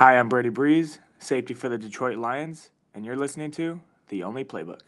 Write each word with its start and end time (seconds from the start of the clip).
Hi, 0.00 0.18
I'm 0.18 0.30
Brady 0.30 0.48
Breeze, 0.48 0.98
safety 1.18 1.52
for 1.52 1.68
the 1.68 1.76
Detroit 1.76 2.16
Lions, 2.16 2.70
and 2.94 3.04
you're 3.04 3.18
listening 3.18 3.50
to 3.50 3.82
The 4.08 4.22
Only 4.22 4.46
Playbook. 4.46 4.80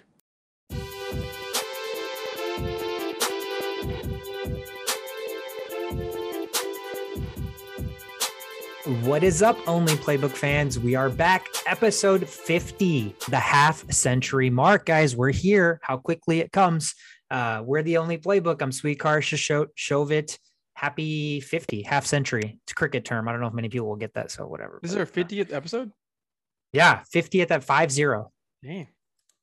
What 9.03 9.22
is 9.22 9.43
up, 9.43 9.59
Only 9.69 9.93
Playbook 9.96 10.30
fans? 10.30 10.79
We 10.79 10.94
are 10.94 11.11
back, 11.11 11.47
episode 11.67 12.26
50, 12.26 13.15
the 13.29 13.37
half 13.37 13.92
century 13.92 14.49
mark. 14.49 14.87
Guys, 14.87 15.15
we're 15.15 15.31
here. 15.31 15.79
How 15.83 15.99
quickly 15.99 16.41
it 16.41 16.52
comes. 16.52 16.95
Uh, 17.30 17.62
we're 17.62 17.83
the 17.83 17.98
only 17.98 18.16
playbook. 18.16 18.62
I'm 18.62 18.73
Sweet 18.73 18.98
Sweetkar 18.98 19.69
Shovit. 19.77 20.38
Happy 20.83 21.38
50, 21.41 21.83
half 21.83 22.05
century. 22.05 22.59
It's 22.65 22.73
a 22.73 22.74
cricket 22.74 23.05
term. 23.05 23.28
I 23.28 23.33
don't 23.33 23.41
know 23.41 23.46
if 23.46 23.55
many 23.55 23.69
people 23.69 23.88
will 23.88 23.96
get 23.96 24.15
that, 24.15 24.33
so 24.33 24.46
whatever. 24.46 24.80
This 24.83 24.91
is 24.91 24.97
our 24.97 25.06
50th 25.06 25.52
episode? 25.52 25.92
Yeah, 26.73 27.02
50th 27.15 27.52
at 27.52 27.62
5 27.62 27.93
0. 27.93 28.33
Dang. 28.65 28.88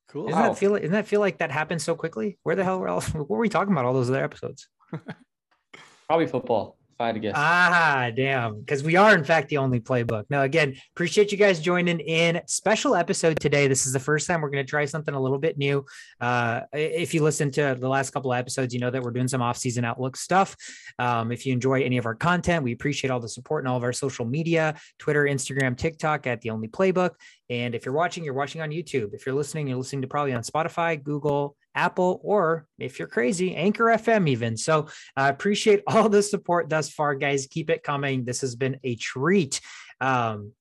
Cool. 0.09 0.27
Doesn't 0.27 0.41
that 0.41 0.57
feel 0.57 0.73
doesn't 0.73 0.91
that 0.91 1.07
feel 1.07 1.19
like 1.19 1.37
that 1.37 1.51
happened 1.51 1.81
so 1.81 1.95
quickly? 1.95 2.39
Where 2.43 2.55
the 2.55 2.63
hell 2.63 2.79
were 2.79 2.87
else 2.87 3.07
what 3.13 3.29
were 3.29 3.37
we 3.37 3.47
talking 3.47 3.71
about 3.71 3.85
all 3.85 3.93
those 3.93 4.09
other 4.09 4.23
episodes? 4.23 4.67
Probably 6.07 6.25
football. 6.25 6.78
If 6.99 7.03
I 7.03 7.05
had 7.05 7.15
to 7.15 7.21
guess. 7.21 7.33
Ah, 7.37 8.11
damn. 8.13 8.59
Because 8.59 8.83
we 8.83 8.97
are, 8.97 9.15
in 9.15 9.23
fact, 9.23 9.47
the 9.47 9.55
only 9.55 9.79
playbook. 9.79 10.25
Now, 10.29 10.41
again, 10.41 10.75
appreciate 10.93 11.31
you 11.31 11.37
guys 11.37 11.61
joining 11.61 12.01
in. 12.01 12.41
Special 12.45 12.93
episode 12.93 13.39
today. 13.39 13.69
This 13.69 13.85
is 13.85 13.93
the 13.93 14.01
first 14.01 14.27
time 14.27 14.41
we're 14.41 14.49
going 14.49 14.65
to 14.65 14.69
try 14.69 14.83
something 14.83 15.15
a 15.15 15.21
little 15.21 15.37
bit 15.37 15.57
new. 15.57 15.85
Uh, 16.19 16.59
if 16.73 17.13
you 17.13 17.23
listen 17.23 17.51
to 17.51 17.77
the 17.79 17.87
last 17.87 18.09
couple 18.09 18.33
of 18.33 18.37
episodes, 18.37 18.73
you 18.73 18.81
know 18.81 18.89
that 18.89 19.01
we're 19.01 19.11
doing 19.11 19.29
some 19.29 19.41
off-season 19.41 19.85
outlook 19.85 20.17
stuff. 20.17 20.57
Um, 20.99 21.31
if 21.31 21.45
you 21.45 21.53
enjoy 21.53 21.83
any 21.83 21.97
of 21.97 22.05
our 22.05 22.15
content, 22.15 22.65
we 22.65 22.73
appreciate 22.73 23.11
all 23.11 23.21
the 23.21 23.29
support 23.29 23.63
and 23.63 23.71
all 23.71 23.77
of 23.77 23.83
our 23.83 23.93
social 23.93 24.25
media 24.25 24.75
Twitter, 24.97 25.23
Instagram, 25.23 25.77
TikTok 25.77 26.27
at 26.27 26.41
the 26.41 26.49
only 26.49 26.67
playbook. 26.67 27.11
And 27.49 27.75
if 27.75 27.85
you're 27.85 27.95
watching, 27.95 28.25
you're 28.25 28.33
watching 28.33 28.59
on 28.59 28.71
YouTube. 28.71 29.13
If 29.13 29.25
you're 29.25 29.35
listening, 29.35 29.69
you're 29.69 29.77
listening 29.77 30.01
to 30.01 30.09
probably 30.09 30.33
on 30.33 30.41
Spotify, 30.41 31.01
Google, 31.01 31.55
Apple, 31.75 32.19
or 32.23 32.65
if 32.77 32.99
you're 32.99 33.07
crazy, 33.07 33.55
Anchor 33.55 33.85
FM, 33.85 34.27
even. 34.29 34.57
So 34.57 34.87
I 35.15 35.29
appreciate 35.29 35.83
all 35.87 36.09
the 36.09 36.23
support 36.23 36.69
thus 36.69 36.89
far, 36.89 37.15
guys. 37.15 37.47
Keep 37.49 37.69
it 37.69 37.83
coming. 37.83 38.25
This 38.25 38.41
has 38.41 38.55
been 38.55 38.79
a 38.83 38.95
treat. 38.95 39.61
Um, 40.01 40.53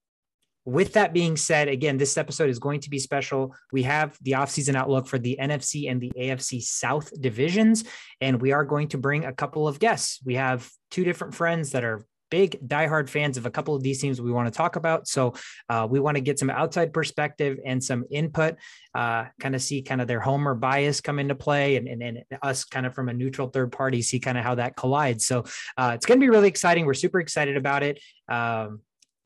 with 0.69 0.92
that 0.92 1.14
being 1.14 1.39
said, 1.39 1.69
again, 1.69 1.97
this 1.97 2.19
episode 2.19 2.51
is 2.51 2.59
going 2.59 2.81
to 2.81 2.91
be 2.91 2.98
special. 2.98 3.55
We 3.73 3.84
have 3.84 4.19
the 4.20 4.33
offseason 4.33 4.75
outlook 4.75 5.09
for 5.09 5.19
the 5.19 5.39
NFC 5.41 5.91
and 5.91 5.98
the 5.98 6.12
AFC 6.14 6.61
South 6.61 7.11
divisions, 7.19 7.84
and 8.20 8.39
we 8.39 8.53
are 8.53 8.67
going 8.67 8.89
to 8.89 8.98
bring 8.98 9.25
a 9.25 9.33
couple 9.33 9.67
of 9.67 9.79
guests. 9.79 10.20
We 10.27 10.34
have 10.34 10.70
two 10.91 11.05
different 11.05 11.34
friends 11.34 11.73
that 11.73 11.84
are 11.84 12.05
big 12.31 12.59
diehard 12.67 13.09
fans 13.09 13.37
of 13.37 13.47
a 13.47 13.51
couple 13.51 13.75
of 13.75 13.83
these 13.83 14.01
teams 14.01 14.21
we 14.21 14.33
want 14.33 14.47
to 14.47 14.57
talk 14.57 14.77
about. 14.77 15.09
So 15.09 15.34
uh, 15.69 15.87
we 15.89 16.01
want 16.01 16.17
to 16.17 16.21
get 16.21 16.39
some 16.39 16.51
outside 16.51 16.93
perspective 16.93 17.59
and 17.65 17.83
some 17.83 18.05
input, 18.11 18.57
uh, 18.95 19.27
kind 19.41 19.55
of 19.55 19.62
see 19.62 19.83
kind 19.83 20.01
of 20.01 20.09
their 20.09 20.20
homer 20.20 20.55
bias 20.55 21.01
come 21.01 21.19
into 21.19 21.35
play 21.35 21.77
and, 21.77 21.89
and, 21.89 22.03
and 22.03 22.25
us 22.43 22.65
kind 22.65 22.87
of 22.87 22.95
from 22.95 23.09
a 23.09 23.12
neutral 23.12 23.48
third 23.48 23.73
party, 23.73 24.03
see 24.03 24.20
kind 24.20 24.39
of 24.39 24.45
how 24.45 24.55
that 24.55 24.77
collides. 24.77 25.27
So 25.27 25.45
uh, 25.77 25.93
it's 25.95 26.07
going 26.07 26.19
to 26.19 26.25
be 26.25 26.31
really 26.31 26.48
exciting. 26.48 26.87
We're 26.87 26.95
super 26.95 27.20
excited 27.20 27.57
about 27.57 27.83
it. 27.83 28.01
Um, 28.29 28.81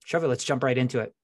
Shove 0.04 0.24
it. 0.24 0.28
Let's 0.28 0.44
jump 0.44 0.62
right 0.62 0.76
into 0.76 1.00
it. 1.00 1.14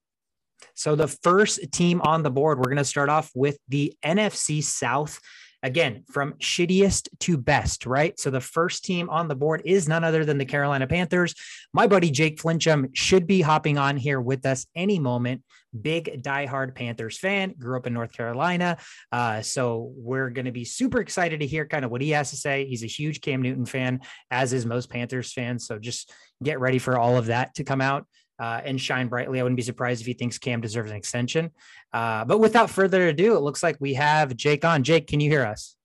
So 0.74 0.96
the 0.96 1.08
first 1.08 1.72
team 1.72 2.00
on 2.02 2.22
the 2.22 2.30
board, 2.30 2.58
we're 2.58 2.64
going 2.64 2.76
to 2.78 2.84
start 2.84 3.08
off 3.08 3.30
with 3.34 3.58
the 3.68 3.94
NFC 4.04 4.62
South 4.62 5.20
again 5.62 6.04
from 6.10 6.34
shittiest 6.34 7.08
to 7.20 7.36
best, 7.36 7.86
right? 7.86 8.18
So 8.18 8.30
the 8.30 8.40
first 8.40 8.84
team 8.84 9.10
on 9.10 9.28
the 9.28 9.34
board 9.34 9.62
is 9.64 9.88
none 9.88 10.04
other 10.04 10.24
than 10.24 10.38
the 10.38 10.44
Carolina 10.44 10.86
Panthers. 10.86 11.34
My 11.72 11.86
buddy 11.86 12.10
Jake 12.10 12.40
Finchum 12.40 12.90
should 12.94 13.26
be 13.26 13.40
hopping 13.40 13.78
on 13.78 13.96
here 13.96 14.20
with 14.20 14.46
us 14.46 14.66
any 14.74 14.98
moment. 14.98 15.42
Big 15.78 16.22
diehard 16.22 16.74
Panthers 16.74 17.18
fan, 17.18 17.54
grew 17.58 17.76
up 17.76 17.86
in 17.86 17.92
North 17.92 18.12
Carolina. 18.12 18.78
Uh, 19.12 19.42
so 19.42 19.92
we're 19.96 20.30
going 20.30 20.46
to 20.46 20.52
be 20.52 20.64
super 20.64 21.00
excited 21.00 21.40
to 21.40 21.46
hear 21.46 21.66
kind 21.66 21.84
of 21.84 21.90
what 21.90 22.00
he 22.00 22.10
has 22.10 22.30
to 22.30 22.36
say. 22.36 22.64
He's 22.64 22.84
a 22.84 22.86
huge 22.86 23.20
Cam 23.20 23.42
Newton 23.42 23.66
fan, 23.66 24.00
as 24.30 24.52
is 24.52 24.64
most 24.64 24.88
Panthers 24.88 25.32
fans. 25.32 25.66
So 25.66 25.78
just 25.78 26.12
get 26.42 26.60
ready 26.60 26.78
for 26.78 26.96
all 26.96 27.18
of 27.18 27.26
that 27.26 27.54
to 27.56 27.64
come 27.64 27.80
out 27.80 28.06
uh, 28.38 28.60
and 28.64 28.80
shine 28.80 29.08
brightly. 29.08 29.40
I 29.40 29.42
wouldn't 29.42 29.56
be 29.56 29.62
surprised 29.62 30.00
if 30.00 30.06
he 30.06 30.12
thinks 30.12 30.38
Cam 30.38 30.60
deserves 30.60 30.90
an 30.90 30.96
extension. 30.96 31.50
Uh, 31.92 32.24
but 32.24 32.38
without 32.38 32.70
further 32.70 33.08
ado, 33.08 33.36
it 33.36 33.40
looks 33.40 33.62
like 33.62 33.76
we 33.80 33.94
have 33.94 34.36
Jake 34.36 34.64
on. 34.64 34.82
Jake, 34.82 35.06
can 35.06 35.20
you 35.20 35.30
hear 35.30 35.44
us? 35.44 35.76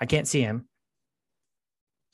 I 0.00 0.04
can't 0.04 0.26
see 0.26 0.40
him. 0.40 0.66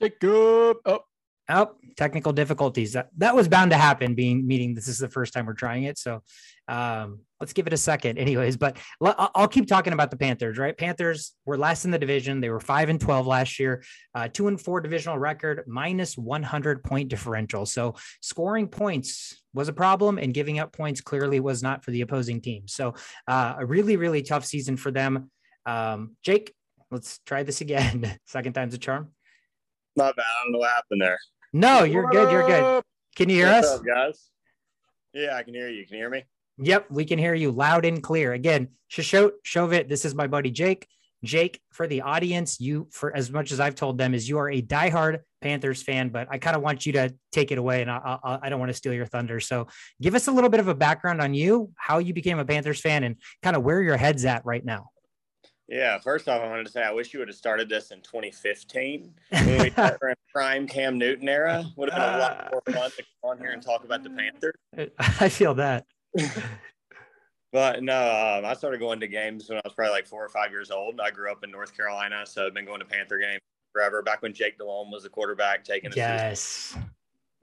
Jacob. 0.02 0.76
Oh, 0.84 1.00
Oh, 1.50 1.70
technical 1.96 2.32
difficulties. 2.32 2.92
That, 2.92 3.08
that 3.16 3.34
was 3.34 3.48
bound 3.48 3.70
to 3.70 3.76
happen 3.76 4.14
being 4.14 4.46
meeting. 4.46 4.74
This 4.74 4.86
is 4.86 4.98
the 4.98 5.08
first 5.08 5.32
time 5.32 5.46
we're 5.46 5.54
trying 5.54 5.84
it. 5.84 5.96
So 5.96 6.22
um, 6.68 7.20
let's 7.40 7.54
give 7.54 7.66
it 7.66 7.72
a 7.72 7.78
second 7.78 8.18
anyways, 8.18 8.58
but 8.58 8.76
l- 9.02 9.30
I'll 9.34 9.48
keep 9.48 9.66
talking 9.66 9.94
about 9.94 10.10
the 10.10 10.18
Panthers, 10.18 10.58
right? 10.58 10.76
Panthers 10.76 11.34
were 11.46 11.56
last 11.56 11.86
in 11.86 11.90
the 11.90 11.98
division. 11.98 12.40
They 12.40 12.50
were 12.50 12.60
five 12.60 12.90
and 12.90 13.00
12 13.00 13.26
last 13.26 13.58
year, 13.58 13.82
uh, 14.14 14.28
two 14.28 14.48
and 14.48 14.60
four 14.60 14.80
divisional 14.80 15.18
record, 15.18 15.64
minus 15.66 16.18
100 16.18 16.84
point 16.84 17.08
differential. 17.08 17.64
So 17.64 17.94
scoring 18.20 18.68
points 18.68 19.42
was 19.54 19.68
a 19.68 19.72
problem 19.72 20.18
and 20.18 20.34
giving 20.34 20.58
up 20.58 20.72
points 20.72 21.00
clearly 21.00 21.40
was 21.40 21.62
not 21.62 21.82
for 21.82 21.90
the 21.92 22.02
opposing 22.02 22.42
team. 22.42 22.68
So 22.68 22.94
uh, 23.26 23.54
a 23.58 23.64
really, 23.64 23.96
really 23.96 24.22
tough 24.22 24.44
season 24.44 24.76
for 24.76 24.90
them. 24.90 25.30
Um, 25.64 26.16
Jake, 26.22 26.52
let's 26.90 27.20
try 27.24 27.42
this 27.42 27.62
again. 27.62 28.18
Second 28.26 28.52
time's 28.52 28.74
a 28.74 28.78
charm. 28.78 29.12
Not 29.96 30.14
bad. 30.14 30.22
I 30.22 30.44
don't 30.44 30.52
know 30.52 30.58
what 30.58 30.70
happened 30.70 31.00
there. 31.00 31.18
No, 31.52 31.84
you're 31.84 32.04
what 32.04 32.12
good. 32.12 32.30
You're 32.30 32.46
good. 32.46 32.82
Can 33.16 33.28
you 33.28 33.36
hear 33.36 33.52
What's 33.52 33.68
us? 33.68 33.78
Up, 33.80 33.86
guys? 33.86 34.30
Yeah, 35.12 35.34
I 35.34 35.42
can 35.42 35.54
hear 35.54 35.68
you. 35.68 35.86
Can 35.86 35.96
you 35.96 36.02
hear 36.02 36.10
me? 36.10 36.24
Yep, 36.58 36.86
we 36.90 37.04
can 37.04 37.18
hear 37.18 37.34
you 37.34 37.50
loud 37.50 37.84
and 37.84 38.02
clear. 38.02 38.32
Again, 38.32 38.68
Shishot 38.90 39.30
Shovit, 39.46 39.88
this 39.88 40.04
is 40.04 40.14
my 40.14 40.26
buddy 40.26 40.50
Jake. 40.50 40.86
Jake, 41.24 41.60
for 41.70 41.86
the 41.86 42.02
audience, 42.02 42.60
you, 42.60 42.88
for 42.92 43.14
as 43.16 43.30
much 43.30 43.50
as 43.50 43.58
I've 43.58 43.74
told 43.74 43.98
them, 43.98 44.14
is 44.14 44.28
you 44.28 44.38
are 44.38 44.50
a 44.50 44.62
diehard 44.62 45.20
Panthers 45.40 45.82
fan, 45.82 46.10
but 46.10 46.28
I 46.30 46.38
kind 46.38 46.56
of 46.56 46.62
want 46.62 46.86
you 46.86 46.92
to 46.92 47.14
take 47.32 47.50
it 47.50 47.58
away 47.58 47.82
and 47.82 47.90
I, 47.90 48.18
I, 48.22 48.38
I 48.42 48.48
don't 48.48 48.60
want 48.60 48.70
to 48.70 48.74
steal 48.74 48.92
your 48.92 49.06
thunder. 49.06 49.40
So 49.40 49.66
give 50.00 50.14
us 50.14 50.28
a 50.28 50.32
little 50.32 50.50
bit 50.50 50.60
of 50.60 50.68
a 50.68 50.74
background 50.74 51.20
on 51.20 51.34
you, 51.34 51.72
how 51.76 51.98
you 51.98 52.12
became 52.12 52.38
a 52.38 52.44
Panthers 52.44 52.80
fan, 52.80 53.02
and 53.04 53.16
kind 53.42 53.56
of 53.56 53.62
where 53.62 53.82
your 53.82 53.96
head's 53.96 54.24
at 54.24 54.44
right 54.44 54.64
now. 54.64 54.90
Yeah, 55.68 55.98
first 55.98 56.28
off, 56.28 56.40
I 56.40 56.48
wanted 56.48 56.64
to 56.64 56.72
say 56.72 56.82
I 56.82 56.90
wish 56.90 57.12
you 57.12 57.18
would 57.18 57.28
have 57.28 57.36
started 57.36 57.68
this 57.68 57.90
in 57.90 58.00
2015 58.00 59.12
when 59.28 59.46
we 59.46 59.72
were 59.76 60.08
in 60.08 60.16
prime 60.32 60.66
Cam 60.66 60.96
Newton 60.96 61.28
era. 61.28 61.64
Would 61.76 61.90
have 61.90 62.00
been 62.00 62.14
a 62.14 62.18
lot 62.18 62.48
more 62.50 62.62
fun 62.74 62.90
to 62.92 62.96
come 62.96 63.30
on 63.30 63.38
here 63.38 63.50
and 63.50 63.62
talk 63.62 63.84
about 63.84 64.02
the 64.02 64.10
Panthers. 64.10 64.54
I 65.20 65.28
feel 65.28 65.52
that. 65.54 65.84
but 67.52 67.82
no, 67.82 68.38
um, 68.38 68.46
I 68.46 68.54
started 68.54 68.80
going 68.80 68.98
to 69.00 69.08
games 69.08 69.50
when 69.50 69.58
I 69.58 69.62
was 69.62 69.74
probably 69.74 69.92
like 69.92 70.06
four 70.06 70.24
or 70.24 70.30
five 70.30 70.50
years 70.50 70.70
old. 70.70 71.00
I 71.00 71.10
grew 71.10 71.30
up 71.30 71.44
in 71.44 71.50
North 71.50 71.76
Carolina, 71.76 72.24
so 72.24 72.46
I've 72.46 72.54
been 72.54 72.64
going 72.64 72.80
to 72.80 72.86
Panther 72.86 73.18
games 73.18 73.40
forever. 73.74 74.00
Back 74.00 74.22
when 74.22 74.32
Jake 74.32 74.56
Delhomme 74.56 74.90
was 74.90 75.02
the 75.02 75.10
quarterback, 75.10 75.64
taking 75.64 75.92
yes, 75.94 76.74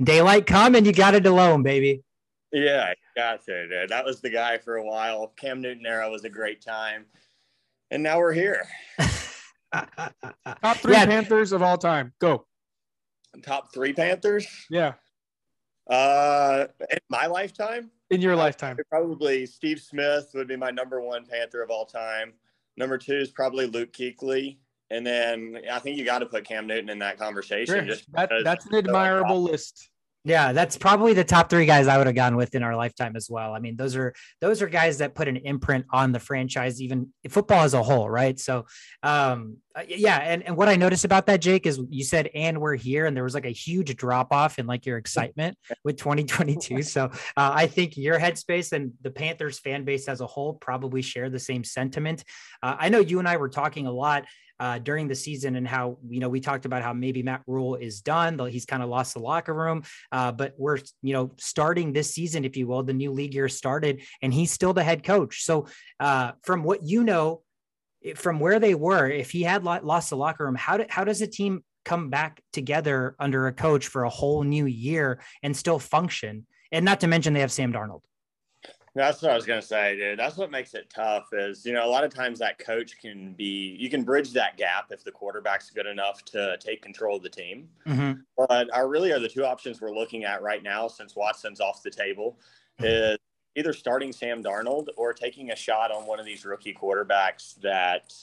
daylight 0.01 0.47
come 0.47 0.73
and 0.73 0.87
you 0.87 0.93
got 0.93 1.13
a 1.13 1.19
Delhomme, 1.19 1.61
baby. 1.61 2.01
Yeah, 2.51 2.91
got 3.15 3.45
to. 3.45 3.67
Dude. 3.67 3.89
That 3.89 4.03
was 4.03 4.19
the 4.21 4.29
guy 4.31 4.57
for 4.57 4.77
a 4.77 4.83
while. 4.83 5.27
Cam 5.37 5.61
Newton 5.61 5.85
era 5.85 6.09
was 6.09 6.23
a 6.23 6.29
great 6.29 6.61
time 6.61 7.05
and 7.91 8.03
now 8.03 8.19
we're 8.19 8.33
here. 8.33 8.67
Top 9.71 10.77
three 10.77 10.93
yeah. 10.93 11.05
Panthers 11.05 11.51
of 11.51 11.61
all 11.61 11.77
time. 11.77 12.13
Go. 12.19 12.45
Top 13.43 13.73
three 13.73 13.93
Panthers. 13.93 14.47
Yeah. 14.69 14.93
Uh, 15.89 16.67
in 16.89 16.97
my 17.09 17.27
lifetime. 17.27 17.91
In 18.11 18.21
your 18.21 18.35
lifetime, 18.35 18.77
probably 18.91 19.47
Steve 19.47 19.79
Smith 19.79 20.29
would 20.35 20.47
be 20.47 20.55
my 20.55 20.69
number 20.69 21.01
one 21.01 21.25
Panther 21.25 21.63
of 21.63 21.71
all 21.71 21.85
time. 21.85 22.33
Number 22.77 22.99
two 22.99 23.15
is 23.15 23.31
probably 23.31 23.65
Luke 23.65 23.93
Kuechly, 23.93 24.57
and 24.91 25.05
then 25.05 25.59
I 25.71 25.79
think 25.79 25.97
you 25.97 26.05
got 26.05 26.19
to 26.19 26.27
put 26.27 26.45
Cam 26.45 26.67
Newton 26.67 26.89
in 26.89 26.99
that 26.99 27.17
conversation. 27.17 27.73
Sure. 27.73 27.83
Just 27.83 28.11
that, 28.13 28.29
that's 28.43 28.67
an 28.67 28.75
admirable 28.75 29.41
list. 29.41 29.89
Yeah, 30.27 30.53
that's 30.53 30.75
probably 30.75 31.13
the 31.13 31.23
top 31.23 31.51
three 31.51 31.67
guys 31.67 31.87
I 31.87 31.99
would 31.99 32.07
have 32.07 32.15
gone 32.15 32.35
with 32.35 32.55
in 32.55 32.63
our 32.63 32.75
lifetime 32.75 33.15
as 33.15 33.29
well. 33.29 33.53
I 33.53 33.59
mean, 33.59 33.75
those 33.75 33.95
are 33.95 34.11
those 34.41 34.59
are 34.63 34.67
guys 34.67 34.97
that 34.97 35.13
put 35.13 35.27
an 35.27 35.37
imprint 35.37 35.85
on 35.91 36.11
the 36.11 36.19
franchise, 36.19 36.81
even 36.81 37.13
football 37.29 37.63
as 37.63 37.75
a 37.75 37.83
whole, 37.83 38.09
right? 38.09 38.39
So, 38.39 38.65
um, 39.03 39.57
uh, 39.75 39.83
yeah, 39.87 40.17
and, 40.17 40.41
and 40.41 40.57
what 40.57 40.67
I 40.67 40.77
noticed 40.77 41.05
about 41.05 41.27
that, 41.27 41.41
Jake, 41.41 41.67
is 41.67 41.79
you 41.89 42.03
said 42.03 42.31
"and 42.33 42.59
we're 42.59 42.75
here," 42.75 43.05
and 43.05 43.15
there 43.15 43.23
was 43.23 43.35
like 43.35 43.45
a 43.45 43.49
huge 43.49 43.95
drop 43.97 44.33
off 44.33 44.57
in 44.57 44.65
like 44.65 44.87
your 44.87 44.97
excitement 44.97 45.59
with 45.83 45.97
2022. 45.97 46.81
so, 46.81 47.05
uh, 47.05 47.11
I 47.37 47.67
think 47.67 47.95
your 47.95 48.19
headspace 48.19 48.71
and 48.71 48.93
the 49.03 49.11
Panthers 49.11 49.59
fan 49.59 49.85
base 49.85 50.07
as 50.07 50.21
a 50.21 50.27
whole 50.27 50.55
probably 50.55 51.03
share 51.03 51.29
the 51.29 51.39
same 51.39 51.63
sentiment. 51.63 52.23
Uh, 52.63 52.75
I 52.79 52.89
know 52.89 52.99
you 52.99 53.19
and 53.19 53.27
I 53.27 53.37
were 53.37 53.49
talking 53.49 53.85
a 53.85 53.91
lot 53.91 54.25
uh, 54.59 54.79
during 54.79 55.07
the 55.07 55.15
season 55.15 55.55
and 55.55 55.67
how 55.67 55.97
you 56.07 56.19
know 56.19 56.29
we 56.29 56.39
talked 56.39 56.65
about 56.65 56.81
how 56.81 56.93
maybe 56.93 57.23
Matt 57.23 57.41
Rhule 57.47 57.75
is 57.75 58.01
done, 58.01 58.37
though 58.37 58.45
he's 58.45 58.65
kind 58.65 58.81
of 58.83 58.89
lost 58.89 59.13
the 59.13 59.19
locker 59.19 59.53
room. 59.53 59.83
Uh, 60.11 60.31
but 60.31 60.53
we're 60.57 60.79
you 61.01 61.13
know 61.13 61.31
starting 61.37 61.93
this 61.93 62.13
season, 62.13 62.45
if 62.45 62.57
you 62.57 62.67
will, 62.67 62.83
the 62.83 62.93
new 62.93 63.11
league 63.11 63.33
year 63.33 63.49
started, 63.49 64.01
and 64.21 64.33
he's 64.33 64.51
still 64.51 64.73
the 64.73 64.83
head 64.83 65.03
coach. 65.03 65.43
So 65.43 65.67
uh, 65.99 66.33
from 66.43 66.63
what 66.63 66.83
you 66.83 67.03
know, 67.03 67.41
from 68.15 68.39
where 68.39 68.59
they 68.59 68.75
were, 68.75 69.09
if 69.09 69.31
he 69.31 69.43
had 69.43 69.63
lost 69.63 70.09
the 70.09 70.17
locker 70.17 70.45
room, 70.45 70.55
how 70.55 70.77
do, 70.77 70.85
how 70.89 71.03
does 71.03 71.21
a 71.21 71.27
team 71.27 71.63
come 71.85 72.09
back 72.09 72.41
together 72.51 73.15
under 73.19 73.47
a 73.47 73.53
coach 73.53 73.87
for 73.87 74.03
a 74.03 74.09
whole 74.09 74.43
new 74.43 74.65
year 74.65 75.21
and 75.43 75.55
still 75.55 75.79
function. 75.79 76.45
And 76.71 76.83
not 76.83 76.99
to 77.01 77.07
mention 77.07 77.33
they 77.33 77.39
have 77.39 77.51
Sam 77.51 77.71
Darnold. 77.71 78.01
That's 78.95 79.21
what 79.21 79.31
I 79.31 79.35
was 79.35 79.45
gonna 79.45 79.61
say, 79.61 79.97
dude. 79.97 80.17
That's 80.17 80.37
what 80.37 80.51
makes 80.51 80.73
it 80.73 80.89
tough. 80.89 81.27
Is 81.33 81.65
you 81.65 81.73
know 81.73 81.85
a 81.85 81.89
lot 81.89 82.05
of 82.05 82.13
times 82.13 82.39
that 82.39 82.57
coach 82.57 82.97
can 82.99 83.33
be 83.33 83.75
you 83.77 83.89
can 83.89 84.03
bridge 84.03 84.31
that 84.31 84.55
gap 84.55 84.91
if 84.91 85.03
the 85.03 85.11
quarterback's 85.11 85.69
good 85.69 85.85
enough 85.85 86.23
to 86.25 86.57
take 86.59 86.81
control 86.81 87.17
of 87.17 87.23
the 87.23 87.29
team. 87.29 87.67
Mm-hmm. 87.85 88.21
But 88.37 88.73
are 88.73 88.87
really 88.87 89.11
are 89.11 89.19
the 89.19 89.27
two 89.27 89.45
options 89.45 89.81
we're 89.81 89.93
looking 89.93 90.23
at 90.23 90.41
right 90.41 90.63
now 90.63 90.87
since 90.87 91.15
Watson's 91.15 91.59
off 91.59 91.83
the 91.83 91.91
table 91.91 92.39
is 92.79 93.17
either 93.55 93.73
starting 93.73 94.13
Sam 94.13 94.41
Darnold 94.41 94.87
or 94.95 95.13
taking 95.13 95.51
a 95.51 95.55
shot 95.55 95.91
on 95.91 96.05
one 96.05 96.19
of 96.19 96.25
these 96.25 96.45
rookie 96.45 96.73
quarterbacks 96.73 97.55
that 97.61 98.13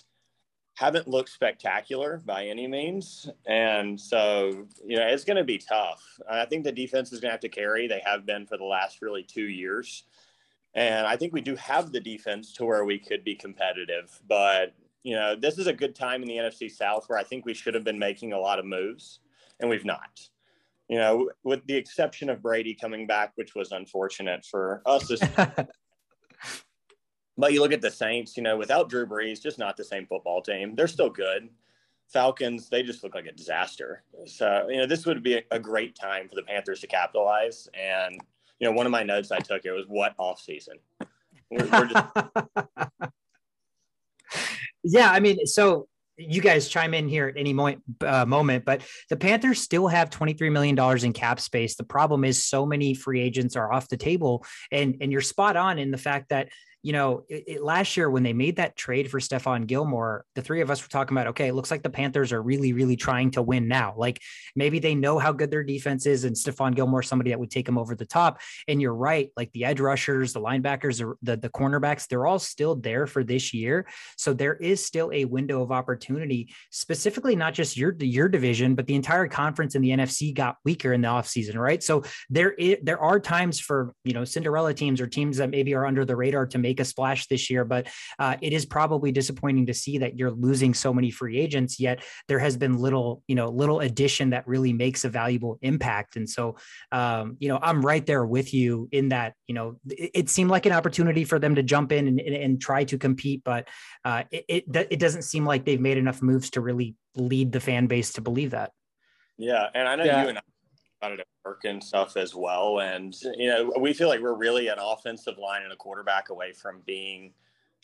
haven't 0.74 1.06
looked 1.06 1.28
spectacular 1.28 2.22
by 2.24 2.46
any 2.46 2.66
means. 2.66 3.28
And 3.46 4.00
so, 4.00 4.66
you 4.84 4.96
know, 4.96 5.06
it's 5.06 5.24
going 5.24 5.36
to 5.36 5.44
be 5.44 5.58
tough. 5.58 6.02
I 6.30 6.44
think 6.46 6.64
the 6.64 6.72
defense 6.72 7.12
is 7.12 7.20
going 7.20 7.28
to 7.28 7.32
have 7.32 7.40
to 7.40 7.48
carry. 7.48 7.86
They 7.86 8.02
have 8.04 8.24
been 8.24 8.46
for 8.46 8.56
the 8.56 8.64
last 8.64 9.02
really 9.02 9.22
two 9.22 9.48
years. 9.48 10.04
And 10.74 11.06
I 11.06 11.16
think 11.16 11.32
we 11.32 11.40
do 11.40 11.54
have 11.56 11.92
the 11.92 12.00
defense 12.00 12.52
to 12.54 12.64
where 12.64 12.84
we 12.84 12.98
could 12.98 13.24
be 13.24 13.34
competitive. 13.34 14.19
But, 14.26 14.74
you 15.02 15.14
know, 15.14 15.36
this 15.36 15.58
is 15.58 15.66
a 15.66 15.72
good 15.72 15.94
time 15.94 16.22
in 16.22 16.28
the 16.28 16.36
NFC 16.36 16.70
South 16.70 17.04
where 17.08 17.19
I 17.19 17.24
think 17.24 17.44
we 17.44 17.54
should 17.54 17.74
have 17.74 17.84
been 17.84 17.98
making 17.98 18.32
a 18.32 18.38
lot 18.38 18.58
of 18.58 18.64
moves, 18.64 19.20
and 19.60 19.69
we've 19.69 19.84
not. 19.84 20.20
You 20.88 20.98
know, 20.98 21.30
with 21.44 21.66
the 21.66 21.76
exception 21.76 22.28
of 22.28 22.42
Brady 22.42 22.74
coming 22.74 23.06
back, 23.06 23.32
which 23.36 23.54
was 23.54 23.72
unfortunate 23.72 24.44
for 24.44 24.82
us. 24.86 25.10
But 27.38 27.52
you 27.52 27.60
look 27.60 27.72
at 27.72 27.80
the 27.80 27.90
Saints, 27.90 28.36
you 28.36 28.42
know, 28.42 28.56
without 28.56 28.88
Drew 28.88 29.06
Brees, 29.06 29.42
just 29.42 29.58
not 29.58 29.76
the 29.76 29.84
same 29.84 30.06
football 30.06 30.42
team. 30.42 30.74
They're 30.74 30.86
still 30.86 31.10
good. 31.10 31.48
Falcons, 32.08 32.69
they 32.69 32.82
just 32.82 33.02
look 33.02 33.14
like 33.14 33.26
a 33.26 33.32
disaster. 33.32 34.02
So, 34.26 34.66
you 34.69 34.76
know, 34.76 34.86
this 34.86 35.06
would 35.06 35.22
be 35.22 35.42
a 35.50 35.58
great 35.58 35.94
time 35.94 36.28
for 36.28 36.34
the 36.34 36.42
Panthers 36.42 36.80
to 36.80 36.86
capitalize. 36.86 37.69
And 37.72 38.20
you 38.62 38.68
know, 38.68 38.76
one 38.76 38.86
of 38.86 38.92
my 38.92 39.02
notes 39.02 39.32
I 39.32 39.40
took 39.40 39.64
it 39.64 39.72
was 39.72 39.86
what 39.88 40.14
off 40.18 40.40
season. 40.40 40.76
Just... 41.52 41.94
yeah, 44.84 45.10
I 45.10 45.18
mean, 45.18 45.44
so 45.46 45.88
you 46.16 46.40
guys 46.40 46.68
chime 46.68 46.94
in 46.94 47.08
here 47.08 47.26
at 47.26 47.36
any 47.36 47.52
moment, 47.52 47.82
uh, 48.02 48.24
moment, 48.24 48.64
but 48.64 48.82
the 49.10 49.16
Panthers 49.16 49.60
still 49.60 49.88
have 49.88 50.10
$23 50.10 50.52
million 50.52 50.78
in 51.04 51.12
cap 51.12 51.40
space. 51.40 51.74
The 51.74 51.82
problem 51.82 52.22
is 52.22 52.44
so 52.44 52.64
many 52.64 52.94
free 52.94 53.20
agents 53.20 53.56
are 53.56 53.72
off 53.72 53.88
the 53.88 53.96
table 53.96 54.44
and, 54.70 54.96
and 55.00 55.10
you're 55.10 55.22
spot 55.22 55.56
on 55.56 55.80
in 55.80 55.90
the 55.90 55.98
fact 55.98 56.28
that 56.28 56.48
you 56.82 56.93
know, 56.93 57.25
it, 57.29 57.44
it, 57.46 57.62
last 57.62 57.96
year 57.96 58.11
when 58.11 58.25
they 58.25 58.32
made 58.32 58.56
that 58.56 58.76
trade 58.76 59.08
for 59.08 59.20
Stephon 59.20 59.67
Gilmore, 59.69 60.25
the 60.34 60.43
three 60.43 60.61
of 60.61 60.70
us 60.70 60.82
were 60.82 60.88
talking 60.88 61.17
about, 61.17 61.29
okay, 61.29 61.46
it 61.46 61.55
looks 61.55 61.70
like 61.70 61.84
the 61.84 61.90
Panthers 61.90 62.32
are 62.32 62.43
really, 62.43 62.73
really 62.73 62.96
trying 62.96 63.31
to 63.32 63.43
win 63.43 63.69
now. 63.69 63.94
Like 63.96 64.20
maybe 64.56 64.81
they 64.81 64.96
know 64.96 65.20
how 65.20 65.32
good 65.32 65.50
their 65.50 65.62
defense 65.62 66.06
is, 66.06 66.25
and 66.25 66.34
Stephon 66.34 66.75
Gilmore, 66.75 67.02
somebody 67.02 67.31
that 67.31 67.38
would 67.38 67.52
take 67.52 67.67
them 67.67 67.79
over 67.79 67.94
the 67.94 68.05
top. 68.05 68.40
And 68.67 68.82
you're 68.82 68.94
right, 68.94 69.31
like 69.37 69.52
the 69.52 69.64
edge 69.64 69.79
rushers, 69.79 70.32
the 70.32 70.40
linebackers, 70.40 70.99
the 71.23 71.37
the 71.37 71.49
cornerbacks, 71.49 72.08
they're 72.08 72.26
all 72.26 72.40
still 72.40 72.75
there 72.75 73.06
for 73.06 73.23
this 73.23 73.55
year. 73.55 73.87
So 74.17 74.32
there 74.32 74.55
is 74.56 74.84
still 74.84 75.11
a 75.12 75.25
window 75.25 75.62
of 75.62 75.70
opportunity, 75.70 76.52
specifically 76.70 77.37
not 77.37 77.55
just 77.55 77.76
your 77.76 77.94
your 78.00 78.29
division, 78.29 78.75
but 78.75 78.87
the 78.87 78.96
entire 78.96 79.29
conference 79.29 79.76
in 79.76 79.82
the 79.82 79.90
NFC 79.90 80.34
got 80.34 80.56
weaker 80.64 80.93
in 80.93 81.02
the 81.02 81.08
offseason, 81.08 81.55
right? 81.56 81.82
So 81.82 82.02
there 82.29 82.52
is, 82.52 82.79
there 82.82 82.99
are 82.99 83.20
times 83.20 83.61
for 83.61 83.94
you 84.02 84.14
know 84.14 84.25
Cinderella 84.25 84.75
teams 84.75 85.00
or 85.00 85.06
teams 85.06 85.37
that 85.37 85.50
maybe 85.50 85.75
are 85.75 85.87
under 85.87 86.05
the 86.05 86.17
radar 86.17 86.46
to 86.46 86.58
make 86.58 86.71
make 86.72 86.80
a 86.80 86.84
splash 86.84 87.26
this 87.26 87.50
year, 87.50 87.64
but 87.64 87.88
uh, 88.19 88.36
it 88.40 88.52
is 88.52 88.64
probably 88.64 89.12
disappointing 89.12 89.66
to 89.66 89.74
see 89.74 89.98
that 89.98 90.19
you're 90.19 90.30
losing 90.30 90.72
so 90.72 90.92
many 90.94 91.10
free 91.10 91.38
agents. 91.38 91.78
Yet 91.78 92.02
there 92.28 92.38
has 92.38 92.56
been 92.56 92.78
little, 92.78 93.22
you 93.28 93.34
know, 93.34 93.48
little 93.50 93.80
addition 93.80 94.30
that 94.30 94.46
really 94.48 94.72
makes 94.72 95.04
a 95.04 95.10
valuable 95.10 95.58
impact. 95.60 96.16
And 96.16 96.28
so, 96.28 96.56
um, 96.90 97.36
you 97.40 97.48
know, 97.48 97.58
I'm 97.60 97.84
right 97.84 98.04
there 98.06 98.24
with 98.24 98.54
you 98.54 98.88
in 98.90 99.10
that. 99.10 99.34
You 99.46 99.54
know, 99.54 99.76
it, 99.88 100.10
it 100.14 100.30
seemed 100.30 100.50
like 100.50 100.64
an 100.64 100.72
opportunity 100.72 101.24
for 101.24 101.38
them 101.38 101.56
to 101.56 101.62
jump 101.62 101.92
in 101.92 102.08
and, 102.08 102.20
and, 102.20 102.34
and 102.34 102.60
try 102.60 102.84
to 102.84 102.96
compete, 102.96 103.42
but 103.44 103.69
uh, 104.04 104.24
it, 104.30 104.44
it 104.48 104.86
it 104.90 104.98
doesn't 104.98 105.22
seem 105.22 105.44
like 105.44 105.64
they've 105.64 105.80
made 105.80 105.98
enough 105.98 106.22
moves 106.22 106.50
to 106.50 106.60
really 106.60 106.94
lead 107.16 107.52
the 107.52 107.60
fan 107.60 107.86
base 107.86 108.14
to 108.14 108.22
believe 108.22 108.52
that. 108.52 108.70
Yeah, 109.36 109.66
and 109.74 109.86
I 109.86 109.96
know 109.96 110.04
yeah. 110.04 110.22
you 110.22 110.28
and 110.30 110.38
I 110.38 110.42
about 111.00 111.12
it 111.12 111.20
at 111.20 111.26
work 111.44 111.64
and 111.64 111.82
stuff 111.82 112.16
as 112.16 112.34
well. 112.34 112.80
And 112.80 113.14
you 113.36 113.48
know, 113.48 113.72
we 113.78 113.92
feel 113.92 114.08
like 114.08 114.20
we're 114.20 114.34
really 114.34 114.68
an 114.68 114.78
offensive 114.78 115.38
line 115.38 115.62
and 115.62 115.72
a 115.72 115.76
quarterback 115.76 116.30
away 116.30 116.52
from 116.52 116.82
being 116.86 117.32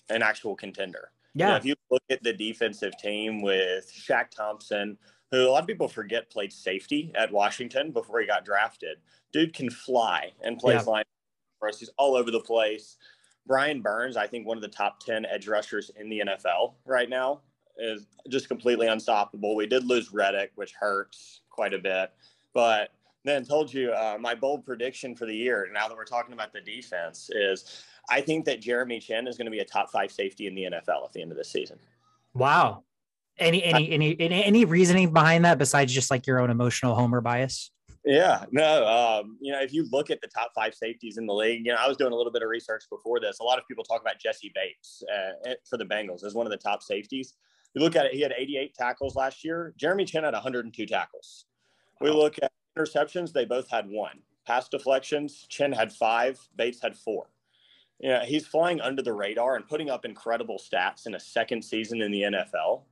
an 0.08 0.22
actual 0.22 0.54
contender. 0.54 1.10
Yeah. 1.34 1.46
You 1.46 1.50
know, 1.52 1.56
if 1.56 1.64
you 1.64 1.74
look 1.90 2.02
at 2.10 2.22
the 2.22 2.32
defensive 2.32 2.96
team 2.98 3.42
with 3.42 3.92
Shaq 3.92 4.30
Thompson, 4.30 4.96
who 5.30 5.46
a 5.46 5.50
lot 5.50 5.62
of 5.62 5.66
people 5.66 5.88
forget 5.88 6.30
played 6.30 6.52
safety 6.52 7.12
at 7.14 7.30
Washington 7.30 7.92
before 7.92 8.20
he 8.20 8.26
got 8.26 8.44
drafted. 8.44 8.98
Dude 9.32 9.52
can 9.52 9.70
fly 9.70 10.32
and 10.42 10.58
plays 10.58 10.84
yeah. 10.86 10.90
line 10.90 11.04
for 11.58 11.68
us. 11.68 11.78
He's 11.78 11.90
all 11.98 12.16
over 12.16 12.30
the 12.30 12.40
place. 12.40 12.96
Brian 13.46 13.80
Burns, 13.80 14.16
I 14.16 14.26
think 14.26 14.46
one 14.46 14.56
of 14.56 14.62
the 14.62 14.68
top 14.68 15.00
10 15.00 15.26
edge 15.26 15.48
rushers 15.48 15.90
in 15.98 16.08
the 16.08 16.22
NFL 16.26 16.74
right 16.86 17.08
now, 17.08 17.40
is 17.78 18.06
just 18.28 18.48
completely 18.48 18.88
unstoppable. 18.88 19.54
We 19.54 19.66
did 19.66 19.84
lose 19.84 20.12
Reddick, 20.12 20.52
which 20.56 20.72
hurts 20.72 21.42
quite 21.48 21.72
a 21.72 21.78
bit. 21.78 22.12
But 22.52 22.90
then 23.28 23.44
told 23.44 23.72
you 23.72 23.92
uh, 23.92 24.16
my 24.20 24.34
bold 24.34 24.64
prediction 24.64 25.14
for 25.14 25.26
the 25.26 25.34
year. 25.34 25.68
Now 25.72 25.88
that 25.88 25.96
we're 25.96 26.04
talking 26.04 26.32
about 26.32 26.52
the 26.52 26.60
defense, 26.60 27.30
is 27.32 27.84
I 28.08 28.20
think 28.20 28.44
that 28.46 28.60
Jeremy 28.60 29.00
Chinn 29.00 29.26
is 29.26 29.36
going 29.36 29.46
to 29.46 29.50
be 29.50 29.60
a 29.60 29.64
top 29.64 29.90
five 29.90 30.10
safety 30.10 30.46
in 30.46 30.54
the 30.54 30.64
NFL 30.64 31.04
at 31.04 31.12
the 31.12 31.22
end 31.22 31.30
of 31.30 31.36
this 31.36 31.50
season. 31.50 31.78
Wow. 32.34 32.84
Any 33.38 33.62
any 33.62 33.90
any 33.90 34.16
any, 34.20 34.44
any 34.44 34.64
reasoning 34.64 35.12
behind 35.12 35.44
that 35.44 35.58
besides 35.58 35.92
just 35.92 36.10
like 36.10 36.26
your 36.26 36.40
own 36.40 36.50
emotional 36.50 36.94
homer 36.94 37.20
bias? 37.20 37.70
Yeah, 38.04 38.44
no. 38.50 38.86
Um, 38.86 39.36
you 39.40 39.52
know, 39.52 39.60
if 39.60 39.72
you 39.72 39.86
look 39.92 40.10
at 40.10 40.20
the 40.20 40.28
top 40.28 40.52
five 40.54 40.74
safeties 40.74 41.18
in 41.18 41.26
the 41.26 41.34
league, 41.34 41.66
you 41.66 41.72
know, 41.72 41.78
I 41.78 41.86
was 41.86 41.96
doing 41.96 42.12
a 42.12 42.16
little 42.16 42.32
bit 42.32 42.42
of 42.42 42.48
research 42.48 42.84
before 42.90 43.20
this. 43.20 43.38
A 43.40 43.44
lot 43.44 43.58
of 43.58 43.68
people 43.68 43.84
talk 43.84 44.00
about 44.00 44.18
Jessie 44.18 44.50
Bates 44.54 45.02
uh, 45.12 45.52
for 45.68 45.76
the 45.76 45.84
Bengals 45.84 46.24
as 46.24 46.34
one 46.34 46.46
of 46.46 46.50
the 46.50 46.56
top 46.56 46.82
safeties. 46.82 47.34
You 47.74 47.82
look 47.82 47.96
at 47.96 48.06
it; 48.06 48.12
he 48.12 48.20
had 48.20 48.32
88 48.36 48.74
tackles 48.74 49.14
last 49.14 49.44
year. 49.44 49.74
Jeremy 49.76 50.04
Chinn 50.04 50.24
had 50.24 50.32
102 50.32 50.86
tackles. 50.86 51.44
We 52.00 52.10
look 52.10 52.38
at 52.42 52.50
interceptions, 52.78 53.32
they 53.32 53.44
both 53.44 53.68
had 53.68 53.88
one. 53.88 54.20
Pass 54.46 54.68
deflections, 54.68 55.46
Chinn 55.48 55.72
had 55.72 55.92
five, 55.92 56.38
Bates 56.56 56.80
had 56.80 56.96
four. 56.96 57.26
Yeah, 58.00 58.24
he's 58.24 58.46
flying 58.46 58.80
under 58.80 59.02
the 59.02 59.12
radar 59.12 59.56
and 59.56 59.66
putting 59.66 59.90
up 59.90 60.04
incredible 60.04 60.58
stats 60.58 61.06
in 61.06 61.14
a 61.14 61.20
second 61.20 61.62
season 61.62 62.00
in 62.00 62.12
the 62.12 62.22
NFL. 62.22 62.82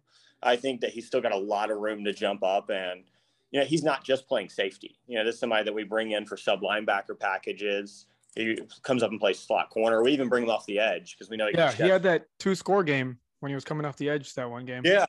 I 0.42 0.56
think 0.56 0.80
that 0.80 0.90
he's 0.90 1.06
still 1.06 1.20
got 1.20 1.32
a 1.32 1.38
lot 1.38 1.70
of 1.70 1.78
room 1.78 2.04
to 2.04 2.12
jump 2.12 2.42
up 2.42 2.70
and 2.70 3.04
you 3.52 3.60
know, 3.60 3.66
he's 3.66 3.84
not 3.84 4.04
just 4.04 4.26
playing 4.28 4.48
safety. 4.48 4.98
You 5.06 5.18
know, 5.18 5.24
this 5.24 5.34
is 5.34 5.40
somebody 5.40 5.64
that 5.64 5.72
we 5.72 5.84
bring 5.84 6.10
in 6.10 6.26
for 6.26 6.36
sub 6.36 6.60
linebacker 6.60 7.18
packages. 7.18 8.06
He 8.34 8.58
comes 8.82 9.02
up 9.02 9.10
and 9.10 9.20
plays 9.20 9.38
slot 9.38 9.70
corner. 9.70 10.02
We 10.02 10.12
even 10.12 10.28
bring 10.28 10.44
him 10.44 10.50
off 10.50 10.66
the 10.66 10.78
edge 10.78 11.16
because 11.16 11.30
we 11.30 11.36
know. 11.36 11.46
He 11.46 11.56
yeah, 11.56 11.72
he 11.72 11.84
had 11.84 12.02
that 12.02 12.26
two 12.38 12.54
score 12.54 12.84
game 12.84 13.18
when 13.40 13.50
he 13.50 13.54
was 13.54 13.64
coming 13.64 13.86
off 13.86 13.96
the 13.96 14.10
edge 14.10 14.34
that 14.34 14.50
one 14.50 14.66
game. 14.66 14.82
Yeah, 14.84 15.06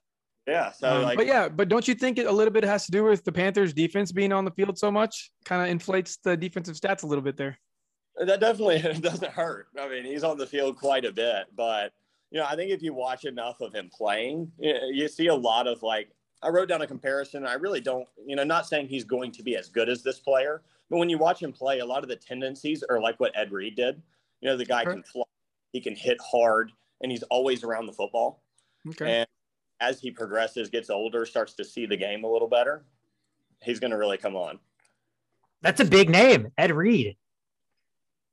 yeah. 0.48 0.72
So, 0.72 0.98
um, 0.98 1.04
like, 1.04 1.18
but 1.18 1.28
yeah, 1.28 1.50
but 1.50 1.68
don't 1.68 1.88
you 1.88 1.94
think 1.94 2.18
it 2.18 2.26
a 2.26 2.32
little 2.32 2.54
bit 2.54 2.64
has 2.64 2.86
to 2.86 2.92
do 2.92 3.04
with 3.04 3.24
the 3.24 3.32
Panthers' 3.32 3.74
defense 3.74 4.12
being 4.12 4.32
on 4.32 4.46
the 4.46 4.52
field 4.52 4.78
so 4.78 4.90
much? 4.90 5.32
Kind 5.46 5.62
of 5.62 5.68
inflates 5.68 6.18
the 6.24 6.38
defensive 6.38 6.76
stats 6.76 7.04
a 7.04 7.08
little 7.08 7.24
bit 7.24 7.36
there. 7.36 7.58
That 8.16 8.40
definitely 8.40 8.82
doesn't 9.02 9.32
hurt. 9.32 9.68
I 9.80 9.90
mean, 9.90 10.06
he's 10.06 10.24
on 10.24 10.38
the 10.38 10.48
field 10.48 10.78
quite 10.78 11.06
a 11.06 11.12
bit, 11.12 11.48
but 11.56 11.92
you 12.32 12.40
know, 12.40 12.46
I 12.46 12.56
think 12.56 12.72
if 12.72 12.82
you 12.82 12.94
watch 12.94 13.26
enough 13.26 13.62
of 13.62 13.74
him 13.74 13.90
playing, 13.96 14.52
you 14.60 15.08
see 15.08 15.28
a 15.28 15.36
lot 15.36 15.68
of 15.68 15.84
like. 15.84 16.10
I 16.44 16.50
wrote 16.50 16.70
down 16.70 16.84
a 16.84 16.88
comparison. 16.88 17.48
I 17.48 17.54
really 17.54 17.82
don't, 17.82 18.08
you 18.24 18.36
know, 18.36 18.44
not 18.44 18.68
saying 18.68 18.90
he's 18.90 19.04
going 19.04 19.32
to 19.32 19.42
be 19.42 19.56
as 19.56 19.70
good 19.70 19.90
as 19.90 20.04
this 20.04 20.20
player, 20.20 20.62
but 20.88 20.98
when 20.98 21.10
you 21.10 21.18
watch 21.18 21.42
him 21.42 21.52
play, 21.52 21.80
a 21.80 21.86
lot 21.86 22.04
of 22.04 22.10
the 22.10 22.16
tendencies 22.16 22.84
are 22.88 23.02
like 23.02 23.20
what 23.20 23.36
Ed 23.36 23.52
Reed 23.52 23.76
did. 23.76 24.00
You 24.42 24.50
know, 24.50 24.56
the 24.56 24.64
guy 24.64 24.84
sure. 24.84 24.94
can 24.94 25.04
fly, 25.04 25.24
he 25.74 25.82
can 25.82 25.96
hit 25.96 26.20
hard, 26.22 26.72
and 27.02 27.12
he's 27.12 27.24
always 27.24 27.64
around 27.64 27.88
the 27.88 27.94
football. 27.94 28.44
Okay. 28.88 29.22
And 29.22 29.28
as 29.80 30.00
he 30.00 30.12
progresses, 30.12 30.70
gets 30.70 30.90
older, 30.90 31.26
starts 31.26 31.54
to 31.54 31.64
see 31.64 31.86
the 31.86 31.98
game 31.98 32.24
a 32.24 32.32
little 32.32 32.48
better, 32.48 32.86
he's 33.62 33.80
going 33.80 33.92
to 33.92 33.98
really 33.98 34.18
come 34.18 34.36
on. 34.36 34.60
That's 35.62 35.80
a 35.80 35.86
big 35.86 36.10
name, 36.10 36.52
Ed 36.58 36.72
Reed. 36.72 37.16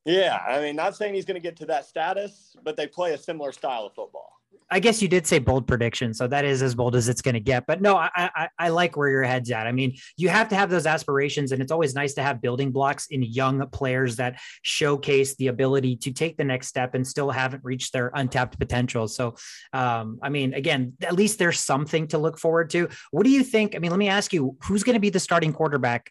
Yeah, 0.04 0.36
I 0.36 0.60
mean, 0.60 0.76
not 0.76 0.94
saying 0.94 1.14
he's 1.14 1.24
going 1.24 1.40
to 1.40 1.40
get 1.40 1.56
to 1.56 1.66
that 1.66 1.86
status, 1.86 2.54
but 2.62 2.76
they 2.76 2.86
play 2.86 3.14
a 3.14 3.18
similar 3.18 3.52
style 3.52 3.86
of 3.86 3.94
football. 3.94 4.32
I 4.70 4.80
guess 4.80 5.02
you 5.02 5.08
did 5.08 5.26
say 5.26 5.38
bold 5.38 5.66
prediction, 5.66 6.14
so 6.14 6.26
that 6.26 6.44
is 6.44 6.62
as 6.62 6.74
bold 6.74 6.96
as 6.96 7.08
it's 7.08 7.20
going 7.22 7.34
to 7.34 7.40
get. 7.40 7.66
But 7.66 7.82
no, 7.82 7.96
I, 7.96 8.10
I, 8.14 8.48
I 8.58 8.68
like 8.70 8.96
where 8.96 9.08
your 9.08 9.22
head's 9.22 9.50
at. 9.50 9.66
I 9.66 9.72
mean, 9.72 9.96
you 10.16 10.28
have 10.28 10.48
to 10.48 10.56
have 10.56 10.70
those 10.70 10.86
aspirations, 10.86 11.52
and 11.52 11.60
it's 11.60 11.70
always 11.70 11.94
nice 11.94 12.14
to 12.14 12.22
have 12.22 12.40
building 12.40 12.72
blocks 12.72 13.06
in 13.08 13.22
young 13.22 13.66
players 13.68 14.16
that 14.16 14.40
showcase 14.62 15.36
the 15.36 15.48
ability 15.48 15.96
to 15.96 16.12
take 16.12 16.36
the 16.36 16.44
next 16.44 16.68
step 16.68 16.94
and 16.94 17.06
still 17.06 17.30
haven't 17.30 17.62
reached 17.64 17.92
their 17.92 18.10
untapped 18.14 18.58
potential. 18.58 19.06
So, 19.06 19.36
um, 19.72 20.18
I 20.22 20.30
mean, 20.30 20.54
again, 20.54 20.94
at 21.02 21.14
least 21.14 21.38
there's 21.38 21.60
something 21.60 22.08
to 22.08 22.18
look 22.18 22.38
forward 22.38 22.70
to. 22.70 22.88
What 23.10 23.24
do 23.24 23.30
you 23.30 23.44
think? 23.44 23.76
I 23.76 23.78
mean, 23.78 23.90
let 23.90 23.98
me 23.98 24.08
ask 24.08 24.32
you, 24.32 24.56
who's 24.64 24.82
going 24.82 24.94
to 24.94 25.00
be 25.00 25.10
the 25.10 25.20
starting 25.20 25.52
quarterback 25.52 26.10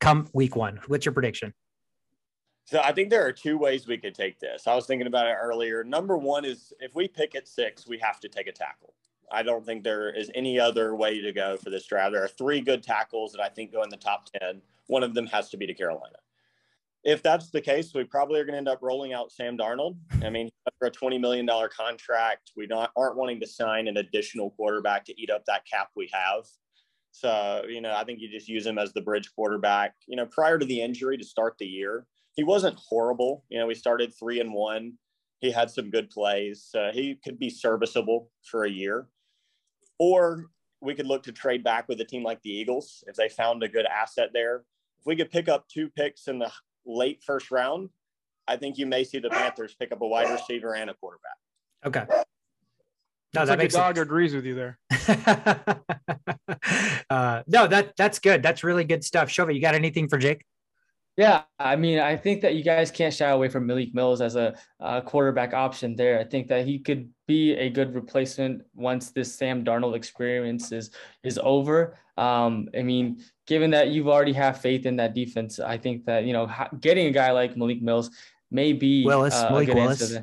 come 0.00 0.28
week 0.32 0.56
one? 0.56 0.80
What's 0.86 1.06
your 1.06 1.12
prediction? 1.12 1.54
So 2.66 2.80
I 2.82 2.92
think 2.92 3.10
there 3.10 3.26
are 3.26 3.32
two 3.32 3.58
ways 3.58 3.86
we 3.86 3.98
could 3.98 4.14
take 4.14 4.40
this. 4.40 4.66
I 4.66 4.74
was 4.74 4.86
thinking 4.86 5.06
about 5.06 5.26
it 5.26 5.36
earlier. 5.40 5.84
Number 5.84 6.16
one 6.16 6.44
is 6.44 6.72
if 6.80 6.94
we 6.94 7.08
pick 7.08 7.34
at 7.34 7.46
six, 7.46 7.86
we 7.86 7.98
have 7.98 8.20
to 8.20 8.28
take 8.28 8.46
a 8.46 8.52
tackle. 8.52 8.94
I 9.30 9.42
don't 9.42 9.66
think 9.66 9.84
there 9.84 10.10
is 10.10 10.30
any 10.34 10.58
other 10.58 10.94
way 10.94 11.20
to 11.20 11.32
go 11.32 11.56
for 11.56 11.70
this 11.70 11.86
draft. 11.86 12.12
There 12.12 12.24
are 12.24 12.28
three 12.28 12.60
good 12.60 12.82
tackles 12.82 13.32
that 13.32 13.42
I 13.42 13.48
think 13.48 13.72
go 13.72 13.82
in 13.82 13.90
the 13.90 13.96
top 13.96 14.28
10. 14.40 14.62
One 14.86 15.02
of 15.02 15.14
them 15.14 15.26
has 15.26 15.50
to 15.50 15.56
be 15.56 15.66
to 15.66 15.74
Carolina. 15.74 16.16
If 17.02 17.22
that's 17.22 17.50
the 17.50 17.60
case, 17.60 17.92
we 17.92 18.04
probably 18.04 18.40
are 18.40 18.44
going 18.44 18.54
to 18.54 18.58
end 18.58 18.68
up 18.68 18.78
rolling 18.80 19.12
out 19.12 19.30
Sam 19.30 19.58
Darnold. 19.58 19.96
I 20.22 20.30
mean, 20.30 20.48
for 20.78 20.88
a 20.88 20.90
$20 20.90 21.20
million 21.20 21.46
contract, 21.76 22.52
we 22.56 22.66
not, 22.66 22.92
aren't 22.96 23.16
wanting 23.16 23.40
to 23.40 23.46
sign 23.46 23.88
an 23.88 23.98
additional 23.98 24.50
quarterback 24.52 25.04
to 25.06 25.20
eat 25.20 25.28
up 25.28 25.44
that 25.44 25.66
cap 25.66 25.90
we 25.94 26.08
have. 26.14 26.46
So, 27.10 27.64
you 27.68 27.82
know, 27.82 27.94
I 27.94 28.04
think 28.04 28.20
you 28.20 28.30
just 28.30 28.48
use 28.48 28.66
him 28.66 28.78
as 28.78 28.94
the 28.94 29.02
bridge 29.02 29.30
quarterback. 29.34 29.94
You 30.06 30.16
know, 30.16 30.26
prior 30.26 30.58
to 30.58 30.64
the 30.64 30.80
injury 30.80 31.18
to 31.18 31.24
start 31.24 31.56
the 31.58 31.66
year, 31.66 32.06
he 32.34 32.44
wasn't 32.44 32.78
horrible. 32.78 33.44
You 33.48 33.58
know, 33.58 33.66
we 33.66 33.74
started 33.74 34.12
three 34.14 34.40
and 34.40 34.52
one. 34.52 34.94
He 35.40 35.50
had 35.50 35.70
some 35.70 35.90
good 35.90 36.10
plays. 36.10 36.70
Uh, 36.74 36.90
he 36.92 37.18
could 37.22 37.38
be 37.38 37.50
serviceable 37.50 38.30
for 38.44 38.64
a 38.64 38.70
year. 38.70 39.08
Or 39.98 40.46
we 40.80 40.94
could 40.94 41.06
look 41.06 41.22
to 41.24 41.32
trade 41.32 41.62
back 41.62 41.88
with 41.88 42.00
a 42.00 42.04
team 42.04 42.22
like 42.22 42.42
the 42.42 42.50
Eagles 42.50 43.04
if 43.06 43.14
they 43.16 43.28
found 43.28 43.62
a 43.62 43.68
good 43.68 43.86
asset 43.86 44.30
there. 44.32 44.64
If 44.98 45.06
we 45.06 45.16
could 45.16 45.30
pick 45.30 45.48
up 45.48 45.68
two 45.68 45.88
picks 45.90 46.28
in 46.28 46.38
the 46.38 46.50
late 46.84 47.22
first 47.24 47.50
round, 47.50 47.90
I 48.46 48.56
think 48.56 48.78
you 48.78 48.86
may 48.86 49.04
see 49.04 49.18
the 49.18 49.30
Panthers 49.30 49.74
pick 49.74 49.92
up 49.92 50.02
a 50.02 50.06
wide 50.06 50.30
receiver 50.30 50.74
and 50.74 50.90
a 50.90 50.94
quarterback. 50.94 51.36
Okay. 51.86 52.04
No, 53.34 53.44
that 53.44 53.48
like 53.48 53.58
makes 53.58 53.74
dog 53.74 53.96
sense. 53.96 54.04
agrees 54.04 54.34
with 54.34 54.44
you 54.44 54.54
there. 54.54 54.78
uh, 57.10 57.42
no, 57.46 57.66
that 57.66 57.94
that's 57.96 58.20
good. 58.20 58.42
That's 58.42 58.62
really 58.62 58.84
good 58.84 59.02
stuff. 59.02 59.28
Shova, 59.28 59.52
you 59.54 59.60
got 59.60 59.74
anything 59.74 60.08
for 60.08 60.18
Jake? 60.18 60.44
Yeah, 61.16 61.42
I 61.60 61.76
mean, 61.76 62.00
I 62.00 62.16
think 62.16 62.42
that 62.42 62.56
you 62.56 62.64
guys 62.64 62.90
can't 62.90 63.14
shy 63.14 63.28
away 63.28 63.48
from 63.48 63.66
Malik 63.66 63.94
Mills 63.94 64.20
as 64.20 64.34
a, 64.34 64.54
quarterback 65.06 65.54
option 65.54 65.94
there. 65.96 66.18
I 66.18 66.24
think 66.24 66.48
that 66.48 66.66
he 66.66 66.78
could 66.78 67.08
be 67.26 67.54
a 67.54 67.70
good 67.70 67.94
replacement 67.94 68.62
once 68.74 69.12
this 69.12 69.34
Sam 69.34 69.64
Darnold 69.64 69.94
experience 69.94 70.72
is 70.72 70.90
is 71.22 71.38
over. 71.42 71.96
Um, 72.18 72.68
I 72.76 72.82
mean, 72.82 73.22
given 73.46 73.70
that 73.70 73.88
you've 73.88 74.08
already 74.08 74.32
have 74.34 74.60
faith 74.60 74.86
in 74.86 74.96
that 74.96 75.14
defense, 75.14 75.58
I 75.58 75.78
think 75.78 76.04
that 76.04 76.24
you 76.24 76.32
know 76.32 76.50
getting 76.80 77.06
a 77.06 77.12
guy 77.12 77.30
like 77.30 77.56
Malik 77.56 77.80
Mills 77.80 78.10
may 78.50 78.72
be 78.72 79.04
Willis, 79.04 79.34
uh, 79.34 79.50
Malik 79.50 79.72
Willis. 79.72 80.18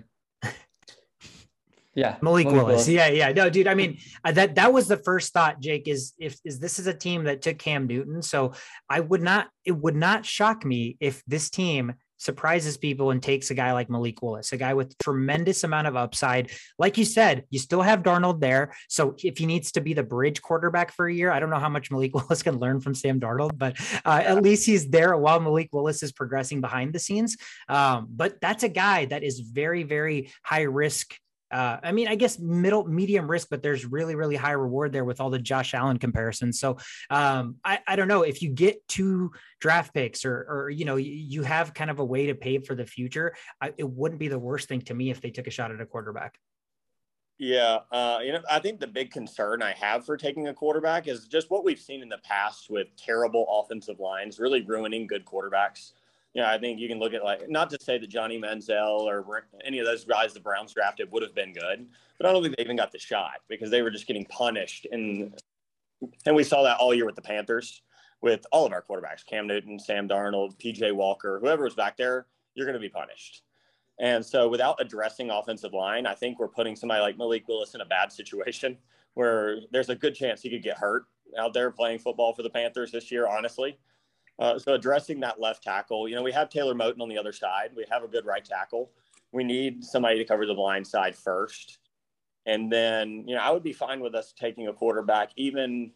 Yeah, 1.93 2.17
Malik, 2.21 2.45
Malik 2.45 2.47
Willis. 2.47 2.87
Willis. 2.87 2.87
Yeah, 2.87 3.07
yeah. 3.07 3.31
No, 3.33 3.49
dude. 3.49 3.67
I 3.67 3.73
mean, 3.73 3.97
uh, 4.23 4.31
that 4.31 4.55
that 4.55 4.71
was 4.71 4.87
the 4.87 4.97
first 4.97 5.33
thought. 5.33 5.59
Jake 5.59 5.87
is 5.87 6.13
if 6.17 6.37
is 6.45 6.59
this 6.59 6.79
is 6.79 6.87
a 6.87 6.93
team 6.93 7.25
that 7.25 7.41
took 7.41 7.57
Cam 7.57 7.87
Newton, 7.87 8.21
so 8.21 8.53
I 8.89 9.01
would 9.01 9.21
not. 9.21 9.49
It 9.65 9.73
would 9.73 9.95
not 9.95 10.25
shock 10.25 10.63
me 10.63 10.97
if 10.99 11.21
this 11.27 11.49
team 11.49 11.93
surprises 12.21 12.77
people 12.77 13.09
and 13.09 13.21
takes 13.21 13.49
a 13.49 13.55
guy 13.55 13.73
like 13.73 13.89
Malik 13.89 14.21
Willis, 14.21 14.51
a 14.51 14.57
guy 14.57 14.75
with 14.75 14.95
tremendous 14.99 15.63
amount 15.63 15.87
of 15.87 15.95
upside. 15.95 16.51
Like 16.77 16.99
you 16.99 17.03
said, 17.03 17.45
you 17.49 17.57
still 17.57 17.81
have 17.81 18.03
Darnold 18.03 18.39
there. 18.39 18.75
So 18.89 19.15
if 19.17 19.39
he 19.39 19.47
needs 19.47 19.71
to 19.71 19.81
be 19.81 19.95
the 19.95 20.03
bridge 20.03 20.39
quarterback 20.39 20.93
for 20.93 21.07
a 21.07 21.13
year, 21.13 21.31
I 21.31 21.39
don't 21.39 21.49
know 21.49 21.57
how 21.57 21.67
much 21.67 21.89
Malik 21.89 22.13
Willis 22.15 22.43
can 22.43 22.59
learn 22.59 22.79
from 22.79 22.93
Sam 22.93 23.19
Darnold, 23.19 23.57
but 23.57 23.75
uh, 24.05 24.21
at 24.23 24.43
least 24.43 24.67
he's 24.67 24.87
there 24.87 25.17
while 25.17 25.39
Malik 25.39 25.69
Willis 25.73 26.03
is 26.03 26.11
progressing 26.11 26.61
behind 26.61 26.93
the 26.93 26.99
scenes. 26.99 27.37
Um, 27.67 28.07
but 28.11 28.39
that's 28.39 28.63
a 28.63 28.69
guy 28.69 29.05
that 29.05 29.23
is 29.23 29.39
very, 29.39 29.81
very 29.81 30.31
high 30.43 30.61
risk 30.61 31.15
uh, 31.51 31.77
I 31.83 31.91
mean, 31.91 32.07
I 32.07 32.15
guess 32.15 32.39
middle 32.39 32.85
medium 32.85 33.29
risk, 33.29 33.47
but 33.49 33.61
there's 33.61 33.85
really, 33.85 34.15
really 34.15 34.35
high 34.35 34.51
reward 34.51 34.91
there 34.91 35.05
with 35.05 35.19
all 35.19 35.29
the 35.29 35.39
Josh 35.39 35.73
Allen 35.73 35.97
comparisons. 35.97 36.59
So 36.59 36.77
um, 37.09 37.57
I, 37.63 37.79
I 37.87 37.95
don't 37.95 38.07
know 38.07 38.23
if 38.23 38.41
you 38.41 38.49
get 38.49 38.87
two 38.87 39.31
draft 39.59 39.93
picks 39.93 40.25
or, 40.25 40.45
or, 40.49 40.69
you 40.69 40.85
know, 40.85 40.95
you 40.95 41.43
have 41.43 41.73
kind 41.73 41.89
of 41.89 41.99
a 41.99 42.05
way 42.05 42.27
to 42.27 42.35
pay 42.35 42.59
for 42.59 42.75
the 42.75 42.85
future. 42.85 43.35
I, 43.61 43.73
it 43.77 43.89
wouldn't 43.89 44.19
be 44.19 44.27
the 44.27 44.39
worst 44.39 44.67
thing 44.67 44.81
to 44.83 44.93
me 44.93 45.11
if 45.11 45.21
they 45.21 45.29
took 45.29 45.47
a 45.47 45.51
shot 45.51 45.71
at 45.71 45.81
a 45.81 45.85
quarterback. 45.85 46.37
Yeah, 47.37 47.79
uh, 47.91 48.19
you 48.23 48.33
know, 48.33 48.41
I 48.51 48.59
think 48.59 48.79
the 48.79 48.85
big 48.85 49.09
concern 49.09 49.63
I 49.63 49.71
have 49.71 50.05
for 50.05 50.15
taking 50.15 50.49
a 50.49 50.53
quarterback 50.53 51.07
is 51.07 51.25
just 51.25 51.49
what 51.49 51.63
we've 51.63 51.79
seen 51.79 52.03
in 52.03 52.09
the 52.09 52.19
past 52.19 52.69
with 52.69 52.95
terrible 52.95 53.47
offensive 53.49 53.99
lines 53.99 54.39
really 54.39 54.61
ruining 54.61 55.07
good 55.07 55.25
quarterbacks 55.25 55.93
you 56.33 56.41
know, 56.41 56.47
I 56.47 56.57
think 56.57 56.79
you 56.79 56.87
can 56.87 56.99
look 56.99 57.13
at 57.13 57.23
like 57.23 57.49
not 57.49 57.69
to 57.71 57.77
say 57.81 57.97
that 57.97 58.07
Johnny 58.07 58.39
Manziel 58.39 59.01
or 59.01 59.45
any 59.65 59.79
of 59.79 59.85
those 59.85 60.05
guys 60.05 60.33
the 60.33 60.39
Browns 60.39 60.73
drafted 60.73 61.11
would 61.11 61.23
have 61.23 61.35
been 61.35 61.53
good, 61.53 61.87
but 62.17 62.27
I 62.27 62.31
don't 62.31 62.41
think 62.41 62.55
they 62.55 62.63
even 62.63 62.77
got 62.77 62.91
the 62.91 62.99
shot 62.99 63.41
because 63.49 63.69
they 63.69 63.81
were 63.81 63.91
just 63.91 64.07
getting 64.07 64.25
punished. 64.25 64.87
And 64.91 65.33
and 66.25 66.35
we 66.35 66.43
saw 66.43 66.63
that 66.63 66.77
all 66.77 66.93
year 66.93 67.05
with 67.05 67.15
the 67.15 67.21
Panthers, 67.21 67.81
with 68.21 68.45
all 68.51 68.65
of 68.65 68.71
our 68.71 68.81
quarterbacks, 68.81 69.25
Cam 69.25 69.45
Newton, 69.45 69.77
Sam 69.77 70.07
Darnold, 70.07 70.57
PJ 70.57 70.93
Walker, 70.93 71.39
whoever 71.41 71.63
was 71.63 71.75
back 71.75 71.97
there, 71.97 72.27
you're 72.55 72.65
going 72.65 72.73
to 72.73 72.79
be 72.79 72.89
punished. 72.89 73.43
And 73.99 74.25
so 74.25 74.47
without 74.47 74.81
addressing 74.81 75.29
offensive 75.29 75.73
line, 75.73 76.07
I 76.07 76.15
think 76.15 76.39
we're 76.39 76.47
putting 76.47 76.75
somebody 76.75 77.01
like 77.01 77.17
Malik 77.17 77.47
Willis 77.47 77.75
in 77.75 77.81
a 77.81 77.85
bad 77.85 78.11
situation 78.11 78.77
where 79.13 79.59
there's 79.71 79.89
a 79.89 79.95
good 79.95 80.15
chance 80.15 80.41
he 80.41 80.49
could 80.49 80.63
get 80.63 80.77
hurt 80.77 81.05
out 81.37 81.53
there 81.53 81.69
playing 81.69 81.99
football 81.99 82.33
for 82.33 82.41
the 82.41 82.49
Panthers 82.49 82.91
this 82.91 83.11
year, 83.11 83.27
honestly. 83.27 83.77
Uh, 84.41 84.57
so 84.57 84.73
addressing 84.73 85.19
that 85.19 85.39
left 85.39 85.63
tackle, 85.63 86.09
you 86.09 86.15
know, 86.15 86.23
we 86.23 86.31
have 86.31 86.49
Taylor 86.49 86.73
Moton 86.73 86.99
on 86.99 87.07
the 87.07 87.17
other 87.17 87.31
side. 87.31 87.69
We 87.75 87.85
have 87.91 88.03
a 88.03 88.07
good 88.07 88.25
right 88.25 88.43
tackle. 88.43 88.89
We 89.31 89.43
need 89.43 89.83
somebody 89.83 90.17
to 90.17 90.25
cover 90.25 90.47
the 90.47 90.55
blind 90.55 90.85
side 90.87 91.15
first. 91.15 91.77
And 92.47 92.71
then, 92.71 93.23
you 93.27 93.35
know, 93.35 93.41
I 93.41 93.51
would 93.51 93.61
be 93.61 93.71
fine 93.71 93.99
with 93.99 94.15
us 94.15 94.33
taking 94.37 94.67
a 94.67 94.73
quarterback, 94.73 95.29
even 95.35 95.91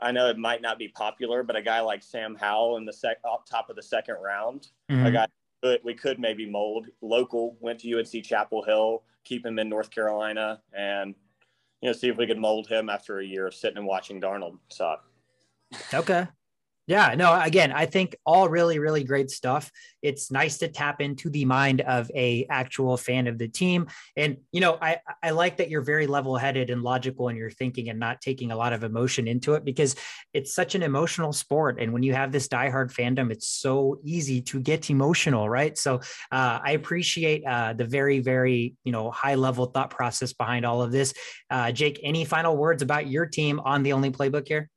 I 0.00 0.12
know 0.12 0.28
it 0.28 0.38
might 0.38 0.62
not 0.62 0.78
be 0.78 0.88
popular, 0.88 1.42
but 1.42 1.56
a 1.56 1.62
guy 1.62 1.80
like 1.80 2.02
Sam 2.02 2.36
Howell 2.36 2.76
in 2.76 2.84
the 2.84 2.92
sec 2.92 3.18
up 3.24 3.46
top 3.46 3.70
of 3.70 3.76
the 3.76 3.82
second 3.82 4.16
round, 4.22 4.68
mm-hmm. 4.90 5.06
a 5.06 5.10
guy 5.10 5.26
that 5.62 5.84
we 5.84 5.94
could 5.94 6.18
maybe 6.18 6.48
mold 6.48 6.86
local, 7.00 7.56
went 7.60 7.80
to 7.80 7.98
UNC 7.98 8.24
Chapel 8.24 8.62
Hill, 8.62 9.02
keep 9.24 9.44
him 9.44 9.58
in 9.58 9.68
North 9.68 9.90
Carolina, 9.90 10.60
and 10.72 11.14
you 11.80 11.88
know, 11.88 11.92
see 11.92 12.08
if 12.08 12.16
we 12.16 12.26
could 12.26 12.38
mold 12.38 12.68
him 12.68 12.88
after 12.88 13.18
a 13.18 13.24
year 13.24 13.46
of 13.46 13.54
sitting 13.54 13.78
and 13.78 13.86
watching 13.86 14.20
Darnold. 14.20 14.58
So 14.68 14.96
okay. 15.94 16.26
Yeah, 16.88 17.14
no, 17.14 17.38
again, 17.38 17.70
I 17.70 17.84
think 17.84 18.16
all 18.24 18.48
really, 18.48 18.78
really 18.78 19.04
great 19.04 19.30
stuff. 19.30 19.70
It's 20.00 20.30
nice 20.30 20.56
to 20.58 20.68
tap 20.68 21.02
into 21.02 21.28
the 21.28 21.44
mind 21.44 21.82
of 21.82 22.10
a 22.14 22.46
actual 22.48 22.96
fan 22.96 23.26
of 23.26 23.36
the 23.36 23.46
team. 23.46 23.88
And, 24.16 24.38
you 24.52 24.62
know, 24.62 24.78
I, 24.80 24.96
I 25.22 25.30
like 25.32 25.58
that 25.58 25.68
you're 25.68 25.82
very 25.82 26.06
level 26.06 26.38
headed 26.38 26.70
and 26.70 26.82
logical 26.82 27.28
in 27.28 27.36
your 27.36 27.50
thinking 27.50 27.90
and 27.90 28.00
not 28.00 28.22
taking 28.22 28.52
a 28.52 28.56
lot 28.56 28.72
of 28.72 28.84
emotion 28.84 29.28
into 29.28 29.52
it 29.52 29.66
because 29.66 29.96
it's 30.32 30.54
such 30.54 30.74
an 30.74 30.82
emotional 30.82 31.34
sport. 31.34 31.78
And 31.78 31.92
when 31.92 32.02
you 32.02 32.14
have 32.14 32.32
this 32.32 32.48
diehard 32.48 32.90
fandom, 32.90 33.30
it's 33.30 33.48
so 33.48 34.00
easy 34.02 34.40
to 34.42 34.58
get 34.58 34.88
emotional, 34.88 35.46
right? 35.46 35.76
So 35.76 35.96
uh, 36.32 36.60
I 36.64 36.70
appreciate 36.70 37.44
uh, 37.44 37.74
the 37.74 37.84
very, 37.84 38.20
very, 38.20 38.76
you 38.84 38.92
know, 38.92 39.10
high 39.10 39.34
level 39.34 39.66
thought 39.66 39.90
process 39.90 40.32
behind 40.32 40.64
all 40.64 40.80
of 40.80 40.90
this. 40.90 41.12
Uh, 41.50 41.70
Jake, 41.70 42.00
any 42.02 42.24
final 42.24 42.56
words 42.56 42.80
about 42.80 43.08
your 43.08 43.26
team 43.26 43.60
on 43.60 43.82
the 43.82 43.92
only 43.92 44.10
playbook 44.10 44.48
here? 44.48 44.70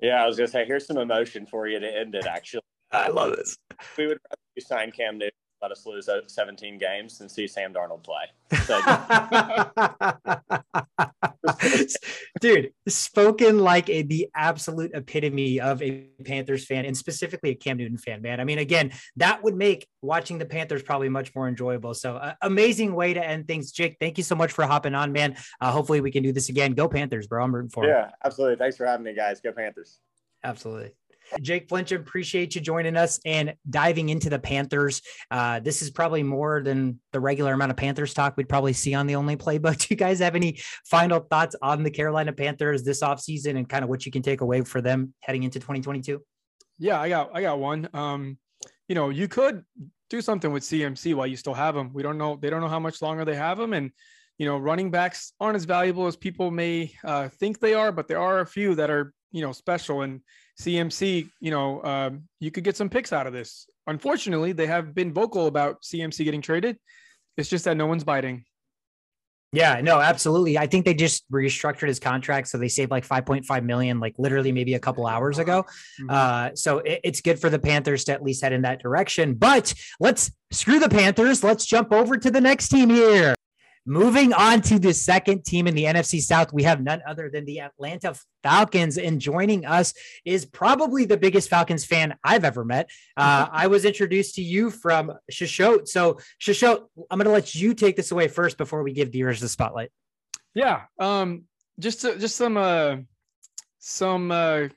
Yeah, 0.00 0.22
I 0.22 0.26
was 0.26 0.36
gonna 0.36 0.48
say 0.48 0.64
here's 0.64 0.86
some 0.86 0.98
emotion 0.98 1.46
for 1.46 1.66
you 1.66 1.80
to 1.80 1.86
end 1.86 2.14
it. 2.14 2.26
Actually, 2.26 2.62
I 2.92 3.08
love 3.08 3.36
this. 3.36 3.56
We 3.96 4.06
would 4.06 4.18
rather 4.24 4.40
you 4.56 4.62
sign 4.62 4.92
Cam 4.92 5.18
Newton, 5.18 5.32
let 5.60 5.72
us 5.72 5.84
lose 5.86 6.08
17 6.26 6.78
games, 6.78 7.20
and 7.20 7.30
see 7.30 7.46
Sam 7.46 7.72
Darnold 7.72 8.04
play. 8.04 8.24
So, 8.64 8.80
Dude, 12.40 12.72
spoken 12.86 13.58
like 13.58 13.88
a, 13.88 14.02
the 14.02 14.28
absolute 14.34 14.92
epitome 14.94 15.60
of 15.60 15.82
a 15.82 16.08
Panthers 16.24 16.64
fan, 16.64 16.84
and 16.84 16.96
specifically 16.96 17.50
a 17.50 17.54
Cam 17.54 17.78
Newton 17.78 17.98
fan, 17.98 18.22
man. 18.22 18.40
I 18.40 18.44
mean, 18.44 18.58
again, 18.58 18.92
that 19.16 19.42
would 19.42 19.56
make 19.56 19.86
watching 20.02 20.38
the 20.38 20.46
Panthers 20.46 20.82
probably 20.82 21.08
much 21.08 21.34
more 21.34 21.48
enjoyable. 21.48 21.94
So, 21.94 22.16
uh, 22.16 22.34
amazing 22.42 22.94
way 22.94 23.14
to 23.14 23.24
end 23.24 23.48
things. 23.48 23.72
Jake, 23.72 23.96
thank 24.00 24.18
you 24.18 24.24
so 24.24 24.34
much 24.34 24.52
for 24.52 24.66
hopping 24.66 24.94
on, 24.94 25.12
man. 25.12 25.36
Uh, 25.60 25.72
hopefully, 25.72 26.00
we 26.00 26.10
can 26.10 26.22
do 26.22 26.32
this 26.32 26.48
again. 26.48 26.74
Go 26.74 26.88
Panthers, 26.88 27.26
bro. 27.26 27.42
I'm 27.42 27.54
rooting 27.54 27.70
for 27.70 27.86
Yeah, 27.86 28.10
absolutely. 28.24 28.56
Thanks 28.56 28.76
for 28.76 28.86
having 28.86 29.04
me, 29.04 29.14
guys. 29.14 29.40
Go 29.40 29.52
Panthers. 29.52 29.98
Absolutely. 30.44 30.92
Jake 31.40 31.68
Finchum, 31.68 32.00
appreciate 32.00 32.54
you 32.54 32.60
joining 32.60 32.96
us 32.96 33.20
and 33.24 33.54
diving 33.68 34.08
into 34.08 34.30
the 34.30 34.38
Panthers. 34.38 35.02
Uh, 35.30 35.60
this 35.60 35.82
is 35.82 35.90
probably 35.90 36.22
more 36.22 36.62
than 36.62 37.00
the 37.12 37.20
regular 37.20 37.52
amount 37.52 37.70
of 37.70 37.76
Panthers 37.76 38.14
talk 38.14 38.36
we'd 38.36 38.48
probably 38.48 38.72
see 38.72 38.94
on 38.94 39.06
the 39.06 39.16
only 39.16 39.36
playbook. 39.36 39.78
Do 39.78 39.86
you 39.90 39.96
guys 39.96 40.18
have 40.20 40.34
any 40.34 40.60
final 40.84 41.20
thoughts 41.20 41.56
on 41.62 41.82
the 41.82 41.90
Carolina 41.90 42.32
Panthers 42.32 42.82
this 42.82 43.02
offseason 43.02 43.56
and 43.56 43.68
kind 43.68 43.82
of 43.82 43.88
what 43.88 44.06
you 44.06 44.12
can 44.12 44.22
take 44.22 44.40
away 44.40 44.62
for 44.62 44.80
them 44.80 45.14
heading 45.20 45.42
into 45.42 45.58
2022? 45.58 46.22
Yeah, 46.78 47.00
I 47.00 47.08
got 47.08 47.30
I 47.34 47.42
got 47.42 47.58
one. 47.58 47.88
Um, 47.92 48.38
you 48.88 48.94
know, 48.94 49.10
you 49.10 49.28
could 49.28 49.64
do 50.10 50.20
something 50.20 50.52
with 50.52 50.62
CMC 50.62 51.14
while 51.14 51.26
you 51.26 51.36
still 51.36 51.54
have 51.54 51.74
them. 51.74 51.92
We 51.92 52.02
don't 52.02 52.18
know 52.18 52.38
they 52.40 52.50
don't 52.50 52.60
know 52.60 52.68
how 52.68 52.80
much 52.80 53.02
longer 53.02 53.24
they 53.24 53.34
have 53.34 53.58
them 53.58 53.72
and 53.72 53.90
you 54.38 54.46
know, 54.46 54.56
running 54.56 54.90
backs 54.90 55.32
aren't 55.40 55.56
as 55.56 55.64
valuable 55.64 56.06
as 56.06 56.16
people 56.16 56.50
may 56.50 56.92
uh, 57.04 57.28
think 57.28 57.58
they 57.58 57.74
are, 57.74 57.90
but 57.90 58.06
there 58.06 58.20
are 58.20 58.40
a 58.40 58.46
few 58.46 58.74
that 58.76 58.88
are, 58.88 59.12
you 59.32 59.42
know, 59.42 59.52
special. 59.52 60.02
And 60.02 60.20
CMC, 60.60 61.28
you 61.40 61.50
know, 61.50 61.82
um, 61.84 62.24
you 62.40 62.50
could 62.50 62.64
get 62.64 62.76
some 62.76 62.88
picks 62.88 63.12
out 63.12 63.26
of 63.26 63.32
this. 63.32 63.68
Unfortunately, 63.86 64.52
they 64.52 64.66
have 64.66 64.94
been 64.94 65.12
vocal 65.12 65.46
about 65.46 65.82
CMC 65.82 66.24
getting 66.24 66.42
traded. 66.42 66.78
It's 67.36 67.48
just 67.48 67.64
that 67.64 67.76
no 67.76 67.86
one's 67.86 68.04
biting. 68.04 68.44
Yeah, 69.52 69.80
no, 69.80 69.98
absolutely. 69.98 70.58
I 70.58 70.66
think 70.66 70.84
they 70.84 70.92
just 70.92 71.30
restructured 71.32 71.88
his 71.88 71.98
contract, 71.98 72.48
so 72.48 72.58
they 72.58 72.68
saved 72.68 72.90
like 72.90 73.06
5.5 73.06 73.64
million, 73.64 73.98
like 73.98 74.14
literally 74.18 74.52
maybe 74.52 74.74
a 74.74 74.78
couple 74.78 75.06
hours 75.06 75.38
ago. 75.38 75.64
Mm-hmm. 76.02 76.10
Uh, 76.10 76.50
so 76.54 76.78
it, 76.78 77.00
it's 77.02 77.20
good 77.22 77.40
for 77.40 77.48
the 77.48 77.58
Panthers 77.58 78.04
to 78.04 78.12
at 78.12 78.22
least 78.22 78.42
head 78.42 78.52
in 78.52 78.62
that 78.62 78.82
direction. 78.82 79.34
But 79.34 79.72
let's 80.00 80.30
screw 80.50 80.78
the 80.78 80.90
Panthers. 80.90 81.42
Let's 81.42 81.64
jump 81.64 81.92
over 81.92 82.18
to 82.18 82.30
the 82.30 82.42
next 82.42 82.68
team 82.68 82.90
here. 82.90 83.34
Moving 83.88 84.34
on 84.34 84.60
to 84.60 84.78
the 84.78 84.92
second 84.92 85.46
team 85.46 85.66
in 85.66 85.74
the 85.74 85.84
NFC 85.84 86.20
South, 86.20 86.52
we 86.52 86.62
have 86.64 86.82
none 86.82 87.00
other 87.08 87.30
than 87.30 87.46
the 87.46 87.60
Atlanta 87.60 88.14
Falcons. 88.42 88.98
And 88.98 89.18
joining 89.18 89.64
us 89.64 89.94
is 90.26 90.44
probably 90.44 91.06
the 91.06 91.16
biggest 91.16 91.48
Falcons 91.48 91.86
fan 91.86 92.14
I've 92.22 92.44
ever 92.44 92.66
met. 92.66 92.90
Uh, 93.16 93.48
I 93.50 93.66
was 93.68 93.86
introduced 93.86 94.34
to 94.34 94.42
you 94.42 94.70
from 94.70 95.14
Shishot. 95.32 95.88
So, 95.88 96.18
Shishot, 96.38 96.84
I'm 97.10 97.16
going 97.16 97.24
to 97.24 97.32
let 97.32 97.54
you 97.54 97.72
take 97.72 97.96
this 97.96 98.10
away 98.10 98.28
first 98.28 98.58
before 98.58 98.82
we 98.82 98.92
give 98.92 99.10
viewers 99.10 99.40
the 99.40 99.48
spotlight. 99.48 99.90
Yeah. 100.52 100.82
Um, 100.98 101.44
just 101.80 102.02
to, 102.02 102.18
just 102.18 102.36
some 102.36 102.58
uh, 102.58 102.96
some 103.78 104.30
uh, 104.30 104.68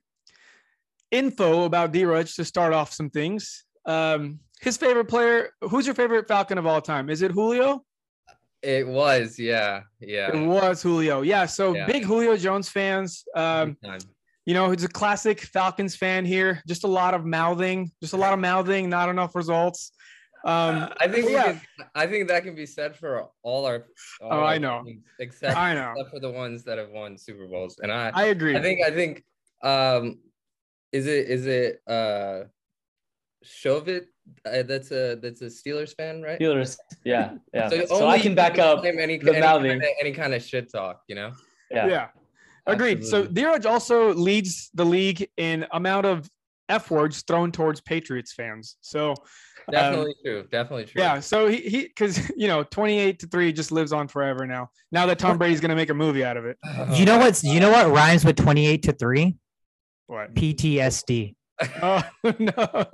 info 1.12 1.66
about 1.66 1.92
D-Rudge 1.92 2.36
to 2.36 2.46
start 2.46 2.72
off 2.72 2.94
some 2.94 3.10
things. 3.10 3.66
Um, 3.86 4.40
his 4.62 4.78
favorite 4.78 5.10
player. 5.10 5.50
Who's 5.60 5.86
your 5.86 5.96
favorite 5.96 6.30
Falcon 6.30 6.58
of 6.58 6.66
all 6.66 6.80
time? 6.80 7.10
Is 7.10 7.22
it 7.22 7.32
Julio? 7.32 7.84
It 8.62 8.88
was, 8.88 9.40
yeah, 9.40 9.82
yeah. 10.00 10.30
It 10.36 10.46
was 10.48 10.82
Julio. 10.84 11.22
Yeah. 11.22 11.46
So 11.48 11.74
Yeah. 11.76 11.88
big 11.88 12.04
Julio 12.04 12.38
Jones 12.38 12.70
fans. 12.70 13.24
Um, 13.36 13.76
you 14.46 14.54
know, 14.54 14.70
he's 14.72 14.84
a 14.84 14.88
classic 14.88 15.42
Falcons 15.42 15.96
fan 15.96 16.26
here. 16.26 16.62
Just 16.68 16.84
a 16.84 16.88
lot 16.88 17.14
of 17.14 17.26
mouthing, 17.26 17.92
just 18.02 18.14
a 18.14 18.18
lot 18.18 18.34
of 18.34 18.40
mouthing, 18.40 18.90
not 18.90 19.10
enough 19.10 19.36
results. 19.36 19.92
Um, 20.44 20.90
I 21.00 21.08
think 21.08 21.30
yeah. 21.30 21.44
can, 21.54 21.62
I 21.94 22.08
think 22.08 22.28
that 22.30 22.44
can 22.44 22.56
be 22.56 22.66
said 22.66 22.96
for 22.96 23.28
all 23.44 23.66
our. 23.66 23.86
all 24.22 24.30
Oh, 24.34 24.38
our 24.40 24.44
I 24.46 24.58
know. 24.58 24.84
teams, 24.84 25.04
Except, 25.20 25.56
I 25.56 25.76
know. 25.76 25.92
except 25.96 26.10
for 26.10 26.20
the 26.20 26.32
ones 26.32 26.64
that 26.64 26.80
have 26.80 26.90
won 26.90 27.16
Super 27.18 27.46
Bowls, 27.46 27.78
and 27.80 27.92
I, 27.92 28.10
I 28.14 28.26
agree. 28.26 28.56
I 28.58 28.62
think, 28.62 28.84
I 28.84 28.90
think, 28.90 29.24
um, 29.64 30.20
is 30.92 31.06
it 31.06 31.30
is 31.30 31.46
it 31.46 31.80
uh, 31.88 32.46
Shovit? 33.46 34.06
Uh, 34.46 34.64
that's 34.64 34.92
a 34.92 35.16
that's 35.16 35.42
a 35.42 35.46
Steelers 35.46 35.96
fan, 35.96 36.22
right? 36.22 36.40
Steelers. 36.40 36.78
Yeah, 37.04 37.36
yeah. 37.54 37.70
So, 37.70 37.86
only 37.92 38.08
I 38.08 38.20
can 38.20 38.36
back 38.36 38.60
up. 38.60 38.84
any 38.86 39.18
the 39.18 39.34
any, 39.34 39.42
kind 39.42 39.66
of, 39.66 39.84
any 40.00 40.12
kind 40.12 40.34
of 40.34 40.44
shit 40.44 40.72
talk, 40.72 41.02
you 41.08 41.16
know. 41.16 41.32
yeah. 41.70 41.88
Yeah. 41.88 42.08
Agreed. 42.68 43.04
So 43.04 43.24
Absolutely. 43.24 43.42
Dheeraj 43.42 43.66
also 43.66 44.14
leads 44.14 44.70
the 44.74 44.86
league 44.86 45.28
in 45.38 45.66
amount 45.72 46.06
of 46.06 46.30
F 46.70 46.92
words 46.92 47.24
thrown 47.24 47.52
towards 47.52 47.82
Patriots 47.82 48.34
fans. 48.34 48.78
So 48.82 49.12
um, 49.12 49.16
Definitely 49.72 50.16
true. 50.24 50.44
Definitely 50.52 50.86
true. 50.86 51.02
yeah, 51.02 51.20
so 51.20 51.48
he 51.48 51.58
he 51.58 51.82
because 51.84 52.30
you 52.38 52.48
know 52.48 52.64
28 52.64 53.20
to 53.20 53.28
3 53.28 53.54
just 53.54 53.72
lives 53.72 53.94
on 53.94 54.08
forever 54.08 54.46
now. 54.48 54.70
Now 54.92 55.06
that 55.06 55.20
Tom 55.20 55.38
Brady's 55.38 55.60
gonna 55.60 55.76
make 55.76 55.90
a 55.90 55.94
movie 55.94 56.24
out 56.24 56.38
of 56.38 56.46
it. 56.46 56.58
You 56.94 57.06
know 57.06 57.18
what's 57.18 57.44
you 57.44 57.60
know 57.60 57.72
what 57.72 57.90
rhymes 57.90 58.26
with 58.26 58.38
28 58.38 58.84
to 58.84 58.94
3? 58.94 59.36
What? 60.08 60.34
PTSD. 60.34 61.36
Oh 61.84 62.02
no. 62.40 62.86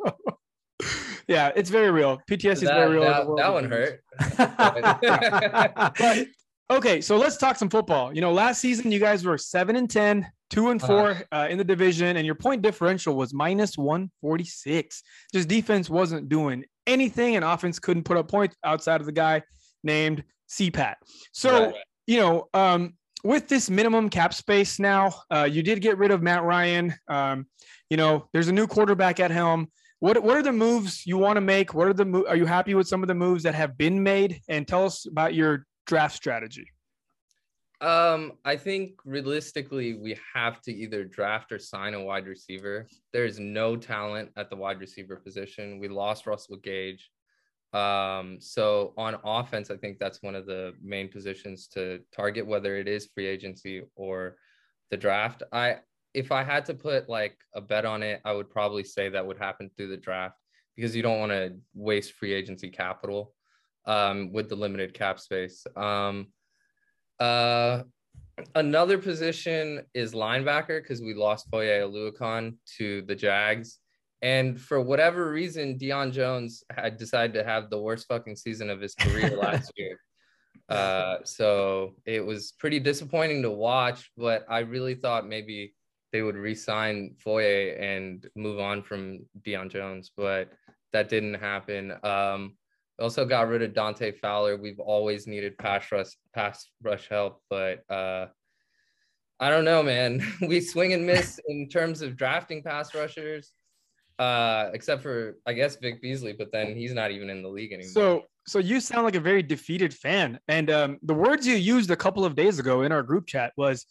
Yeah, 1.28 1.52
it's 1.56 1.70
very 1.70 1.92
real. 1.92 2.20
PTSD 2.30 2.52
is 2.52 2.62
that, 2.62 2.76
very 2.76 2.98
real. 2.98 3.04
that, 3.04 3.28
that 3.38 3.54
one 3.54 3.66
hurt. 3.70 4.02
But 6.00 6.28
okay, 6.70 7.02
so 7.02 7.18
let's 7.18 7.38
talk 7.38 7.56
some 7.58 7.70
football. 7.70 8.14
You 8.14 8.22
know, 8.22 8.32
last 8.34 8.60
season 8.62 8.92
you 8.92 9.00
guys 9.00 9.26
were 9.26 9.38
seven 9.38 9.76
and 9.76 9.90
10, 9.90 10.28
two 10.50 10.70
and 10.70 10.82
Uh-huh. 10.82 10.88
four 10.88 11.24
uh, 11.32 11.48
in 11.50 11.58
the 11.58 11.64
division, 11.64 12.18
and 12.18 12.26
your 12.26 12.36
point 12.36 12.62
differential 12.62 13.16
was 13.16 13.34
minus 13.34 13.78
146. 13.78 15.04
Just 15.34 15.48
defense 15.48 15.90
wasn't 15.90 16.30
doing 16.30 16.66
anything, 16.86 17.36
and 17.36 17.44
offense 17.46 17.80
couldn't 17.80 18.04
put 18.04 18.18
up 18.18 18.30
points 18.30 18.56
outside 18.64 19.00
of 19.02 19.06
the 19.06 19.12
guy 19.14 19.42
named 19.84 20.24
CPAT. 20.50 20.96
So, 21.34 21.66
Right. 21.68 21.76
you 22.06 22.20
know, 22.20 22.48
um, 22.54 22.94
with 23.24 23.48
this 23.48 23.70
minimum 23.70 24.10
cap 24.10 24.34
space 24.34 24.80
now, 24.80 25.12
uh, 25.32 25.48
you 25.50 25.64
did 25.64 25.82
get 25.82 25.98
rid 25.98 26.12
of 26.12 26.22
Matt 26.22 26.44
Ryan. 26.44 26.94
Um, 27.08 27.48
you 27.90 27.98
know, 27.98 28.28
there's 28.32 28.48
a 28.48 28.52
new 28.54 28.68
quarterback 28.68 29.20
at 29.20 29.32
helm. 29.32 29.70
What, 30.00 30.22
what 30.22 30.38
are 30.38 30.44
the 30.44 30.52
moves 30.52 31.06
you 31.06 31.18
want 31.18 31.38
to 31.38 31.42
make? 31.42 31.74
What 31.74 31.88
are 31.88 31.94
the 31.94 32.06
mo- 32.06 32.26
are 32.28 32.36
you 32.36 32.46
happy 32.46 32.76
with 32.76 32.88
some 32.88 33.02
of 33.02 33.08
the 33.08 33.16
moves 33.16 33.44
that 33.44 33.56
have 33.56 33.78
been 33.78 34.04
made? 34.04 34.42
And 34.48 34.68
tell 34.68 34.86
us 34.86 35.06
about 35.08 35.34
your 35.34 35.66
draft 35.88 36.16
strategy. 36.16 36.70
Um, 37.80 38.34
I 38.44 38.56
think 38.58 38.94
realistically, 39.06 39.94
we 39.96 40.18
have 40.34 40.62
to 40.64 40.74
either 40.74 41.04
draft 41.04 41.52
or 41.52 41.60
sign 41.60 41.94
a 41.94 42.04
wide 42.04 42.28
receiver. 42.28 42.88
There's 43.14 43.40
no 43.40 43.76
talent 43.76 44.32
at 44.36 44.50
the 44.50 44.56
wide 44.56 44.80
receiver 44.80 45.16
position. 45.16 45.80
We 45.80 45.88
lost 45.88 46.26
Russell 46.26 46.58
Gage. 46.58 47.10
Um, 47.74 48.38
so 48.40 48.94
on 48.98 49.18
offense, 49.24 49.70
I 49.70 49.78
think 49.78 50.00
that's 50.00 50.24
one 50.24 50.36
of 50.36 50.46
the 50.46 50.74
main 50.82 51.10
positions 51.10 51.68
to 51.70 52.00
target, 52.12 52.48
whether 52.48 52.78
it 52.78 52.88
is 52.88 53.10
free 53.14 53.28
agency 53.28 53.84
or 53.96 54.38
the 54.90 54.98
draft. 54.98 55.44
I 55.52 55.78
if 56.18 56.32
I 56.32 56.44
had 56.44 56.66
to 56.66 56.74
put 56.74 57.08
like 57.08 57.38
a 57.54 57.62
bet 57.62 57.86
on 57.86 58.02
it, 58.02 58.22
I 58.26 58.32
would 58.32 58.50
probably 58.50 58.84
say 58.84 59.08
that 59.08 59.26
would 59.26 59.38
happen 59.38 59.70
through 59.78 59.90
the 59.90 59.98
draft 59.98 60.36
because 60.76 60.96
you 60.96 61.04
don't 61.04 61.20
want 61.20 61.32
to 61.32 61.56
waste 61.76 62.14
free 62.14 62.34
agency 62.34 62.70
capital 62.70 63.36
um, 63.86 64.34
with 64.34 64.50
the 64.50 64.56
limited 64.56 64.96
cap 64.96 65.20
space. 65.20 65.68
Um, 65.76 66.30
uh, 67.20 67.84
another 68.56 68.98
position 68.98 69.84
is 69.94 70.14
linebacker 70.14 70.82
because 70.82 71.02
we 71.02 71.14
lost 71.14 71.50
Foye 71.52 71.82
Oluokun 71.82 72.56
to 72.78 73.04
the 73.04 73.16
Jags. 73.16 73.78
And 74.24 74.60
for 74.60 74.82
whatever 74.82 75.30
reason, 75.30 75.78
Deion 75.78 76.12
Jones 76.12 76.64
had 76.72 76.98
decided 76.98 77.36
to 77.36 77.44
have 77.44 77.70
the 77.70 77.80
worst 77.80 78.08
fucking 78.08 78.38
season 78.38 78.72
of 78.72 78.82
his 78.82 78.96
career 78.96 79.38
last 79.42 79.72
year. 79.78 80.00
Uh, 80.68 81.18
so 81.24 81.94
it 82.06 82.26
was 82.26 82.54
pretty 82.54 82.80
disappointing 82.80 83.44
to 83.44 83.52
watch, 83.52 84.12
but 84.18 84.48
I 84.50 84.60
really 84.60 84.96
thought 84.96 85.28
maybe 85.28 85.76
they 86.12 86.22
would 86.22 86.36
re-sign 86.36 87.16
Foye 87.18 87.76
and 87.80 88.28
move 88.36 88.60
on 88.60 88.82
from 88.82 89.26
Deion 89.42 89.70
Jones, 89.70 90.12
but 90.16 90.50
that 90.94 91.10
didn't 91.10 91.36
happen. 91.36 91.94
Um, 92.04 92.56
also 93.00 93.26
got 93.26 93.48
rid 93.48 93.62
of 93.62 93.74
Dante 93.74 94.12
Fowler. 94.12 94.58
We've 94.58 94.80
always 94.80 95.28
needed 95.28 95.58
pass 95.58 95.92
rush, 95.92 96.18
pass 96.34 96.70
rush 96.82 97.08
help, 97.10 97.42
but 97.50 97.84
uh, 97.90 98.28
I 99.40 99.50
don't 99.50 99.66
know, 99.66 99.84
man. 99.84 100.26
we 100.42 100.62
swing 100.62 100.94
and 100.94 101.06
miss 101.06 101.40
in 101.48 101.70
terms 101.70 102.02
of 102.02 102.18
drafting 102.18 102.64
pass 102.64 102.96
rushers, 102.96 103.52
uh, 104.18 104.70
except 104.74 105.04
for 105.04 105.38
I 105.46 105.54
guess 105.54 105.76
Vic 105.76 106.02
Beasley, 106.02 106.34
but 106.34 106.52
then 106.52 106.76
he's 106.76 106.94
not 106.94 107.12
even 107.12 107.30
in 107.30 107.44
the 107.44 107.50
league 107.50 107.72
anymore. 107.72 107.92
So, 107.92 108.24
so 108.48 108.60
you 108.60 108.80
sound 108.80 109.04
like 109.04 109.16
a 109.16 109.20
very 109.20 109.44
defeated 109.44 109.94
fan. 109.94 110.40
And 110.48 110.72
um, 110.72 110.98
the 111.04 111.14
words 111.14 111.46
you 111.46 111.56
used 111.56 111.92
a 111.92 111.96
couple 111.96 112.26
of 112.26 112.36
days 112.36 112.60
ago 112.60 112.82
in 112.82 112.92
our 112.92 113.04
group 113.04 113.28
chat 113.28 113.52
was, 113.58 113.86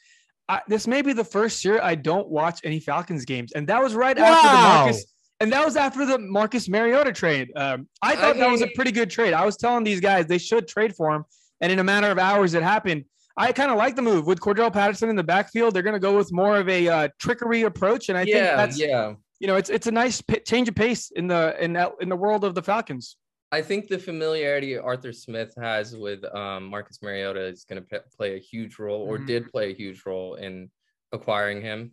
I, 0.49 0.61
"This 0.69 0.87
may 0.87 1.03
be 1.03 1.13
the 1.13 1.25
first 1.25 1.65
year 1.65 1.81
I 1.83 1.95
don't 1.95 2.29
watch 2.29 2.61
any 2.65 2.81
Falcons 2.81 3.25
games," 3.25 3.53
and 3.53 3.67
that 3.69 3.83
was 3.83 3.95
right 3.95 4.17
after 4.17 4.49
the 4.49 4.55
Marcus. 4.55 5.05
And 5.39 5.53
that 5.53 5.65
was 5.65 5.77
after 5.77 6.07
the 6.07 6.19
Marcus 6.19 6.69
Mariota 6.69 7.13
trade. 7.13 7.53
Um, 7.57 7.89
I 8.03 8.13
I 8.13 8.17
thought 8.17 8.37
that 8.37 8.51
was 8.51 8.63
a 8.63 8.69
pretty 8.69 8.93
good 8.93 9.11
trade. 9.11 9.35
I 9.35 9.45
was 9.45 9.57
telling 9.57 9.85
these 9.85 10.01
guys 10.01 10.27
they 10.27 10.39
should 10.39 10.67
trade 10.67 10.97
for 10.97 11.15
him, 11.15 11.25
and 11.61 11.71
in 11.71 11.79
a 11.79 11.85
matter 11.85 12.11
of 12.11 12.19
hours, 12.19 12.55
it 12.55 12.63
happened. 12.63 13.05
I 13.37 13.53
kind 13.53 13.71
of 13.71 13.77
like 13.77 13.97
the 13.97 14.03
move 14.03 14.27
with 14.27 14.41
Cordarrelle 14.41 14.73
Patterson 14.73 15.11
in 15.11 15.17
the 15.17 15.25
backfield. 15.25 15.75
They're 15.75 15.83
going 15.83 15.95
to 15.95 16.01
go 16.01 16.17
with 16.17 16.33
more 16.33 16.57
of 16.57 16.69
a 16.71 16.89
uh, 16.89 17.09
trickery 17.19 17.63
approach, 17.63 18.09
and 18.09 18.17
I 18.17 18.25
think 18.25 18.39
that's 18.39 18.79
yeah. 18.79 19.13
you 19.41 19.47
know 19.47 19.57
it's 19.57 19.69
it's 19.69 19.87
a 19.87 19.93
nice 19.93 20.23
p- 20.23 20.41
change 20.41 20.69
of 20.69 20.75
pace 20.75 21.11
in 21.15 21.27
the 21.27 21.55
in 21.63 21.75
that 21.75 21.93
in 22.01 22.09
the 22.09 22.17
world 22.17 22.45
of 22.45 22.55
the 22.55 22.63
Falcons. 22.63 23.17
I 23.53 23.63
think 23.63 23.89
the 23.89 23.99
familiarity 23.99 24.77
Arthur 24.77 25.13
Smith 25.13 25.55
has 25.61 25.97
with 25.97 26.25
um, 26.35 26.65
Marcus 26.67 27.01
Mariota 27.03 27.41
is 27.47 27.65
going 27.65 27.81
to 27.81 27.87
p- 27.89 28.05
play 28.17 28.35
a 28.37 28.41
huge 28.41 28.79
role, 28.79 29.03
or 29.03 29.19
Mhm. 29.19 29.27
did 29.27 29.53
play 29.53 29.71
a 29.71 29.75
huge 29.75 30.05
role 30.05 30.35
in 30.35 30.71
acquiring 31.13 31.63
him. 31.63 31.93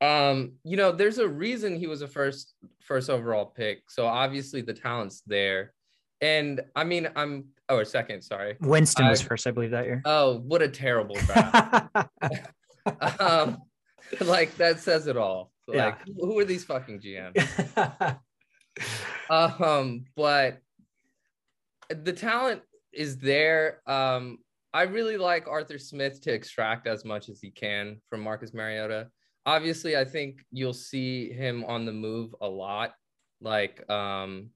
Um, 0.00 0.54
you 0.64 0.76
know, 0.76 0.92
there's 0.92 1.18
a 1.18 1.28
reason 1.28 1.76
he 1.76 1.86
was 1.86 2.02
a 2.02 2.08
first 2.08 2.54
first 2.80 3.10
overall 3.10 3.46
pick. 3.46 3.90
So 3.90 4.06
obviously 4.06 4.60
the 4.62 4.74
talent's 4.74 5.22
there, 5.26 5.72
and 6.20 6.60
I 6.76 6.84
mean, 6.84 7.08
I'm 7.16 7.46
oh, 7.68 7.76
or 7.78 7.84
second, 7.84 8.22
sorry. 8.22 8.56
Winston 8.60 9.08
was 9.08 9.20
first, 9.20 9.46
I 9.46 9.50
believe, 9.50 9.70
that 9.72 9.84
year. 9.86 10.02
Oh, 10.04 10.38
what 10.38 10.62
a 10.62 10.68
terrible 10.68 11.16
draft! 11.16 11.96
um, 13.20 13.58
like 14.20 14.56
that 14.56 14.80
says 14.80 15.06
it 15.08 15.16
all. 15.16 15.52
Yeah. 15.68 15.86
Like, 15.86 16.06
who 16.06 16.26
who 16.26 16.38
are 16.38 16.44
these 16.44 16.64
fucking 16.64 17.00
GMs? 17.00 18.18
um 19.30 20.04
but 20.16 20.60
the 21.88 22.12
talent 22.12 22.62
is 22.92 23.18
there 23.18 23.80
um 23.86 24.38
i 24.72 24.82
really 24.82 25.16
like 25.16 25.46
arthur 25.48 25.78
smith 25.78 26.20
to 26.20 26.32
extract 26.32 26.86
as 26.86 27.04
much 27.04 27.28
as 27.28 27.40
he 27.40 27.50
can 27.50 28.00
from 28.08 28.20
marcus 28.20 28.54
mariota 28.54 29.08
obviously 29.46 29.96
i 29.96 30.04
think 30.04 30.44
you'll 30.50 30.72
see 30.72 31.32
him 31.32 31.64
on 31.64 31.84
the 31.84 31.92
move 31.92 32.34
a 32.40 32.48
lot 32.48 32.92
like 33.40 33.88
um 33.90 34.48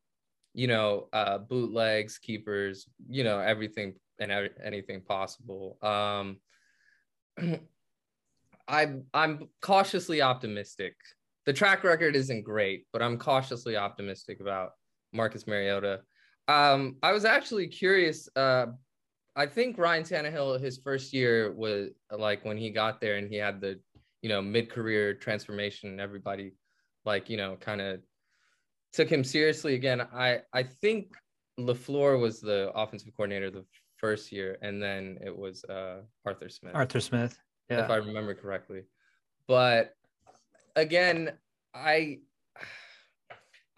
you 0.54 0.66
know 0.66 1.08
uh 1.12 1.38
bootlegs 1.38 2.18
keepers 2.18 2.88
you 3.08 3.24
know 3.24 3.38
everything 3.38 3.94
and 4.18 4.32
anything 4.64 5.00
possible 5.02 5.78
um 5.82 6.38
I 8.68 8.94
I'm 9.14 9.48
cautiously 9.62 10.22
optimistic. 10.22 10.96
The 11.44 11.52
track 11.52 11.84
record 11.84 12.16
isn't 12.16 12.42
great, 12.42 12.86
but 12.92 13.02
I'm 13.02 13.18
cautiously 13.18 13.76
optimistic 13.76 14.40
about 14.40 14.70
Marcus 15.12 15.46
Mariota. 15.46 16.00
Um, 16.48 16.96
I 17.02 17.12
was 17.12 17.24
actually 17.24 17.66
curious. 17.68 18.28
Uh, 18.36 18.66
I 19.34 19.46
think 19.46 19.78
Ryan 19.78 20.02
Tannehill, 20.04 20.60
his 20.60 20.78
first 20.78 21.12
year 21.12 21.52
was 21.52 21.90
like 22.10 22.44
when 22.44 22.56
he 22.56 22.70
got 22.70 23.00
there 23.00 23.16
and 23.16 23.28
he 23.28 23.36
had 23.36 23.60
the, 23.60 23.78
you 24.22 24.28
know, 24.28 24.40
mid-career 24.40 25.14
transformation. 25.14 25.90
and 25.90 26.00
Everybody, 26.00 26.52
like 27.04 27.28
you 27.28 27.36
know, 27.36 27.56
kind 27.60 27.80
of 27.80 28.00
took 28.92 29.08
him 29.10 29.24
seriously 29.24 29.74
again. 29.74 30.00
I 30.00 30.40
I 30.52 30.62
think 30.62 31.14
Lafleur 31.58 32.20
was 32.20 32.40
the 32.40 32.70
offensive 32.74 33.12
coordinator 33.16 33.50
the 33.50 33.64
first 33.96 34.30
year, 34.32 34.56
and 34.62 34.82
then 34.82 35.18
it 35.24 35.36
was 35.36 35.64
uh, 35.64 36.00
Arthur 36.24 36.48
Smith, 36.48 36.74
Arthur 36.74 37.00
Smith. 37.00 37.38
if 37.68 37.90
I 37.90 37.96
remember 37.96 38.34
correctly. 38.34 38.82
But 39.48 39.94
again, 40.76 41.32
I 41.74 42.20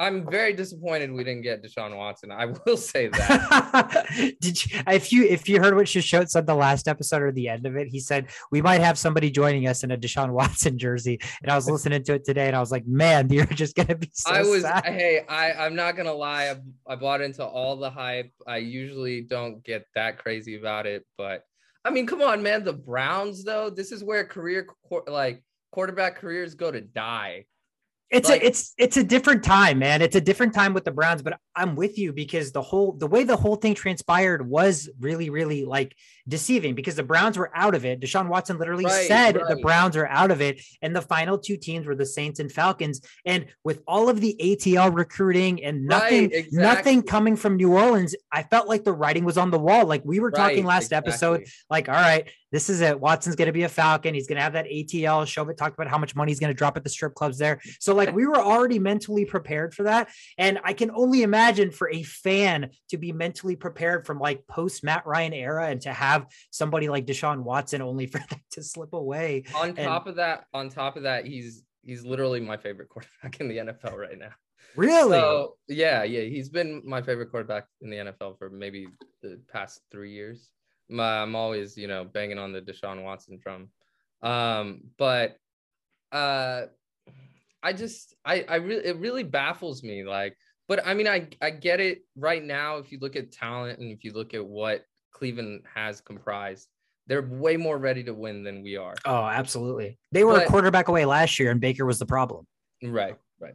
I'm 0.01 0.31
very 0.31 0.53
disappointed 0.53 1.13
we 1.13 1.25
didn't 1.25 1.43
get 1.43 1.63
Deshaun 1.63 1.97
Watson. 1.97 2.31
I 2.31 2.47
will 2.67 2.77
say 2.77 3.09
that. 3.09 4.07
Did 4.41 4.65
you 4.65 4.81
if 4.87 5.13
you 5.13 5.25
if 5.25 5.49
you 5.49 5.61
heard 5.61 5.75
what 5.75 5.87
Shishot 5.87 6.29
said 6.29 6.47
the 6.47 6.55
last 6.55 6.87
episode 6.87 7.23
or 7.23 7.33
the 7.33 7.49
end 7.49 7.67
of 7.67 7.77
it, 7.77 7.89
he 7.89 7.99
said 7.99 8.29
we 8.53 8.63
might 8.63 8.81
have 8.81 8.97
somebody 8.97 9.31
joining 9.31 9.67
us 9.67 9.83
in 9.83 9.91
a 9.91 9.97
Deshaun 9.97 10.31
Watson 10.31 10.79
jersey. 10.79 11.19
And 11.43 11.51
I 11.51 11.57
was 11.57 11.69
listening 11.71 12.05
to 12.05 12.15
it 12.15 12.25
today 12.25 12.47
and 12.47 12.55
I 12.55 12.61
was 12.61 12.71
like, 12.71 12.87
man, 12.87 13.29
you're 13.31 13.47
just 13.47 13.75
gonna 13.75 13.97
be 13.97 14.11
so 14.13 14.31
I 14.31 14.43
was 14.43 14.63
sad. 14.63 14.85
hey, 14.85 15.25
I 15.29 15.53
I'm 15.53 15.75
not 15.75 15.97
gonna 15.97 16.13
lie. 16.13 16.51
I, 16.51 16.93
I 16.93 16.97
bought 16.97 17.21
into 17.21 17.45
all 17.45 17.77
the 17.77 17.91
hype. 17.91 18.33
I 18.47 18.59
usually 18.59 19.23
don't 19.23 19.65
get 19.65 19.87
that 19.95 20.19
crazy 20.19 20.57
about 20.57 20.87
it, 20.87 21.05
but 21.17 21.45
I 21.85 21.91
mean, 21.91 22.07
come 22.07 22.23
on, 22.23 22.43
man. 22.43 22.65
The 22.65 22.73
Browns, 22.73 23.45
though, 23.45 23.71
this 23.71 23.93
is 23.93 24.05
where 24.05 24.25
career 24.25 24.69
like 25.07 25.43
quarterback 25.73 26.17
careers 26.17 26.55
go 26.55 26.71
to 26.71 26.81
die. 26.81 27.47
It's 28.11 28.29
Like- 28.29 28.43
a 28.43 28.47
it's 28.47 28.73
it's 28.79 28.97
a 28.97 29.05
different 29.05 29.45
time, 29.45 29.79
man. 29.79 30.01
It's 30.01 30.17
a 30.17 30.21
different 30.21 30.55
time 30.55 30.73
with 30.73 30.85
the 30.85 30.91
Browns, 30.91 31.21
but 31.21 31.39
I'm 31.55 31.77
with 31.77 31.99
you 31.99 32.13
because 32.13 32.53
the 32.53 32.63
whole 32.63 32.93
the 32.93 33.07
way 33.07 33.23
the 33.25 33.37
whole 33.37 33.57
thing 33.57 33.75
transpired 33.75 34.49
was 34.49 34.89
really 34.99 35.29
really 35.29 35.65
like 35.67 35.95
deceiving 36.27 36.75
because 36.75 36.95
the 36.97 37.03
Browns 37.03 37.37
were 37.37 37.51
out 37.55 37.75
of 37.75 37.85
it. 37.85 38.01
Deshaun 38.01 38.29
Watson 38.29 38.59
literally 38.59 38.85
Right, 38.87 39.07
said 39.09 39.35
the. 39.49 39.57
Browns 39.57 39.97
are 39.97 40.07
out 40.07 40.31
of 40.31 40.41
it, 40.41 40.63
and 40.81 40.95
the 40.97 41.03
final 41.03 41.37
two 41.37 41.57
teams 41.57 41.87
were 41.87 41.95
the 41.95 42.07
Saints 42.07 42.39
and 42.41 42.51
Falcons. 42.51 43.01
And 43.27 43.47
with 43.65 43.83
all 43.87 44.09
of 44.09 44.21
the 44.21 44.37
ATL 44.41 44.95
recruiting 44.95 45.63
and 45.63 45.85
nothing 45.85 46.31
Right, 46.31 46.47
nothing 46.53 47.03
coming 47.03 47.37
from 47.37 47.57
New 47.57 47.73
Orleans, 47.75 48.15
I 48.33 48.43
felt 48.43 48.69
like 48.69 48.85
the 48.85 48.93
writing 48.93 49.25
was 49.25 49.37
on 49.37 49.51
the 49.51 49.59
wall. 49.59 49.85
Like 49.85 50.03
we 50.05 50.21
were 50.21 50.31
talking 50.31 50.65
Right, 50.65 50.75
last 50.77 50.93
episode, 50.93 51.45
like, 51.69 51.89
all 51.89 51.95
right, 51.95 52.29
this 52.53 52.71
is 52.71 52.81
it. 52.81 52.99
Watson's 52.99 53.37
going 53.37 53.47
to 53.47 53.53
be 53.53 53.65
a 53.65 53.69
Falcon. 53.69 54.15
He's 54.15 54.27
going 54.27 54.37
to 54.37 54.43
have 54.43 54.55
that 54.55 54.65
ATL. 54.67 55.27
Shobit 55.27 55.57
talked 55.59 55.75
about 55.75 55.89
how 55.89 55.99
much 55.99 56.15
money 56.17 56.31
he's 56.31 56.41
going 56.41 56.53
to 56.53 56.57
drop 56.57 56.77
at 56.79 56.85
the 56.85 56.89
strip 56.89 57.15
clubs 57.15 57.37
there. 57.37 57.61
So, 57.81 57.95
like, 57.99 58.15
we 58.15 58.27
were 58.27 58.39
already 58.41 58.79
mentally 58.79 59.25
prepared 59.25 59.75
for 59.75 59.83
that. 59.83 60.09
And 60.39 60.59
I 60.65 60.73
can 60.73 60.91
only 60.91 61.23
imagine 61.23 61.71
for 61.71 61.91
a 61.91 62.03
fan 62.03 62.71
to 62.89 62.97
be 62.97 63.13
mentally 63.13 63.57
prepared 63.57 64.07
from 64.07 64.19
like 64.19 64.47
post 64.47 64.83
Matt 64.83 65.07
Ryan 65.07 65.33
era 65.35 65.67
and 65.69 65.81
to 65.83 65.93
have 65.93 66.27
somebody 66.51 66.89
like 66.89 67.05
Deshaun 67.07 67.43
Watson 67.43 67.83
only 67.83 68.07
for 68.13 68.19
that 68.19 68.41
to 68.53 68.63
slip 68.63 68.93
away. 68.95 69.45
On 69.55 69.69
And- 69.69 69.77
top 69.77 70.07
of 70.07 70.17
that, 70.17 70.45
on 70.55 70.69
top 70.71 70.97
of 70.97 71.03
that, 71.03 71.27
he's 71.27 71.63
he's 71.83 72.05
literally 72.05 72.41
my 72.41 72.57
favorite 72.57 72.89
quarterback 72.89 73.41
in 73.41 73.49
the 73.49 73.57
NFL 73.59 73.97
right 73.97 74.19
now. 74.19 74.33
Really? 74.77 75.19
So 75.19 75.57
yeah, 75.69 76.03
yeah, 76.05 76.23
he's 76.23 76.49
been 76.51 76.83
my 76.85 77.01
favorite 77.03 77.31
quarterback 77.31 77.65
in 77.81 77.91
the 77.91 77.97
NFL 77.97 78.39
for 78.39 78.51
maybe 78.51 78.89
the 79.23 79.41
past 79.51 79.81
three 79.91 80.13
years. 80.13 80.51
My, 80.91 81.23
I'm 81.23 81.35
always, 81.35 81.77
you 81.77 81.89
know, 81.89 82.05
banging 82.05 82.39
on 82.39 82.53
the 82.53 82.61
Deshaun 82.61 83.03
Watson 83.03 83.39
drum. 83.43 83.71
Um, 84.23 84.83
but 84.99 85.37
uh, 86.13 86.67
I 87.63 87.73
just, 87.73 88.15
I, 88.25 88.45
I 88.49 88.57
really, 88.57 88.85
it 88.85 88.97
really 88.99 89.25
baffles 89.25 89.83
me. 89.83 90.05
Like, 90.05 90.37
but 90.69 90.87
I 90.87 90.95
mean, 90.95 91.09
I, 91.09 91.29
I 91.41 91.51
get 91.51 91.81
it 91.81 92.03
right 92.17 92.43
now. 92.45 92.77
If 92.77 92.93
you 92.93 92.99
look 93.01 93.17
at 93.17 93.33
talent 93.33 93.79
and 93.79 93.91
if 93.91 94.05
you 94.05 94.13
look 94.13 94.35
at 94.35 94.45
what 94.45 94.85
Cleveland 95.13 95.63
has 95.75 96.01
comprised, 96.01 96.69
they're 97.09 97.23
way 97.23 97.57
more 97.57 97.79
ready 97.79 98.05
to 98.05 98.13
win 98.13 98.45
than 98.45 98.63
we 98.63 98.77
are. 98.77 98.95
oh, 99.07 99.25
absolutely. 99.25 99.99
They 100.13 100.25
were 100.25 100.41
a 100.41 100.47
quarterback 100.47 100.89
away 100.89 101.07
last 101.07 101.39
year, 101.39 101.51
and 101.51 101.61
Baker 101.61 101.87
was 101.87 101.99
the 101.99 102.07
problem. 102.07 102.47
Right, 102.83 103.17
right. 103.41 103.55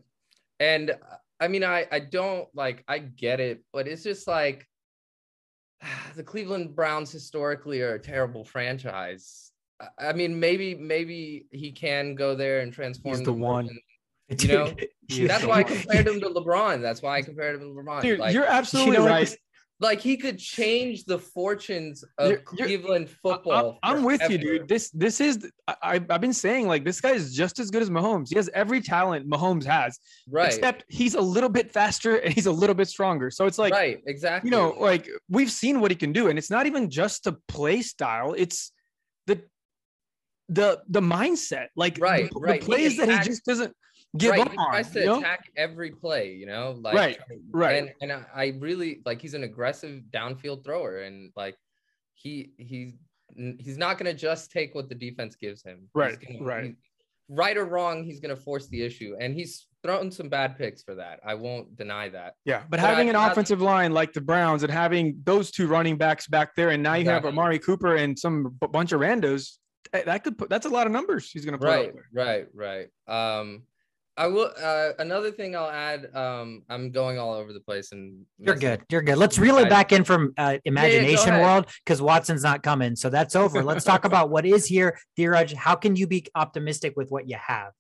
And 0.60 0.96
I 1.40 1.48
mean, 1.48 1.64
I 1.64 1.86
I 1.92 2.00
don't 2.00 2.48
like 2.56 2.84
I 2.88 2.98
get 3.00 3.40
it, 3.40 3.64
but 3.72 3.88
it's 3.88 4.04
just 4.04 4.28
like 4.28 4.68
the 6.16 6.24
Cleveland 6.24 6.76
Browns 6.76 7.12
historically 7.12 7.82
are 7.82 7.94
a 7.94 8.00
terrible 8.00 8.44
franchise. 8.44 9.52
I- 10.00 10.14
mean, 10.14 10.40
maybe 10.40 10.76
maybe 10.76 11.48
he 11.52 11.72
can 11.72 12.16
go 12.16 12.36
there 12.36 12.62
and 12.62 12.74
transform. 12.74 13.18
He's 13.18 13.26
the 13.26 13.32
them 13.32 13.40
one. 13.40 13.70
And- 14.42 14.44
You 14.44 14.58
know, 14.58 14.74
He 15.10 15.28
That's 15.28 15.42
the 15.42 15.50
why 15.50 15.58
I 15.60 15.64
compared 15.64 16.08
him 16.08 16.20
to 16.22 16.30
LeBron. 16.30 16.82
That's 16.82 17.02
why 17.02 17.18
I 17.18 17.22
compared 17.22 17.56
him 17.56 17.62
to 17.62 17.82
LeBron. 17.82 18.02
Dude, 18.02 18.20
like, 18.20 18.34
you're 18.34 18.46
absolutely 18.46 18.98
know 18.98 19.06
right. 19.06 19.22
this- 19.28 19.38
like 19.80 20.00
he 20.00 20.16
could 20.16 20.40
change 20.40 21.04
the 21.04 21.20
fortunes 21.20 22.06
of 22.18 22.30
You're- 22.30 22.42
you're- 22.54 22.68
Cleveland 22.78 23.10
football. 23.10 23.80
I'm, 23.84 23.98
I'm 23.98 24.04
with 24.04 24.22
you, 24.30 24.38
dude. 24.38 24.68
This 24.70 24.90
this 24.92 25.20
is 25.20 25.52
I, 25.68 25.76
I- 25.84 26.06
I've 26.10 26.22
been 26.22 26.32
saying 26.32 26.68
like 26.68 26.86
this 26.86 27.02
guy 27.02 27.12
is 27.12 27.36
just 27.36 27.60
as 27.60 27.70
good 27.70 27.82
as 27.82 27.90
Mahomes. 27.90 28.30
He 28.30 28.36
has 28.36 28.50
every 28.54 28.80
talent 28.80 29.30
Mahomes 29.30 29.66
has, 29.66 30.00
Right. 30.30 30.46
except 30.54 30.86
he's 30.88 31.16
a 31.16 31.22
little 31.22 31.50
bit 31.50 31.70
faster 31.72 32.16
and 32.18 32.34
he's 32.34 32.46
a 32.46 32.52
little 32.52 32.76
bit 32.76 32.88
stronger. 32.88 33.30
So 33.30 33.46
it's 33.46 33.58
like 33.60 33.74
right. 33.74 34.02
Exactly. 34.08 34.50
you 34.50 34.56
know, 34.56 34.74
like 34.80 35.10
we've 35.28 35.52
seen 35.52 35.82
what 35.82 35.92
he 35.92 35.96
can 35.98 36.14
do, 36.14 36.30
and 36.30 36.40
it's 36.40 36.50
not 36.52 36.66
even 36.66 36.90
just 36.90 37.26
the 37.26 37.34
play 37.50 37.82
style; 37.82 38.34
it's 38.38 38.72
the 39.28 39.42
the 40.48 40.82
the 40.88 41.02
mindset, 41.02 41.68
like 41.76 41.98
Right, 42.00 42.32
the, 42.32 42.40
right. 42.40 42.62
the 42.62 42.66
He 42.66 42.72
plays 42.72 42.98
that 42.98 43.10
he 43.10 43.20
just 43.28 43.44
doesn't 43.44 43.76
give 44.18 44.32
right, 44.32 44.50
he 44.52 44.58
on. 44.58 44.70
tries 44.70 44.92
to 44.92 45.00
you 45.00 45.06
know? 45.06 45.20
attack 45.20 45.50
every 45.58 45.92
play, 45.92 46.34
you 46.34 46.46
know, 46.46 46.76
like 46.82 46.96
Right, 46.96 47.18
right. 47.52 47.84
And 48.02 48.12
and 48.12 48.26
I, 48.36 48.54
really 48.60 49.02
like 49.06 49.22
he's 49.22 49.34
an 49.34 49.44
aggressive 49.44 50.02
downfield 50.12 50.64
thrower, 50.64 51.00
and 51.00 51.32
like 51.36 51.56
he 52.14 52.52
he 52.58 52.94
he's 53.60 53.78
not 53.78 53.98
gonna 53.98 54.14
just 54.14 54.52
take 54.52 54.76
what 54.76 54.90
the 54.90 54.96
defense 54.96 55.36
gives 55.36 55.64
him. 55.64 55.80
He's 55.82 55.90
Right, 55.96 56.18
gonna- 56.28 56.44
right. 56.44 56.64
he- 56.66 56.76
right 57.30 57.58
or 57.58 57.66
wrong, 57.66 58.04
he's 58.04 58.20
gonna 58.20 58.36
force 58.36 58.68
the 58.68 58.82
issue, 58.84 59.16
and 59.20 59.34
he's 59.34 59.68
thrown 59.82 60.12
some 60.12 60.30
bad 60.30 60.58
picks 60.58 60.84
for 60.84 60.96
that. 60.96 61.20
I 61.26 61.34
won't 61.34 61.76
deny 61.76 62.08
that. 62.10 62.36
Yeah, 62.46 62.60
but 62.62 62.72
But 62.72 62.80
having 62.82 63.08
I- 63.08 63.10
an 63.12 63.16
I- 63.16 63.32
offensive 63.32 63.62
line 63.62 63.92
like 63.94 64.14
the 64.14 64.22
Browns 64.22 64.64
and 64.64 64.72
having 64.72 65.20
those 65.24 65.50
two 65.52 65.68
running 65.68 65.98
backs 65.98 66.28
back 66.28 66.54
there, 66.56 66.70
and 66.70 66.84
now 66.84 66.94
you 66.94 67.06
have 67.06 67.24
Exactly. 67.24 67.30
Amari 67.32 67.60
Cooper 67.60 67.96
and 67.96 68.18
some 68.18 68.58
bunch 68.72 68.92
of 68.92 69.02
randos. 69.02 69.58
That 69.92 70.06
that 70.06 70.24
could 70.24 70.38
put 70.38 70.50
that's 70.50 70.66
a 70.66 70.70
lot 70.70 70.86
of 70.88 70.94
numbers 70.94 71.30
he's 71.30 71.44
gonna 71.46 71.58
put 71.58 71.68
right 71.68 71.94
right 72.14 72.48
right 72.54 72.88
um 73.08 73.64
i 74.18 74.28
will 74.28 74.52
uh 74.62 74.90
another 75.00 75.32
thing 75.32 75.56
i'll 75.56 75.70
add 75.72 76.08
um 76.16 76.62
i'm 76.70 76.92
going 76.92 77.18
all 77.18 77.34
over 77.34 77.52
the 77.54 77.60
place 77.60 77.92
and 77.92 78.26
You're 78.38 78.56
good. 78.56 78.84
You're 78.90 79.02
good. 79.02 79.18
Let's 79.18 79.40
reel 79.40 79.58
it 79.58 79.70
back 79.70 79.92
in 79.92 80.04
from 80.04 80.34
uh, 80.38 80.54
go 80.54 80.60
imagination 80.66 81.30
ahead. 81.30 81.42
world 81.42 81.66
because 81.84 82.02
Watson's 82.02 82.44
not 82.44 82.62
coming. 82.62 82.96
So 82.96 83.10
that's 83.10 83.36
over. 83.36 83.64
Let's 83.64 83.84
talk 83.86 84.06
about 84.12 84.30
what 84.30 84.46
is 84.46 84.66
here. 84.66 84.98
Dheeraj, 85.18 85.54
how 85.54 85.76
can 85.76 85.96
you 85.96 86.06
be 86.08 86.26
optimistic 86.36 86.94
with 86.96 87.10
what 87.10 87.28
you 87.28 87.38
have? 87.38 87.72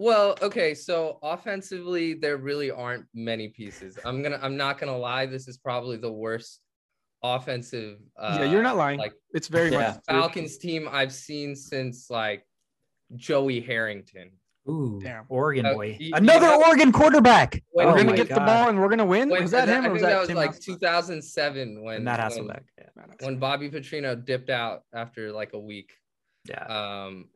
well 0.00 0.36
okay 0.40 0.74
so 0.74 1.18
offensively 1.24 2.14
there 2.14 2.36
really 2.36 2.70
aren't 2.70 3.04
many 3.14 3.48
pieces 3.48 3.98
i'm 4.04 4.22
gonna 4.22 4.38
i'm 4.42 4.56
not 4.56 4.78
gonna 4.78 4.96
lie 4.96 5.26
this 5.26 5.48
is 5.48 5.58
probably 5.58 5.96
the 5.96 6.12
worst 6.12 6.60
offensive 7.24 7.98
uh 8.16 8.38
yeah, 8.40 8.44
you're 8.48 8.62
not 8.62 8.76
lying. 8.76 8.96
like 8.98 9.12
it's 9.34 9.48
very 9.48 9.72
Yeah. 9.72 9.78
much 9.78 9.96
falcons 10.08 10.56
team 10.56 10.88
i've 10.92 11.12
seen 11.12 11.56
since 11.56 12.08
like 12.10 12.46
joey 13.16 13.60
harrington 13.60 14.30
Ooh, 14.68 15.00
Damn. 15.02 15.24
Oregon 15.28 15.66
Uh, 15.66 15.74
boy. 15.74 15.96
you- 15.98 16.08
you 16.08 16.12
Another 16.14 16.46
know- 16.46 16.62
Oregon 16.66 16.92
quarterback. 16.92 17.54
Wait, 17.72 17.86
We're 17.86 17.92
Oh 17.92 17.96
gonna 17.96 18.10
my 18.10 18.16
get 18.16 18.28
the 18.28 18.34
ball 18.36 18.68
and 18.68 18.78
we're 18.80 18.88
gonna 18.88 19.04
win. 19.06 19.30
When- 19.30 19.42
was 19.42 19.50
that 19.52 19.68
him? 19.68 19.84
I 19.84 19.88
or 19.88 19.92
was 19.92 20.02
think 20.02 20.10
that 20.12 20.18
was 20.20 20.28
Tim 20.28 20.36
like 20.36 20.50
Hasselbeck? 20.50 20.64
2007 20.64 21.82
when 21.82 21.96
And 21.96 22.04
Matt 22.04 22.18
when- 22.34 22.44
Hasselbeck. 22.48 22.62
Yeah. 22.76 22.84
when 23.20 23.38
Bobby 23.38 23.70
Petrino 23.70 24.22
dipped 24.22 24.50
out 24.50 24.84
after 24.92 25.32
like 25.32 25.52
a 25.54 25.58
week. 25.58 25.92
yeah. 26.48 26.64
Um, 27.04 27.28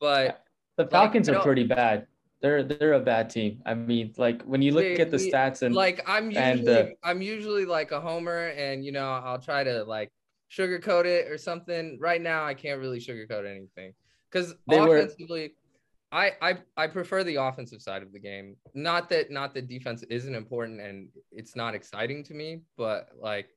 but 0.00 0.42
The 0.76 0.86
Falcons 0.86 1.28
I 1.28 1.34
are 1.36 1.42
pretty 1.42 1.64
bad. 1.64 2.06
They're 2.42 2.62
they're 2.62 2.92
a 2.92 3.00
bad 3.00 3.30
team. 3.30 3.62
I 3.64 3.72
mean, 3.74 4.12
like 4.18 4.42
when 4.42 4.60
you 4.60 4.72
look 4.72 4.84
They- 4.84 4.98
at 5.00 5.10
the 5.10 5.16
we- 5.16 5.30
stats 5.30 5.62
and 5.62 5.74
like 5.74 6.02
I'm 6.06 6.30
usually 6.30 6.44
and, 6.44 6.68
uh, 6.68 6.86
I'm 7.02 7.22
usually 7.22 7.64
like 7.64 7.92
a 7.92 8.00
homer, 8.00 8.48
and 8.48 8.84
you 8.84 8.92
know 8.92 9.08
I'll 9.10 9.38
try 9.40 9.64
to 9.64 9.84
like 9.84 10.12
sugarcoat 10.50 11.06
it 11.06 11.30
or 11.30 11.38
something. 11.38 11.98
Right 11.98 12.20
now, 12.20 12.44
I 12.44 12.52
can't 12.54 12.78
really 12.80 13.00
sugarcoat 13.00 13.46
anything 13.50 13.94
because 14.30 14.54
They 14.68 14.80
were- 14.80 14.98
offensively, 14.98 15.54
I, 16.12 16.32
I 16.40 16.58
I 16.76 16.86
prefer 16.86 17.24
the 17.24 17.36
offensive 17.36 17.82
side 17.82 18.02
of 18.02 18.12
the 18.12 18.20
game. 18.20 18.56
Not 18.74 19.08
that 19.10 19.30
not 19.30 19.54
that 19.54 19.68
defense 19.68 20.02
isn't 20.04 20.34
important 20.34 20.80
and 20.80 21.08
it's 21.32 21.56
not 21.56 21.74
exciting 21.74 22.22
to 22.24 22.34
me, 22.34 22.62
but 22.76 23.08
like 23.20 23.48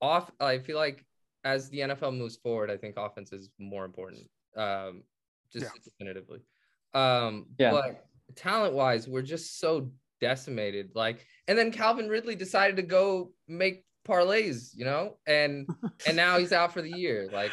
off, 0.00 0.30
I 0.40 0.58
feel 0.58 0.76
like 0.76 1.04
as 1.44 1.68
the 1.70 1.80
NFL 1.80 2.16
moves 2.16 2.36
forward, 2.36 2.70
I 2.70 2.76
think 2.76 2.96
offense 2.96 3.32
is 3.32 3.50
more 3.58 3.84
important. 3.84 4.28
Um, 4.56 5.02
just 5.52 5.64
Yeah. 5.66 5.80
definitively. 5.84 6.40
Um, 6.94 7.46
Yeah. 7.58 7.70
but 7.72 8.06
talent 8.36 8.74
wise, 8.74 9.08
we're 9.08 9.22
just 9.22 9.58
so 9.58 9.90
decimated. 10.20 10.92
Like, 10.94 11.26
and 11.48 11.58
then 11.58 11.70
Calvin 11.72 12.08
Ridley 12.08 12.34
decided 12.36 12.76
to 12.76 12.82
go 12.82 13.32
make 13.48 13.84
parlays, 14.06 14.70
you 14.74 14.84
know, 14.84 15.18
and 15.26 15.68
and 16.06 16.16
now 16.16 16.38
he's 16.38 16.52
out 16.52 16.72
for 16.72 16.82
the 16.82 16.90
year. 16.90 17.28
Like, 17.32 17.52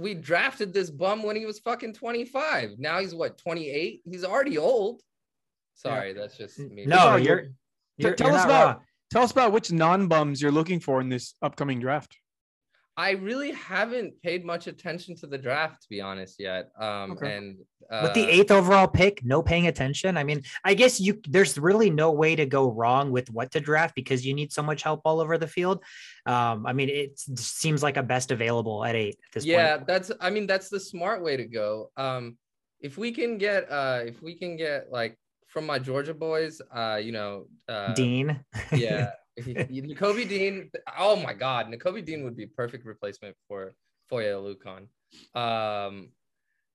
we 0.00 0.14
drafted 0.14 0.72
this 0.72 0.90
bum 0.90 1.22
when 1.22 1.36
he 1.36 1.44
was 1.46 1.58
fucking 1.58 1.92
25. 1.94 2.78
Now 2.78 3.00
he's 3.00 3.14
what 3.14 3.36
28. 3.38 4.00
He's 4.10 4.24
already 4.24 4.56
old. 4.58 5.02
Sorry, 5.74 6.12
that's 6.12 6.36
just 6.36 6.58
me. 6.58 6.86
No, 6.86 6.98
all 6.98 7.18
you're. 7.18 7.42
good. 7.42 7.54
you're 7.98 8.14
tell 8.14 8.28
you're 8.28 8.36
us 8.38 8.44
about- 8.44 8.66
wrong. 8.76 8.84
Tell 9.10 9.22
us 9.22 9.32
about 9.32 9.50
which 9.52 9.72
non 9.72 10.06
bums 10.06 10.40
you're 10.40 10.52
looking 10.52 10.78
for 10.78 11.00
in 11.00 11.08
this 11.08 11.34
upcoming 11.42 11.80
draft. 11.80 12.16
I 13.00 13.12
really 13.12 13.52
haven't 13.52 14.20
paid 14.20 14.44
much 14.44 14.66
attention 14.66 15.16
to 15.16 15.26
the 15.26 15.38
draft, 15.38 15.80
to 15.84 15.88
be 15.88 16.02
honest, 16.02 16.34
yet. 16.38 16.68
Um, 16.78 17.12
Okay. 17.12 17.34
and 17.34 17.56
uh, 17.90 18.00
With 18.02 18.12
the 18.12 18.28
eighth 18.28 18.50
overall 18.50 18.86
pick, 18.86 19.24
no 19.24 19.40
paying 19.42 19.68
attention. 19.68 20.18
I 20.18 20.24
mean, 20.28 20.42
I 20.64 20.74
guess 20.74 21.00
you 21.00 21.18
there's 21.26 21.56
really 21.56 21.88
no 21.88 22.12
way 22.12 22.36
to 22.36 22.44
go 22.44 22.70
wrong 22.70 23.10
with 23.10 23.30
what 23.30 23.52
to 23.52 23.60
draft 23.60 23.94
because 23.94 24.26
you 24.26 24.34
need 24.34 24.52
so 24.52 24.62
much 24.62 24.82
help 24.82 25.00
all 25.06 25.18
over 25.20 25.38
the 25.38 25.46
field. 25.46 25.82
Um, 26.26 26.66
I 26.66 26.74
mean, 26.74 26.90
it 26.90 27.18
seems 27.38 27.82
like 27.82 27.96
a 27.96 28.02
best 28.02 28.32
available 28.32 28.84
at 28.84 28.94
eight 28.94 29.16
at 29.26 29.32
this 29.32 29.46
yeah, 29.46 29.76
point. 29.76 29.86
that's. 29.86 30.12
I 30.20 30.28
mean, 30.28 30.46
that's 30.46 30.68
the 30.68 30.80
smart 30.92 31.24
way 31.24 31.38
to 31.38 31.46
go. 31.46 31.90
Um, 31.96 32.36
if 32.80 32.98
we 32.98 33.12
can 33.12 33.38
get, 33.38 33.62
uh, 33.70 34.00
if 34.04 34.20
we 34.22 34.34
can 34.34 34.58
get 34.58 34.92
like 34.92 35.16
from 35.46 35.64
my 35.64 35.78
Georgia 35.78 36.12
boys, 36.12 36.60
uh, 36.70 37.00
you 37.02 37.12
know, 37.12 37.46
uh, 37.66 37.94
Dean. 37.94 38.44
yeah, 38.76 39.12
Nakobe 39.38 40.28
Dean. 40.28 40.70
Oh 40.98 41.16
my 41.16 41.32
God, 41.32 41.66
Nakobe 41.66 42.04
Dean 42.04 42.24
would 42.24 42.36
be 42.36 42.46
perfect 42.46 42.84
replacement 42.86 43.36
for 43.48 43.74
Foye 44.08 44.24
Oluokun. 44.26 44.86
Um, 45.38 46.10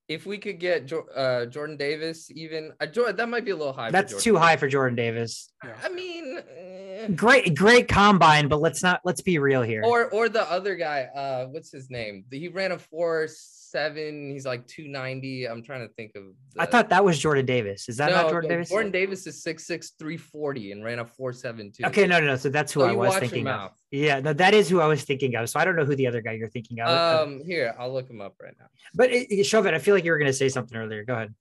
if 0.07 0.25
we 0.25 0.37
could 0.37 0.59
get 0.59 0.85
Jo- 0.85 1.07
uh, 1.15 1.45
Jordan 1.47 1.77
Davis, 1.77 2.29
even 2.31 2.73
uh, 2.79 2.85
Jordan, 2.85 3.15
that 3.15 3.29
might 3.29 3.43
be 3.43 3.51
a 3.51 3.55
little 3.55 3.73
high. 3.73 3.91
That's 3.91 4.11
Jordan 4.11 4.23
too 4.23 4.37
high 4.37 4.55
for 4.55 4.67
Jordan 4.67 4.95
Davis. 4.95 5.49
I 5.83 5.89
mean, 5.89 6.39
eh. 6.55 7.07
Great, 7.15 7.55
great 7.55 7.87
combine, 7.87 8.47
but 8.47 8.61
let's 8.61 8.83
not 8.83 9.01
let's 9.03 9.21
be 9.21 9.37
real 9.39 9.61
here. 9.61 9.83
or 9.83 10.09
or 10.11 10.29
the 10.29 10.49
other 10.49 10.75
guy, 10.75 11.03
uh, 11.15 11.45
what's 11.47 11.71
his 11.71 11.89
name? 11.89 12.25
He 12.31 12.47
ran 12.47 12.71
a 12.71 12.79
four 12.79 13.27
seven. 13.75 14.31
He's 14.31 14.45
like 14.45 14.65
two 14.67 14.87
ninety. 14.87 15.45
I'm 15.45 15.61
trying 15.61 15.85
to 15.85 15.93
think 15.95 16.13
of. 16.15 16.23
I 16.57 16.65
thought 16.65 16.87
that 16.89 17.03
was 17.03 17.19
Jordan 17.19 17.45
Davis. 17.45 17.89
Is 17.89 17.97
that 17.97 18.09
no, 18.09 18.21
not 18.21 18.29
Jordan 18.29 18.49
no, 18.49 18.55
Davis? 18.55 18.69
Jordan 18.69 18.91
Davis 18.91 19.27
is 19.27 19.43
six 19.43 19.67
six 19.67 19.91
three 19.99 20.15
forty 20.15 20.71
and 20.71 20.83
ran 20.83 20.99
a 20.99 21.05
four 21.05 21.33
seven 21.33 21.71
two. 21.71 21.83
Okay, 21.85 22.07
no, 22.07 22.19
no, 22.19 22.27
no. 22.27 22.35
So 22.37 22.47
that's 22.49 22.71
who 22.71 22.79
So 22.81 22.87
I 22.87 22.91
you 22.91 22.97
was 22.97 23.09
watch 23.09 23.21
your 23.21 23.29
thinking 23.29 23.47
of. 23.47 23.71
Yeah, 23.91 24.21
no, 24.21 24.31
that 24.31 24.53
is 24.53 24.69
who 24.69 24.79
I 24.79 24.87
was 24.87 25.03
thinking 25.03 25.35
of. 25.35 25.49
So 25.49 25.59
I 25.59 25.65
don't 25.65 25.75
know 25.75 25.83
who 25.83 25.95
the 25.95 26.07
other 26.07 26.21
guy 26.21 26.31
you're 26.33 26.49
thinking 26.49 26.79
of. 26.79 26.87
Um, 26.87 27.41
here 27.45 27.75
I'll 27.77 27.91
look 27.91 28.09
him 28.09 28.21
up 28.21 28.35
right 28.41 28.53
now. 28.57 28.67
but 28.93 29.11
it, 29.11 29.29
it, 29.29 29.43
Chauvin, 29.43 29.73
I 29.73 29.79
feel 29.79 29.93
like 29.93 30.05
you 30.05 30.11
were 30.11 30.17
going 30.17 30.31
to 30.31 30.33
say 30.33 30.47
something 30.47 30.77
earlier. 30.77 31.03
Go 31.03 31.15
ahead. 31.15 31.33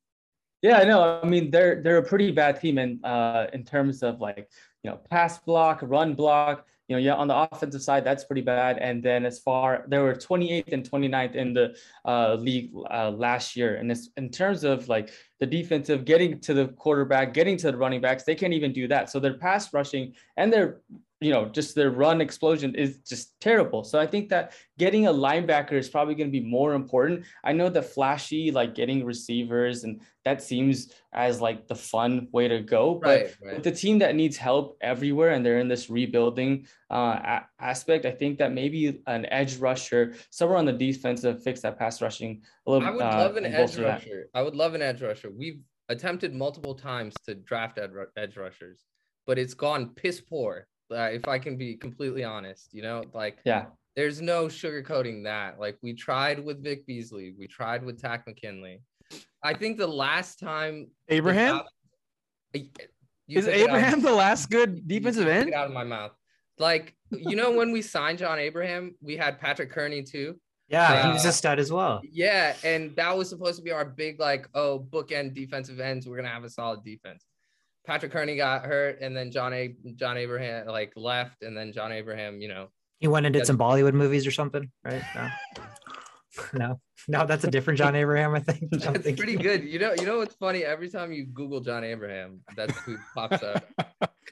Yeah, 0.63 0.79
I 0.79 0.85
know. 0.85 1.21
I 1.23 1.27
mean, 1.27 1.51
they're 1.51 1.83
they're 1.83 1.99
a 1.99 2.03
pretty 2.03 2.33
bad 2.33 2.61
team 2.61 2.79
in 2.79 3.05
uh 3.05 3.47
in 3.53 3.65
terms 3.65 4.03
of 4.03 4.21
like 4.21 4.49
you 4.83 4.91
know 4.91 4.99
pass 5.09 5.39
block, 5.39 5.81
run 5.83 6.15
block. 6.15 6.67
You 6.89 6.97
know, 6.97 7.01
yeah, 7.01 7.15
on 7.15 7.29
the 7.29 7.37
offensive 7.37 7.83
side, 7.83 8.05
that's 8.05 8.25
pretty 8.25 8.43
bad. 8.43 8.79
And 8.79 9.03
then 9.03 9.25
as 9.25 9.39
far 9.39 9.85
there 9.89 10.03
were 10.03 10.15
28th 10.15 10.73
and 10.73 10.89
29th 10.89 11.35
in 11.35 11.55
the 11.55 11.75
uh, 12.05 12.35
league 12.35 12.73
uh, 12.91 13.11
last 13.11 13.57
year. 13.57 13.77
And 13.77 13.91
it's 13.91 14.11
in 14.17 14.29
terms 14.29 14.65
of 14.65 14.89
like 14.89 15.11
the 15.41 15.47
defensive, 15.47 16.05
getting 16.05 16.41
to 16.41 16.53
the 16.53 16.69
quarterback, 16.69 17.33
getting 17.33 17.57
to 17.59 17.73
the 17.73 17.77
running 17.77 18.01
backs, 18.01 18.25
they 18.25 18.35
can't 18.35 18.53
even 18.53 18.73
do 18.73 18.87
that. 18.89 19.11
So 19.11 19.19
their 19.19 19.35
pass 19.35 19.73
rushing 19.73 20.15
and 20.37 20.53
their 20.53 20.81
you 21.21 21.31
know 21.33 21.47
just 21.47 21.75
their 21.75 21.91
run 21.91 22.21
explosion 22.21 22.75
is 22.75 22.99
just 22.99 23.39
terrible. 23.41 23.85
So 23.85 23.99
I 23.99 24.07
think 24.07 24.29
that 24.31 24.53
getting 24.79 25.07
a 25.07 25.13
linebacker 25.13 25.73
is 25.73 25.89
probably 25.89 26.15
going 26.15 26.31
to 26.31 26.41
be 26.41 26.45
more 26.45 26.75
important. 26.75 27.25
I 27.45 27.53
know 27.53 27.69
the 27.69 27.83
flashy 27.83 28.51
like 28.51 28.75
getting 28.75 29.05
receivers 29.05 29.85
and 29.85 30.01
that 30.25 30.43
seems 30.43 30.93
as 31.13 31.41
like 31.41 31.67
the 31.69 31.75
fun 31.77 32.29
way 32.33 32.49
to 32.49 32.61
go, 32.61 32.95
but 32.97 33.09
Right, 33.09 33.37
right. 33.45 33.55
with 33.55 33.65
the 33.65 33.71
team 33.73 33.99
that 34.01 34.15
needs 34.15 34.37
help 34.37 34.77
everywhere 34.81 35.31
and 35.31 35.45
they're 35.47 35.61
in 35.61 35.69
this 35.69 35.89
rebuilding 35.89 36.67
uh, 36.91 37.19
a- 37.37 37.47
aspect, 37.61 38.05
I 38.07 38.11
think 38.11 38.39
that 38.39 38.53
maybe 38.53 39.01
an 39.07 39.27
edge 39.27 39.57
rusher 39.59 40.15
somewhere 40.31 40.59
on 40.59 40.65
the 40.67 40.73
defense 40.73 41.21
to 41.23 41.35
fix 41.37 41.61
that 41.61 41.79
pass 41.79 42.03
rushing 42.03 42.43
a 42.67 42.71
little. 42.71 42.87
Bit. 42.87 42.93
I 42.93 42.97
would 42.97 43.15
uh, 43.15 43.19
love 43.25 43.37
an 43.37 43.47
edge 43.47 43.57
bolster 43.57 43.83
that. 43.83 44.01
rusher. 44.01 44.29
I 44.35 44.43
would 44.43 44.57
love 44.57 44.75
an 44.75 44.83
edge 44.83 45.01
rusher. 45.03 45.31
We've 45.31 45.61
attempted 45.89 46.35
multiple 46.35 46.75
times 46.75 47.15
to 47.27 47.35
draft 47.35 47.79
ed- 47.79 47.93
edge 48.17 48.37
rushers, 48.37 48.81
but 49.27 49.39
it's 49.39 49.55
gone 49.55 49.91
piss 49.95 50.21
poor. 50.21 50.67
Uh, 50.91 51.09
if 51.13 51.27
I 51.29 51.39
can 51.39 51.57
be 51.57 51.77
completely 51.77 52.25
honest, 52.25 52.69
you 52.73 52.83
know, 52.83 53.03
like 53.15 53.39
Yeah, 53.45 53.67
there's 53.97 54.21
no 54.21 54.47
sugarcoating 54.47 55.25
that. 55.25 55.59
Like 55.59 55.79
we 55.83 55.95
tried 55.95 56.45
with 56.45 56.63
Vic 56.63 56.87
Beasley, 56.87 57.35
we 57.39 57.47
tried 57.47 57.85
with 57.85 58.01
Takk 58.01 58.27
McKinley. 58.27 58.83
I 59.43 59.55
think 59.55 59.79
the 59.79 59.87
last 59.87 60.39
time 60.39 60.89
Abraham 61.09 61.63
is 62.53 62.63
took 62.63 62.65
it 63.29 63.39
out 63.39 63.49
of- 63.49 63.55
Abraham 63.55 64.01
the 64.03 64.13
last 64.13 64.51
good 64.51 64.87
defensive 64.87 65.27
end? 65.27 65.53
Out 65.55 65.67
of 65.69 65.73
my 65.73 65.85
mouth. 65.85 66.13
Like 66.59 66.95
you 67.11 67.37
know, 67.37 67.53
when 67.53 67.73
we 67.73 67.83
signed 67.83 68.19
John 68.19 68.39
Abraham, 68.39 68.95
we 69.01 69.17
had 69.17 69.41
Patrick 69.41 69.71
Kerney 69.71 70.03
too. 70.03 70.39
Yeah, 70.69 71.07
he 71.09 71.13
was 71.13 71.27
Uh, 71.27 71.29
a 71.29 71.33
stud 71.33 71.59
as 71.59 71.71
well. 71.71 72.01
Yeah, 72.11 72.57
and 72.65 72.95
that 72.97 73.17
was 73.17 73.29
supposed 73.29 73.59
to 73.59 73.63
be 73.63 73.71
our 73.71 73.85
big 73.85 74.19
like 74.21 74.49
oh 74.55 74.87
bookend 74.91 75.35
defensive 75.35 75.81
ends. 75.81 76.07
We're 76.07 76.17
gonna 76.17 76.29
have 76.29 76.45
a 76.45 76.51
solid 76.51 76.85
defense. 76.85 77.25
Patrick 77.87 78.13
Kerney 78.13 78.37
got 78.37 78.65
hurt, 78.65 79.01
and 79.01 79.17
then 79.17 79.31
John 79.31 79.53
A. 79.53 79.75
John 79.97 80.17
Abraham 80.17 80.67
like 80.67 80.93
left, 80.97 81.43
and 81.43 81.57
then 81.57 81.73
John 81.73 81.93
Abraham, 81.93 82.41
you 82.41 82.49
know, 82.49 82.69
He 82.99 83.09
went 83.09 83.27
and 83.27 83.33
did 83.33 83.47
some 83.47 83.59
Bollywood 83.59 83.93
movies 83.95 84.27
or 84.27 84.31
something, 84.31 84.71
right? 84.85 85.03
No, 85.15 85.29
no, 86.55 86.81
no. 87.09 87.27
That's 87.27 87.45
a 87.45 87.51
different 87.51 87.79
John 87.79 87.95
Abraham, 87.95 88.35
I 88.35 88.41
think. 88.41 88.71
That's 88.71 89.03
pretty 89.13 89.37
good. 89.37 89.65
You 89.65 89.79
know, 89.79 89.95
you 89.99 90.07
know 90.07 90.19
what's 90.19 90.35
funny? 90.37 90.65
Every 90.65 90.89
time 90.89 91.13
you 91.13 91.27
Google 91.27 91.61
John 91.61 91.85
Abraham, 91.85 92.41
that's 92.57 92.77
who 92.81 92.97
pops 93.15 93.43
up. 93.43 93.65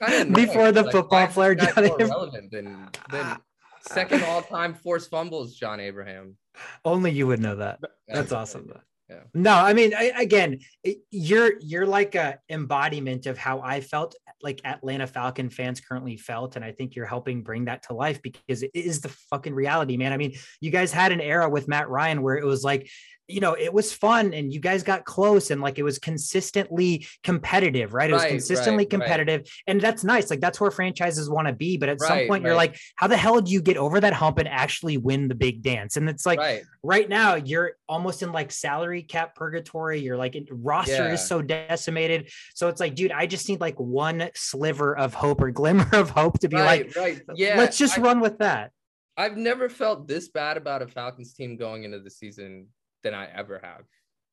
Kinda 0.00 0.32
Before 0.34 0.62
annoying, 0.68 0.74
the 0.74 0.82
like, 0.84 0.92
football 0.92 1.26
player 1.28 1.54
John 1.54 1.72
more 1.76 1.84
Abraham? 1.84 2.08
relevant 2.10 2.50
than 2.50 2.88
than 3.10 3.36
second 3.82 4.24
all 4.24 4.42
time 4.42 4.74
forced 4.74 5.10
fumbles 5.10 5.54
John 5.56 5.78
Abraham. 5.80 6.36
Only 6.84 7.10
you 7.12 7.26
would 7.26 7.40
know 7.40 7.56
that. 7.56 7.78
Yeah, 8.08 8.14
That's 8.16 8.32
awesome. 8.32 8.66
though. 8.68 8.80
Yeah. 9.12 9.20
No, 9.34 9.52
I 9.54 9.72
mean, 9.74 9.94
I, 9.94 10.12
again, 10.16 10.60
it- 10.84 10.98
you're 11.10 11.52
you're 11.60 11.86
like 11.86 12.14
a 12.14 12.38
embodiment 12.48 13.26
of 13.26 13.36
how 13.38 13.60
I 13.60 13.80
felt, 13.80 14.14
like 14.42 14.60
Atlanta 14.64 15.06
Falcon 15.06 15.50
fans 15.50 15.80
currently 15.80 16.16
felt, 16.16 16.56
and 16.56 16.64
I 16.64 16.72
think 16.72 16.94
you're 16.94 17.06
helping 17.06 17.42
bring 17.42 17.66
that 17.66 17.84
to 17.84 17.94
life 17.94 18.20
because 18.22 18.62
it 18.62 18.70
is 18.74 19.00
the 19.00 19.08
fucking 19.08 19.54
reality, 19.54 19.96
man. 19.96 20.12
I 20.12 20.16
mean, 20.16 20.34
you 20.60 20.70
guys 20.70 20.92
had 20.92 21.12
an 21.12 21.20
era 21.20 21.48
with 21.48 21.68
Matt 21.68 21.88
Ryan 21.88 22.22
where 22.22 22.36
it 22.36 22.44
was 22.44 22.64
like, 22.64 22.88
you 23.28 23.40
know, 23.40 23.54
it 23.54 23.72
was 23.72 23.92
fun 23.92 24.34
and 24.34 24.52
you 24.52 24.60
guys 24.60 24.82
got 24.82 25.04
close 25.04 25.50
and 25.50 25.60
like 25.62 25.78
it 25.78 25.84
was 25.84 25.98
consistently 25.98 27.06
competitive, 27.22 27.94
right? 27.94 28.10
It 28.10 28.14
was 28.14 28.22
Right, 28.22 28.28
consistently 28.30 28.72
right, 28.72 28.78
right. 28.78 28.90
competitive, 28.90 29.48
and 29.66 29.80
that's 29.80 30.04
nice. 30.04 30.28
Like 30.28 30.40
that's 30.40 30.60
where 30.60 30.70
franchises 30.70 31.30
want 31.30 31.46
to 31.46 31.54
be. 31.54 31.76
But 31.78 31.88
at 31.88 32.00
some 32.00 32.18
Right, 32.18 32.28
point, 32.28 32.44
you're 32.44 32.56
like, 32.56 32.76
how 32.96 33.06
the 33.06 33.16
hell 33.16 33.40
do 33.40 33.50
you 33.52 33.62
get 33.62 33.76
over 33.76 34.00
that 34.00 34.12
hump 34.12 34.38
and 34.38 34.48
actually 34.48 34.96
win 34.98 35.28
the 35.28 35.34
big 35.34 35.62
dance? 35.62 35.96
And 35.96 36.08
it's 36.10 36.26
like 36.26 36.40
right. 36.40 36.62
right 36.82 37.08
now 37.08 37.36
you're 37.36 37.72
almost 37.88 38.22
in 38.22 38.32
like 38.32 38.50
salary 38.50 39.02
cap 39.02 39.34
purgatory 39.36 40.00
you're 40.00 40.16
like 40.16 40.36
roster 40.50 41.06
Yeah. 41.06 41.12
is 41.12 41.24
so 41.26 41.40
decimated 41.42 42.30
so 42.54 42.68
it's 42.68 42.80
like 42.80 42.94
dude 42.96 43.12
i 43.12 43.26
just 43.26 43.48
need 43.48 43.60
like 43.60 43.78
one 43.78 44.30
sliver 44.34 44.96
of 44.96 45.14
hope 45.14 45.40
or 45.40 45.50
glimmer 45.50 45.88
of 45.92 46.10
hope 46.10 46.38
to 46.40 46.48
be 46.48 46.56
right, 46.56 46.86
like 46.86 46.96
right. 46.96 47.22
Yeah. 47.34 47.56
let's 47.56 47.78
just 47.78 47.98
I- 47.98 48.02
run 48.02 48.20
with 48.20 48.38
that 48.38 48.72
I've 49.16 49.36
never 49.36 49.68
felt 49.68 50.08
this 50.08 50.28
bad 50.28 50.56
about 50.56 50.82
a 50.82 50.86
Falcons 50.86 51.34
team 51.34 51.56
going 51.56 51.84
into 51.84 52.00
the 52.00 52.10
season 52.10 52.68
than 53.02 53.14
I 53.14 53.26
ever 53.26 53.60
have, 53.62 53.84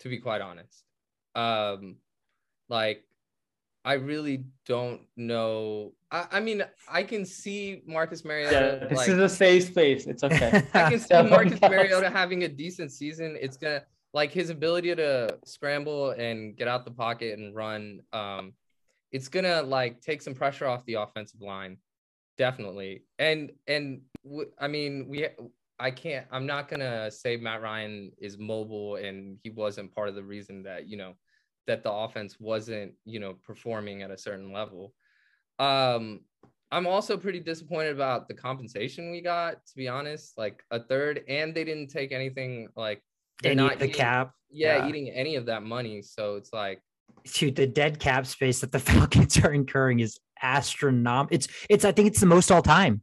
to 0.01 0.09
be 0.09 0.19
quite 0.19 0.41
honest. 0.41 0.83
Um, 1.35 1.97
like, 2.69 3.03
I 3.83 3.93
really 3.93 4.45
don't 4.65 5.01
know. 5.17 5.93
I, 6.11 6.27
I 6.33 6.39
mean, 6.39 6.63
I 6.89 7.03
can 7.03 7.25
see 7.25 7.81
Marcus 7.85 8.21
yeah. 8.23 8.27
Mariota. 8.29 8.87
This 8.89 8.97
like, 8.97 9.09
is 9.09 9.17
a 9.17 9.29
safe 9.29 9.65
space. 9.65 10.05
It's 10.05 10.23
okay. 10.23 10.63
I 10.73 10.89
can 10.89 10.99
see 10.99 11.07
Yeah, 11.11 11.23
Marcus 11.23 11.59
Marcus. 11.59 11.77
Mariota 11.77 12.09
having 12.09 12.43
a 12.43 12.47
decent 12.47 12.91
season. 12.91 13.37
It's 13.39 13.57
gonna 13.57 13.83
like 14.13 14.31
his 14.31 14.49
ability 14.49 14.95
to 14.95 15.37
scramble 15.45 16.11
and 16.11 16.55
get 16.55 16.67
out 16.67 16.85
the 16.85 16.91
pocket 16.91 17.37
and 17.37 17.55
run. 17.55 18.01
Um, 18.13 18.53
it's 19.11 19.27
gonna 19.27 19.61
like 19.63 20.01
take 20.01 20.21
some 20.21 20.33
pressure 20.35 20.67
off 20.67 20.85
the 20.85 20.95
offensive 20.95 21.41
line, 21.41 21.77
definitely. 22.37 23.03
And 23.17 23.51
and 23.67 24.01
w- 24.23 24.51
I 24.59 24.67
mean 24.67 25.07
we. 25.09 25.27
I 25.81 25.91
can't. 25.91 26.27
I'm 26.29 26.45
not 26.45 26.67
gonna 26.67 27.09
say 27.09 27.37
Matt 27.37 27.61
Ryan 27.61 28.11
is 28.17 28.37
mobile 28.37 28.97
and 28.97 29.37
he 29.43 29.49
wasn't 29.49 29.95
part 29.95 30.09
of 30.09 30.15
the 30.15 30.23
reason 30.23 30.61
that 30.63 30.87
you 30.89 30.97
know 30.97 31.13
that 31.67 31.83
the 31.83 31.91
offense 31.91 32.37
wasn't 32.37 32.93
you 33.05 33.19
know 33.21 33.35
performing 33.45 34.01
at 34.01 34.11
a 34.11 34.17
certain 34.17 34.51
level. 34.51 34.93
Um, 35.57 36.21
I'm 36.71 36.85
also 36.85 37.17
pretty 37.17 37.39
disappointed 37.39 37.93
about 37.95 38.27
the 38.27 38.33
compensation 38.33 39.09
we 39.09 39.21
got, 39.21 39.65
to 39.65 39.75
be 39.75 39.87
honest. 39.87 40.37
Like 40.37 40.61
a 40.69 40.79
third, 40.83 41.23
and 41.29 41.55
they 41.55 41.63
didn't 41.63 41.87
take 41.87 42.11
anything 42.11 42.67
like 42.75 43.01
they're 43.41 43.53
any 43.53 43.61
not 43.63 43.79
the 43.79 43.85
eating- 43.85 43.95
cap 43.95 44.33
Yeah, 44.51 44.77
Yeah. 44.79 44.89
eating 44.89 45.09
any 45.11 45.35
of 45.35 45.45
that 45.45 45.63
money. 45.63 46.01
So 46.01 46.35
it's 46.35 46.51
like 46.53 46.81
to 47.25 47.51
the 47.51 47.67
dead 47.67 47.99
cap 47.99 48.25
space 48.25 48.59
that 48.61 48.71
the 48.71 48.79
falcons 48.91 49.37
are 49.43 49.51
incurring 49.53 49.99
is 49.99 50.17
astronomical 50.41 51.35
it's 51.35 51.47
it's 51.69 51.85
i 51.85 51.91
think 51.91 52.07
it's 52.07 52.19
the 52.19 52.25
most 52.25 52.51
all 52.51 52.61
time 52.61 53.01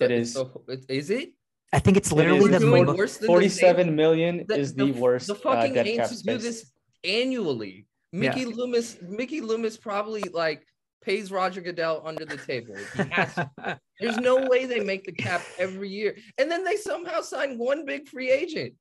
It 0.00 0.10
is. 0.10 0.32
So, 0.34 0.62
it- 0.68 0.84
is 0.88 1.10
it? 1.10 1.30
i 1.72 1.78
think 1.78 1.96
it's 1.96 2.10
literally 2.12 2.38
is. 2.40 2.48
the 2.48 2.54
It's 2.56 2.64
doing 2.64 2.84
mo- 2.86 2.94
worse 2.94 3.16
than 3.18 3.22
the 3.26 3.32
Forty-seven 3.32 3.86
Saints? 3.88 3.96
million 3.96 4.46
is 4.50 4.74
the, 4.74 4.92
worst 4.92 5.26
The 5.26 5.34
uh, 5.34 5.38
fucking 5.38 5.74
dead 5.74 5.86
cap 5.86 6.06
Saints 6.06 6.22
do 6.22 6.38
space. 6.38 6.42
this 6.42 6.72
annually. 7.04 7.86
Mickey 8.12 8.46
Loomis, 8.46 8.96
Mickey 9.02 9.40
Loomis 9.42 9.76
probably 9.76 10.22
like 10.32 10.64
pays 11.02 11.30
Roger 11.30 11.60
Goodell 11.60 12.02
under 12.06 12.24
the 12.24 12.38
table. 12.38 12.74
He 12.96 13.02
has 13.10 13.34
to. 13.34 13.50
There's 14.00 14.16
no 14.16 14.46
way 14.48 14.64
they 14.64 14.80
make 14.80 15.04
the 15.04 15.12
cap 15.12 15.42
every 15.58 15.90
year, 15.90 16.16
and 16.38 16.50
then 16.50 16.64
they 16.64 16.76
somehow 16.76 17.20
sign 17.20 17.58
one 17.58 17.84
big 17.84 18.08
free 18.08 18.30
agent. 18.30 18.72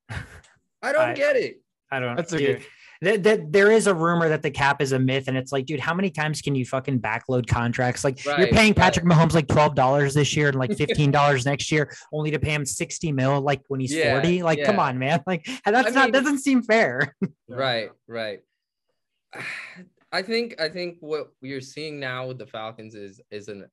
I 0.82 0.91
don't 0.93 1.10
I- 1.10 1.13
get 1.13 1.36
it. 1.36 1.62
i 1.91 2.00
don't 2.00 2.15
That's 2.15 2.32
a 2.34 2.38
dude, 2.38 2.60
good. 2.60 2.65
That, 3.02 3.24
that 3.24 3.52
there 3.52 3.72
is 3.72 3.88
a 3.88 3.94
rumor 3.94 4.30
that 4.30 4.42
the 4.42 4.52
cap 4.52 4.82
is 4.82 4.92
a 4.92 5.00
myth, 5.00 5.28
and 5.28 5.38
it's 5.38 5.52
like, 5.52 5.66
dude, 5.66 5.80
how 5.80 5.94
many 5.94 6.10
times 6.10 6.42
can 6.42 6.56
you 6.56 6.66
fucking 6.66 7.00
backload 7.00 7.48
contracts? 7.48 8.04
Like 8.04 8.24
you're 8.26 8.36
Right, 8.36 8.52
paying 8.52 8.70
right. 8.70 8.76
Patrick 8.78 9.06
Mahomes 9.06 9.34
like 9.34 9.48
twelve 9.48 9.76
dollars 9.76 10.14
this 10.14 10.36
year 10.36 10.50
and 10.50 10.58
like 10.58 10.76
fifteen 10.78 11.12
dollars 11.12 11.46
next 11.46 11.72
year, 11.72 11.92
only 12.12 12.32
to 12.32 12.40
pay 12.40 12.52
him 12.54 12.66
sixty 12.66 13.12
mil 13.12 13.42
like 13.42 13.62
when 13.68 13.80
he's 13.80 13.94
Yeah, 13.94 14.14
forty. 14.14 14.42
Like, 14.44 14.64
come 14.64 14.80
on, 14.80 14.98
man. 15.00 15.22
Like 15.28 15.46
that's 15.66 15.90
I 15.90 15.92
not 15.92 16.04
mean- 16.06 16.14
doesn't 16.14 16.40
seem 16.40 16.62
fair. 16.64 17.16
Right, 17.48 17.92
right. 18.08 18.42
I 20.12 20.22
think 20.22 20.60
I 20.60 20.70
think 20.70 20.98
what 21.02 21.32
you're 21.42 21.62
seeing 21.62 22.00
now 22.00 22.28
with 22.28 22.38
the 22.38 22.46
Falcons 22.48 22.96
is 22.96 23.20
is 23.30 23.50
an 23.50 23.66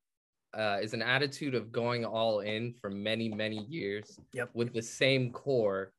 uh, 0.53 0.79
is 0.83 0.95
an 0.95 1.03
attitude 1.03 1.55
of 1.55 1.73
going 1.73 2.05
all 2.05 2.41
in 2.41 2.73
for 2.81 2.91
many 2.91 3.29
many 3.29 3.65
years 3.65 4.19
Yep. 4.33 4.51
with 4.55 4.73
the 4.73 4.83
same 4.83 5.31
core, 5.31 5.93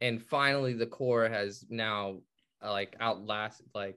and 0.00 0.22
finally 0.22 0.72
the 0.72 0.86
core 0.86 1.28
has 1.28 1.64
now 1.68 2.16
like 2.70 2.96
outlast 3.00 3.62
like 3.74 3.96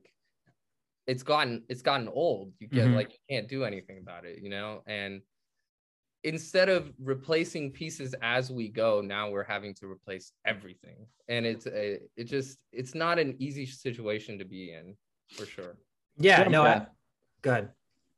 it's 1.05 1.23
gotten 1.23 1.63
it's 1.69 1.81
gotten 1.81 2.07
old. 2.07 2.51
You 2.59 2.67
get 2.67 2.87
Mhm. 2.87 2.95
like 2.95 3.11
you 3.13 3.19
can't 3.29 3.47
do 3.47 3.63
anything 3.63 3.99
about 3.99 4.25
it, 4.25 4.39
you 4.41 4.49
know, 4.49 4.83
and 4.87 5.21
instead 6.23 6.67
of 6.67 6.91
replacing 6.99 7.71
pieces 7.71 8.13
as 8.21 8.51
we 8.51 8.67
go 8.67 9.01
now 9.01 9.29
we're 9.29 9.43
having 9.43 9.73
to 9.75 9.85
replace 9.85 10.31
everything 10.45 11.05
and 11.29 11.45
it's 11.45 11.67
a, 11.67 11.99
it 12.17 12.23
just 12.25 12.57
it's 12.73 12.95
not 12.95 13.19
an 13.19 13.35
easy 13.37 13.65
situation 13.67 14.37
to 14.39 14.43
be 14.43 14.71
in 14.73 14.95
for 15.29 15.45
sure 15.45 15.77
Yeah, 16.17 16.41
Yeah, 16.41 16.47
no, 16.49 16.63
man. 16.63 16.81
I, 16.81 16.85
good. 17.43 17.69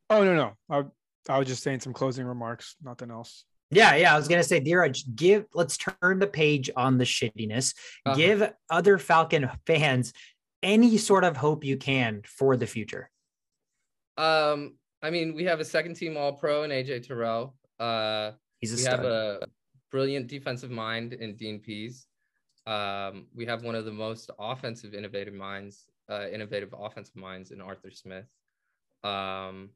Oh 0.09 0.23
no, 0.23 0.33
no. 0.33 0.53
I, 0.69 0.85
I 1.31 1.37
was 1.37 1.47
just 1.47 1.61
saying 1.61 1.81
some 1.81 1.93
closing 1.93 2.25
remarks, 2.25 2.75
nothing 2.81 3.11
else. 3.11 3.43
Yeah, 3.69 3.93
yeah. 3.95 4.15
I 4.15 4.17
was 4.17 4.27
gonna 4.27 4.43
say, 4.43 4.59
Dheeraj, 4.59 5.03
give 5.15 5.45
let's 5.53 5.77
turn 5.77 6.17
the 6.19 6.25
page 6.25 6.71
on 6.75 6.97
the 6.97 7.03
shittiness. 7.03 7.75
Uh-huh. 8.05 8.15
Give 8.15 8.51
other 8.71 8.97
Falcon 8.97 9.51
fans 9.67 10.13
any 10.63 10.97
sort 10.97 11.23
of 11.23 11.37
hope 11.37 11.63
you 11.63 11.77
can 11.77 12.21
for 12.25 12.57
the 12.57 12.67
future. 12.67 13.09
um 14.17 14.73
i 15.01 15.09
mean 15.09 15.33
we 15.33 15.45
have 15.45 15.59
a 15.61 15.65
second 15.65 15.95
team 15.95 16.17
all 16.17 16.33
pro 16.33 16.63
in 16.63 16.71
aj 16.71 17.07
terrell. 17.07 17.55
Uh 17.79 18.31
He's 18.59 18.73
a 18.73 18.75
we 18.75 18.81
stud. 18.81 18.99
have 18.99 19.05
a 19.05 19.39
brilliant 19.91 20.27
defensive 20.27 20.69
mind 20.71 21.13
in 21.13 21.35
Dean 21.35 21.59
Pees. 21.59 22.05
Um 22.67 23.27
we 23.33 23.45
have 23.45 23.63
one 23.63 23.75
of 23.75 23.85
the 23.85 23.91
most 24.05 24.29
offensive 24.37 24.93
innovative 24.93 25.33
minds 25.33 25.87
uh 26.11 26.25
innovative 26.35 26.73
offensive 26.77 27.15
minds 27.15 27.51
in 27.51 27.61
arthur 27.61 27.91
smith. 27.91 28.25
Um 29.03 29.69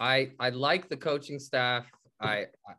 i 0.00 0.30
i 0.40 0.48
like 0.50 0.88
the 0.88 0.96
coaching 0.96 1.38
staff. 1.38 1.84
I 2.20 2.46
i, 2.70 2.72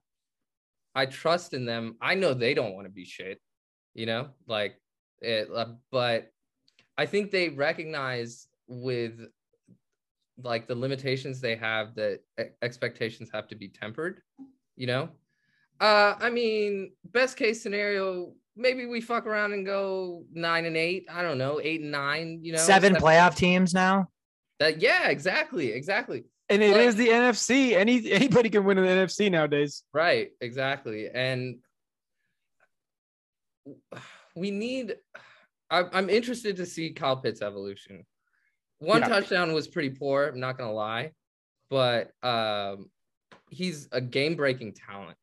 I 0.95 1.05
trust 1.05 1.53
in 1.53 1.65
them. 1.65 1.95
I 2.01 2.15
know 2.15 2.33
they 2.33 2.53
don't 2.55 2.73
want 2.73 2.87
to 2.87 2.91
be 3.01 3.05
shit 3.05 3.39
you 3.93 4.05
know 4.05 4.29
like 4.47 4.73
it 5.21 5.49
uh, 5.55 5.73
but 5.91 6.31
i 7.01 7.05
think 7.05 7.31
they 7.31 7.47
recognize 7.49 8.47
with 8.67 9.15
like 10.51 10.67
the 10.67 10.75
limitations 10.75 11.39
they 11.41 11.55
have 11.55 11.95
that 11.95 12.19
expectations 12.61 13.29
have 13.33 13.47
to 13.47 13.55
be 13.55 13.67
tempered 13.67 14.21
you 14.75 14.87
know 14.91 15.03
uh 15.81 16.13
i 16.19 16.29
mean 16.29 16.91
best 17.17 17.35
case 17.37 17.61
scenario 17.63 18.33
maybe 18.55 18.85
we 18.85 18.99
fuck 19.01 19.25
around 19.25 19.51
and 19.53 19.65
go 19.65 20.23
nine 20.33 20.65
and 20.65 20.77
eight 20.77 21.05
i 21.11 21.21
don't 21.21 21.37
know 21.37 21.59
eight 21.63 21.81
and 21.81 21.91
nine 21.91 22.39
you 22.43 22.51
know 22.53 22.59
Seven 22.59 22.93
playoff 22.95 23.35
teams 23.35 23.73
now. 23.73 24.07
that 24.59 24.81
yeah 24.81 25.07
exactly 25.09 25.67
exactly 25.71 26.21
And 26.51 26.61
it 26.63 26.75
is 26.75 26.95
But- 26.95 27.03
the 27.03 27.09
NFC. 27.23 27.49
Any 27.83 27.95
anybody 28.11 28.49
can 28.49 28.63
win 28.65 28.77
in 28.79 28.83
the 28.89 28.95
NFC 29.01 29.29
nowadays. 29.29 29.83
Right, 29.93 30.31
exactly. 30.41 31.01
And 31.13 31.59
we 34.35 34.49
need 34.51 34.95
I- 35.69 35.89
I'm 35.93 36.09
interested 36.09 36.55
to 36.57 36.65
see 36.65 36.91
Kyle 36.93 37.17
Pitts' 37.17 37.41
evolution. 37.41 38.05
One 38.79 39.01
Yeah. 39.01 39.09
touchdown 39.09 39.53
was 39.53 39.67
pretty 39.67 39.91
poor, 39.91 40.27
I'm 40.27 40.39
not 40.39 40.57
gonna 40.57 40.73
lie, 40.73 41.13
but 41.69 42.11
um 42.23 42.89
he's 43.49 43.87
a 43.91 43.99
game-breaking 44.01 44.73
talent. 44.73 45.17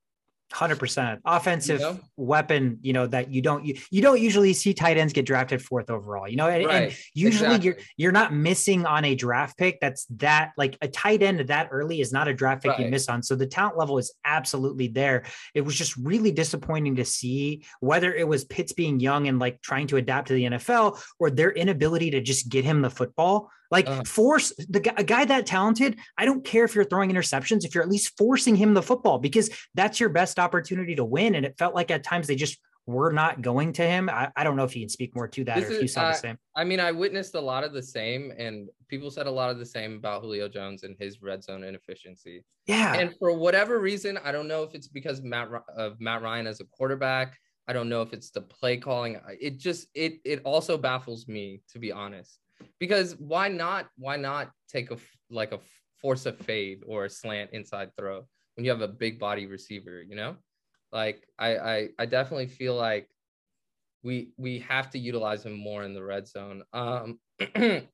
Hundred 0.53 0.79
percent 0.79 1.21
offensive 1.25 1.81
You 1.81 1.87
know? 1.87 2.01
weapon. 2.17 2.79
You 2.81 2.93
know 2.93 3.07
that 3.09 3.31
you 3.31 3.43
don't 3.43 3.65
you, 3.65 3.77
you 3.91 4.01
don't 4.01 4.21
usually 4.21 4.53
see 4.53 4.75
tight 4.75 4.97
ends 4.97 5.13
get 5.13 5.27
drafted 5.27 5.61
fourth 5.61 5.91
overall. 5.91 6.29
You 6.29 6.37
know, 6.37 6.47
and, 6.47 6.63
and 6.63 6.67
Right, 6.67 6.99
usually 7.15 7.59
you're 7.59 7.77
you're 7.97 8.13
not 8.13 8.33
missing 8.33 8.87
on 8.87 9.05
a 9.05 9.17
draft 9.17 9.59
pick 9.59 9.81
that's 9.81 10.07
that 10.17 10.53
like 10.57 10.79
a 10.81 10.89
tight 10.89 11.23
end 11.23 11.41
that 11.41 11.69
early 11.73 12.01
is 12.01 12.13
not 12.13 12.29
a 12.29 12.33
draft 12.33 12.63
pick 12.63 12.79
you 12.79 12.87
miss 12.89 13.09
on. 13.09 13.25
So 13.25 13.35
the 13.35 13.47
talent 13.47 13.77
level 13.77 13.99
is 13.99 14.15
absolutely 14.25 14.89
there. 14.89 15.25
It 15.53 15.63
was 15.63 15.75
just 15.75 15.97
really 15.97 16.31
disappointing 16.31 16.97
to 16.97 17.05
see 17.05 17.65
whether 17.81 18.15
it 18.15 18.27
was 18.27 18.45
Pitts 18.45 18.73
being 18.73 19.01
young 19.01 19.27
and 19.27 19.41
like 19.41 19.61
trying 19.63 19.89
to 19.89 19.97
adapt 19.97 20.29
to 20.29 20.35
the 20.35 20.45
NFL 20.45 21.03
or 21.19 21.31
their 21.31 21.51
inability 21.51 22.13
to 22.13 22.21
just 22.21 22.49
get 22.49 22.65
him 22.65 22.83
the 22.83 22.91
football. 22.91 23.51
Like 23.71 23.89
Uh-huh. 23.89 24.03
force 24.05 24.53
the 24.69 24.81
guy, 24.81 24.95
a 24.97 25.05
guy 25.05 25.25
that 25.25 25.47
talented. 25.47 25.99
I 26.17 26.25
don't 26.25 26.45
care 26.45 26.65
if 26.65 26.75
you're 26.75 26.85
throwing 26.85 27.11
interceptions, 27.11 27.65
if 27.65 27.75
you're 27.75 27.85
at 27.85 27.91
least 27.91 28.17
forcing 28.17 28.57
him 28.57 28.75
the 28.75 28.83
football 28.83 29.19
because 29.19 29.51
that's 29.75 30.01
your 30.01 30.09
best 30.09 30.39
opportunity 30.39 30.95
to 30.97 31.05
win. 31.05 31.35
And 31.35 31.45
it 31.45 31.57
felt 31.59 31.75
like 31.75 31.91
at 31.91 32.05
times 32.05 32.27
they 32.27 32.37
just 32.37 32.59
were 32.87 33.13
not 33.13 33.43
going 33.43 33.73
to 33.75 33.83
him. 33.83 34.09
I, 34.09 34.31
I 34.37 34.45
don't 34.45 34.57
know 34.57 34.65
if 34.65 34.75
you 34.77 34.83
can 34.83 34.89
speak 34.89 35.15
more 35.15 35.27
to 35.29 35.45
that 35.45 35.59
or 35.59 35.73
if 35.73 35.83
you 35.83 35.89
saw 35.89 36.03
the 36.03 36.09
uh, 36.11 36.15
same. 36.15 36.39
I 36.55 36.65
mean, 36.65 36.79
I 36.79 36.93
witnessed 36.93 37.35
a 37.35 37.41
lot 37.41 37.65
of 37.65 37.73
the 37.73 37.83
same, 37.83 38.33
and 38.39 38.69
people 38.89 39.11
said 39.11 39.27
a 39.27 39.31
lot 39.31 39.51
of 39.51 39.59
the 39.59 39.67
same 39.67 39.97
about 39.97 40.23
Julio 40.23 40.49
Jones 40.49 40.85
and 40.85 40.95
his 40.99 41.21
red 41.21 41.43
zone 41.43 41.65
inefficiency. 41.65 42.45
Yeah. 42.67 42.95
And 42.95 43.13
for 43.19 43.33
whatever 43.33 43.81
reason, 43.81 44.19
I 44.23 44.31
don't 44.31 44.47
know 44.47 44.63
if 44.63 44.75
it's 44.75 44.89
because 44.89 45.21
Matt 45.23 45.49
of 45.77 46.01
Matt 46.01 46.23
Ryan 46.23 46.47
as 46.47 46.61
a 46.61 46.65
quarterback. 46.65 47.37
I 47.69 47.73
don't 47.73 47.89
know 47.89 48.03
if 48.03 48.13
it's 48.13 48.31
the 48.31 48.43
play 48.43 48.77
calling. 48.77 49.19
It 49.41 49.59
just 49.59 49.89
it 49.95 50.21
it 50.25 50.41
also 50.45 50.79
baffles 50.79 51.27
me 51.27 51.63
to 51.73 51.81
be 51.81 51.91
honest. 51.91 52.39
Because 52.79 53.17
why 53.19 53.49
not 53.49 53.89
why 53.97 54.17
not 54.17 54.51
take 54.69 54.91
a 54.91 54.99
like 55.31 55.53
a 55.53 55.61
force 56.01 56.27
a 56.27 56.33
fade 56.33 56.83
or 56.87 57.05
a 57.05 57.11
slant 57.11 57.51
inside 57.53 57.91
throw 57.97 58.27
when 58.55 58.65
you 58.65 58.71
have 58.71 58.83
a 58.83 58.89
big 58.89 59.19
body 59.19 59.47
receiver, 59.47 60.03
you 60.03 60.17
know? 60.17 60.37
Like 60.93 61.27
I 61.39 61.57
I 61.57 61.89
I 61.99 62.07
definitely 62.07 62.49
feel 62.49 62.75
like 62.75 63.09
we 64.03 64.31
we 64.37 64.61
have 64.61 64.91
to 64.91 64.99
utilize 64.99 65.45
him 65.45 65.55
more 65.57 65.83
in 65.83 65.95
the 65.95 66.03
red 66.03 66.29
zone. 66.29 66.63
Um 66.73 67.19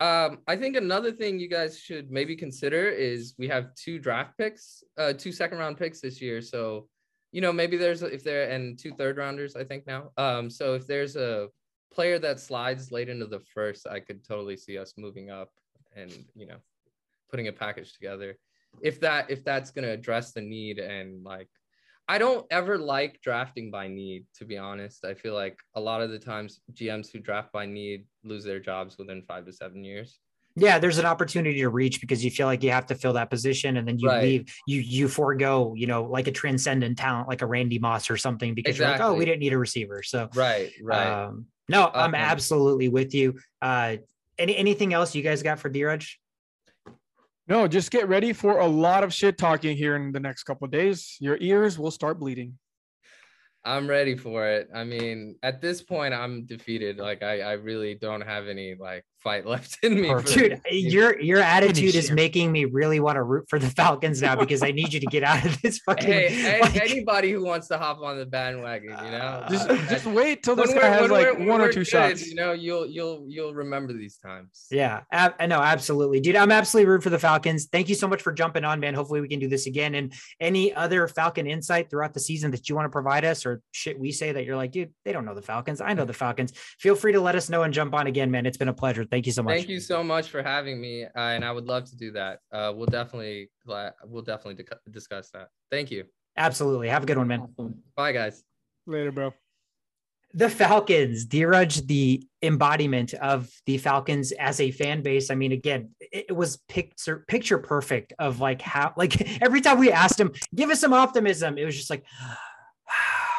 Um, 0.00 0.38
I 0.46 0.54
think 0.56 0.76
another 0.76 1.10
thing 1.10 1.40
you 1.40 1.48
guys 1.48 1.78
should 1.78 2.10
maybe 2.10 2.36
consider 2.36 2.88
is 2.88 3.34
we 3.36 3.48
have 3.48 3.74
two 3.74 3.98
draft 3.98 4.38
picks, 4.38 4.84
uh, 4.96 5.12
two 5.12 5.32
second 5.32 5.58
round 5.58 5.76
picks 5.76 6.00
this 6.00 6.22
year. 6.22 6.40
So, 6.40 6.88
you 7.32 7.40
know, 7.40 7.52
maybe 7.52 7.76
there's 7.76 8.02
if 8.02 8.22
there 8.22 8.48
and 8.50 8.78
two 8.78 8.92
third 8.92 9.16
rounders, 9.16 9.56
I 9.56 9.64
think 9.64 9.88
now. 9.88 10.10
Um, 10.16 10.50
so 10.50 10.74
if 10.74 10.86
there's 10.86 11.16
a 11.16 11.48
player 11.92 12.18
that 12.18 12.40
slides 12.40 12.92
late 12.92 13.08
into 13.08 13.26
the 13.26 13.40
first, 13.40 13.86
I 13.86 14.00
could 14.00 14.24
totally 14.24 14.56
see 14.56 14.78
us 14.78 14.94
moving 14.96 15.30
up 15.30 15.50
and 15.94 16.12
you 16.34 16.46
know, 16.46 16.58
putting 17.30 17.48
a 17.48 17.52
package 17.52 17.92
together. 17.94 18.36
If 18.82 19.00
that 19.00 19.30
if 19.30 19.44
that's 19.44 19.70
gonna 19.70 19.90
address 19.90 20.32
the 20.32 20.42
need 20.42 20.78
and 20.78 21.24
like 21.24 21.48
I 22.08 22.18
don't 22.18 22.46
ever 22.50 22.78
like 22.78 23.20
drafting 23.20 23.70
by 23.70 23.88
need, 23.88 24.26
to 24.36 24.46
be 24.46 24.56
honest. 24.56 25.04
I 25.04 25.14
feel 25.14 25.34
like 25.34 25.58
a 25.74 25.80
lot 25.80 26.00
of 26.00 26.10
the 26.10 26.18
times 26.18 26.60
GMs 26.72 27.12
who 27.12 27.18
draft 27.18 27.52
by 27.52 27.66
need 27.66 28.06
lose 28.24 28.44
their 28.44 28.60
jobs 28.60 28.96
within 28.96 29.22
five 29.22 29.44
to 29.46 29.52
seven 29.52 29.84
years. 29.84 30.18
yeah, 30.56 30.78
there's 30.80 30.98
an 30.98 31.06
opportunity 31.06 31.58
to 31.60 31.68
reach 31.68 32.00
because 32.00 32.24
you 32.24 32.30
feel 32.32 32.46
like 32.46 32.64
you 32.64 32.72
have 32.72 32.86
to 32.86 32.96
fill 32.96 33.12
that 33.12 33.30
position 33.30 33.76
and 33.76 33.86
then 33.86 33.98
you 33.98 34.08
Right. 34.08 34.20
leave, 34.20 34.52
you 34.66 34.80
you 34.80 35.06
forego, 35.06 35.74
you 35.76 35.86
know, 35.86 36.02
like 36.04 36.26
a 36.26 36.32
transcendent 36.32 36.98
talent 36.98 37.28
like 37.28 37.42
a 37.42 37.46
Randy 37.46 37.78
Moss 37.78 38.10
or 38.10 38.16
something 38.16 38.54
because 38.54 38.76
you're 38.76 38.88
like, 38.88 39.00
oh, 39.00 39.14
we 39.14 39.24
didn't 39.24 39.38
need 39.40 39.52
a 39.52 39.58
receiver. 39.58 40.02
So 40.02 40.28
Right, 40.34 40.72
right. 40.80 41.18
um 41.28 41.46
no, 41.68 41.90
I'm 41.92 42.14
absolutely 42.14 42.88
with 42.88 43.14
you. 43.14 43.38
Uh 43.62 43.96
any 44.38 44.56
anything 44.56 44.92
else 44.92 45.14
you 45.14 45.22
guys 45.22 45.42
got 45.42 45.58
for 45.58 45.70
Dheeraj? 45.70 46.08
No, 47.48 47.66
just 47.66 47.90
get 47.90 48.08
ready 48.08 48.34
for 48.34 48.58
a 48.58 48.66
lot 48.66 49.02
of 49.02 49.12
shit 49.12 49.38
talking 49.38 49.74
here 49.76 49.96
in 49.96 50.12
the 50.12 50.20
next 50.20 50.42
couple 50.42 50.66
of 50.66 50.70
days. 50.70 51.16
Your 51.18 51.38
ears 51.40 51.78
will 51.78 51.90
start 51.90 52.20
bleeding. 52.20 52.58
I'm 53.64 53.88
ready 53.88 54.16
for 54.16 54.46
it. 54.46 54.68
I 54.74 54.84
mean, 54.84 55.36
at 55.42 55.60
this 55.60 55.82
point, 55.82 56.14
I'm 56.14 56.44
defeated. 56.44 56.98
Like, 56.98 57.22
I, 57.22 57.40
I 57.40 57.52
really 57.52 57.94
don't 57.94 58.20
have 58.20 58.48
any 58.48 58.74
like 58.74 59.04
fight 59.22 59.46
left 59.46 59.78
in 59.82 60.00
me. 60.00 60.08
for- 60.08 60.22
Dude, 60.22 60.60
your 60.70 61.20
your 61.20 61.40
attitude 61.40 61.94
is 61.94 62.10
making 62.10 62.52
me 62.52 62.64
really 62.64 63.00
want 63.00 63.16
to 63.16 63.22
root 63.22 63.46
for 63.48 63.58
the 63.58 63.68
Falcons 63.70 64.22
now 64.22 64.36
because 64.36 64.62
I 64.62 64.70
need 64.70 64.92
you 64.92 65.00
to 65.00 65.06
get 65.06 65.22
out 65.22 65.44
of 65.44 65.60
this 65.62 65.78
fucking. 65.80 66.06
Hey, 66.06 66.28
hey, 66.28 66.60
like- 66.60 66.76
anybody 66.76 67.30
who 67.32 67.44
wants 67.44 67.68
to 67.68 67.78
hop 67.78 68.00
on 68.00 68.18
the 68.18 68.26
bandwagon, 68.26 68.90
you 69.04 69.10
know, 69.10 69.44
Just, 69.50 69.68
Uh, 69.68 69.76
just 69.88 70.06
wait 70.06 70.42
till 70.42 70.56
when 70.56 70.66
this 70.66 70.74
guy 70.74 70.88
has 70.88 71.02
when 71.02 71.10
like 71.10 71.38
one 71.48 71.60
or 71.60 71.68
two 71.72 71.80
good, 71.80 71.88
shots. 71.88 72.26
You 72.28 72.34
know, 72.34 72.52
you'll 72.52 72.86
you'll 72.86 73.24
you'll 73.28 73.54
remember 73.54 73.92
these 73.92 74.16
times. 74.18 74.66
Yeah, 74.70 75.00
ab- 75.12 75.34
I 75.40 75.46
know, 75.46 75.60
absolutely, 75.60 76.20
dude. 76.20 76.36
I'm 76.36 76.52
absolutely 76.52 76.88
root 76.90 77.02
for 77.02 77.10
the 77.10 77.18
Falcons. 77.18 77.66
Thank 77.70 77.88
you 77.88 77.94
so 77.94 78.06
much 78.08 78.22
for 78.22 78.32
jumping 78.32 78.64
on, 78.64 78.80
man. 78.80 78.94
Hopefully, 78.94 79.20
we 79.20 79.28
can 79.28 79.38
do 79.38 79.48
this 79.48 79.66
again. 79.66 79.94
And 79.94 80.12
any 80.40 80.72
other 80.74 81.08
Falcon 81.08 81.46
insight 81.46 81.90
throughout 81.90 82.14
the 82.14 82.20
season 82.20 82.50
that 82.52 82.68
you 82.68 82.74
want 82.74 82.86
to 82.86 82.90
provide 82.90 83.24
us, 83.24 83.44
or 83.46 83.60
shit 83.72 83.98
we 83.98 84.12
say 84.12 84.32
that 84.32 84.44
you're 84.44 84.56
like, 84.56 84.72
dude, 84.72 84.92
they 85.04 85.12
don't 85.12 85.24
know 85.24 85.34
the 85.34 85.42
Falcons. 85.42 85.80
I 85.80 85.92
know 85.94 86.04
the 86.04 86.12
Falcons. 86.12 86.52
Feel 86.78 86.94
free 86.94 87.12
to 87.12 87.20
let 87.20 87.34
us 87.34 87.48
know 87.48 87.62
and 87.62 87.74
jump 87.74 87.94
on 87.94 88.06
again, 88.06 88.30
man. 88.30 88.46
It's 88.46 88.56
been 88.56 88.68
a 88.68 88.72
pleasure. 88.74 89.04
Thank 89.04 89.17
you 89.26 89.32
so 89.32 89.42
much. 89.42 89.56
Thank 89.56 89.68
you 89.68 89.80
so 89.80 90.02
much 90.02 90.28
for 90.28 90.42
having 90.42 90.80
me, 90.80 91.04
uh, 91.04 91.08
and 91.14 91.44
I 91.44 91.52
would 91.52 91.66
love 91.66 91.84
to 91.90 91.96
do 91.96 92.10
that. 92.12 92.40
Uh, 92.52 92.72
we'll 92.74 92.86
definitely 92.86 93.50
we'll 93.66 94.22
definitely 94.22 94.54
dic- 94.54 94.78
discuss 94.90 95.30
that. 95.30 95.48
Thank 95.70 95.90
you. 95.90 96.04
Absolutely. 96.36 96.88
Have 96.88 97.02
a 97.02 97.06
good 97.06 97.18
one, 97.18 97.28
man. 97.28 97.40
Awesome. 97.58 97.82
Bye, 97.96 98.12
guys. 98.12 98.44
Later, 98.86 99.12
bro. 99.12 99.34
the 100.34 100.48
Falcons, 100.48 101.26
Dheeraj, 101.26 101.86
the 101.86 102.22
embodiment 102.42 103.14
of 103.14 103.50
the 103.66 103.78
Falcons 103.78 104.32
as 104.32 104.60
a 104.60 104.70
fan 104.70 105.02
base. 105.02 105.30
I 105.30 105.34
mean, 105.34 105.52
again, 105.52 105.90
it, 106.00 106.26
it 106.28 106.32
was 106.36 106.58
picture 106.68 107.24
picture 107.28 107.58
perfect 107.58 108.12
of 108.18 108.40
like 108.40 108.62
how 108.62 108.92
like 108.96 109.42
every 109.42 109.60
time 109.60 109.78
we 109.78 109.90
asked 109.90 110.20
him, 110.20 110.32
give 110.54 110.70
us 110.70 110.80
some 110.80 110.92
optimism, 110.92 111.58
it 111.58 111.64
was 111.64 111.76
just 111.76 111.90
like 111.90 112.04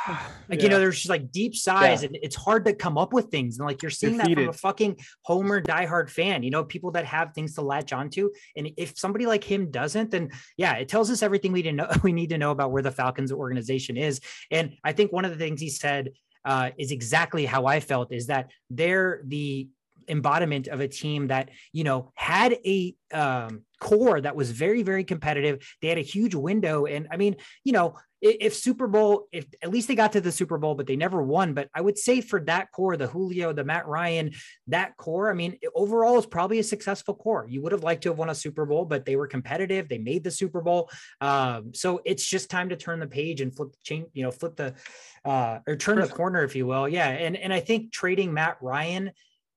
like 0.50 0.62
you 0.62 0.70
know, 0.70 0.80
there's 0.80 0.98
just 0.98 1.10
like 1.10 1.32
deep 1.32 1.56
sighs, 1.56 2.04
and 2.04 2.18
it's 2.22 2.36
hard 2.36 2.66
to 2.66 2.74
come 2.74 2.98
up 2.98 3.14
with 3.14 3.30
things. 3.30 3.58
And 3.58 3.68
like 3.68 3.82
you're 3.82 3.92
seeing 3.92 4.18
that 4.18 4.32
from 4.32 4.50
a 4.50 4.54
fucking 4.54 4.98
Homer 5.24 5.62
diehard 5.62 6.10
fan, 6.10 6.44
you 6.44 6.52
know, 6.52 6.64
people 6.64 6.92
that 6.92 7.06
have 7.06 7.34
things 7.34 7.56
to 7.56 7.62
latch 7.62 7.94
onto. 7.94 8.30
And 8.56 8.72
if 8.78 8.98
somebody 8.98 9.26
like 9.26 9.44
him 9.44 9.72
doesn't, 9.72 10.12
then 10.12 10.32
yeah, 10.58 10.76
it 10.76 10.88
tells 10.90 11.12
us 11.12 11.22
everything 11.22 11.52
we 11.52 11.62
didn't 11.62 11.78
know 11.78 11.90
we 12.04 12.14
need 12.14 12.30
to 12.30 12.38
know 12.38 12.52
about 12.52 12.72
where 12.72 12.84
the 12.84 12.92
Falcons 12.92 13.32
organization 13.32 13.98
is. 13.98 14.20
And 14.52 14.76
I 14.84 14.94
think 14.94 15.12
one 15.12 15.26
of 15.26 15.32
the 15.32 15.38
things 15.38 15.62
he 15.62 15.70
said 15.70 16.12
uh, 16.46 16.72
is 16.78 16.92
exactly 16.92 17.46
how 17.46 17.66
I 17.66 17.80
felt 17.80 18.12
is 18.12 18.28
that 18.28 18.52
they're 18.70 19.22
the 19.26 19.68
embodiment 20.08 20.68
of 20.68 20.80
a 20.80 20.88
team 20.88 21.28
that 21.28 21.50
you 21.72 21.84
know 21.84 22.12
had 22.16 22.54
a 22.66 22.96
um, 23.14 23.62
core 23.80 24.20
that 24.20 24.36
was 24.36 24.50
very 24.50 24.82
very 24.82 25.04
competitive 25.04 25.64
they 25.82 25.88
had 25.88 26.00
a 26.00 26.02
huge 26.02 26.34
window 26.34 26.86
and 26.86 27.08
i 27.12 27.18
mean 27.18 27.36
you 27.64 27.72
know 27.72 27.96
if, 28.22 28.54
super 28.54 28.88
bowl 28.88 29.28
if 29.32 29.46
at 29.62 29.70
least 29.70 29.88
they 29.88 29.96
got 29.96 30.12
to 30.14 30.22
the 30.22 30.32
super 30.32 30.58
bowl 30.58 30.76
but 30.76 30.88
they 30.88 30.96
never 30.96 31.22
won. 31.22 31.54
But 31.54 31.70
i 31.74 31.82
would 31.82 31.98
say 31.98 32.22
for 32.22 32.40
that 32.42 32.72
core 32.72 32.98
the 32.98 33.08
julio 33.08 33.54
the 33.54 33.64
matt 33.64 33.88
ryan 33.88 34.32
that 34.68 34.98
core 34.98 35.30
i 35.30 35.34
mean 35.34 35.58
overall 35.76 36.18
is 36.18 36.26
probably 36.26 36.60
a 36.60 36.64
successful 36.64 37.16
core. 37.16 37.46
You 37.50 37.62
would 37.62 37.72
have 37.72 37.84
liked 37.84 38.04
to 38.04 38.10
have 38.10 38.18
won 38.18 38.30
a 38.30 38.36
super 38.36 38.66
bowl 38.66 38.86
but 38.86 39.06
they 39.06 39.16
were 39.16 39.28
competitive. 39.28 39.88
They 39.88 39.98
made 39.98 40.24
the 40.24 40.32
super 40.32 40.62
bowl. 40.62 40.90
Um, 41.22 41.74
so 41.74 42.02
it's 42.06 42.26
just 42.26 42.50
time 42.50 42.70
to 42.70 42.76
turn 42.76 43.00
the 43.00 43.08
page 43.08 43.42
and 43.42 43.56
flip 43.56 43.70
change 43.84 44.08
you 44.14 44.24
know 44.24 44.32
flip 44.32 44.56
the 44.56 44.74
uh, 45.26 45.60
or 45.68 45.76
turn 45.76 46.00
the 46.00 46.08
corner 46.08 46.44
if 46.44 46.56
you 46.56 46.66
will. 46.66 46.88
Yeah. 46.88 47.10
And 47.10 47.36
and 47.36 47.54
i 47.54 47.60
think 47.60 47.92
trading 47.92 48.34
matt 48.34 48.58
ryan 48.62 49.12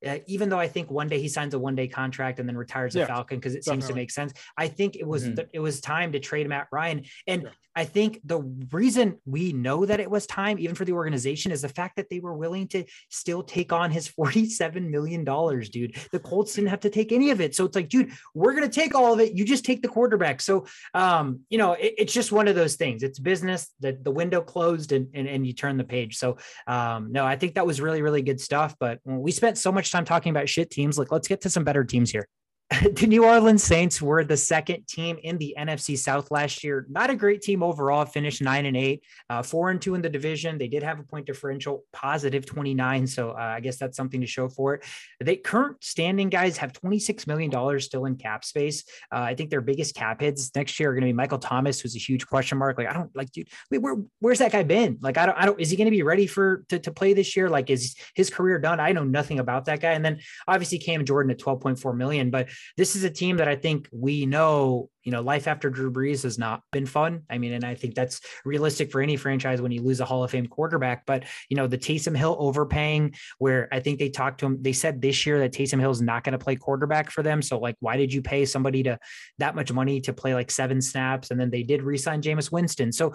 uh, 0.06 0.18
even 0.26 0.48
though 0.48 0.58
I 0.58 0.68
think 0.68 0.90
one 0.90 1.08
day 1.08 1.20
he 1.20 1.28
signs 1.28 1.54
a 1.54 1.58
one 1.58 1.74
day 1.74 1.88
contract 1.88 2.38
and 2.40 2.48
then 2.48 2.56
retires 2.56 2.96
a 2.96 3.06
Falcon 3.06 3.38
because 3.38 3.54
it 3.54 3.64
seems 3.64 3.86
to 3.88 3.94
make 3.94 4.10
sense. 4.10 4.32
I 4.56 4.68
think 4.68 4.96
it 4.96 5.06
was 5.06 5.24
Mhm. 5.24 5.36
th- 5.36 5.48
it 5.52 5.60
was 5.60 5.80
time 5.80 6.12
to 6.12 6.20
trade 6.20 6.48
Matt 6.48 6.68
Ryan, 6.72 7.04
and 7.26 7.42
Yeah. 7.42 7.48
I 7.74 7.86
think 7.86 8.20
the 8.22 8.40
reason 8.70 9.16
we 9.24 9.54
know 9.54 9.86
that 9.86 9.98
it 9.98 10.10
was 10.10 10.26
time, 10.26 10.58
even 10.58 10.74
for 10.74 10.84
the 10.84 10.92
organization, 10.92 11.52
is 11.52 11.62
the 11.62 11.70
fact 11.70 11.96
that 11.96 12.10
they 12.10 12.20
were 12.20 12.34
willing 12.36 12.68
to 12.68 12.84
still 13.08 13.42
take 13.42 13.72
on 13.72 13.90
his 13.90 14.06
forty 14.08 14.46
seven 14.46 14.90
million 14.90 15.24
dollars, 15.24 15.70
dude. 15.70 15.96
The 16.12 16.18
Colts 16.20 16.54
didn't 16.54 16.68
have 16.68 16.80
to 16.80 16.90
take 16.90 17.12
any 17.12 17.30
of 17.30 17.40
it, 17.40 17.54
so 17.54 17.64
it's 17.64 17.74
like, 17.74 17.88
dude, 17.88 18.10
we're 18.34 18.52
gonna 18.52 18.68
take 18.68 18.94
all 18.94 19.14
of 19.14 19.20
it. 19.20 19.34
You 19.34 19.44
just 19.46 19.64
take 19.64 19.80
the 19.80 19.88
quarterback. 19.88 20.42
So, 20.42 20.66
um, 20.92 21.40
you 21.48 21.56
know, 21.56 21.72
it- 21.72 21.94
it's 21.96 22.12
just 22.12 22.30
one 22.30 22.46
of 22.46 22.54
those 22.56 22.76
things. 22.76 23.02
It's 23.02 23.18
business. 23.18 23.70
that 23.80 24.04
the 24.04 24.10
window 24.10 24.40
closed, 24.40 24.92
and, 24.92 25.08
and 25.14 25.26
and 25.26 25.46
you 25.46 25.52
turn 25.52 25.76
the 25.76 25.84
page. 25.84 26.16
So, 26.16 26.36
um, 26.66 27.10
no, 27.10 27.24
I 27.24 27.36
think 27.36 27.54
that 27.54 27.66
was 27.66 27.80
really, 27.80 28.02
really 28.02 28.22
good 28.22 28.40
stuff. 28.40 28.76
But 28.78 28.98
we 29.04 29.30
spent 29.32 29.56
so 29.58 29.72
much 29.72 29.90
time 29.92 30.04
talking 30.04 30.30
about 30.30 30.48
shit 30.48 30.70
teams. 30.70 30.98
Like, 30.98 31.12
let's 31.12 31.28
get 31.28 31.40
to 31.42 31.50
some 31.50 31.64
better 31.64 31.84
teams 31.84 32.10
here. 32.10 32.26
the 32.92 33.06
New 33.06 33.24
Orleans 33.24 33.62
Saints 33.62 34.00
were 34.00 34.24
the 34.24 34.36
second 34.36 34.86
team 34.86 35.18
in 35.22 35.36
the 35.38 35.54
NFC 35.58 35.98
South 35.98 36.30
last 36.30 36.62
year. 36.62 36.86
Not 36.88 37.10
a 37.10 37.16
great 37.16 37.42
team 37.42 37.62
overall, 37.62 38.04
finished 38.04 38.40
nine 38.40 38.66
and 38.66 38.76
eight, 38.76 39.02
uh, 39.28 39.42
four 39.42 39.70
and 39.70 39.80
two 39.80 39.94
in 39.94 40.02
the 40.02 40.08
division. 40.08 40.58
They 40.58 40.68
did 40.68 40.82
have 40.82 40.98
a 40.98 41.02
point 41.02 41.26
differential 41.26 41.84
positive 41.92 42.46
29. 42.46 43.06
So 43.06 43.30
uh, 43.30 43.34
I 43.34 43.60
guess 43.60 43.76
that's 43.76 43.96
something 43.96 44.20
to 44.20 44.26
show 44.26 44.48
for 44.48 44.74
it. 44.74 44.84
They 45.20 45.36
current 45.36 45.82
standing 45.82 46.28
guys 46.28 46.56
have 46.58 46.72
$26 46.72 47.26
million 47.26 47.80
still 47.80 48.06
in 48.06 48.16
cap 48.16 48.44
space. 48.44 48.84
Uh, 49.12 49.20
I 49.20 49.34
think 49.34 49.50
their 49.50 49.60
biggest 49.60 49.94
cap 49.94 50.20
hits 50.20 50.50
next 50.54 50.78
year 50.78 50.90
are 50.90 50.94
going 50.94 51.02
to 51.02 51.08
be 51.08 51.12
Michael 51.12 51.38
Thomas, 51.38 51.80
who's 51.80 51.96
a 51.96 52.00
huge 52.00 52.26
question 52.26 52.58
mark. 52.58 52.78
Like, 52.78 52.88
I 52.88 52.92
don't 52.92 53.14
like, 53.14 53.30
dude, 53.32 53.48
where, 53.70 53.96
where's 54.20 54.38
that 54.38 54.52
guy 54.52 54.62
been? 54.62 54.98
Like, 55.00 55.18
I 55.18 55.26
don't, 55.26 55.36
I 55.36 55.46
don't, 55.46 55.60
is 55.60 55.70
he 55.70 55.76
going 55.76 55.86
to 55.86 55.90
be 55.90 56.02
ready 56.02 56.26
for, 56.26 56.64
to, 56.68 56.78
to 56.78 56.92
play 56.92 57.12
this 57.12 57.36
year? 57.36 57.48
Like, 57.48 57.70
is 57.70 57.96
his 58.14 58.30
career 58.30 58.58
done? 58.58 58.80
I 58.80 58.92
know 58.92 59.04
nothing 59.04 59.40
about 59.40 59.66
that 59.66 59.80
guy. 59.80 59.92
And 59.92 60.04
then 60.04 60.20
obviously 60.46 60.78
Cam 60.78 61.04
Jordan 61.04 61.30
at 61.32 61.38
12.4 61.38 61.96
million, 61.96 62.30
but 62.30 62.48
this 62.76 62.96
is 62.96 63.04
a 63.04 63.10
team 63.10 63.36
that 63.36 63.48
I 63.48 63.56
think 63.56 63.88
we 63.92 64.26
know, 64.26 64.90
you 65.02 65.12
know, 65.12 65.20
life 65.20 65.46
after 65.46 65.70
Drew 65.70 65.92
Brees 65.92 66.22
has 66.22 66.38
not 66.38 66.62
been 66.72 66.86
fun. 66.86 67.22
I 67.28 67.38
mean, 67.38 67.52
and 67.52 67.64
I 67.64 67.74
think 67.74 67.94
that's 67.94 68.20
realistic 68.44 68.90
for 68.90 69.00
any 69.00 69.16
franchise 69.16 69.60
when 69.60 69.72
you 69.72 69.82
lose 69.82 70.00
a 70.00 70.04
Hall 70.04 70.24
of 70.24 70.30
Fame 70.30 70.46
quarterback. 70.46 71.04
But, 71.06 71.24
you 71.48 71.56
know, 71.56 71.66
the 71.66 71.78
Taysom 71.78 72.16
Hill 72.16 72.36
overpaying, 72.38 73.14
where 73.38 73.68
I 73.72 73.80
think 73.80 73.98
they 73.98 74.08
talked 74.08 74.40
to 74.40 74.46
him, 74.46 74.62
they 74.62 74.72
said 74.72 75.00
this 75.00 75.26
year 75.26 75.38
that 75.40 75.52
Taysom 75.52 75.80
Hill 75.80 75.90
is 75.90 76.02
not 76.02 76.24
going 76.24 76.32
to 76.32 76.38
play 76.38 76.56
quarterback 76.56 77.10
for 77.10 77.22
them. 77.22 77.42
So, 77.42 77.58
like, 77.58 77.76
why 77.80 77.96
did 77.96 78.12
you 78.12 78.22
pay 78.22 78.44
somebody 78.44 78.82
to 78.84 78.98
that 79.38 79.54
much 79.54 79.72
money 79.72 80.00
to 80.02 80.12
play 80.12 80.34
like 80.34 80.50
seven 80.50 80.80
snaps? 80.80 81.30
And 81.30 81.40
then 81.40 81.50
they 81.50 81.62
did 81.62 81.82
re 81.82 81.98
sign 81.98 82.22
Jameis 82.22 82.52
Winston. 82.52 82.92
So, 82.92 83.12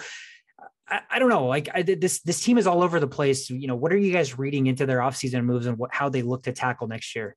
I, 0.89 1.01
I 1.09 1.19
don't 1.19 1.29
know. 1.29 1.45
Like 1.47 1.69
I, 1.73 1.81
this, 1.81 2.21
this 2.21 2.41
team 2.41 2.57
is 2.57 2.67
all 2.67 2.83
over 2.83 2.99
the 2.99 3.07
place. 3.07 3.49
You 3.49 3.67
know, 3.67 3.75
what 3.75 3.91
are 3.91 3.97
you 3.97 4.11
guys 4.11 4.37
reading 4.37 4.67
into 4.67 4.85
their 4.85 4.99
offseason 4.99 5.43
moves 5.43 5.65
and 5.65 5.77
what, 5.77 5.93
how 5.93 6.09
they 6.09 6.21
look 6.21 6.43
to 6.43 6.53
tackle 6.53 6.87
next 6.87 7.15
year? 7.15 7.35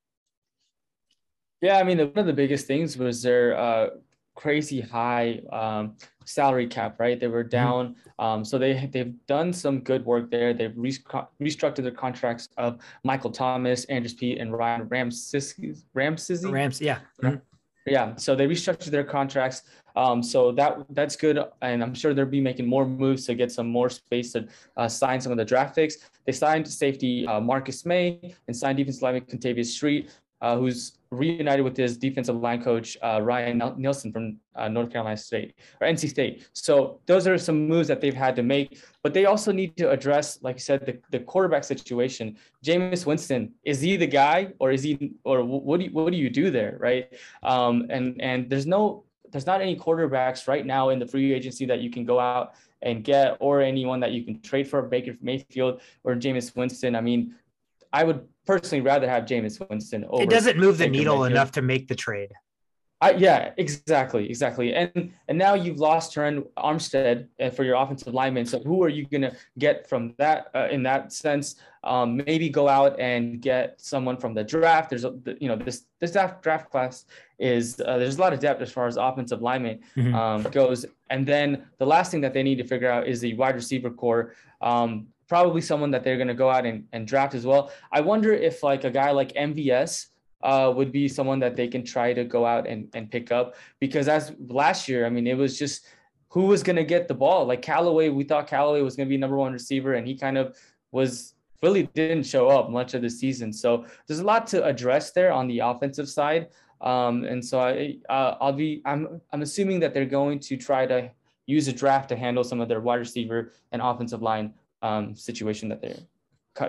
Yeah, 1.61 1.77
I 1.77 1.83
mean, 1.83 1.97
the, 1.97 2.07
one 2.07 2.19
of 2.19 2.25
the 2.25 2.33
biggest 2.33 2.65
things 2.65 2.97
was 2.97 3.21
their 3.21 3.55
uh, 3.57 3.89
crazy 4.35 4.81
high 4.81 5.41
um, 5.51 5.95
salary 6.25 6.65
cap, 6.67 6.99
right? 6.99 7.19
They 7.19 7.27
were 7.27 7.43
down, 7.43 7.95
um, 8.17 8.43
so 8.43 8.57
they 8.57 8.89
they've 8.91 9.13
done 9.27 9.53
some 9.53 9.81
good 9.81 10.03
work 10.05 10.31
there. 10.31 10.53
They've 10.53 10.73
re- 10.75 10.91
restructured 11.39 11.83
their 11.83 11.91
contracts 11.91 12.49
of 12.57 12.79
Michael 13.03 13.31
Thomas, 13.31 13.85
Andrus 13.85 14.13
Peat, 14.13 14.39
and 14.39 14.51
Ryan 14.51 14.87
Ramses 14.87 15.55
Ramsey. 15.93 16.49
Rams, 16.49 16.81
yeah. 16.81 16.99
Mhm. 17.21 17.41
Yeah, 17.87 18.15
so 18.15 18.35
they 18.35 18.47
restructured 18.47 18.91
their 18.91 19.03
contracts. 19.03 19.63
Um, 19.95 20.21
so 20.23 20.51
that 20.53 20.85
that's 20.91 21.15
good, 21.15 21.39
and 21.61 21.83
I'm 21.83 21.93
sure 21.93 22.13
they'll 22.13 22.25
be 22.25 22.41
making 22.41 22.67
more 22.67 22.85
moves 22.87 23.25
to 23.25 23.35
get 23.35 23.51
some 23.51 23.67
more 23.67 23.89
space 23.89 24.31
to 24.33 24.47
uh, 24.77 24.87
sign 24.87 25.19
some 25.19 25.31
of 25.31 25.37
the 25.37 25.45
draft 25.45 25.75
picks. 25.75 25.97
They 26.25 26.31
signed 26.31 26.67
safety 26.67 27.27
uh, 27.27 27.39
Marcus 27.41 27.85
Maye 27.85 28.33
and 28.47 28.55
signed 28.55 28.77
defensive 28.77 29.01
lineman 29.01 29.25
Kentavius 29.25 29.65
Street, 29.65 30.09
uh, 30.41 30.57
who's 30.57 30.97
reunited 31.11 31.63
with 31.63 31.75
his 31.75 31.97
defensive 31.97 32.37
line 32.37 32.63
coach 32.63 32.97
uh, 33.03 33.19
Ryan 33.21 33.61
Nielsen 33.77 34.11
from 34.13 34.37
uh, 34.55 34.69
North 34.69 34.91
Carolina 34.91 35.17
State 35.17 35.55
or 35.79 35.87
NC 35.87 36.09
State. 36.09 36.47
So 36.53 36.99
those 37.05 37.27
are 37.27 37.37
some 37.37 37.67
moves 37.67 37.89
that 37.89 37.99
they've 37.99 38.13
had 38.13 38.35
to 38.37 38.43
make, 38.43 38.81
but 39.03 39.13
they 39.13 39.25
also 39.25 39.51
need 39.51 39.75
to 39.77 39.91
address, 39.91 40.39
like 40.41 40.55
you 40.55 40.61
said, 40.61 40.85
the, 40.85 40.99
the 41.11 41.19
quarterback 41.19 41.65
situation. 41.65 42.37
Jameis 42.63 43.05
Winston 43.05 43.53
is 43.63 43.81
he 43.81 43.97
the 43.97 44.07
guy, 44.07 44.53
or 44.59 44.71
is 44.71 44.83
he, 44.83 45.11
or 45.25 45.43
what 45.43 45.79
do 45.79 45.85
you, 45.85 45.91
what 45.91 46.11
do 46.11 46.17
you 46.17 46.29
do 46.29 46.49
there, 46.49 46.77
right? 46.79 47.11
Um, 47.43 47.87
and 47.89 48.19
and 48.21 48.49
there's 48.49 48.65
no 48.65 49.03
there's 49.31 49.45
not 49.45 49.61
any 49.61 49.75
quarterbacks 49.75 50.47
right 50.47 50.65
now 50.65 50.89
in 50.89 50.99
the 50.99 51.07
free 51.07 51.33
agency 51.33 51.65
that 51.65 51.79
you 51.79 51.89
can 51.89 52.05
go 52.05 52.19
out 52.19 52.53
and 52.81 53.03
get, 53.03 53.37
or 53.39 53.61
anyone 53.61 53.99
that 53.99 54.11
you 54.11 54.23
can 54.23 54.41
trade 54.41 54.67
for 54.67 54.81
Baker 54.81 55.15
Mayfield 55.21 55.81
or 56.03 56.15
Jameis 56.15 56.55
Winston. 56.55 56.95
I 56.95 57.01
mean, 57.01 57.35
I 57.93 58.03
would 58.03 58.27
personally 58.45 58.81
rather 58.81 59.09
have 59.09 59.25
Jameis 59.25 59.59
Winston 59.69 60.05
over. 60.09 60.23
It 60.23 60.29
doesn't 60.29 60.57
move 60.57 60.77
the 60.77 60.87
needle 60.89 61.25
enough 61.25 61.51
to 61.53 61.61
make 61.61 61.87
the 61.87 61.95
trade. 61.95 62.31
I, 63.03 63.13
yeah, 63.13 63.51
exactly, 63.57 64.29
exactly. 64.29 64.75
And 64.75 65.11
and 65.27 65.35
now 65.35 65.55
you've 65.55 65.79
lost 65.79 66.13
Terron 66.13 66.45
Armstead 66.55 67.27
uh, 67.39 67.49
for 67.49 67.63
your 67.63 67.75
offensive 67.75 68.13
lineman. 68.13 68.45
So 68.45 68.59
who 68.59 68.83
are 68.83 68.89
you 68.89 69.07
gonna 69.07 69.33
get 69.57 69.89
from 69.89 70.13
that 70.19 70.51
uh, 70.53 70.67
in 70.69 70.83
that 70.83 71.11
sense? 71.11 71.55
Um, 71.83 72.17
maybe 72.17 72.47
go 72.47 72.69
out 72.69 72.99
and 72.99 73.41
get 73.41 73.81
someone 73.81 74.17
from 74.17 74.35
the 74.35 74.43
draft. 74.43 74.91
There's 74.91 75.03
a 75.03 75.15
you 75.39 75.47
know 75.47 75.55
this 75.55 75.85
this 75.99 76.11
draft 76.11 76.43
draft 76.43 76.69
class 76.69 77.05
is 77.39 77.81
uh, 77.83 77.97
there's 77.97 78.17
a 78.17 78.21
lot 78.21 78.33
of 78.33 78.39
depth 78.39 78.61
as 78.61 78.71
far 78.71 78.85
as 78.85 78.97
offensive 78.97 79.41
lineman 79.41 79.79
Mhm. 79.97 80.13
um, 80.13 80.43
goes. 80.51 80.85
And 81.09 81.25
then 81.25 81.65
the 81.79 81.87
last 81.87 82.11
thing 82.11 82.21
that 82.21 82.35
they 82.35 82.43
need 82.43 82.59
to 82.59 82.67
figure 82.67 82.91
out 82.91 83.07
is 83.07 83.19
the 83.19 83.33
wide 83.33 83.55
receiver 83.55 83.89
core. 83.89 84.35
Um, 84.61 85.07
probably 85.31 85.61
someone 85.61 85.91
that 85.91 86.03
they're 86.03 86.17
going 86.17 86.27
to 86.27 86.33
go 86.33 86.49
out 86.49 86.65
and, 86.65 86.85
and 86.91 87.07
draft 87.07 87.33
as 87.33 87.45
well. 87.45 87.71
I 87.89 88.01
wonder 88.01 88.33
if 88.33 88.63
like 88.63 88.83
a 88.83 88.91
guy 88.91 89.11
like 89.11 89.31
MVS 89.31 90.07
uh, 90.43 90.73
would 90.75 90.91
be 90.91 91.07
someone 91.07 91.39
that 91.39 91.55
they 91.55 91.69
can 91.69 91.85
try 91.85 92.11
to 92.11 92.25
go 92.25 92.45
out 92.45 92.67
and, 92.67 92.89
and 92.91 93.09
pick 93.09 93.31
up 93.31 93.55
because 93.79 94.09
as 94.09 94.33
last 94.49 94.89
year, 94.89 95.05
I 95.05 95.09
mean, 95.09 95.27
it 95.27 95.37
was 95.37 95.57
just 95.57 95.85
who 96.27 96.47
was 96.47 96.63
going 96.63 96.75
to 96.75 96.83
get 96.83 97.07
the 97.07 97.13
ball. 97.13 97.45
Like 97.45 97.61
Callaway, 97.61 98.09
we 98.09 98.25
thought 98.25 98.45
Callaway 98.45 98.81
was 98.81 98.97
going 98.97 99.07
to 99.07 99.09
be 99.09 99.15
number 99.15 99.37
one 99.37 99.53
receiver, 99.53 99.93
and 99.93 100.05
he 100.05 100.17
kind 100.17 100.37
of 100.37 100.57
was 100.91 101.35
really 101.63 101.83
didn't 101.93 102.23
show 102.23 102.49
up 102.49 102.69
much 102.69 102.93
of 102.93 103.01
the 103.01 103.09
season. 103.09 103.53
So 103.53 103.85
there's 104.07 104.19
a 104.19 104.25
lot 104.25 104.47
to 104.47 104.65
address 104.65 105.11
there 105.11 105.31
on 105.31 105.47
the 105.47 105.59
offensive 105.59 106.09
side. 106.09 106.49
Um, 106.81 107.23
and 107.23 107.45
so 107.45 107.61
I, 107.61 107.99
uh, 108.09 108.35
I'll 108.41 108.51
be, 108.51 108.81
I'm, 108.83 109.21
I'm 109.31 109.43
assuming 109.43 109.79
that 109.79 109.93
they're 109.93 110.05
going 110.05 110.39
to 110.39 110.57
try 110.57 110.85
to 110.87 111.09
use 111.45 111.69
a 111.69 111.73
draft 111.73 112.09
to 112.09 112.17
handle 112.17 112.43
some 112.43 112.59
of 112.59 112.67
their 112.67 112.81
wide 112.81 112.99
receiver 112.99 113.53
and 113.71 113.81
offensive 113.81 114.21
line 114.21 114.53
um, 114.81 115.15
situation 115.15 115.69
that 115.69 115.81
they're 115.81 115.99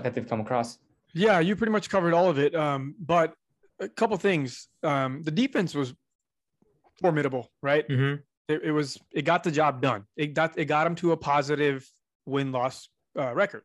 that 0.01 0.15
they've 0.15 0.29
come 0.29 0.41
across. 0.41 0.79
Yeah, 1.15 1.41
you 1.41 1.57
pretty 1.57 1.73
much 1.73 1.91
covered 1.91 2.15
all 2.15 2.29
of 2.31 2.39
it. 2.39 2.55
Um, 2.55 2.95
but 2.99 3.35
a 3.81 3.89
couple 3.89 4.17
things. 4.17 4.69
Um, 4.83 5.23
the 5.23 5.31
defense 5.31 5.75
was 5.75 5.95
formidable, 7.01 7.51
right? 7.63 7.87
Mhm. 7.89 8.23
It, 8.49 8.63
it 8.65 8.73
was 8.73 8.99
it 9.13 9.23
got 9.23 9.43
the 9.45 9.51
job 9.51 9.81
done. 9.83 10.05
It 10.17 10.35
got 10.35 10.59
it 10.59 10.67
got 10.67 10.85
them 10.85 10.95
to 10.97 11.13
a 11.13 11.17
positive 11.17 11.89
win 12.27 12.53
loss 12.53 12.89
uh, 13.19 13.35
record 13.35 13.65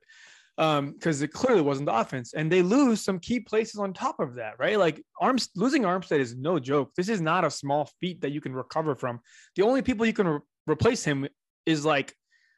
because 0.55 1.21
it 1.21 1.31
clearly 1.31 1.61
wasn't 1.61 1.85
the 1.85 1.93
offense, 1.95 2.33
and 2.33 2.51
they 2.51 2.63
lose 2.63 2.99
some 3.01 3.19
key 3.19 3.39
places 3.39 3.79
on 3.79 3.93
top 3.93 4.19
of 4.19 4.35
that, 4.35 4.57
right? 4.57 4.79
Like 4.79 5.03
arms 5.21 5.49
losing 5.55 5.83
Armstead 5.83 6.19
is 6.19 6.35
no 6.35 6.57
joke. 6.57 6.91
This 6.97 7.09
is 7.09 7.21
not 7.21 7.45
a 7.45 7.51
small 7.51 7.89
feat 7.99 8.21
that 8.21 8.31
you 8.31 8.41
can 8.41 8.53
recover 8.53 8.95
from. 8.95 9.19
The 9.55 9.61
only 9.61 9.83
people 9.83 10.05
you 10.05 10.13
can 10.13 10.27
re- 10.27 10.39
replace 10.65 11.03
him 11.03 11.27
is 11.67 11.85
like, 11.85 12.15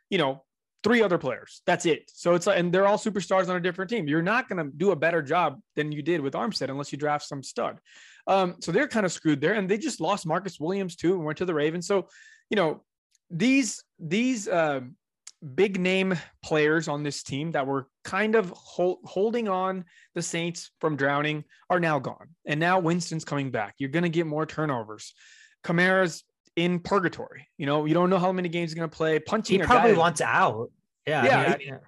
you 0.09 0.17
know, 0.17 0.43
three 0.84 1.01
other 1.01 1.17
players. 1.17 1.61
That's 1.65 1.86
it. 1.86 2.09
So 2.13 2.36
it's 2.36 2.47
like, 2.47 2.57
and 2.57 2.73
they're 2.73 2.88
all 2.88 2.97
superstars 2.97 3.49
on 3.49 3.55
a 3.55 3.59
different 3.59 3.89
team. 3.89 4.07
You're 4.07 4.21
not 4.21 4.47
going 4.47 4.63
to 4.63 4.71
do 4.75 4.91
a 4.91 4.95
better 4.95 5.21
job 5.21 5.59
than 5.75 5.91
you 5.91 6.01
did 6.01 6.21
with 6.21 6.34
Armstead 6.34 6.69
unless 6.69 6.91
you 6.91 6.97
draft 6.97 7.25
some 7.25 7.43
stud. 7.43 7.80
Um, 8.27 8.55
so 8.61 8.71
they're 8.71 8.88
kind 8.88 9.05
of 9.05 9.11
screwed 9.11 9.41
there, 9.41 9.53
and 9.53 9.67
they 9.67 9.77
just 9.77 9.99
lost 9.99 10.25
Marcus 10.25 10.59
Williams 10.59 10.95
too 10.95 11.15
and 11.15 11.25
went 11.25 11.39
to 11.39 11.45
the 11.45 11.53
Ravens. 11.53 11.88
So, 11.88 12.07
you 12.49 12.55
know, 12.55 12.84
these 13.30 13.84
these 13.99 14.47
uh, 14.47 14.82
big 15.55 15.80
name 15.80 16.15
players 16.43 16.88
on 16.88 17.03
this 17.03 17.23
team 17.23 17.51
that 17.51 17.67
were 17.67 17.88
kind 18.03 18.36
of 18.36 18.49
hold, 18.51 18.99
holding 19.03 19.47
on 19.47 19.86
the 20.15 20.21
Saints 20.21 20.71
from 20.80 20.95
drowning 20.95 21.43
are 21.69 21.80
now 21.80 21.99
gone, 21.99 22.30
and 22.45 22.59
now 22.59 22.80
Winston's 22.80 23.25
coming 23.25 23.51
back. 23.51 23.75
You're 23.80 23.89
going 23.89 24.03
to 24.03 24.09
get 24.09 24.27
more 24.27 24.45
turnovers. 24.45 25.13
Kamara's 25.63 26.23
in 26.64 26.80
purgatory. 26.80 27.47
You 27.57 27.66
know, 27.66 27.86
you 27.86 27.93
don't 27.93 28.10
know 28.10 28.20
how 28.20 28.32
many 28.32 28.49
games 28.49 28.72
he's 28.72 28.76
going 28.80 28.89
to 28.89 28.95
play. 28.95 29.20
Punching 29.20 29.60
He 29.60 29.66
probably 29.66 29.93
guy- 29.93 29.97
wants 29.99 30.22
out. 30.22 30.72
Yeah. 31.07 31.26
Yeah, 31.26 31.53
I 31.53 31.57
mean, 31.57 31.74
I- 31.74 31.80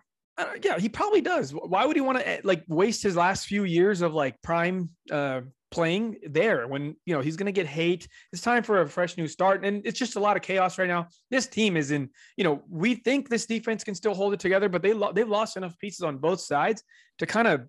uh, 0.43 0.53
yeah, 0.63 0.79
he 0.79 0.89
probably 0.89 1.21
does. 1.21 1.51
Why 1.51 1.85
would 1.85 1.95
he 1.95 2.01
want 2.01 2.19
to 2.19 2.39
like 2.43 2.63
waste 2.67 3.03
his 3.03 3.15
last 3.15 3.45
few 3.47 3.63
years 3.65 4.01
of 4.01 4.13
like 4.13 4.41
prime 4.41 4.89
uh 5.11 5.41
playing 5.69 6.17
there 6.29 6.67
when 6.67 6.95
you 7.05 7.13
know 7.13 7.21
he's 7.21 7.35
going 7.35 7.45
to 7.45 7.51
get 7.51 7.67
hate? 7.67 8.07
It's 8.33 8.41
time 8.41 8.63
for 8.63 8.81
a 8.81 8.87
fresh 8.87 9.17
new 9.17 9.27
start, 9.27 9.63
and 9.65 9.85
it's 9.85 9.99
just 9.99 10.15
a 10.15 10.19
lot 10.19 10.37
of 10.37 10.41
chaos 10.41 10.79
right 10.79 10.87
now. 10.87 11.07
This 11.29 11.47
team 11.47 11.75
is 11.77 11.91
in. 11.91 12.09
You 12.37 12.45
know, 12.45 12.63
we 12.69 12.95
think 12.95 13.29
this 13.29 13.45
defense 13.45 13.83
can 13.83 13.93
still 13.93 14.15
hold 14.15 14.33
it 14.33 14.39
together, 14.39 14.69
but 14.69 14.81
they 14.81 14.93
lo- 14.93 15.11
they've 15.13 15.27
lost 15.29 15.57
enough 15.57 15.77
pieces 15.77 16.01
on 16.01 16.17
both 16.17 16.39
sides 16.39 16.81
to 17.19 17.25
kind 17.27 17.47
of 17.47 17.67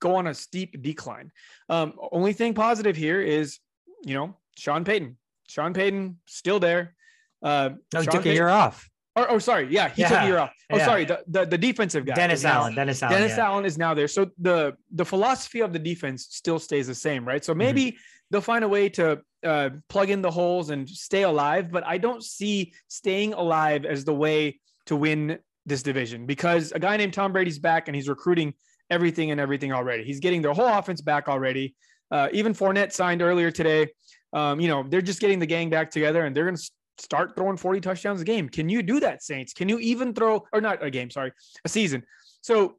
go 0.00 0.14
on 0.14 0.26
a 0.28 0.34
steep 0.34 0.80
decline. 0.82 1.32
Um, 1.70 1.94
only 2.12 2.34
thing 2.34 2.54
positive 2.54 2.94
here 2.96 3.20
is 3.22 3.58
you 4.04 4.14
know 4.14 4.36
Sean 4.56 4.84
Payton. 4.84 5.16
Sean 5.52 5.72
Payton 5.74 6.18
still 6.26 6.58
there. 6.58 6.94
Uh, 7.42 7.70
no, 7.92 8.00
he 8.00 8.04
Sean 8.06 8.12
took 8.12 8.14
a 8.14 8.24
Payton- 8.24 8.34
year 8.36 8.48
off. 8.48 8.88
or, 9.16 9.30
oh, 9.30 9.38
sorry. 9.38 9.66
Yeah, 9.70 9.88
he 9.90 10.02
took 10.02 10.10
Yeah, 10.12 10.24
a 10.24 10.26
year 10.26 10.38
off. 10.38 10.52
Oh, 10.70 10.76
yeah. 10.78 10.84
sorry. 10.86 11.04
The, 11.04 11.22
the 11.28 11.44
the 11.44 11.58
defensive 11.58 12.06
guy. 12.06 12.14
Dennis 12.14 12.40
is 12.40 12.44
now- 12.44 12.60
Allen. 12.62 12.74
Dennis 12.74 13.02
Allen. 13.02 13.14
Dennis 13.20 13.36
yeah. 13.36 13.46
Allen 13.46 13.64
is 13.66 13.76
now 13.78 13.92
there. 13.94 14.08
So 14.08 14.30
the 14.38 14.74
the 14.94 15.04
philosophy 15.04 15.60
of 15.60 15.72
the 15.72 15.78
defense 15.78 16.26
still 16.30 16.58
stays 16.58 16.86
the 16.86 16.94
same, 16.94 17.26
right? 17.26 17.44
So 17.44 17.54
maybe 17.54 17.96
they'll 18.30 18.40
find 18.40 18.64
a 18.64 18.68
way 18.68 18.88
to 18.90 19.20
uh, 19.44 19.70
plug 19.88 20.08
in 20.08 20.22
the 20.22 20.30
holes 20.30 20.70
and 20.70 20.88
stay 20.88 21.22
alive. 21.24 21.70
But 21.70 21.84
I 21.86 21.98
don't 21.98 22.22
see 22.24 22.72
staying 22.88 23.34
alive 23.34 23.84
as 23.84 24.04
the 24.04 24.14
way 24.14 24.58
to 24.86 24.96
win 24.96 25.38
this 25.66 25.82
division 25.82 26.26
because 26.26 26.72
a 26.72 26.78
guy 26.78 26.96
named 26.96 27.12
Tom 27.12 27.32
Brady's 27.32 27.58
back 27.58 27.88
and 27.88 27.94
he's 27.94 28.08
recruiting 28.08 28.54
everything 28.90 29.30
and 29.30 29.38
everything 29.40 29.72
already. 29.72 30.04
He's 30.04 30.20
getting 30.20 30.42
their 30.42 30.54
whole 30.54 30.66
offense 30.66 31.00
back 31.00 31.28
already. 31.28 31.74
Uh, 32.10 32.28
even 32.32 32.52
Fournette 32.52 32.92
signed 32.92 33.22
earlier 33.22 33.50
today. 33.50 33.88
Um, 34.32 34.60
you 34.60 34.68
know, 34.68 34.84
they're 34.88 35.02
just 35.02 35.20
getting 35.20 35.38
the 35.38 35.46
gang 35.46 35.70
back 35.70 35.90
together 35.90 36.24
and 36.24 36.34
they're 36.34 36.44
going 36.44 36.56
to 36.56 36.70
start 36.98 37.34
throwing 37.36 37.56
40 37.56 37.80
touchdowns 37.80 38.20
a 38.20 38.24
game. 38.24 38.48
Can 38.48 38.68
you 38.68 38.82
do 38.82 39.00
that, 39.00 39.22
Saints? 39.22 39.52
Can 39.52 39.68
you 39.68 39.78
even 39.78 40.14
throw, 40.14 40.46
or 40.52 40.60
not 40.60 40.82
a 40.84 40.90
game, 40.90 41.10
sorry, 41.10 41.32
a 41.64 41.68
season? 41.68 42.02
So 42.40 42.76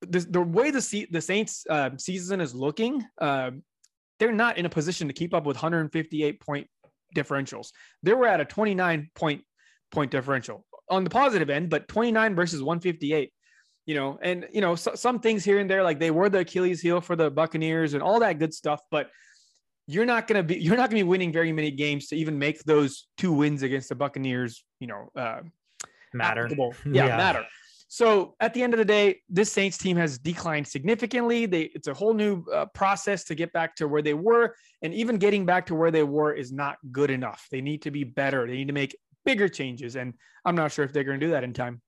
the, 0.00 0.20
the 0.20 0.40
way 0.40 0.70
the 0.70 1.06
the 1.10 1.20
Saints 1.20 1.64
uh, 1.68 1.90
season 1.98 2.40
is 2.40 2.54
looking, 2.54 3.04
uh, 3.20 3.50
they're 4.18 4.32
not 4.32 4.58
in 4.58 4.66
a 4.66 4.70
position 4.70 5.08
to 5.08 5.14
keep 5.14 5.34
up 5.34 5.44
with 5.44 5.56
158 5.56 6.40
point 6.40 6.66
differentials. 7.14 7.72
They 8.02 8.14
were 8.14 8.26
at 8.26 8.40
a 8.40 8.44
29 8.44 9.10
point 9.14 9.42
point 9.90 10.10
differential 10.10 10.64
on 10.88 11.04
the 11.04 11.10
positive 11.10 11.50
end, 11.50 11.70
but 11.70 11.88
29 11.88 12.34
versus 12.34 12.62
158. 12.62 13.32
You 13.84 13.94
know, 13.94 14.18
and 14.20 14.48
you 14.52 14.60
know 14.60 14.74
so, 14.74 14.94
some 14.96 15.20
things 15.20 15.44
here 15.44 15.60
and 15.60 15.70
there, 15.70 15.84
like 15.84 16.00
they 16.00 16.10
were 16.10 16.28
the 16.28 16.40
Achilles 16.40 16.80
heel 16.80 17.00
for 17.00 17.14
the 17.14 17.30
Buccaneers 17.30 17.94
and 17.94 18.02
all 18.02 18.18
that 18.20 18.38
good 18.38 18.52
stuff, 18.52 18.80
but 18.90 19.10
you're 19.86 20.06
not 20.06 20.26
going 20.26 20.36
to 20.36 20.42
be 20.42 20.60
you're 20.60 20.76
not 20.76 20.90
going 20.90 20.98
to 20.98 21.04
be 21.04 21.08
winning 21.08 21.32
very 21.32 21.52
many 21.52 21.70
games 21.70 22.08
to 22.08 22.16
even 22.16 22.38
make 22.38 22.62
those 22.64 23.06
two 23.16 23.32
wins 23.32 23.62
against 23.62 23.88
the 23.88 23.94
Buccaneers. 23.94 24.64
You 24.80 24.88
know, 24.88 25.08
uh, 25.16 25.40
Matter. 26.12 26.48
Yeah, 26.86 27.06
Yeah. 27.06 27.16
matter. 27.16 27.44
So 27.88 28.34
at 28.40 28.52
the 28.52 28.62
end 28.62 28.74
of 28.74 28.78
the 28.78 28.84
day, 28.84 29.20
this 29.28 29.52
Saints 29.52 29.78
team 29.78 29.96
has 29.96 30.18
declined 30.18 30.66
significantly. 30.66 31.46
They 31.46 31.62
it's 31.74 31.86
a 31.86 31.94
whole 31.94 32.14
new 32.14 32.44
uh, 32.52 32.66
process 32.66 33.22
to 33.24 33.34
get 33.34 33.52
back 33.52 33.76
to 33.76 33.86
where 33.86 34.02
they 34.02 34.14
were, 34.14 34.56
and 34.82 34.92
even 34.92 35.18
getting 35.18 35.46
back 35.46 35.66
to 35.66 35.74
where 35.74 35.90
they 35.92 36.02
were 36.02 36.32
is 36.32 36.52
not 36.52 36.78
good 36.90 37.10
enough. 37.10 37.46
They 37.50 37.60
need 37.60 37.82
to 37.82 37.90
be 37.92 38.02
better. 38.02 38.46
They 38.46 38.56
need 38.56 38.68
to 38.68 38.74
make 38.74 38.96
bigger 39.24 39.48
changes, 39.48 39.94
and 39.94 40.14
I'm 40.44 40.56
not 40.56 40.72
sure 40.72 40.84
if 40.84 40.92
they're 40.92 41.04
going 41.04 41.20
to 41.20 41.26
do 41.26 41.32
that 41.32 41.44
in 41.44 41.52
time. 41.52 41.80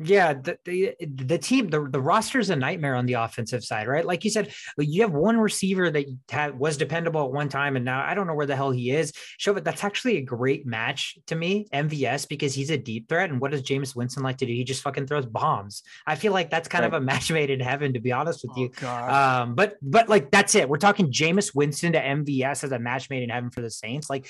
Yeah, 0.00 0.34
the, 0.34 0.58
the 0.64 0.94
the 1.00 1.38
team 1.38 1.70
the 1.70 1.88
the 1.90 2.00
roster 2.00 2.38
is 2.38 2.50
a 2.50 2.56
nightmare 2.56 2.94
on 2.94 3.06
the 3.06 3.14
offensive 3.14 3.64
side, 3.64 3.88
right? 3.88 4.06
Like 4.06 4.24
you 4.24 4.30
said, 4.30 4.52
you 4.78 5.02
have 5.02 5.12
one 5.12 5.36
receiver 5.38 5.90
that 5.90 6.06
had, 6.30 6.56
was 6.56 6.76
dependable 6.76 7.24
at 7.24 7.32
one 7.32 7.48
time, 7.48 7.74
and 7.74 7.84
now 7.84 8.04
I 8.04 8.14
don't 8.14 8.28
know 8.28 8.34
where 8.34 8.46
the 8.46 8.54
hell 8.54 8.70
he 8.70 8.92
is. 8.92 9.12
Show 9.38 9.54
but 9.54 9.64
that's 9.64 9.82
actually 9.82 10.18
a 10.18 10.22
great 10.22 10.66
match 10.66 11.18
to 11.26 11.34
me, 11.34 11.66
MVS, 11.74 12.28
because 12.28 12.54
he's 12.54 12.70
a 12.70 12.78
deep 12.78 13.08
threat. 13.08 13.30
And 13.30 13.40
what 13.40 13.50
does 13.50 13.62
Jameis 13.62 13.96
Winston 13.96 14.22
like 14.22 14.38
to 14.38 14.46
do? 14.46 14.52
He 14.52 14.62
just 14.62 14.82
fucking 14.82 15.08
throws 15.08 15.26
bombs. 15.26 15.82
I 16.06 16.14
feel 16.14 16.32
like 16.32 16.48
that's 16.48 16.68
kind 16.68 16.84
of 16.84 16.92
a 16.92 17.00
match 17.08 17.32
made 17.32 17.50
in 17.50 17.58
heaven, 17.58 17.94
to 17.94 18.00
be 18.00 18.12
honest 18.12 18.44
with 18.46 18.56
you. 18.56 18.68
God. 18.80 19.10
Um, 19.42 19.54
but 19.56 19.78
but 19.82 20.08
like 20.08 20.30
that's 20.30 20.54
it. 20.54 20.68
We're 20.68 20.76
talking 20.76 21.10
Jameis 21.10 21.56
Winston 21.56 21.94
to 21.94 22.00
MVS 22.00 22.62
as 22.62 22.70
a 22.70 22.78
match 22.78 23.10
made 23.10 23.24
in 23.24 23.30
heaven 23.30 23.50
for 23.50 23.62
the 23.62 23.70
Saints. 23.70 24.08
Like 24.08 24.28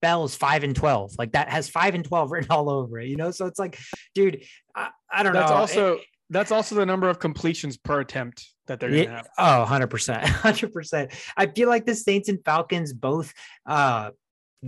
that 0.00 0.08
spells 0.08 0.34
five 0.34 0.64
and 0.64 0.74
twelve. 0.74 1.12
Like 1.18 1.32
that 1.32 1.48
has 1.48 1.68
five 1.68 1.94
and 1.94 2.04
twelve 2.04 2.30
written 2.32 2.50
all 2.50 2.70
over 2.70 2.98
it. 2.98 3.08
You 3.08 3.16
know, 3.16 3.30
so 3.30 3.46
it's 3.46 3.58
like, 3.58 3.78
dude, 4.14 4.42
I, 4.74 4.90
I 5.10 5.22
don't 5.22 5.32
that's 5.32 5.50
know. 5.50 5.56
also 5.56 5.92
It- 5.94 6.04
that's 6.30 6.52
also 6.52 6.74
the 6.74 6.84
number 6.84 7.08
of 7.08 7.18
completions 7.18 7.78
per 7.78 8.00
attempt 8.00 8.46
that 8.66 8.78
they're 8.80 8.90
going 8.90 9.04
to 9.06 9.10
yeah, 9.10 9.16
have. 9.16 9.28
oh, 9.38 9.66
100%. 9.66 10.20
100%. 10.24 11.14
I 11.38 11.46
feel 11.46 11.70
like 11.70 11.86
the 11.86 11.94
Saints 11.94 12.28
and 12.28 12.38
Falcons 12.44 12.92
both 12.92 13.32
uh 13.64 14.10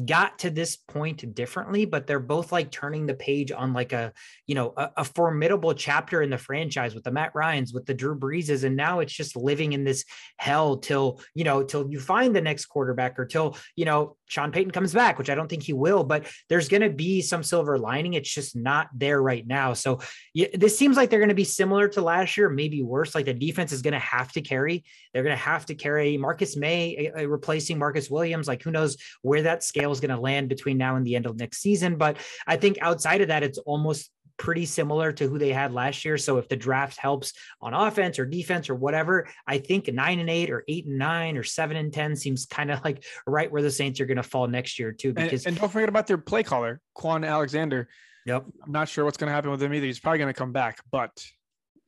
got 0.06 0.38
to 0.38 0.50
this 0.50 0.76
point 0.76 1.34
differently, 1.34 1.84
but 1.84 2.06
they're 2.06 2.20
both 2.20 2.52
like 2.52 2.70
turning 2.70 3.06
the 3.06 3.14
page 3.14 3.50
on 3.52 3.72
like 3.72 3.92
a, 3.92 4.12
you 4.46 4.54
know, 4.54 4.72
a, 4.76 4.90
a 4.98 5.04
formidable 5.04 5.74
chapter 5.74 6.22
in 6.22 6.30
the 6.30 6.38
franchise 6.38 6.94
with 6.94 7.02
the 7.04 7.10
Matt 7.10 7.32
Ryans, 7.34 7.74
with 7.74 7.86
the 7.86 7.92
Drew 7.94 8.16
Breeses. 8.16 8.62
And 8.64 8.76
now 8.76 9.00
it's 9.00 9.12
just 9.12 9.36
living 9.36 9.72
in 9.72 9.82
this 9.84 10.04
hell 10.38 10.76
till, 10.78 11.20
you 11.34 11.42
know, 11.44 11.62
till 11.64 11.90
you 11.90 11.98
find 12.00 12.34
the 12.34 12.40
next 12.40 12.66
quarterback 12.66 13.18
or 13.18 13.26
till, 13.26 13.56
you 13.76 13.84
know, 13.84 14.16
Sean 14.30 14.52
Payton 14.52 14.70
comes 14.70 14.94
back, 14.94 15.18
which 15.18 15.28
I 15.28 15.34
don't 15.34 15.48
think 15.48 15.64
he 15.64 15.72
will, 15.72 16.04
but 16.04 16.24
there's 16.48 16.68
going 16.68 16.82
to 16.82 16.90
be 16.90 17.20
some 17.20 17.42
silver 17.42 17.76
lining. 17.78 18.14
It's 18.14 18.32
just 18.32 18.54
not 18.54 18.88
there 18.94 19.20
right 19.20 19.44
now. 19.44 19.72
So 19.72 20.00
yeah, 20.32 20.46
this 20.54 20.78
seems 20.78 20.96
like 20.96 21.10
they're 21.10 21.18
going 21.18 21.30
to 21.30 21.34
be 21.34 21.42
similar 21.42 21.88
to 21.88 22.00
last 22.00 22.36
year, 22.36 22.48
maybe 22.48 22.80
worse. 22.80 23.12
Like 23.12 23.26
the 23.26 23.34
defense 23.34 23.72
is 23.72 23.82
going 23.82 23.92
to 23.92 23.98
have 23.98 24.30
to 24.32 24.40
carry. 24.40 24.84
They're 25.12 25.24
going 25.24 25.36
to 25.36 25.42
have 25.42 25.66
to 25.66 25.74
carry 25.74 26.16
Marcus 26.16 26.56
Maye 26.56 27.10
uh, 27.12 27.22
uh, 27.22 27.28
replacing 27.28 27.78
Marcus 27.78 28.08
Williams. 28.08 28.46
Like 28.46 28.62
who 28.62 28.70
knows 28.70 28.96
where 29.22 29.42
that 29.42 29.64
scale 29.64 29.90
is 29.90 29.98
going 29.98 30.14
to 30.14 30.20
land 30.20 30.48
between 30.48 30.78
now 30.78 30.94
and 30.94 31.04
the 31.04 31.16
end 31.16 31.26
of 31.26 31.36
next 31.36 31.58
season. 31.60 31.96
But 31.96 32.16
I 32.46 32.56
think 32.56 32.78
outside 32.80 33.22
of 33.22 33.28
that, 33.28 33.42
it's 33.42 33.58
almost 33.58 34.10
pretty 34.40 34.64
similar 34.64 35.12
to 35.12 35.28
who 35.28 35.38
they 35.38 35.52
had 35.52 35.72
last 35.72 36.02
year. 36.02 36.16
So 36.16 36.38
if 36.38 36.48
the 36.48 36.56
draft 36.56 36.96
helps 36.98 37.34
on 37.60 37.74
offense 37.74 38.18
or 38.18 38.24
defense 38.24 38.70
or 38.70 38.74
whatever, 38.74 39.28
I 39.46 39.58
think 39.58 39.92
nine 39.92 40.18
and 40.18 40.30
eight 40.30 40.50
or 40.50 40.64
eight 40.66 40.86
and 40.86 40.98
nine 40.98 41.36
or 41.36 41.42
seven 41.42 41.76
and 41.76 41.92
10 41.92 42.16
seems 42.16 42.46
kind 42.46 42.70
of 42.70 42.82
like 42.82 43.04
right 43.26 43.52
where 43.52 43.60
the 43.60 43.70
Saints 43.70 44.00
are 44.00 44.06
going 44.06 44.16
to 44.16 44.22
fall 44.22 44.46
next 44.46 44.78
year 44.78 44.92
too. 44.92 45.08
And, 45.08 45.16
Because 45.16 45.44
and 45.44 45.58
don't 45.58 45.70
forget 45.70 45.90
about 45.90 46.06
their 46.06 46.16
play 46.16 46.42
caller, 46.42 46.80
Kwon 46.96 47.28
Alexander. 47.28 47.88
Yep. 48.24 48.46
I'm 48.64 48.72
not 48.72 48.88
sure 48.88 49.04
what's 49.04 49.18
going 49.18 49.28
to 49.28 49.34
happen 49.34 49.50
with 49.50 49.62
him 49.62 49.74
either. 49.74 49.86
He's 49.86 50.00
probably 50.00 50.18
going 50.18 50.32
to 50.32 50.38
come 50.38 50.52
back, 50.52 50.78
but 50.90 51.10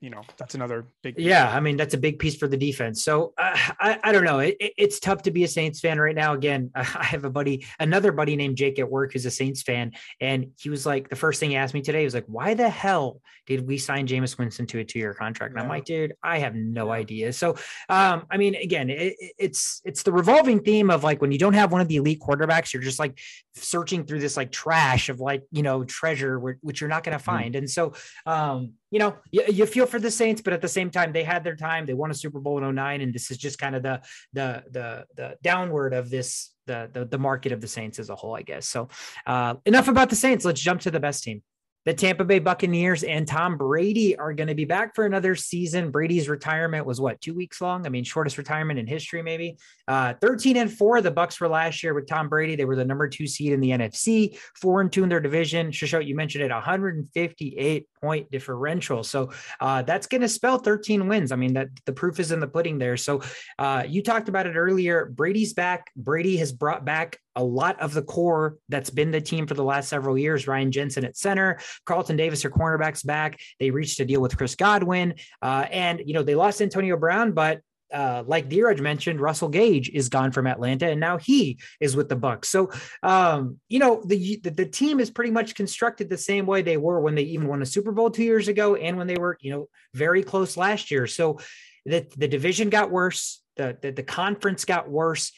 you 0.03 0.11
know 0.11 0.22
that's 0.36 0.55
another 0.57 0.84
big. 1.03 1.14
Yeah, 1.18 1.48
I 1.50 1.61
mean 1.61 1.76
that's 1.76 1.94
a 1.94 1.98
big 1.98 2.18
piece 2.18 2.36
for 2.36 2.48
the 2.48 2.57
defense. 2.57 3.05
So 3.05 3.32
uh, 3.38 3.57
I, 3.80 3.98
I 4.03 4.12
don't 4.12 4.24
know. 4.24 4.40
It, 4.40 4.57
it- 4.61 4.72
it's 4.76 4.98
tough 4.98 5.22
to 5.22 5.30
be 5.30 5.44
a 5.44 5.48
Saints 5.48 5.78
fan 5.80 5.98
right 6.00 6.14
now. 6.14 6.34
Again, 6.34 6.70
I 6.74 6.82
have 7.05 7.24
a 7.24 7.30
buddy, 7.30 7.64
another 7.78 8.11
buddy 8.11 8.34
named 8.34 8.57
Jake 8.57 8.78
at 8.80 8.90
work 8.90 9.12
who's 9.12 9.24
a 9.26 9.30
Saints 9.30 9.62
fan, 9.62 9.92
and 10.20 10.48
he 10.59 10.70
was 10.70 10.84
like, 10.84 11.09
the 11.09 11.14
first 11.16 11.38
thing 11.38 11.50
he 11.50 11.57
asked 11.57 11.72
me 11.72 11.82
today 11.82 12.03
was 12.05 12.14
like, 12.14 12.24
"Why 12.26 12.55
the 12.55 12.68
hell 12.68 13.20
did 13.46 13.66
we 13.66 13.78
sign 13.78 14.07
Jameis 14.09 14.36
Winston 14.36 14.66
to 14.66 14.80
a 14.80 14.84
two-year 14.84 15.14
contract?" 15.14 15.53
And 15.53 15.61
I'm 15.62 15.68
like, 15.68 15.84
"Dude, 15.84 16.14
I 16.22 16.38
have 16.40 16.55
no 16.57 16.90
idea." 16.90 17.32
So, 17.32 17.50
um, 17.88 18.26
I 18.30 18.36
mean, 18.38 18.57
again, 18.57 18.90
it, 18.90 19.14
it- 19.20 19.32
it's 19.38 19.80
it's 19.84 20.03
the 20.03 20.12
revolving 20.12 20.61
theme 20.64 20.90
of 20.90 21.05
like 21.05 21.20
when 21.20 21.30
you 21.30 21.38
don't 21.38 21.55
have 21.55 21.70
one 21.70 21.80
of 21.80 21.86
the 21.88 21.96
elite 21.96 22.20
quarterbacks, 22.20 22.72
you're 22.72 22.82
just 22.82 22.98
like 22.98 23.18
searching 23.55 24.05
through 24.05 24.18
this 24.20 24.36
like 24.36 24.50
trash 24.50 25.09
of 25.11 25.20
like 25.20 25.44
you 25.53 25.62
know 25.62 25.84
treasure, 25.84 26.38
which 26.40 26.80
you're 26.80 26.90
not 26.90 27.05
going 27.05 27.16
to 27.16 27.22
find. 27.22 27.55
And 27.55 27.70
so, 27.70 27.92
um, 28.26 28.72
you 28.93 28.99
know, 28.99 29.16
you, 29.30 29.43
you 29.49 29.66
feel 29.66 29.86
for 29.86 29.99
the 29.99 30.11
Saints, 30.11 30.43
but 30.43 30.53
at 30.53 30.61
the 30.61 30.68
same 30.68 30.90
time, 30.90 31.12
they 31.12 31.24
had 31.24 31.43
their 31.43 31.57
time. 31.57 31.86
They 31.86 31.95
won 31.95 32.11
a 32.11 32.14
Super 32.14 32.40
Bowl 32.40 32.62
in 32.62 32.74
09, 32.74 33.01
and 33.01 33.12
this 33.12 33.30
is 33.30 33.38
just 33.38 33.59
kind 33.59 33.74
of 33.74 33.82
the 33.82 34.03
the 34.34 34.62
the 34.70 35.07
the 35.16 35.36
downward 35.43 35.95
of 35.95 36.11
this 36.11 36.55
the 36.66 36.90
the, 36.93 37.07
the 37.07 37.18
market 37.18 37.53
of 37.53 37.62
the 37.62 37.68
Saints 37.68 37.99
as 37.99 38.11
a 38.11 38.14
whole, 38.14 38.36
I 38.36 38.43
guess. 38.43 38.68
So, 38.68 38.88
uh, 39.26 39.55
enough 39.64 39.88
about 39.88 40.11
the 40.11 40.16
Saints. 40.16 40.45
Let's 40.45 40.61
jump 40.61 40.82
to 40.82 40.90
the 40.90 41.01
best 41.01 41.24
team. 41.24 41.43
The 41.86 41.95
Tampa 41.95 42.24
Bay 42.24 42.38
Buccaneers 42.38 43.03
and 43.03 43.26
Tom 43.26 43.57
Brady 43.57 44.16
are 44.16 44.32
going 44.34 44.47
to 44.47 44.55
be 44.55 44.66
back 44.66 44.95
for 44.95 45.05
another 45.05 45.34
season. 45.34 45.90
Brady's 45.90 46.28
retirement 46.28 46.86
was 46.86 47.01
what 47.01 47.20
two 47.22 47.34
weeks 47.34 47.61
long. 47.62 47.86
I 47.86 47.88
mean, 47.88 48.05
shortest 48.05 48.38
retirement 48.38 48.78
in 48.78 48.86
history, 48.86 49.22
maybe. 49.22 49.57
Uh, 49.88 50.12
Thirteen 50.20 50.59
and 50.59 50.70
four. 50.70 51.01
The 51.01 51.11
Bucks 51.11 51.40
were 51.40 51.49
last 51.49 51.82
year 51.82 51.95
with 51.95 52.07
Tom 52.07 52.28
Brady. 52.28 52.57
They 52.57 52.66
were 52.66 52.76
the 52.76 52.84
number 52.84 53.09
two 53.09 53.26
seed 53.26 53.55
in 53.55 53.61
the 53.61 53.70
NFC. 53.70 54.38
Four 54.61 54.82
and 54.82 54.93
two 54.93 55.03
in 55.03 55.09
their 55.09 55.18
division. 55.18 55.70
Shishot, 55.70 56.07
you 56.07 56.14
mentioned 56.14 56.45
it. 56.45 56.51
158 56.51 57.86
point 58.03 58.30
differential. 58.30 59.05
So 59.05 59.30
uh, 59.61 59.82
that's 59.82 60.07
going 60.07 60.20
to 60.22 60.28
spell 60.28 60.59
13 60.59 61.07
wins. 61.07 61.32
I 61.32 61.36
mean, 61.36 61.55
that 61.55 61.68
the 61.86 61.92
proof 61.92 62.18
is 62.18 62.32
in 62.32 62.40
the 62.40 62.48
pudding 62.48 62.78
there. 62.78 62.96
So 62.96 63.22
uh, 63.59 63.84
you 63.86 64.03
talked 64.03 64.28
about 64.28 64.46
it 64.46 64.57
earlier. 64.57 65.07
Brady's 65.07 65.55
back. 65.55 65.90
Brady 65.96 66.36
has 66.38 66.53
brought 66.53 66.84
back 66.84 67.18
a 67.36 67.44
lot 67.44 67.80
of 67.80 67.94
the 67.94 68.03
core 68.03 68.59
that's 68.68 68.90
been 68.90 69.11
the 69.11 69.20
team 69.20 69.46
for 69.46 69.55
the 69.55 69.64
last 69.64 69.88
several 69.88 70.18
years. 70.18 70.46
Ryan 70.46 70.72
Jensen 70.72 71.05
at 71.05 71.16
center, 71.16 71.61
Carlton 71.86 72.16
Davis, 72.16 72.42
their 72.42 72.50
cornerbacks 72.50 73.07
back. 73.07 73.40
They 73.59 73.70
reached 73.70 74.00
a 74.00 74.05
deal 74.05 74.20
with 74.20 74.36
Chris 74.36 74.55
Godwin. 74.55 75.14
Uh, 75.40 75.66
and, 75.70 76.03
you 76.05 76.12
know, 76.12 76.22
they 76.22 76.34
lost 76.34 76.61
Antonio 76.61 76.96
Brown, 76.96 77.32
but 77.32 77.61
uh, 77.93 78.24
like 78.26 78.49
Dheeraj 78.49 78.80
mentioned, 78.80 79.20
Russell 79.20 79.49
Gage 79.49 79.90
is 79.90 80.09
gone 80.09 80.32
from 80.32 80.47
Atlanta, 80.47 80.88
and 80.88 81.01
now 81.01 81.18
he 81.18 81.59
is 81.80 81.95
with 81.95 82.09
the 82.09 82.16
Bucks. 82.16 82.49
So, 82.49 82.70
um, 83.03 83.59
you 83.68 83.78
know, 83.78 84.03
the, 84.07 84.40
the, 84.43 84.51
the 84.51 84.66
team 84.66 85.01
is 85.01 85.11
pretty 85.11 85.30
much 85.30 85.55
constructed 85.55 86.09
the 86.09 86.18
same 86.18 86.47
way 86.47 86.62
they 86.62 86.76
were 86.76 87.01
when 87.01 87.14
they 87.14 87.22
even 87.22 87.49
won 87.49 87.62
a 87.62 87.66
Super 87.66 87.93
Bowl 87.93 88.11
two 88.11 88.24
years 88.24 88.49
ago, 88.49 88.74
and 88.76 88.97
when 88.97 89.07
they 89.07 89.16
were, 89.16 89.36
you 89.40 89.53
know, 89.53 89.68
very 89.95 90.22
close 90.22 90.57
last 90.57 90.90
year. 90.90 91.07
So, 91.07 91.38
the 91.84 92.07
the 92.16 92.28
division 92.28 92.70
got 92.70 92.90
worse, 92.90 93.43
the 93.57 93.76
the, 93.80 93.90
the 93.90 94.03
conference 94.03 94.64
got 94.64 94.88
worse. 94.88 95.32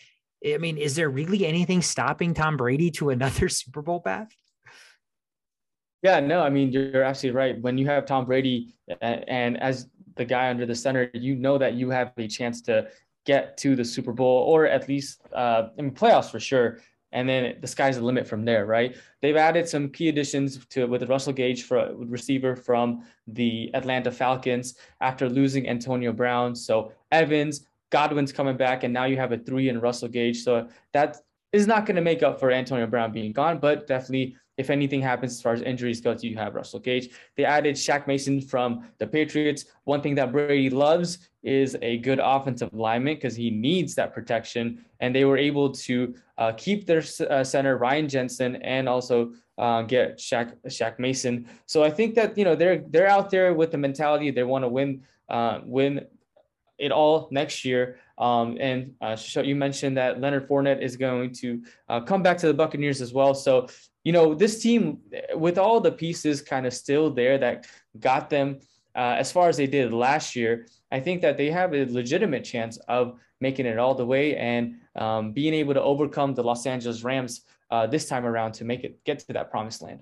I 0.46 0.58
mean, 0.58 0.76
is 0.76 0.94
there 0.94 1.08
really 1.08 1.46
anything 1.46 1.80
stopping 1.80 2.34
Tom 2.34 2.56
Brady 2.56 2.90
to 2.92 3.10
another 3.10 3.48
Super 3.48 3.82
Bowl 3.82 4.00
path? 4.00 4.28
Yeah, 6.02 6.20
no, 6.20 6.42
I 6.42 6.50
mean, 6.50 6.70
you're 6.70 7.02
absolutely 7.02 7.38
right. 7.38 7.60
When 7.62 7.78
you 7.78 7.86
have 7.86 8.04
Tom 8.04 8.26
Brady 8.26 8.74
and 9.00 9.58
as 9.58 9.88
the 10.16 10.24
guy 10.24 10.50
under 10.50 10.66
the 10.66 10.74
center, 10.74 11.10
you 11.14 11.34
know 11.36 11.58
that 11.58 11.74
you 11.74 11.90
have 11.90 12.12
a 12.16 12.28
chance 12.28 12.60
to 12.62 12.88
get 13.24 13.56
to 13.58 13.74
the 13.74 13.84
Super 13.84 14.12
Bowl 14.12 14.42
or 14.42 14.66
at 14.66 14.88
least 14.88 15.22
uh, 15.32 15.68
in 15.78 15.90
playoffs 15.90 16.30
for 16.30 16.40
sure. 16.40 16.80
And 17.12 17.28
then 17.28 17.56
the 17.60 17.66
sky's 17.66 17.96
the 17.96 18.02
limit 18.02 18.26
from 18.26 18.44
there, 18.44 18.66
right? 18.66 18.96
They've 19.22 19.36
added 19.36 19.68
some 19.68 19.88
key 19.90 20.08
additions 20.08 20.66
to 20.70 20.86
with 20.86 21.08
Russell 21.08 21.32
Gage 21.32 21.62
for 21.62 21.94
receiver 21.96 22.56
from 22.56 23.04
the 23.28 23.70
Atlanta 23.72 24.10
Falcons 24.10 24.74
after 25.00 25.28
losing 25.28 25.68
Antonio 25.68 26.12
Brown. 26.12 26.56
So 26.56 26.92
Evans, 27.12 27.66
Godwin's 27.90 28.32
coming 28.32 28.56
back, 28.56 28.82
and 28.82 28.92
now 28.92 29.04
you 29.04 29.16
have 29.16 29.30
a 29.30 29.38
three 29.38 29.68
in 29.68 29.80
Russell 29.80 30.08
Gage. 30.08 30.42
So 30.42 30.68
that 30.92 31.18
is 31.52 31.68
not 31.68 31.86
going 31.86 31.94
to 31.94 32.02
make 32.02 32.24
up 32.24 32.40
for 32.40 32.50
Antonio 32.50 32.88
Brown 32.88 33.12
being 33.12 33.32
gone, 33.32 33.60
but 33.60 33.86
definitely 33.86 34.36
if 34.56 34.70
anything 34.70 35.00
happens 35.00 35.32
as 35.32 35.42
far 35.42 35.52
as 35.52 35.62
injuries 35.62 36.00
goes, 36.00 36.22
you 36.22 36.36
have 36.36 36.54
Russell 36.54 36.80
Gage. 36.80 37.10
They 37.36 37.44
added 37.44 37.74
Shaq 37.74 38.06
Mason 38.06 38.40
from 38.40 38.88
the 38.98 39.06
Patriots. 39.06 39.66
One 39.84 40.00
thing 40.00 40.14
that 40.16 40.32
Brady 40.32 40.70
loves 40.70 41.30
is 41.42 41.76
a 41.82 41.98
good 41.98 42.20
offensive 42.22 42.72
lineman 42.72 43.16
because 43.16 43.34
he 43.34 43.50
needs 43.50 43.94
that 43.96 44.14
protection. 44.14 44.84
And 45.00 45.14
they 45.14 45.24
were 45.24 45.36
able 45.36 45.72
to 45.72 46.14
uh, 46.38 46.52
keep 46.56 46.86
their 46.86 47.02
uh, 47.28 47.44
center 47.44 47.76
Ryan 47.76 48.08
Jensen 48.08 48.56
and 48.56 48.88
also 48.88 49.32
uh, 49.58 49.82
get 49.82 50.18
Shaq 50.18 50.54
Shaq 50.66 50.98
Mason. 50.98 51.46
So 51.66 51.82
I 51.82 51.90
think 51.90 52.14
that 52.14 52.36
you 52.38 52.44
know 52.44 52.56
they're 52.56 52.82
they're 52.88 53.08
out 53.08 53.30
there 53.30 53.54
with 53.54 53.70
the 53.70 53.78
mentality 53.78 54.30
they 54.30 54.42
want 54.42 54.64
to 54.64 54.68
win 54.68 55.02
uh, 55.28 55.60
win 55.64 56.06
it 56.78 56.90
all 56.92 57.28
next 57.30 57.64
year. 57.64 57.98
Um, 58.18 58.56
and 58.60 58.94
uh, 59.00 59.16
you 59.42 59.56
mentioned 59.56 59.96
that 59.96 60.20
Leonard 60.20 60.48
Fournette 60.48 60.80
is 60.80 60.96
going 60.96 61.32
to 61.34 61.62
uh, 61.88 62.00
come 62.00 62.22
back 62.22 62.38
to 62.38 62.46
the 62.46 62.54
Buccaneers 62.54 63.00
as 63.00 63.12
well. 63.12 63.34
So 63.34 63.68
you 64.04 64.12
know, 64.12 64.34
this 64.34 64.62
team, 64.62 65.00
with 65.34 65.58
all 65.58 65.80
the 65.80 65.90
pieces 65.90 66.42
kind 66.42 66.66
of 66.66 66.74
still 66.74 67.10
there 67.10 67.38
that 67.38 67.66
got 67.98 68.30
them 68.30 68.60
uh, 68.94 69.16
as 69.18 69.32
far 69.32 69.48
as 69.48 69.56
they 69.56 69.66
did 69.66 69.92
last 69.92 70.36
year, 70.36 70.68
I 70.92 71.00
think 71.00 71.22
that 71.22 71.36
they 71.36 71.50
have 71.50 71.74
a 71.74 71.86
legitimate 71.86 72.44
chance 72.44 72.76
of 72.88 73.18
making 73.40 73.66
it 73.66 73.78
all 73.78 73.94
the 73.94 74.06
way 74.06 74.36
and 74.36 74.76
um, 74.94 75.32
being 75.32 75.54
able 75.54 75.74
to 75.74 75.82
overcome 75.82 76.34
the 76.34 76.44
Los 76.44 76.66
Angeles 76.66 77.02
Rams 77.02 77.42
uh, 77.70 77.86
this 77.86 78.06
time 78.06 78.24
around 78.24 78.52
to 78.52 78.64
make 78.64 78.84
it 78.84 79.02
get 79.04 79.18
to 79.20 79.32
that 79.32 79.50
promised 79.50 79.82
land. 79.82 80.00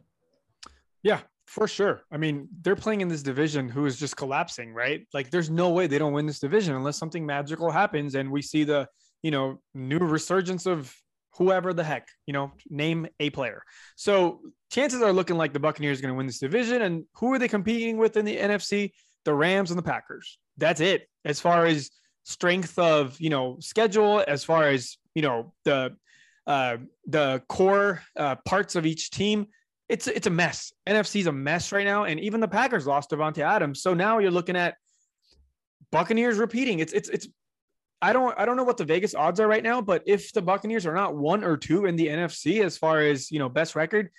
Yeah, 1.02 1.20
for 1.46 1.66
sure. 1.66 2.02
I 2.10 2.16
mean, 2.18 2.48
they're 2.60 2.76
playing 2.76 3.00
in 3.00 3.08
this 3.08 3.22
division 3.22 3.68
who 3.68 3.86
is 3.86 3.98
just 3.98 4.16
collapsing, 4.16 4.74
right? 4.74 5.06
Like, 5.14 5.30
there's 5.30 5.48
no 5.48 5.70
way 5.70 5.86
they 5.86 5.98
don't 5.98 6.12
win 6.12 6.26
this 6.26 6.40
division 6.40 6.74
unless 6.74 6.98
something 6.98 7.24
magical 7.24 7.70
happens 7.70 8.14
and 8.14 8.30
we 8.30 8.42
see 8.42 8.64
the, 8.64 8.88
you 9.22 9.30
know, 9.30 9.60
new 9.74 9.98
resurgence 9.98 10.66
of 10.66 10.94
whoever 11.36 11.72
the 11.72 11.84
heck, 11.84 12.08
you 12.26 12.32
know, 12.32 12.52
name 12.68 13.06
a 13.20 13.30
player. 13.30 13.62
So 13.96 14.40
chances 14.70 15.02
are 15.02 15.12
looking 15.12 15.36
like 15.36 15.52
the 15.52 15.60
Buccaneers 15.60 15.98
are 15.98 16.02
going 16.02 16.12
to 16.12 16.16
win 16.16 16.26
this 16.26 16.38
division. 16.38 16.82
And 16.82 17.04
who 17.14 17.32
are 17.32 17.38
they 17.38 17.48
competing 17.48 17.96
with 17.96 18.16
in 18.16 18.24
the 18.24 18.36
NFC? 18.36 18.92
The 19.24 19.34
Rams 19.34 19.70
and 19.70 19.78
the 19.78 19.82
Packers. 19.82 20.38
That's 20.58 20.80
it. 20.80 21.08
As 21.24 21.40
far 21.40 21.66
as 21.66 21.90
strength 22.24 22.78
of, 22.78 23.18
you 23.20 23.30
know, 23.30 23.56
schedule, 23.60 24.22
as 24.26 24.44
far 24.44 24.68
as, 24.68 24.98
you 25.14 25.22
know, 25.22 25.52
the 25.64 25.96
uh, 26.46 26.76
the 27.06 27.40
core 27.48 28.02
uh, 28.16 28.34
parts 28.44 28.74
of 28.74 28.84
each 28.84 29.10
team, 29.10 29.46
it's 29.88 30.08
it's 30.08 30.26
a 30.26 30.30
mess. 30.30 30.72
NFC's 30.88 31.26
a 31.26 31.32
mess 31.32 31.70
right 31.70 31.84
now, 31.84 32.04
and 32.04 32.18
even 32.18 32.40
the 32.40 32.48
Packers 32.48 32.86
lost 32.86 33.10
Davante 33.10 33.38
Adams. 33.38 33.82
So 33.82 33.94
now 33.94 34.18
you're 34.18 34.30
looking 34.30 34.56
at 34.56 34.74
Buccaneers 35.92 36.38
repeating. 36.38 36.80
It's 36.80 36.92
it's 36.92 37.08
it's 37.10 37.28
I 38.02 38.12
don't 38.12 38.36
I 38.36 38.44
don't 38.44 38.56
know 38.56 38.64
what 38.64 38.76
the 38.76 38.84
Vegas 38.84 39.14
odds 39.14 39.38
are 39.38 39.46
right 39.46 39.62
now, 39.62 39.80
but 39.80 40.02
if 40.06 40.32
the 40.32 40.42
Buccaneers 40.42 40.84
are 40.86 40.94
not 40.94 41.16
one 41.16 41.44
or 41.44 41.56
two 41.56 41.86
in 41.86 41.94
the 41.94 42.08
NFC 42.08 42.62
as 42.62 42.76
far 42.76 43.00
as 43.00 43.30
you 43.30 43.38
know 43.38 43.48
best 43.48 43.76
record, 43.76 44.10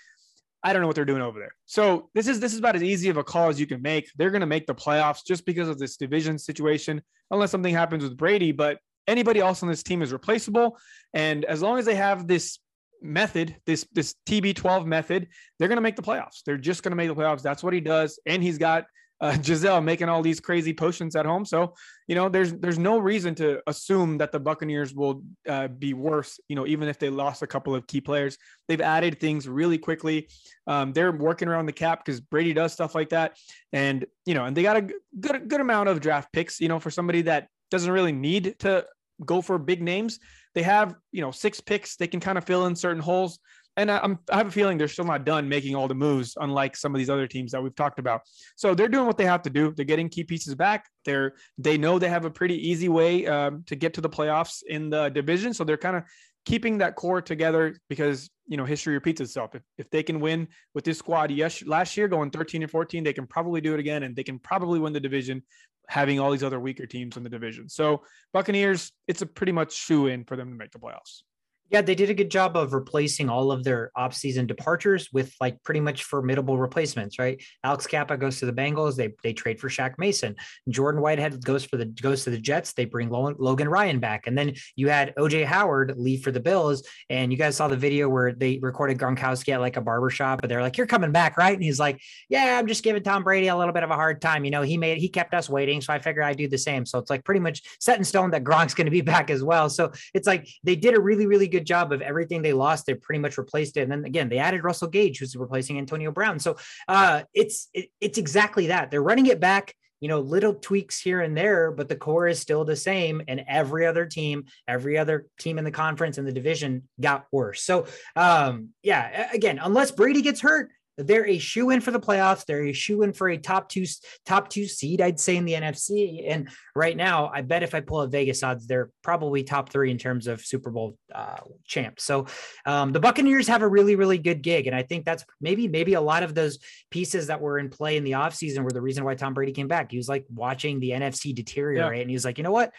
I 0.63 0.71
don't 0.71 0.81
know 0.81 0.87
what 0.87 0.95
they're 0.95 1.03
doing 1.03 1.21
over 1.21 1.37
there. 1.37 1.53
So 1.65 2.09
this 2.15 2.27
is 2.27 2.39
this 2.39 2.53
is 2.53 2.59
about 2.59 2.77
as 2.77 2.83
easy 2.83 3.09
of 3.09 3.17
a 3.17 3.23
call 3.23 3.49
as 3.49 3.59
you 3.59 3.67
can 3.67 3.81
make. 3.81 4.09
They're 4.17 4.31
going 4.31 4.39
to 4.39 4.47
make 4.47 4.65
the 4.65 4.73
playoffs 4.73 5.25
just 5.27 5.45
because 5.45 5.67
of 5.67 5.77
this 5.77 5.97
division 5.97 6.39
situation, 6.39 7.01
unless 7.29 7.51
something 7.51 7.73
happens 7.73 8.03
with 8.03 8.15
Brady. 8.15 8.53
But 8.53 8.77
anybody 9.05 9.41
else 9.41 9.61
on 9.61 9.69
this 9.69 9.83
team 9.83 10.01
is 10.01 10.13
replaceable, 10.13 10.77
and 11.13 11.43
as 11.43 11.61
long 11.61 11.77
as 11.77 11.85
they 11.85 11.95
have 11.95 12.25
this 12.25 12.59
method, 13.01 13.57
this 13.65 13.85
this 13.91 14.15
TB12 14.25 14.85
method, 14.85 15.27
they're 15.59 15.67
going 15.67 15.75
to 15.75 15.81
make 15.81 15.97
the 15.97 16.01
playoffs. 16.01 16.41
They're 16.45 16.57
just 16.57 16.83
going 16.83 16.91
to 16.91 16.95
make 16.95 17.09
the 17.09 17.15
playoffs. 17.15 17.41
That's 17.41 17.63
what 17.63 17.73
he 17.73 17.81
does, 17.81 18.17
and 18.25 18.41
he's 18.41 18.57
got 18.57 18.85
uh, 19.23 19.37
Gisele 19.41 19.81
making 19.81 20.09
all 20.09 20.21
these 20.21 20.39
crazy 20.39 20.73
potions 20.73 21.15
at 21.15 21.25
home. 21.25 21.45
So, 21.45 21.73
you 22.07 22.15
know, 22.15 22.27
there's 22.27 22.53
there's 22.53 22.77
no 22.77 22.97
reason 22.97 23.33
to 23.35 23.61
assume 23.67 24.17
that 24.17 24.31
the 24.31 24.39
Buccaneers 24.39 24.93
will 24.93 25.23
uh, 25.47 25.69
be 25.69 25.93
worse. 25.93 26.39
You 26.49 26.55
know, 26.57 26.67
even 26.67 26.89
if 26.89 26.99
they 26.99 27.09
lost 27.09 27.41
a 27.41 27.47
couple 27.47 27.73
of 27.73 27.87
key 27.87 28.01
players, 28.01 28.37
they've 28.67 28.81
added 28.81 29.19
things 29.19 29.47
really 29.47 29.77
quickly. 29.77 30.27
Um, 30.67 30.91
they're 30.91 31.13
working 31.13 31.47
around 31.47 31.65
the 31.65 31.73
cap 31.73 32.03
because 32.05 32.19
Brady 32.19 32.53
does 32.53 32.73
stuff 32.73 32.93
like 32.93 33.09
that, 33.09 33.37
and 33.71 34.05
you 34.25 34.33
know, 34.33 34.45
and 34.45 34.55
they 34.55 34.61
got 34.61 34.75
a 34.75 34.87
good 35.19 35.47
good 35.47 35.61
amount 35.61 35.89
of 35.89 36.01
draft 36.01 36.31
picks. 36.33 36.59
You 36.59 36.67
know, 36.67 36.79
for 36.79 36.91
somebody 36.91 37.21
that 37.23 37.47
doesn't 37.71 37.91
really 37.91 38.11
need 38.11 38.59
to 38.59 38.85
go 39.25 39.41
for 39.41 39.57
big 39.57 39.81
names, 39.81 40.19
they 40.53 40.63
have 40.63 40.95
you 41.13 41.21
know 41.21 41.31
six 41.31 41.61
picks. 41.61 41.95
They 41.95 42.07
can 42.07 42.19
kind 42.19 42.37
of 42.37 42.43
fill 42.43 42.65
in 42.65 42.75
certain 42.75 43.01
holes 43.01 43.39
and 43.77 43.89
I, 43.89 44.03
am 44.03 44.19
I 44.29 44.37
have 44.37 44.47
a 44.47 44.51
feeling 44.51 44.77
they're 44.77 44.87
still 44.87 45.05
not 45.05 45.25
done 45.25 45.49
making 45.49 45.75
all 45.75 45.87
the 45.87 45.95
moves, 45.95 46.37
unlike 46.39 46.75
some 46.75 46.93
of 46.93 46.99
these 46.99 47.09
other 47.09 47.27
teams 47.27 47.51
that 47.51 47.63
we've 47.63 47.75
talked 47.75 47.99
about. 47.99 48.21
So 48.55 48.75
they're 48.75 48.87
doing 48.87 49.07
what 49.07 49.17
they 49.17 49.25
have 49.25 49.41
to 49.43 49.49
do. 49.49 49.73
They're 49.75 49.85
getting 49.85 50.09
key 50.09 50.23
pieces 50.23 50.55
back. 50.55 50.87
They're 51.05 51.33
they 51.57 51.77
know 51.77 51.99
they 51.99 52.09
have 52.09 52.25
a 52.25 52.31
pretty 52.31 52.69
easy 52.69 52.89
way 52.89 53.25
um, 53.27 53.63
to 53.67 53.75
get 53.75 53.93
to 53.95 54.01
the 54.01 54.09
playoffs 54.09 54.61
in 54.67 54.89
the 54.89 55.09
division. 55.09 55.53
So 55.53 55.63
they're 55.63 55.77
kind 55.77 55.97
of 55.97 56.03
keeping 56.45 56.79
that 56.79 56.95
core 56.95 57.21
together 57.21 57.77
because 57.89 58.29
you 58.47 58.57
know 58.57 58.65
history 58.65 58.93
repeats 58.93 59.21
itself. 59.21 59.55
If, 59.55 59.63
if 59.77 59.89
they 59.89 60.03
can 60.03 60.19
win 60.19 60.47
with 60.73 60.83
this 60.83 60.99
squad 60.99 61.31
yes 61.31 61.63
last 61.65 61.97
year 61.97 62.07
going 62.07 62.29
13 62.29 62.61
and 62.61 62.71
14, 62.71 63.03
they 63.03 63.13
can 63.13 63.27
probably 63.27 63.61
do 63.61 63.73
it 63.73 63.79
again, 63.79 64.03
and 64.03 64.15
they 64.15 64.23
can 64.23 64.39
probably 64.39 64.79
win 64.79 64.93
the 64.93 64.99
division 64.99 65.43
having 65.89 66.19
all 66.19 66.31
these 66.31 66.43
other 66.43 66.59
weaker 66.59 66.85
teams 66.85 67.17
in 67.17 67.23
the 67.23 67.29
division. 67.29 67.67
So 67.67 68.03
Buccaneers, 68.31 68.91
it's 69.07 69.21
a 69.21 69.25
pretty 69.25 69.51
much 69.51 69.73
shoe 69.73 70.07
in 70.07 70.23
for 70.23 70.37
them 70.37 70.49
to 70.49 70.55
make 70.55 70.71
the 70.71 70.79
playoffs. 70.79 71.23
Yeah, 71.69 71.81
they 71.81 71.95
did 71.95 72.11
a 72.11 72.13
good 72.13 72.29
job 72.29 72.55
of 72.55 72.73
replacing 72.73 73.29
all 73.29 73.51
of 73.51 73.63
their 73.63 73.91
off-season 73.95 74.45
departures 74.45 75.09
with 75.11 75.33
like 75.41 75.63
pretty 75.63 75.79
much 75.79 76.03
formidable 76.03 76.57
replacements, 76.57 77.17
right? 77.17 77.41
Alex 77.63 77.87
Cappa 77.87 78.15
goes 78.15 78.37
to 78.39 78.45
the 78.45 78.53
Bengals. 78.53 78.95
They 78.95 79.13
they 79.23 79.33
trade 79.33 79.59
for 79.59 79.69
Shaq 79.69 79.95
Mason. 79.97 80.35
Jordan 80.69 81.01
Whitehead 81.01 81.43
goes 81.43 81.65
for 81.65 81.77
the 81.77 81.85
goes 81.85 82.25
to 82.25 82.29
the 82.29 82.37
Jets. 82.37 82.73
They 82.73 82.85
bring 82.85 83.09
Logan 83.09 83.67
Ryan 83.67 83.99
back, 83.99 84.27
and 84.27 84.37
then 84.37 84.53
you 84.75 84.89
had 84.89 85.15
OJ 85.15 85.45
Howard 85.45 85.95
leave 85.97 86.21
for 86.21 86.31
the 86.31 86.39
Bills. 86.39 86.87
And 87.09 87.31
you 87.31 87.37
guys 87.39 87.55
saw 87.55 87.67
the 87.67 87.77
video 87.77 88.07
where 88.07 88.33
they 88.33 88.59
recorded 88.61 88.99
Gronkowski 88.99 89.53
at 89.53 89.61
like 89.61 89.77
a 89.77 89.81
barbershop, 89.81 90.41
but 90.41 90.49
they're 90.49 90.61
like, 90.61 90.77
"You're 90.77 90.85
coming 90.85 91.11
back, 91.11 91.37
right?" 91.37 91.53
And 91.53 91.63
he's 91.63 91.79
like, 91.79 91.99
"Yeah, 92.29 92.59
I'm 92.59 92.67
just 92.67 92.83
giving 92.83 93.01
Tom 93.01 93.23
Brady 93.23 93.47
a 93.47 93.57
little 93.57 93.73
bit 93.73 93.83
of 93.83 93.89
a 93.89 93.95
hard 93.95 94.21
time. 94.21 94.45
You 94.45 94.51
know, 94.51 94.61
he 94.61 94.77
made 94.77 94.99
he 94.99 95.09
kept 95.09 95.33
us 95.33 95.49
waiting, 95.49 95.81
so 95.81 95.91
I 95.91 95.99
figured 95.99 96.25
I'd 96.25 96.37
do 96.37 96.47
the 96.47 96.57
same." 96.57 96.85
So 96.85 96.99
it's 96.99 97.09
like 97.09 97.23
pretty 97.23 97.39
much 97.39 97.63
set 97.79 97.97
in 97.97 98.03
stone 98.03 98.29
that 98.31 98.43
Gronk's 98.43 98.75
going 98.75 98.85
to 98.85 98.91
be 98.91 99.01
back 99.13 99.31
as 99.31 99.43
well. 99.43 99.69
So 99.69 99.91
it's 100.13 100.27
like 100.27 100.47
they 100.63 100.75
did 100.75 100.95
a 100.95 100.99
really 100.99 101.25
really 101.25 101.47
good 101.53 101.65
job 101.65 101.93
of 101.93 102.01
everything 102.01 102.41
they 102.41 102.53
lost. 102.53 102.85
They 102.85 102.95
pretty 102.95 103.19
much 103.19 103.37
replaced 103.37 103.77
it. 103.77 103.81
And 103.81 103.91
then 103.91 104.05
again, 104.05 104.29
they 104.29 104.39
added 104.39 104.63
Russell 104.63 104.89
Gage, 104.89 105.19
who's 105.19 105.35
replacing 105.35 105.77
Antonio 105.77 106.11
Brown. 106.11 106.39
So 106.39 106.57
uh, 106.87 107.23
it's 107.33 107.69
it, 107.73 107.89
it's 108.01 108.17
exactly 108.17 108.67
that. 108.67 108.89
They're 108.89 109.09
running 109.11 109.27
it 109.27 109.39
back. 109.39 109.73
You 110.01 110.09
know, 110.09 110.19
little 110.19 110.55
tweaks 110.55 110.99
here 110.99 111.21
and 111.21 111.37
there, 111.37 111.71
but 111.71 111.87
the 111.87 111.95
core 111.95 112.27
is 112.27 112.37
still 112.37 112.65
the 112.65 112.75
same. 112.75 113.21
And 113.29 113.45
every 113.47 113.85
other 113.85 114.05
team, 114.05 114.43
every 114.67 114.97
other 114.97 115.27
team 115.39 115.57
in 115.57 115.63
the 115.63 115.71
conference 115.71 116.17
and 116.17 116.27
the 116.27 116.33
division 116.33 116.89
got 116.99 117.25
worse. 117.31 117.63
So, 117.63 117.85
um, 118.17 118.71
yeah, 118.81 119.29
again, 119.31 119.59
unless 119.63 119.91
Brady 119.91 120.21
gets 120.21 120.41
hurt, 120.41 120.71
they're 120.97 121.27
a 121.27 121.37
shoe 121.37 121.69
in 121.71 121.81
for 121.81 121.91
the 121.91 121.99
playoffs. 121.99 122.45
They're 122.45 122.65
a 122.65 122.73
shoe 122.73 123.01
in 123.01 123.13
for 123.13 123.29
a 123.29 123.37
top 123.37 123.69
two 123.69 123.85
top 124.25 124.49
two 124.49 124.65
seed, 124.65 125.01
I'd 125.01 125.19
say, 125.19 125.37
in 125.37 125.45
the 125.45 125.53
NFC. 125.53 126.25
And 126.27 126.49
right 126.75 126.95
now, 126.95 127.31
I 127.33 127.41
bet 127.41 127.63
if 127.63 127.73
I 127.73 127.79
pull 127.79 127.99
up 127.99 128.11
Vegas 128.11 128.43
odds, 128.43 128.67
they're 128.67 128.91
probably 129.01 129.43
top 129.43 129.69
three 129.69 129.91
in 129.91 129.97
terms 129.97 130.27
of 130.27 130.41
Super 130.41 130.69
Bowl 130.69 130.97
uh, 131.13 131.37
champs. 131.65 132.03
So 132.03 132.27
um, 132.65 132.91
the 132.91 132.99
Buccaneers 132.99 133.47
have 133.47 133.61
a 133.61 133.67
really, 133.67 133.95
really 133.95 134.17
good 134.17 134.41
gig. 134.41 134.67
And 134.67 134.75
I 134.75 134.83
think 134.83 135.05
that's 135.05 135.25
maybe, 135.41 135.67
maybe 135.67 135.93
a 135.93 136.01
lot 136.01 136.23
of 136.23 136.35
those 136.35 136.59
pieces 136.91 137.27
that 137.27 137.41
were 137.41 137.57
in 137.57 137.69
play 137.69 137.97
in 137.97 138.03
the 138.03 138.11
offseason 138.11 138.63
were 138.63 138.71
the 138.71 138.81
reason 138.81 139.03
why 139.03 139.15
Tom 139.15 139.33
Brady 139.33 139.51
came 139.51 139.67
back. 139.67 139.91
He 139.91 139.97
was 139.97 140.09
like 140.09 140.25
watching 140.33 140.79
the 140.79 140.91
NFC 140.91 141.33
deteriorate. 141.33 141.97
Yeah. 141.97 142.01
And 142.01 142.09
he 142.09 142.15
was 142.15 142.25
like, 142.25 142.37
you 142.37 142.43
know 142.43 142.51
what? 142.51 142.71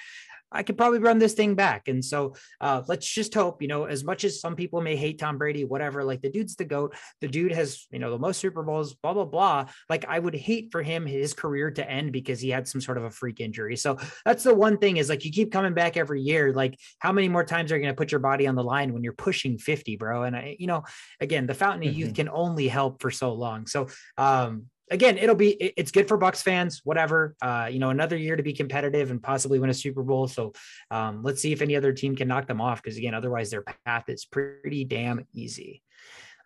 I 0.54 0.62
could 0.62 0.78
probably 0.78 1.00
run 1.00 1.18
this 1.18 1.34
thing 1.34 1.54
back. 1.54 1.88
And 1.88 2.04
so 2.04 2.34
uh, 2.60 2.82
let's 2.86 3.06
just 3.06 3.34
hope, 3.34 3.60
you 3.60 3.68
know, 3.68 3.84
as 3.84 4.04
much 4.04 4.24
as 4.24 4.40
some 4.40 4.54
people 4.54 4.80
may 4.80 4.96
hate 4.96 5.18
Tom 5.18 5.36
Brady, 5.36 5.64
whatever, 5.64 6.04
like 6.04 6.22
the 6.22 6.30
dude's 6.30 6.56
the 6.56 6.64
GOAT. 6.64 6.94
The 7.20 7.28
dude 7.28 7.52
has, 7.52 7.86
you 7.90 7.98
know, 7.98 8.10
the 8.10 8.18
most 8.18 8.38
Super 8.38 8.62
Bowls, 8.62 8.94
blah, 8.94 9.12
blah, 9.12 9.24
blah. 9.24 9.66
Like 9.90 10.04
I 10.08 10.18
would 10.18 10.34
hate 10.34 10.70
for 10.70 10.82
him, 10.82 11.06
his 11.06 11.34
career 11.34 11.70
to 11.72 11.90
end 11.90 12.12
because 12.12 12.40
he 12.40 12.50
had 12.50 12.68
some 12.68 12.80
sort 12.80 12.98
of 12.98 13.04
a 13.04 13.10
freak 13.10 13.40
injury. 13.40 13.76
So 13.76 13.98
that's 14.24 14.44
the 14.44 14.54
one 14.54 14.78
thing 14.78 14.96
is 14.96 15.08
like 15.08 15.24
you 15.24 15.32
keep 15.32 15.50
coming 15.52 15.74
back 15.74 15.96
every 15.96 16.22
year. 16.22 16.52
Like 16.52 16.78
how 17.00 17.12
many 17.12 17.28
more 17.28 17.44
times 17.44 17.72
are 17.72 17.76
you 17.76 17.82
going 17.82 17.94
to 17.94 17.98
put 17.98 18.12
your 18.12 18.20
body 18.20 18.46
on 18.46 18.54
the 18.54 18.64
line 18.64 18.92
when 18.92 19.02
you're 19.02 19.12
pushing 19.12 19.58
50, 19.58 19.96
bro? 19.96 20.22
And 20.22 20.36
I, 20.36 20.56
you 20.58 20.66
know, 20.66 20.84
again, 21.20 21.46
the 21.46 21.54
fountain 21.54 21.82
of 21.82 21.90
mm-hmm. 21.90 22.00
youth 22.00 22.14
can 22.14 22.28
only 22.28 22.68
help 22.68 23.02
for 23.02 23.10
so 23.10 23.32
long. 23.32 23.66
So, 23.66 23.88
um, 24.16 24.66
again, 24.90 25.18
it'll 25.18 25.34
be 25.34 25.52
it's 25.52 25.90
good 25.90 26.08
for 26.08 26.16
Bucks 26.16 26.42
fans. 26.42 26.80
Whatever, 26.84 27.34
uh, 27.42 27.68
you 27.70 27.78
know, 27.78 27.90
another 27.90 28.16
year 28.16 28.36
to 28.36 28.42
be 28.42 28.52
competitive 28.52 29.10
and 29.10 29.22
possibly 29.22 29.58
win 29.58 29.70
a 29.70 29.74
Super 29.74 30.02
Bowl. 30.02 30.28
So 30.28 30.52
um, 30.90 31.22
let's 31.22 31.40
see 31.40 31.52
if 31.52 31.62
any 31.62 31.76
other 31.76 31.92
team 31.92 32.16
can 32.16 32.28
knock 32.28 32.46
them 32.46 32.60
off. 32.60 32.82
Because 32.82 32.98
again, 32.98 33.14
otherwise 33.14 33.50
their 33.50 33.64
path 33.86 34.08
is 34.08 34.24
pretty 34.24 34.84
damn 34.84 35.26
easy. 35.32 35.82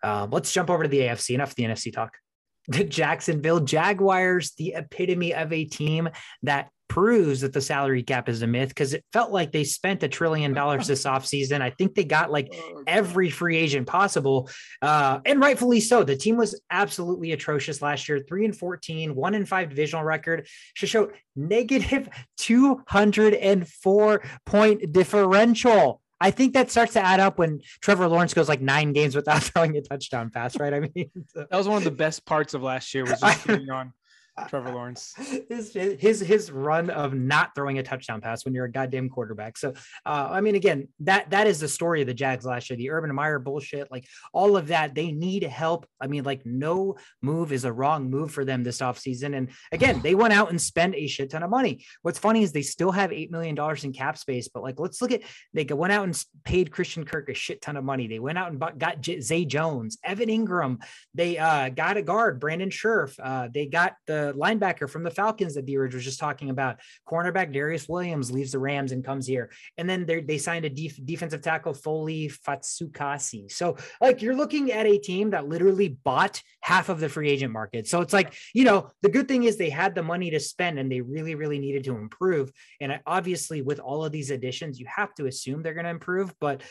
Um, 0.01 0.29
let's 0.31 0.51
jump 0.51 0.69
over 0.69 0.83
to 0.83 0.89
the 0.89 0.99
AFC. 0.99 1.35
Enough 1.35 1.49
of 1.49 1.55
the 1.55 1.63
NFC 1.63 1.93
talk. 1.93 2.17
The 2.79 2.83
Jacksonville 2.83 3.61
Jaguars, 3.61 4.51
the 4.51 4.73
epitome 4.75 5.33
of 5.33 5.51
a 5.51 5.65
team 5.65 6.09
that 6.43 6.69
proves 6.89 7.41
that 7.41 7.53
the 7.53 7.61
salary 7.61 8.03
cap 8.03 8.27
is 8.27 8.41
a 8.41 8.47
myth 8.47 8.69
because 8.69 8.93
it 8.93 9.05
felt 9.13 9.31
like 9.31 9.51
they 9.51 9.63
spent 9.63 10.03
a 10.03 10.07
trillion 10.09 10.53
dollars 10.53 10.87
this 10.87 11.03
offseason. 11.05 11.61
I 11.61 11.69
think 11.69 11.95
they 11.95 12.03
got 12.03 12.31
like 12.31 12.49
oh, 12.53 12.83
every 12.85 13.29
free 13.29 13.55
agent 13.55 13.87
possible. 13.87 14.49
Uh, 14.81 15.19
and 15.25 15.39
rightfully 15.39 15.79
so. 15.79 16.03
The 16.03 16.17
team 16.17 16.35
was 16.35 16.59
absolutely 16.69 17.31
atrocious 17.31 17.81
last 17.81 18.09
year. 18.09 18.19
Three 18.19 18.43
and 18.43 18.57
14, 18.57 19.15
one 19.15 19.35
and 19.35 19.47
five 19.47 19.69
divisional 19.69 20.03
record. 20.03 20.47
Should 20.73 20.89
show 20.89 21.11
negative 21.35 22.09
204 22.37 24.23
point 24.45 24.91
differential. 24.91 26.01
I 26.21 26.31
think 26.31 26.53
that 26.53 26.69
starts 26.69 26.93
to 26.93 27.05
add 27.05 27.19
up 27.19 27.37
when 27.37 27.61
Trevor 27.81 28.07
Lawrence 28.07 28.33
goes 28.33 28.49
like 28.49 28.61
nine 28.61 28.93
games 28.93 29.15
without 29.15 29.41
throwing 29.43 29.77
a 29.77 29.81
touchdown 29.81 30.29
pass, 30.29 30.59
right? 30.59 30.73
I 30.73 30.79
mean, 30.81 31.09
that 31.35 31.51
was 31.51 31.67
one 31.67 31.77
of 31.77 31.83
the 31.83 31.91
best 31.91 32.25
parts 32.25 32.53
of 32.53 32.61
last 32.61 32.93
year 32.93 33.05
was 33.05 33.19
just 33.21 33.45
putting 33.45 33.69
on 33.69 33.93
Trevor 34.47 34.71
Lawrence. 34.73 35.13
his 35.49 35.73
his 35.73 36.19
his 36.19 36.51
run 36.51 36.89
of 36.89 37.13
not 37.13 37.55
throwing 37.55 37.79
a 37.79 37.83
touchdown 37.83 38.21
pass 38.21 38.45
when 38.45 38.53
you're 38.53 38.65
a 38.65 38.71
goddamn 38.71 39.09
quarterback. 39.09 39.57
So 39.57 39.73
uh, 40.05 40.27
I 40.31 40.41
mean, 40.41 40.55
again, 40.55 40.87
that 41.01 41.29
that 41.31 41.47
is 41.47 41.59
the 41.59 41.67
story 41.67 42.01
of 42.01 42.07
the 42.07 42.13
Jags 42.13 42.45
last 42.45 42.69
year. 42.69 42.77
The 42.77 42.91
Urban 42.91 43.13
Meyer 43.13 43.39
bullshit, 43.39 43.91
like 43.91 44.05
all 44.33 44.57
of 44.57 44.67
that, 44.67 44.95
they 44.95 45.11
need 45.11 45.43
help. 45.43 45.85
I 45.99 46.07
mean, 46.07 46.23
like 46.23 46.45
no 46.45 46.97
move 47.21 47.51
is 47.51 47.65
a 47.65 47.73
wrong 47.73 48.09
move 48.09 48.31
for 48.31 48.45
them 48.45 48.63
this 48.63 48.79
offseason. 48.79 49.35
And 49.35 49.49
again, 49.71 50.01
they 50.01 50.15
went 50.15 50.33
out 50.33 50.49
and 50.49 50.61
spent 50.61 50.95
a 50.95 51.07
shit 51.07 51.29
ton 51.31 51.43
of 51.43 51.49
money. 51.49 51.85
What's 52.01 52.19
funny 52.19 52.43
is 52.43 52.51
they 52.51 52.61
still 52.61 52.91
have 52.91 53.11
eight 53.11 53.31
million 53.31 53.55
dollars 53.55 53.83
in 53.83 53.93
cap 53.93 54.17
space, 54.17 54.47
but 54.47 54.63
like 54.63 54.79
let's 54.79 55.01
look 55.01 55.11
at 55.11 55.21
they 55.53 55.65
went 55.65 55.93
out 55.93 56.05
and 56.05 56.25
paid 56.43 56.71
Christian 56.71 57.05
Kirk 57.05 57.29
a 57.29 57.33
shit 57.33 57.61
ton 57.61 57.77
of 57.77 57.83
money. 57.83 58.07
They 58.07 58.19
went 58.19 58.37
out 58.37 58.49
and 58.49 58.59
bought, 58.59 58.77
got 58.77 59.01
J- 59.01 59.19
Zay 59.21 59.45
Jones, 59.45 59.97
Evan 60.03 60.29
Engram. 60.29 60.77
They 61.13 61.37
uh, 61.37 61.69
got 61.69 61.97
a 61.97 62.01
guard, 62.01 62.39
Brandon 62.39 62.69
Scherff. 62.69 63.19
Uh, 63.21 63.49
they 63.53 63.65
got 63.65 63.95
the 64.07 64.28
linebacker 64.35 64.89
from 64.89 65.03
the 65.03 65.11
Falcons 65.11 65.55
that 65.55 65.65
Dheeraj 65.65 65.93
was 65.93 66.03
just 66.03 66.19
talking 66.19 66.49
about. 66.49 66.77
Cornerback 67.07 67.53
Darious 67.53 67.87
Williams 67.87 68.31
leaves 68.31 68.51
the 68.51 68.59
Rams 68.59 68.91
and 68.91 69.03
comes 69.03 69.27
here. 69.27 69.51
And 69.77 69.89
then 69.89 70.05
they 70.05 70.37
signed 70.37 70.65
a 70.65 70.69
def- 70.69 70.99
defensive 71.05 71.41
tackle, 71.41 71.73
Foley 71.73 72.29
Fatukasi. 72.29 73.51
So, 73.51 73.77
like, 74.01 74.21
you're 74.21 74.35
looking 74.35 74.71
at 74.71 74.85
a 74.85 74.97
team 74.97 75.31
that 75.31 75.47
literally 75.47 75.89
bought 75.89 76.41
half 76.61 76.89
of 76.89 76.99
the 76.99 77.09
free 77.09 77.29
agent 77.29 77.53
market. 77.53 77.87
So 77.87 78.01
it's 78.01 78.13
like, 78.13 78.33
you 78.53 78.63
know, 78.63 78.91
the 79.01 79.09
good 79.09 79.27
thing 79.27 79.43
is 79.43 79.57
they 79.57 79.69
had 79.69 79.95
the 79.95 80.03
money 80.03 80.29
to 80.31 80.39
spend 80.39 80.79
and 80.79 80.91
they 80.91 81.01
really, 81.01 81.35
really 81.35 81.59
needed 81.59 81.83
to 81.85 81.95
improve. 81.95 82.51
And 82.81 82.91
uh, 82.91 82.97
obviously, 83.05 83.61
with 83.61 83.79
all 83.79 84.05
of 84.05 84.11
these 84.11 84.31
additions, 84.31 84.79
you 84.79 84.85
have 84.93 85.13
to 85.15 85.25
assume 85.25 85.61
they're 85.61 85.73
going 85.73 85.85
to 85.85 85.89
improve. 85.89 86.33
But 86.39 86.61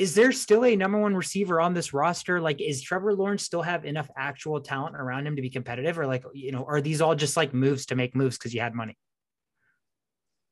is 0.00 0.14
there 0.14 0.32
still 0.32 0.64
a 0.64 0.74
number 0.74 0.98
one 0.98 1.14
receiver 1.14 1.60
on 1.60 1.74
this 1.74 1.92
roster? 1.92 2.40
Like, 2.40 2.62
is 2.62 2.80
Trevor 2.80 3.12
Lawrence 3.12 3.42
still 3.42 3.60
have 3.60 3.84
enough 3.84 4.08
actual 4.16 4.58
talent 4.58 4.96
around 4.96 5.26
him 5.26 5.36
to 5.36 5.42
be 5.42 5.50
competitive, 5.50 5.98
or 5.98 6.06
like, 6.06 6.24
you 6.32 6.52
know, 6.52 6.64
are 6.66 6.80
these 6.80 7.02
all 7.02 7.14
just 7.14 7.36
like 7.36 7.52
moves 7.52 7.84
to 7.86 7.96
make 7.96 8.16
moves 8.16 8.38
because 8.38 8.54
you 8.54 8.62
had 8.62 8.74
money? 8.74 8.96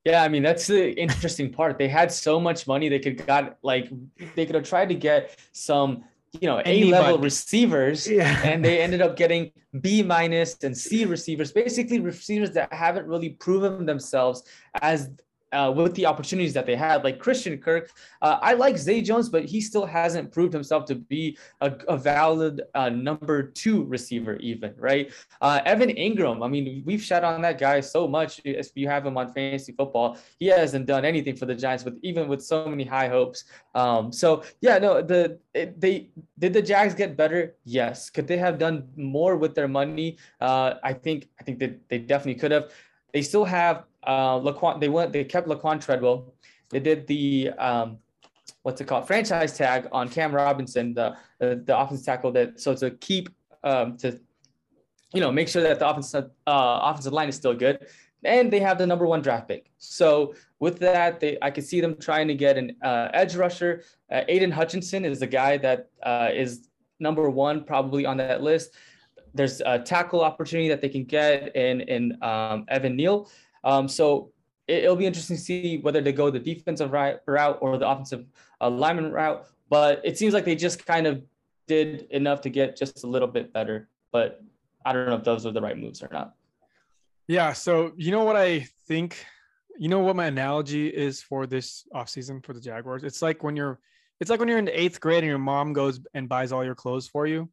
Yeah, 0.04 0.22
I 0.22 0.28
mean 0.28 0.42
that's 0.42 0.66
the 0.66 0.92
interesting 1.00 1.50
part. 1.50 1.78
They 1.78 1.88
had 1.88 2.12
so 2.12 2.38
much 2.38 2.66
money 2.66 2.90
they 2.90 2.98
could 2.98 3.26
got 3.26 3.56
like 3.62 3.88
they 4.34 4.44
could 4.44 4.54
have 4.54 4.68
tried 4.68 4.90
to 4.90 4.94
get 4.94 5.38
some 5.52 6.04
you 6.38 6.46
know 6.46 6.60
A 6.66 6.84
level 6.84 7.18
receivers, 7.18 8.06
yeah. 8.06 8.40
and 8.44 8.62
they 8.62 8.80
ended 8.84 9.00
up 9.00 9.16
getting 9.16 9.50
B 9.80 10.02
minus 10.02 10.62
and 10.62 10.76
C 10.76 11.06
receivers, 11.06 11.52
basically 11.52 12.00
receivers 12.00 12.52
that 12.52 12.70
haven't 12.72 13.06
really 13.06 13.30
proven 13.30 13.86
themselves 13.86 14.42
as 14.82 15.10
uh, 15.52 15.72
with 15.74 15.94
the 15.94 16.06
opportunities 16.06 16.54
that 16.54 16.66
they 16.66 16.76
had, 16.76 17.04
like 17.04 17.18
Christian 17.18 17.58
Kirk. 17.58 17.90
Uh, 18.22 18.38
I 18.40 18.54
like 18.54 18.76
Zay 18.76 19.00
Jones, 19.00 19.28
but 19.28 19.44
he 19.44 19.60
still 19.60 19.86
hasn't 19.86 20.32
proved 20.32 20.52
himself 20.52 20.84
to 20.86 20.94
be 20.94 21.38
a, 21.60 21.72
a 21.88 21.96
valid 21.96 22.62
uh, 22.74 22.88
number 22.88 23.42
two 23.42 23.84
receiver, 23.84 24.36
even 24.36 24.74
right. 24.76 25.12
Uh, 25.40 25.60
Evan 25.64 25.90
Engram, 25.90 26.44
I 26.44 26.48
mean, 26.48 26.82
we've 26.84 27.02
shot 27.02 27.24
on 27.24 27.42
that 27.42 27.58
guy 27.58 27.80
so 27.80 28.06
much. 28.06 28.40
If 28.44 28.70
you 28.74 28.88
have 28.88 29.06
him 29.06 29.16
on 29.16 29.32
fantasy 29.32 29.72
football, 29.72 30.18
he 30.38 30.46
hasn't 30.46 30.86
done 30.86 31.04
anything 31.04 31.36
for 31.36 31.46
the 31.46 31.54
Giants, 31.54 31.84
with 31.84 31.98
even 32.02 32.28
with 32.28 32.44
so 32.44 32.66
many 32.66 32.84
high 32.84 33.08
hopes. 33.08 33.44
Um, 33.74 34.12
so 34.12 34.42
yeah, 34.60 34.78
no, 34.78 35.02
the 35.02 35.38
they 35.54 36.10
did 36.38 36.52
the 36.52 36.62
Jags 36.62 36.94
get 36.94 37.16
better? 37.16 37.56
Yes. 37.64 38.10
Could 38.10 38.26
they 38.26 38.36
have 38.36 38.58
done 38.58 38.88
more 38.96 39.36
with 39.36 39.54
their 39.54 39.68
money? 39.68 40.18
Uh, 40.40 40.74
I 40.82 40.92
think 40.92 41.28
I 41.40 41.44
think 41.44 41.58
that 41.60 41.88
they 41.88 41.98
definitely 41.98 42.40
could 42.40 42.50
have. 42.50 42.70
They 43.12 43.22
still 43.22 43.44
have 43.44 43.84
uh, 44.08 44.40
Laquan, 44.40 44.80
they 44.80 44.88
went, 44.88 45.12
they 45.12 45.22
kept 45.22 45.46
Laquan 45.46 45.80
Treadwell. 45.80 46.32
They 46.70 46.80
did 46.80 47.06
the 47.06 47.50
um, 47.58 47.98
what's 48.62 48.80
it 48.80 48.86
called 48.86 49.06
franchise 49.06 49.56
tag 49.56 49.86
on 49.92 50.08
Cam 50.08 50.34
Robinson, 50.34 50.94
the 50.94 51.16
the, 51.38 51.62
the 51.64 51.78
offensive 51.78 52.06
tackle. 52.06 52.32
That 52.32 52.58
so 52.60 52.74
to 52.74 52.90
keep 52.90 53.28
um, 53.62 53.96
to 53.98 54.18
you 55.12 55.20
know 55.20 55.30
make 55.30 55.48
sure 55.48 55.62
that 55.62 55.78
the 55.78 55.88
offensive 55.88 56.30
uh, 56.46 56.80
offensive 56.82 57.12
line 57.12 57.28
is 57.28 57.36
still 57.36 57.54
good. 57.54 57.86
And 58.24 58.52
they 58.52 58.58
have 58.58 58.78
the 58.78 58.86
number 58.86 59.06
one 59.06 59.22
draft 59.22 59.46
pick. 59.46 59.70
So 59.78 60.34
with 60.58 60.80
that, 60.80 61.20
they 61.20 61.38
I 61.40 61.50
could 61.50 61.64
see 61.64 61.80
them 61.80 61.94
trying 61.96 62.28
to 62.28 62.34
get 62.34 62.56
an 62.56 62.76
uh, 62.82 63.08
edge 63.12 63.36
rusher. 63.36 63.84
Uh, 64.10 64.22
Aidan 64.26 64.50
Hutchinson 64.50 65.04
is 65.04 65.20
the 65.20 65.26
guy 65.26 65.58
that 65.58 65.90
uh, 66.02 66.30
is 66.32 66.68
number 66.98 67.28
one 67.30 67.62
probably 67.62 68.06
on 68.06 68.16
that 68.16 68.42
list. 68.42 68.74
There's 69.34 69.60
a 69.60 69.78
tackle 69.78 70.22
opportunity 70.22 70.68
that 70.70 70.80
they 70.80 70.88
can 70.88 71.04
get 71.04 71.54
in 71.54 71.82
in 71.82 72.18
um, 72.22 72.64
Evan 72.68 72.96
Neal. 72.96 73.30
Um, 73.68 73.86
so 73.86 74.32
it, 74.66 74.88
will 74.88 74.96
be 74.96 75.04
interesting 75.04 75.36
to 75.36 75.42
see 75.42 75.76
whether 75.78 76.00
they 76.00 76.12
go 76.12 76.30
the 76.30 76.38
defensive 76.38 76.90
route 76.90 77.20
or 77.60 77.76
the 77.76 77.86
offensive 77.86 78.24
uh, 78.62 78.70
lineman 78.70 79.12
route. 79.12 79.46
But 79.68 80.00
it 80.04 80.16
seems 80.16 80.32
like 80.32 80.46
they 80.46 80.56
just 80.56 80.86
kind 80.86 81.06
of 81.06 81.22
did 81.66 82.06
enough 82.10 82.40
to 82.42 82.48
get 82.48 82.76
just 82.76 83.04
a 83.04 83.06
little 83.06 83.28
bit 83.28 83.52
better. 83.52 83.90
But 84.10 84.42
I 84.86 84.94
don't 84.94 85.06
know 85.06 85.16
if 85.16 85.24
those 85.24 85.44
are 85.44 85.52
the 85.52 85.60
right 85.60 85.76
moves 85.76 86.02
or 86.02 86.08
not. 86.10 86.34
Yeah. 87.26 87.52
So 87.52 87.92
you 87.98 88.10
know 88.10 88.24
what 88.24 88.36
I 88.36 88.66
think. 88.86 89.22
You 89.76 89.88
know 89.88 90.00
what 90.00 90.16
my 90.16 90.26
analogy 90.26 90.88
is 90.88 91.22
for 91.22 91.46
this 91.46 91.86
offseason 91.94 92.44
for 92.44 92.54
the 92.54 92.60
Jaguars? 92.60 93.04
It's 93.04 93.20
like 93.20 93.44
when 93.44 93.54
you're 93.54 93.78
it's 94.18 94.30
like 94.30 94.40
when 94.40 94.48
you're 94.48 94.58
in 94.58 94.64
the 94.64 94.80
eighth 94.80 94.98
grade 94.98 95.18
and 95.18 95.28
your 95.28 95.38
mom 95.38 95.74
goes 95.74 96.00
and 96.14 96.26
buys 96.26 96.52
all 96.52 96.64
your 96.64 96.74
clothes 96.74 97.06
for 97.06 97.26
you 97.26 97.50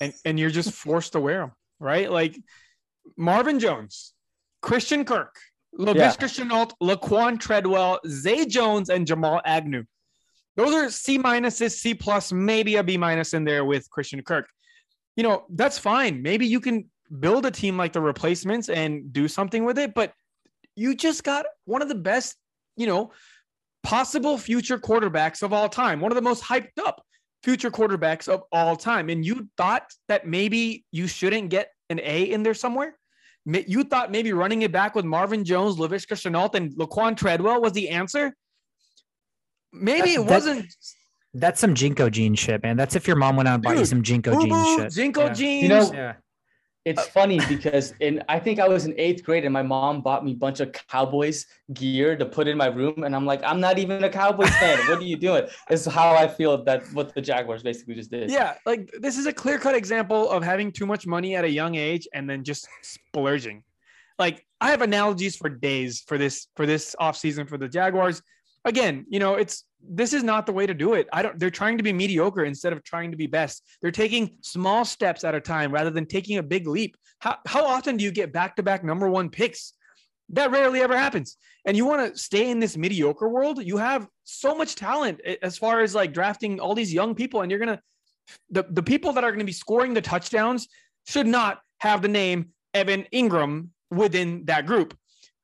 and, 0.00 0.14
and 0.24 0.40
you're 0.40 0.50
just 0.50 0.72
forced 0.86 1.12
to 1.12 1.20
wear 1.20 1.40
them, 1.40 1.52
right? 1.78 2.10
Like 2.10 2.36
Marvin 3.16 3.60
Jones, 3.60 4.14
Christian 4.62 5.04
Kirk, 5.04 5.36
Laviska 5.78 6.22
yeah. 6.22 6.28
Shenault, 6.28 6.72
Laquan 6.82 7.38
Treadwell, 7.38 8.00
Zay 8.06 8.46
Jones, 8.46 8.88
and 8.88 9.06
Jamal 9.06 9.40
Agnew. 9.44 9.84
Those 10.56 10.74
are 10.74 10.90
C 10.90 11.18
minuses, 11.18 11.72
C 11.72 11.94
plus, 11.94 12.32
maybe 12.32 12.76
a 12.76 12.82
B 12.82 12.96
minus 12.96 13.34
in 13.34 13.44
there 13.44 13.64
with 13.64 13.88
Christian 13.90 14.22
Kirk. 14.22 14.48
You 15.16 15.22
know, 15.22 15.44
that's 15.50 15.78
fine. 15.78 16.22
Maybe 16.22 16.46
you 16.46 16.60
can 16.60 16.90
build 17.20 17.44
a 17.46 17.50
team 17.50 17.76
like 17.76 17.92
the 17.92 18.00
replacements 18.00 18.68
and 18.68 19.12
do 19.12 19.28
something 19.28 19.64
with 19.64 19.78
it, 19.78 19.94
but 19.94 20.12
you 20.76 20.94
just 20.94 21.24
got 21.24 21.46
one 21.64 21.82
of 21.82 21.88
the 21.88 21.94
best, 21.94 22.36
you 22.76 22.86
know, 22.86 23.12
possible 23.82 24.38
future 24.38 24.78
quarterbacks 24.78 25.42
of 25.42 25.52
all 25.52 25.68
time, 25.68 26.00
one 26.00 26.12
of 26.12 26.16
the 26.16 26.22
most 26.22 26.42
hyped 26.42 26.78
up 26.84 27.02
future 27.42 27.70
quarterbacks 27.70 28.28
of 28.28 28.42
all 28.52 28.76
time. 28.76 29.08
And 29.08 29.24
you 29.24 29.48
thought 29.56 29.90
that 30.08 30.26
maybe 30.26 30.84
you 30.92 31.06
shouldn't 31.06 31.50
get 31.50 31.70
an 31.90 32.00
A 32.02 32.24
in 32.24 32.42
there 32.42 32.54
somewhere? 32.54 32.96
You 33.44 33.84
thought 33.84 34.10
maybe 34.12 34.32
running 34.32 34.62
it 34.62 34.70
back 34.72 34.94
with 34.94 35.04
Marvin 35.04 35.44
Jones, 35.44 35.76
Laviska 35.76 36.14
Shenault, 36.14 36.54
and 36.54 36.72
Laquan 36.76 37.16
Treadwell 37.16 37.60
was 37.60 37.72
the 37.72 37.88
answer? 37.88 38.34
Maybe 39.72 40.14
that, 40.16 40.20
it 40.20 40.26
wasn't. 40.26 40.66
That's 41.34 41.60
some 41.60 41.74
JNCO 41.74 42.10
jean 42.10 42.34
shit, 42.34 42.62
man. 42.62 42.76
That's 42.76 42.94
if 42.94 43.06
your 43.06 43.16
mom 43.16 43.36
went 43.36 43.48
out 43.48 43.54
and 43.54 43.62
bought 43.62 43.78
you 43.78 43.84
some 43.84 44.02
JNCO 44.02 44.32
Boo 44.32 44.46
jean 44.46 44.78
shit. 44.78 44.92
JNCO 44.92 45.16
Yeah. 45.26 45.32
jeans. 45.32 45.62
You 45.62 45.68
know, 45.68 45.92
Yeah. 45.92 46.14
It's 46.84 47.00
uh, 47.00 47.10
funny 47.12 47.38
because 47.48 47.94
in 48.00 48.22
I 48.28 48.40
think 48.40 48.58
I 48.58 48.66
was 48.66 48.86
in 48.86 48.94
eighth 48.98 49.22
grade 49.22 49.44
and 49.44 49.52
my 49.52 49.62
mom 49.62 50.00
bought 50.00 50.24
me 50.24 50.32
a 50.32 50.36
bunch 50.36 50.58
of 50.58 50.72
Cowboys 50.72 51.46
gear 51.72 52.16
to 52.16 52.26
put 52.26 52.48
in 52.48 52.56
my 52.56 52.66
room, 52.66 53.04
and 53.04 53.14
I'm 53.14 53.24
like, 53.24 53.40
I'm 53.44 53.60
not 53.60 53.78
even 53.78 54.02
a 54.02 54.10
Cowboys 54.10 54.50
fan. 54.56 54.78
What 54.88 54.98
are 54.98 55.02
you 55.02 55.16
doing? 55.16 55.46
Is 55.70 55.86
how 55.86 56.14
I 56.14 56.26
feel 56.26 56.64
that 56.64 56.82
what 56.92 57.14
the 57.14 57.20
Jaguars 57.20 57.62
basically 57.62 57.94
just 57.94 58.10
did. 58.10 58.30
Yeah, 58.30 58.54
like 58.66 58.90
this 59.00 59.16
is 59.16 59.26
a 59.26 59.32
clear 59.32 59.58
cut 59.58 59.76
example 59.76 60.28
of 60.28 60.42
having 60.42 60.72
too 60.72 60.86
much 60.86 61.06
money 61.06 61.36
at 61.36 61.44
a 61.44 61.50
young 61.50 61.76
age 61.76 62.08
and 62.14 62.28
then 62.28 62.42
just 62.42 62.66
splurging. 62.82 63.62
Like 64.18 64.44
I 64.60 64.70
have 64.70 64.82
analogies 64.82 65.36
for 65.36 65.48
days 65.48 66.02
for 66.06 66.18
this 66.18 66.48
for 66.56 66.66
this 66.66 66.96
offseason 67.00 67.48
for 67.48 67.58
the 67.58 67.68
Jaguars. 67.68 68.22
Again, 68.64 69.06
you 69.08 69.20
know, 69.20 69.34
it's 69.34 69.64
this 69.88 70.12
is 70.12 70.22
not 70.22 70.46
the 70.46 70.52
way 70.52 70.66
to 70.66 70.74
do 70.74 70.94
it. 70.94 71.08
I 71.12 71.22
don't 71.22 71.38
they're 71.38 71.50
trying 71.50 71.76
to 71.78 71.82
be 71.82 71.92
mediocre 71.92 72.44
instead 72.44 72.72
of 72.72 72.82
trying 72.84 73.10
to 73.10 73.16
be 73.16 73.26
best. 73.26 73.62
They're 73.80 73.90
taking 73.90 74.38
small 74.40 74.84
steps 74.84 75.24
at 75.24 75.34
a 75.34 75.40
time 75.40 75.72
rather 75.72 75.90
than 75.90 76.06
taking 76.06 76.38
a 76.38 76.42
big 76.42 76.66
leap. 76.66 76.96
How 77.18 77.38
how 77.46 77.64
often 77.64 77.96
do 77.96 78.04
you 78.04 78.12
get 78.12 78.32
back-to-back 78.32 78.84
number 78.84 79.08
1 79.08 79.30
picks? 79.30 79.72
That 80.30 80.50
rarely 80.50 80.80
ever 80.80 80.96
happens. 80.96 81.36
And 81.66 81.76
you 81.76 81.84
want 81.84 82.12
to 82.12 82.18
stay 82.18 82.50
in 82.50 82.58
this 82.58 82.76
mediocre 82.76 83.28
world, 83.28 83.62
you 83.62 83.76
have 83.76 84.08
so 84.24 84.54
much 84.54 84.76
talent 84.76 85.20
as 85.42 85.58
far 85.58 85.82
as 85.82 85.94
like 85.94 86.12
drafting 86.12 86.58
all 86.58 86.74
these 86.74 86.92
young 86.92 87.14
people 87.14 87.42
and 87.42 87.50
you're 87.50 87.60
going 87.60 87.76
to 87.76 87.82
the, 88.50 88.64
the 88.70 88.82
people 88.82 89.12
that 89.12 89.24
are 89.24 89.30
going 89.30 89.40
to 89.40 89.44
be 89.44 89.52
scoring 89.52 89.94
the 89.94 90.00
touchdowns 90.00 90.68
should 91.06 91.26
not 91.26 91.60
have 91.78 92.02
the 92.02 92.08
name 92.08 92.50
Evan 92.72 93.06
Engram 93.12 93.68
within 93.90 94.44
that 94.46 94.66
group. 94.66 94.96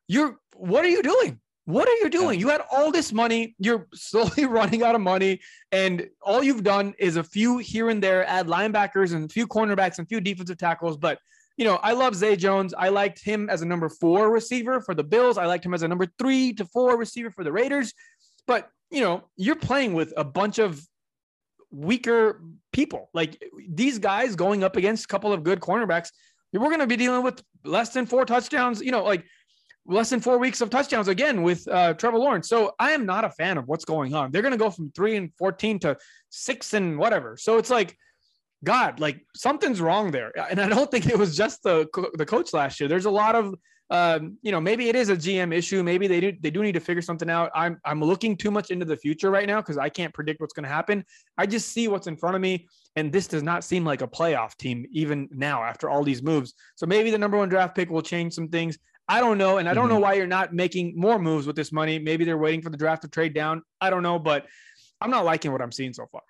You're 0.06 0.38
what 0.54 0.84
are 0.84 0.88
you 0.88 1.02
doing? 1.02 1.40
What 1.68 1.86
are 1.86 1.96
you 1.96 2.08
doing? 2.08 2.40
You 2.40 2.48
had 2.48 2.62
all 2.72 2.90
this 2.90 3.12
money, 3.12 3.54
you're 3.58 3.88
slowly 3.94 4.46
running 4.46 4.82
out 4.82 4.94
of 4.94 5.02
money, 5.02 5.40
and 5.70 6.08
all 6.22 6.42
you've 6.42 6.62
done 6.62 6.94
is 6.98 7.16
a 7.16 7.22
few 7.22 7.58
here 7.58 7.90
and 7.90 8.02
there, 8.02 8.26
add 8.26 8.46
linebackers 8.46 9.12
and 9.12 9.26
a 9.26 9.28
few 9.28 9.46
cornerbacks 9.46 9.98
and 9.98 10.06
a 10.06 10.08
few 10.08 10.18
defensive 10.18 10.56
tackles. 10.56 10.96
But 10.96 11.18
you 11.58 11.66
know, 11.66 11.74
I 11.82 11.92
love 11.92 12.14
Zay 12.14 12.36
Jones. 12.36 12.72
I 12.72 12.88
liked 12.88 13.22
him 13.22 13.50
as 13.50 13.60
a 13.60 13.66
number 13.66 13.90
four 13.90 14.30
receiver 14.30 14.80
for 14.80 14.94
the 14.94 15.04
Bills. 15.04 15.36
I 15.36 15.44
liked 15.44 15.66
him 15.66 15.74
as 15.74 15.82
a 15.82 15.88
number 15.88 16.06
three 16.18 16.54
to 16.54 16.64
four 16.64 16.96
receiver 16.96 17.30
for 17.30 17.44
the 17.44 17.52
Raiders. 17.52 17.92
But 18.46 18.70
you 18.90 19.02
know, 19.02 19.24
you're 19.36 19.54
playing 19.54 19.92
with 19.92 20.14
a 20.16 20.24
bunch 20.24 20.58
of 20.58 20.80
weaker 21.70 22.40
people. 22.72 23.10
Like 23.12 23.44
these 23.68 23.98
guys 23.98 24.36
going 24.36 24.64
up 24.64 24.76
against 24.76 25.04
a 25.04 25.08
couple 25.08 25.34
of 25.34 25.42
good 25.42 25.60
cornerbacks, 25.60 26.12
we're 26.54 26.68
going 26.68 26.80
to 26.80 26.86
be 26.86 26.96
dealing 26.96 27.22
with 27.22 27.42
less 27.62 27.90
than 27.90 28.06
four 28.06 28.24
touchdowns, 28.24 28.80
you 28.80 28.90
know, 28.90 29.04
like 29.04 29.26
less 29.88 30.10
than 30.10 30.20
four 30.20 30.38
weeks 30.38 30.60
of 30.60 30.68
touchdowns 30.70 31.08
again 31.08 31.42
with 31.42 31.66
uh, 31.66 31.94
Trevor 31.94 32.18
Lawrence. 32.18 32.48
So 32.48 32.74
I 32.78 32.92
am 32.92 33.06
not 33.06 33.24
a 33.24 33.30
fan 33.30 33.56
of 33.56 33.66
what's 33.66 33.86
going 33.86 34.14
on. 34.14 34.30
They're 34.30 34.42
going 34.42 34.52
to 34.52 34.58
go 34.58 34.70
from 34.70 34.92
three 34.92 35.16
and 35.16 35.32
14 35.38 35.78
to 35.80 35.96
six 36.28 36.74
and 36.74 36.98
whatever. 36.98 37.36
So 37.38 37.56
it's 37.56 37.70
like, 37.70 37.96
God, 38.64 39.00
like 39.00 39.24
something's 39.34 39.80
wrong 39.80 40.10
there. 40.10 40.32
And 40.50 40.60
I 40.60 40.68
don't 40.68 40.90
think 40.90 41.06
it 41.06 41.18
was 41.18 41.36
just 41.36 41.62
the, 41.62 41.88
the 42.14 42.26
coach 42.26 42.52
last 42.52 42.78
year. 42.80 42.88
There's 42.88 43.06
a 43.06 43.10
lot 43.10 43.34
of, 43.34 43.54
um, 43.90 44.36
you 44.42 44.52
know, 44.52 44.60
maybe 44.60 44.90
it 44.90 44.96
is 44.96 45.08
a 45.08 45.16
GM 45.16 45.54
issue. 45.54 45.82
Maybe 45.82 46.06
they 46.06 46.20
do 46.20 46.32
they 46.40 46.50
do 46.50 46.62
need 46.62 46.72
to 46.72 46.80
figure 46.80 47.00
something 47.00 47.30
out. 47.30 47.50
I'm 47.54 47.80
I'm 47.86 48.02
looking 48.02 48.36
too 48.36 48.50
much 48.50 48.70
into 48.70 48.84
the 48.84 48.96
future 48.96 49.30
right 49.30 49.46
now 49.46 49.62
because 49.62 49.78
I 49.78 49.88
can't 49.88 50.12
predict 50.12 50.42
what's 50.42 50.52
going 50.52 50.64
to 50.64 50.68
happen. 50.68 51.04
I 51.38 51.46
just 51.46 51.72
see 51.72 51.88
what's 51.88 52.06
in 52.06 52.14
front 52.14 52.36
of 52.36 52.42
me, 52.42 52.68
and 52.96 53.10
this 53.10 53.26
does 53.26 53.42
not 53.42 53.64
seem 53.64 53.86
like 53.86 54.02
a 54.02 54.06
playoff 54.06 54.56
team 54.58 54.84
even 54.90 55.26
now 55.32 55.62
after 55.62 55.88
all 55.88 56.04
these 56.04 56.22
moves. 56.22 56.52
So 56.76 56.84
maybe 56.84 57.10
the 57.10 57.16
number 57.16 57.38
one 57.38 57.48
draft 57.48 57.74
pick 57.74 57.88
will 57.88 58.02
change 58.02 58.34
some 58.34 58.48
things. 58.48 58.78
I 59.08 59.20
don't 59.20 59.38
know, 59.38 59.56
and 59.58 59.68
I 59.68 59.74
don't 59.74 59.88
know 59.88 59.94
mm-hmm. 59.94 60.02
why 60.02 60.14
you're 60.14 60.26
not 60.26 60.52
making 60.52 60.92
more 60.96 61.18
moves 61.18 61.46
with 61.46 61.56
this 61.56 61.72
money. 61.72 61.98
Maybe 61.98 62.24
they're 62.24 62.36
waiting 62.36 62.60
for 62.60 62.68
the 62.68 62.76
draft 62.76 63.02
to 63.02 63.08
trade 63.08 63.32
down. 63.32 63.62
I 63.80 63.88
don't 63.88 64.02
know, 64.02 64.18
but 64.18 64.46
I'm 65.00 65.10
not 65.10 65.24
liking 65.24 65.50
what 65.52 65.62
I'm 65.62 65.72
seeing 65.72 65.92
so 65.92 66.06
far. 66.12 66.22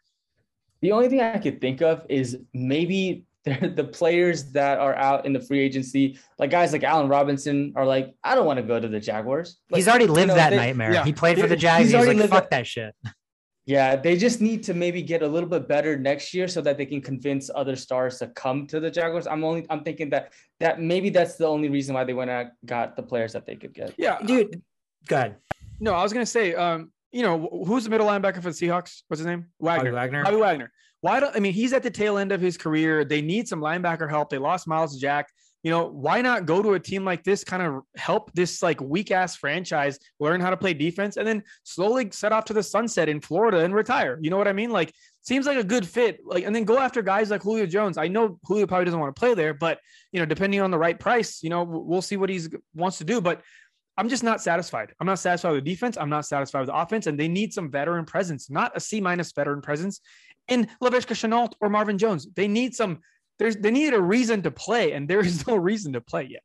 The 0.81 0.93
only 0.93 1.09
thing 1.09 1.21
I 1.21 1.39
could 1.39 1.61
think 1.61 1.83
of 1.83 2.07
is 2.09 2.39
maybe 2.55 3.25
the 3.45 3.89
players 3.93 4.53
that 4.53 4.79
are 4.79 4.95
out 4.95 5.27
in 5.27 5.33
the 5.33 5.41
free 5.41 5.61
agency, 5.61 6.19
like 6.39 6.51
guys 6.51 6.73
like 6.73 6.85
Allen 6.85 7.09
Robinson, 7.09 7.73
are 7.77 7.85
like, 7.87 8.15
I 8.23 8.35
don't 8.35 8.47
want 8.47 8.59
to 8.59 8.63
go 8.63 8.79
to 8.79 8.87
the 8.87 9.01
Jaguars. 9.01 9.59
Like, 9.71 9.79
He's 9.79 9.89
already 9.89 10.05
you 10.05 10.13
lived 10.13 10.29
know, 10.29 10.35
that 10.35 10.51
they- 10.51 10.57
nightmare. 10.57 10.93
yeah. 10.93 11.05
He 11.05 11.13
played 11.13 11.41
for 11.41 11.47
the 11.47 11.55
He's 11.55 11.63
Jags. 11.63 11.85
He's, 11.87 11.95
already 11.95 12.11
like, 12.11 12.19
lived 12.19 12.31
fuck 12.31 12.51
that- 12.51 12.59
that 12.59 12.67
shit. 12.67 12.95
Yeah, 13.69 13.97
they 13.97 14.17
just 14.17 14.41
need 14.41 14.63
to 14.63 14.73
maybe 14.73 15.03
get 15.03 15.23
a 15.23 15.29
little 15.29 15.49
bit 15.49 15.69
better 15.69 15.99
next 15.99 16.33
year 16.33 16.49
so 16.49 16.63
that 16.63 16.79
they 16.79 16.87
can 16.87 17.03
convince 17.03 17.51
other 17.55 17.77
stars 17.77 18.19
to 18.21 18.29
come 18.29 18.67
to 18.69 18.81
the 18.81 18.91
Jaguars. 18.91 19.27
I'm 19.27 19.45
only 19.45 19.67
I'm 19.69 19.85
thinking 19.85 20.09
that 20.09 20.33
that 20.59 20.81
maybe 20.81 21.11
that's 21.11 21.37
the 21.37 21.47
only 21.47 21.69
reason 21.69 21.95
why 21.95 22.05
they 22.05 22.15
went 22.15 22.31
out 22.31 22.47
got 22.65 22.97
the 22.97 23.03
players 23.03 23.35
that 23.35 23.45
they 23.45 23.57
could 23.57 23.75
get. 23.75 23.93
Yeah, 23.99 24.21
Dude, 24.25 24.63
good. 25.07 25.37
No, 25.81 25.93
I 25.93 26.03
was 26.03 26.15
gonna 26.15 26.25
say, 26.25 26.55
um, 26.55 26.91
you 27.13 27.23
know, 27.23 27.63
who's 27.67 27.85
the 27.85 27.91
middle 27.91 28.07
linebacker 28.07 28.37
for 28.37 28.51
the 28.51 28.57
Seahawks? 28.57 29.03
What's 29.09 29.21
his 29.21 29.27
name? 29.27 29.49
Wagner. 29.61 29.91
Bobby 29.91 29.97
Wagner. 29.97 30.25
Bobby 30.25 30.37
Wagner. 30.39 30.73
Why 31.03 31.21
don't 31.21 31.37
I 31.37 31.39
mean 31.39 31.53
he's 31.53 31.75
at 31.75 31.83
the 31.83 31.91
tail 31.91 32.17
end 32.17 32.33
of 32.33 32.41
his 32.41 32.57
career? 32.57 33.05
They 33.05 33.21
need 33.21 33.49
some 33.49 33.61
linebacker 33.61 34.09
help. 34.09 34.31
They 34.31 34.39
lost 34.39 34.67
Myles 34.67 34.99
Jack. 34.99 35.29
You 35.65 35.73
know, 35.73 35.87
why 35.87 36.23
not 36.23 36.47
go 36.47 36.63
to 36.63 36.75
a 36.75 36.81
team 36.81 37.05
like 37.05 37.25
this, 37.25 37.43
kind 37.43 37.63
of 37.63 37.83
help 37.97 38.33
this 38.33 38.63
like 38.63 38.81
weak 38.81 39.11
ass 39.11 39.37
franchise 39.37 39.99
learn 40.21 40.41
how 40.41 40.51
to 40.51 40.57
play 40.57 40.73
defense 40.73 41.17
and 41.17 41.27
then 41.27 41.43
slowly 41.65 42.11
set 42.13 42.33
off 42.33 42.45
to 42.47 42.53
the 42.53 42.63
sunset 42.63 43.09
in 43.09 43.21
Florida 43.21 43.59
and 43.59 43.75
retire? 43.75 44.19
You 44.21 44.31
know 44.31 44.37
what 44.37 44.47
I 44.47 44.53
mean? 44.53 44.71
Like, 44.71 44.93
seems 45.23 45.47
like 45.47 45.59
a 45.59 45.65
good 45.65 45.87
fit. 45.87 46.21
Like, 46.25 46.45
and 46.45 46.55
then 46.55 46.65
go 46.65 46.79
after 46.79 47.03
guys 47.03 47.31
like 47.31 47.43
Julio 47.43 47.67
Jones. 47.67 47.99
I 47.99 48.09
know 48.09 48.39
Julio 48.45 48.67
probably 48.67 48.87
doesn't 48.87 49.01
want 49.01 49.15
to 49.15 49.19
play 49.19 49.35
there, 49.35 49.53
but 49.53 49.81
you 50.13 50.21
know, 50.21 50.27
depending 50.27 50.61
on 50.61 50.71
the 50.71 50.79
right 50.79 50.99
price, 50.99 51.43
you 51.43 51.51
know, 51.51 51.65
we'll 51.65 52.03
see 52.03 52.17
what 52.17 52.31
he 52.31 52.41
wants 52.75 52.99
to 52.99 53.05
do. 53.05 53.21
But 53.21 53.43
I'm 53.99 54.09
just 54.09 54.23
not 54.23 54.41
satisfied. 54.41 54.95
I'm 55.01 55.07
not 55.07 55.19
satisfied 55.19 55.51
with 55.51 55.65
the 55.65 55.71
defense. 55.71 55.99
I'm 55.99 56.09
not 56.09 56.25
satisfied 56.25 56.61
with 56.61 56.69
the 56.69 56.77
offense, 56.77 57.09
and 57.09 57.19
they 57.19 57.29
need 57.29 57.53
some 57.53 57.71
veteran 57.71 58.05
presence, 58.05 58.49
not 58.49 58.77
a 58.77 58.81
C 58.81 59.01
minus 59.01 59.33
veteran 59.33 59.61
presence 59.61 60.01
in 60.47 60.69
Laviska 60.81 61.15
Shenault 61.15 61.55
or 61.61 61.69
Marvin 61.69 61.99
Jones. 61.99 62.27
They 62.35 62.49
need 62.49 62.75
some. 62.75 63.01
There's 63.39 63.57
they 63.57 63.71
need 63.71 63.95
a 63.95 64.01
reason 64.01 64.43
to 64.43 64.51
play, 64.51 64.93
and 64.93 65.09
there 65.09 65.21
is 65.21 65.47
no 65.47 65.57
reason 65.57 65.93
to 65.95 66.01
play 66.01 66.29
yet. 66.31 66.43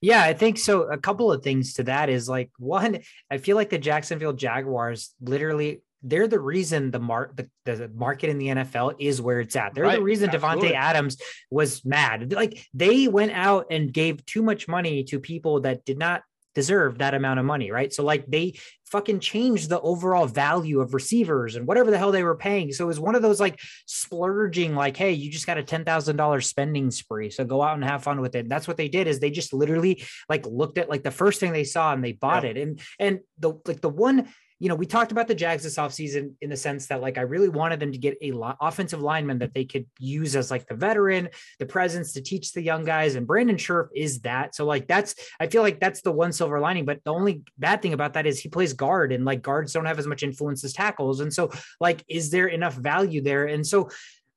Yeah, 0.00 0.22
I 0.22 0.32
think 0.32 0.56
so. 0.58 0.82
A 0.82 0.96
couple 0.96 1.30
of 1.30 1.42
things 1.42 1.74
to 1.74 1.82
that 1.84 2.08
is 2.08 2.28
like 2.28 2.50
one, 2.58 3.00
I 3.30 3.36
feel 3.36 3.56
like 3.56 3.68
the 3.68 3.78
Jacksonville 3.78 4.32
Jaguars 4.32 5.14
literally 5.20 5.82
they're 6.02 6.28
the 6.28 6.40
reason 6.40 6.90
the 6.90 6.98
mark 6.98 7.36
the, 7.36 7.48
the 7.64 7.88
market 7.94 8.30
in 8.30 8.38
the 8.38 8.46
NFL 8.48 8.94
is 8.98 9.20
where 9.20 9.40
it's 9.40 9.56
at. 9.56 9.74
They're 9.74 9.84
the 9.84 9.90
Right, 9.90 10.02
reason 10.02 10.30
absolutely. 10.30 10.70
Davante 10.70 10.74
Adams 10.74 11.16
was 11.50 11.84
mad. 11.84 12.32
Like 12.32 12.66
they 12.72 13.08
went 13.08 13.32
out 13.32 13.66
and 13.70 13.92
gave 13.92 14.24
too 14.24 14.42
much 14.42 14.68
money 14.68 15.04
to 15.04 15.20
people 15.20 15.60
that 15.60 15.84
did 15.84 15.98
not 15.98 16.22
deserve 16.54 16.98
that 16.98 17.14
amount 17.14 17.38
of 17.38 17.46
money, 17.46 17.70
right? 17.70 17.92
So 17.92 18.04
like 18.04 18.26
they 18.26 18.58
fucking 18.86 19.20
changed 19.20 19.68
the 19.68 19.80
overall 19.80 20.26
value 20.26 20.80
of 20.80 20.94
receivers 20.94 21.54
and 21.54 21.66
whatever 21.66 21.90
the 21.90 21.98
hell 21.98 22.10
they 22.10 22.24
were 22.24 22.36
paying. 22.36 22.72
So 22.72 22.84
it 22.84 22.88
was 22.88 22.98
one 22.98 23.14
of 23.14 23.22
those 23.22 23.40
like 23.40 23.60
splurging, 23.86 24.74
like, 24.74 24.96
hey, 24.96 25.12
you 25.12 25.30
just 25.30 25.46
got 25.46 25.58
a 25.58 25.62
ten 25.62 25.84
thousand 25.84 26.16
dollars 26.16 26.46
spending 26.46 26.90
spree, 26.90 27.30
so 27.30 27.44
go 27.44 27.62
out 27.62 27.74
and 27.74 27.84
have 27.84 28.02
fun 28.02 28.20
with 28.20 28.34
it. 28.34 28.40
And 28.40 28.50
that's 28.50 28.66
what 28.66 28.76
they 28.76 28.88
did 28.88 29.06
is 29.06 29.20
they 29.20 29.30
just 29.30 29.52
literally 29.52 30.04
like 30.28 30.44
looked 30.46 30.78
at 30.78 30.90
like 30.90 31.02
the 31.02 31.10
first 31.10 31.40
thing 31.40 31.52
they 31.52 31.64
saw 31.64 31.92
and 31.92 32.02
they 32.02 32.12
bought 32.12 32.44
it. 32.44 32.56
And 32.56 32.80
and 32.98 33.20
the 33.38 33.54
like 33.66 33.80
the 33.80 33.88
one 33.88 34.28
you 34.60 34.68
know, 34.68 34.74
we 34.74 34.84
talked 34.84 35.10
about 35.10 35.26
the 35.26 35.34
Jags 35.34 35.62
this 35.62 35.76
offseason 35.76 36.34
in 36.42 36.50
the 36.50 36.56
sense 36.56 36.86
that 36.88 37.00
like 37.00 37.16
I 37.16 37.22
really 37.22 37.48
wanted 37.48 37.80
them 37.80 37.92
to 37.92 37.98
get 37.98 38.18
a 38.20 38.32
lo- 38.32 38.54
offensive 38.60 39.00
lineman 39.00 39.38
that 39.38 39.54
they 39.54 39.64
could 39.64 39.86
use 39.98 40.36
as 40.36 40.50
like 40.50 40.68
the 40.68 40.74
veteran, 40.74 41.30
the 41.58 41.64
presence 41.64 42.12
to 42.12 42.20
teach 42.20 42.52
the 42.52 42.60
young 42.60 42.84
guys. 42.84 43.14
And 43.14 43.26
Brandon 43.26 43.56
Scherff 43.56 43.88
is 43.96 44.20
that. 44.20 44.54
So 44.54 44.66
like 44.66 44.86
that's 44.86 45.14
I 45.40 45.46
feel 45.46 45.62
like 45.62 45.80
that's 45.80 46.02
the 46.02 46.12
one 46.12 46.30
silver 46.30 46.60
lining. 46.60 46.84
But 46.84 47.02
the 47.04 47.12
only 47.12 47.42
bad 47.58 47.80
thing 47.80 47.94
about 47.94 48.12
that 48.14 48.26
is 48.26 48.38
he 48.38 48.50
plays 48.50 48.74
guard 48.74 49.12
and 49.12 49.24
like 49.24 49.40
guards 49.40 49.72
don't 49.72 49.86
have 49.86 49.98
as 49.98 50.06
much 50.06 50.22
influence 50.22 50.62
as 50.62 50.74
tackles. 50.74 51.20
And 51.20 51.32
so 51.32 51.50
like 51.80 52.04
is 52.06 52.30
there 52.30 52.46
enough 52.46 52.74
value 52.74 53.22
there? 53.22 53.46
And 53.46 53.66
so 53.66 53.88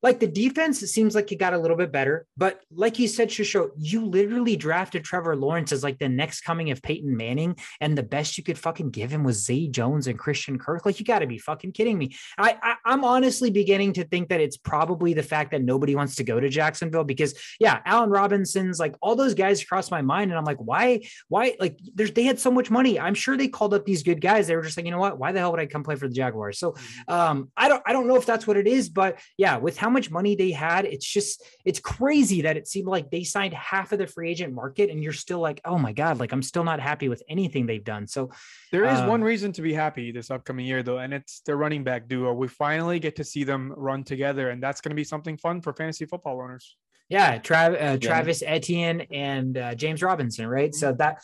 like 0.04 0.20
the 0.20 0.28
defense 0.28 0.84
it 0.84 0.88
seems 0.88 1.16
like 1.16 1.32
it 1.32 1.38
got 1.38 1.54
a 1.54 1.58
little 1.58 1.78
bit 1.78 1.92
better, 1.92 2.28
but 2.36 2.62
like 2.70 3.00
you 3.00 3.08
said, 3.08 3.30
Shisho, 3.30 3.70
you 3.78 4.06
literally 4.06 4.58
drafted 4.58 5.06
Trevor 5.06 5.36
Lawrence 5.38 5.72
as 5.72 5.82
like 5.82 5.98
the 5.98 6.10
next 6.10 6.42
coming 6.42 6.72
of 6.72 6.82
Peyton 6.82 7.16
Manning, 7.16 7.56
and 7.80 7.98
the 7.98 8.04
best 8.04 8.38
you 8.38 8.44
could 8.44 8.60
fucking 8.60 8.92
give 8.92 9.10
him 9.10 9.24
was 9.24 9.46
Zay 9.46 9.68
Jones 9.68 10.08
and 10.08 10.20
Christian 10.20 10.60
Kirk. 10.60 10.86
Like 10.86 11.00
you 11.00 11.06
got 11.06 11.20
to 11.20 11.28
be 11.28 11.38
fucking 11.38 11.72
kidding 11.72 11.98
me. 11.98 12.16
I, 12.38 12.58
I 12.62 12.76
I'm 12.86 13.06
honestly 13.06 13.50
beginning 13.50 13.94
to 13.94 14.04
think 14.04 14.28
that 14.30 14.42
it's 14.42 14.58
probably 14.58 15.14
the 15.14 15.24
fact 15.24 15.52
that 15.52 15.64
nobody 15.64 15.96
wants 15.96 16.16
to 16.16 16.24
go 16.26 16.38
to 16.38 16.50
Jacksonville 16.50 17.06
because 17.06 17.34
yeah, 17.60 17.80
Allen 17.86 18.10
Robinson's 18.10 18.80
like 18.80 18.96
all 19.02 19.16
those 19.16 19.34
guys 19.34 19.64
cross 19.64 19.90
my 19.90 20.02
mind, 20.02 20.32
and 20.32 20.38
I'm 20.38 20.46
like, 20.46 20.58
why, 20.58 21.02
why? 21.30 21.56
Like 21.62 21.80
there's 21.96 22.12
they 22.12 22.24
had 22.24 22.40
so 22.40 22.52
much 22.52 22.70
money. 22.70 23.00
I'm 23.00 23.16
sure 23.16 23.38
they 23.38 23.48
called 23.48 23.74
up 23.74 23.86
these 23.86 24.04
good 24.04 24.20
guys. 24.20 24.48
They 24.48 24.58
were 24.58 24.64
just 24.64 24.76
like, 24.76 24.86
you 24.86 24.92
know 24.92 25.00
what? 25.00 25.18
Why 25.18 25.32
the 25.32 25.40
hell 25.40 25.52
would 25.52 25.62
I 25.62 25.66
come 25.66 25.84
play 25.84 25.96
for 25.96 26.10
the 26.10 26.14
Jaguars? 26.14 26.60
So 26.60 26.76
um, 27.08 27.52
I 27.56 27.70
don't 27.70 27.82
I 27.86 27.94
don't 27.94 28.08
know 28.08 28.18
if 28.18 28.26
that's 28.26 28.46
what 28.46 28.58
it 28.58 28.68
is, 28.68 28.90
but 28.90 29.20
yeah, 29.38 29.56
with 29.56 29.78
how 29.78 29.93
much 29.94 30.12
money 30.12 30.36
they 30.36 30.52
had, 30.52 30.84
it's 30.86 31.06
just 31.06 31.42
it's 31.64 31.80
crazy 31.80 32.42
that 32.42 32.58
it 32.58 32.68
seemed 32.68 32.88
like 32.88 33.10
they 33.10 33.24
signed 33.24 33.54
half 33.54 33.94
of 33.94 34.00
the 34.00 34.08
free 34.08 34.30
agent 34.30 34.54
market, 34.54 34.90
and 34.90 35.02
you're 35.02 35.14
still 35.14 35.40
like, 35.40 35.62
oh 35.64 35.78
my 35.78 35.94
god, 35.94 36.20
like 36.20 36.34
I'm 36.34 36.42
still 36.42 36.66
not 36.66 36.80
happy 36.82 37.08
with 37.08 37.24
anything 37.30 37.66
they've 37.66 37.84
done. 37.84 38.08
So 38.08 38.32
There 38.72 38.86
is 38.86 39.00
Uh, 39.00 39.08
one 39.08 39.24
reason 39.24 39.52
to 39.54 39.62
be 39.62 39.74
happy 39.74 40.12
this 40.12 40.30
upcoming 40.30 40.66
year, 40.66 40.84
though, 40.84 40.98
and 40.98 41.14
it's 41.14 41.40
their 41.46 41.56
running 41.56 41.84
back 41.84 42.10
duo. 42.10 42.34
We 42.34 42.48
finally 42.48 43.00
get 43.00 43.16
to 43.18 43.24
see 43.24 43.44
them 43.46 43.72
run 43.78 44.04
together, 44.04 44.50
and 44.50 44.62
that's 44.62 44.82
going 44.82 44.92
to 44.92 44.96
be 44.96 45.06
something 45.06 45.38
fun 45.38 45.62
for 45.62 45.72
fantasy 45.74 46.06
football 46.06 46.42
owners. 46.42 46.76
yeah, 47.10 47.38
Trav, 47.38 47.82
uh, 47.82 47.98
Travis 47.98 48.42
Etienne 48.46 49.02
and 49.12 49.58
uh, 49.58 49.76
James 49.76 50.02
Robinson, 50.02 50.48
right? 50.48 50.74
So 50.74 50.94
that 50.94 51.22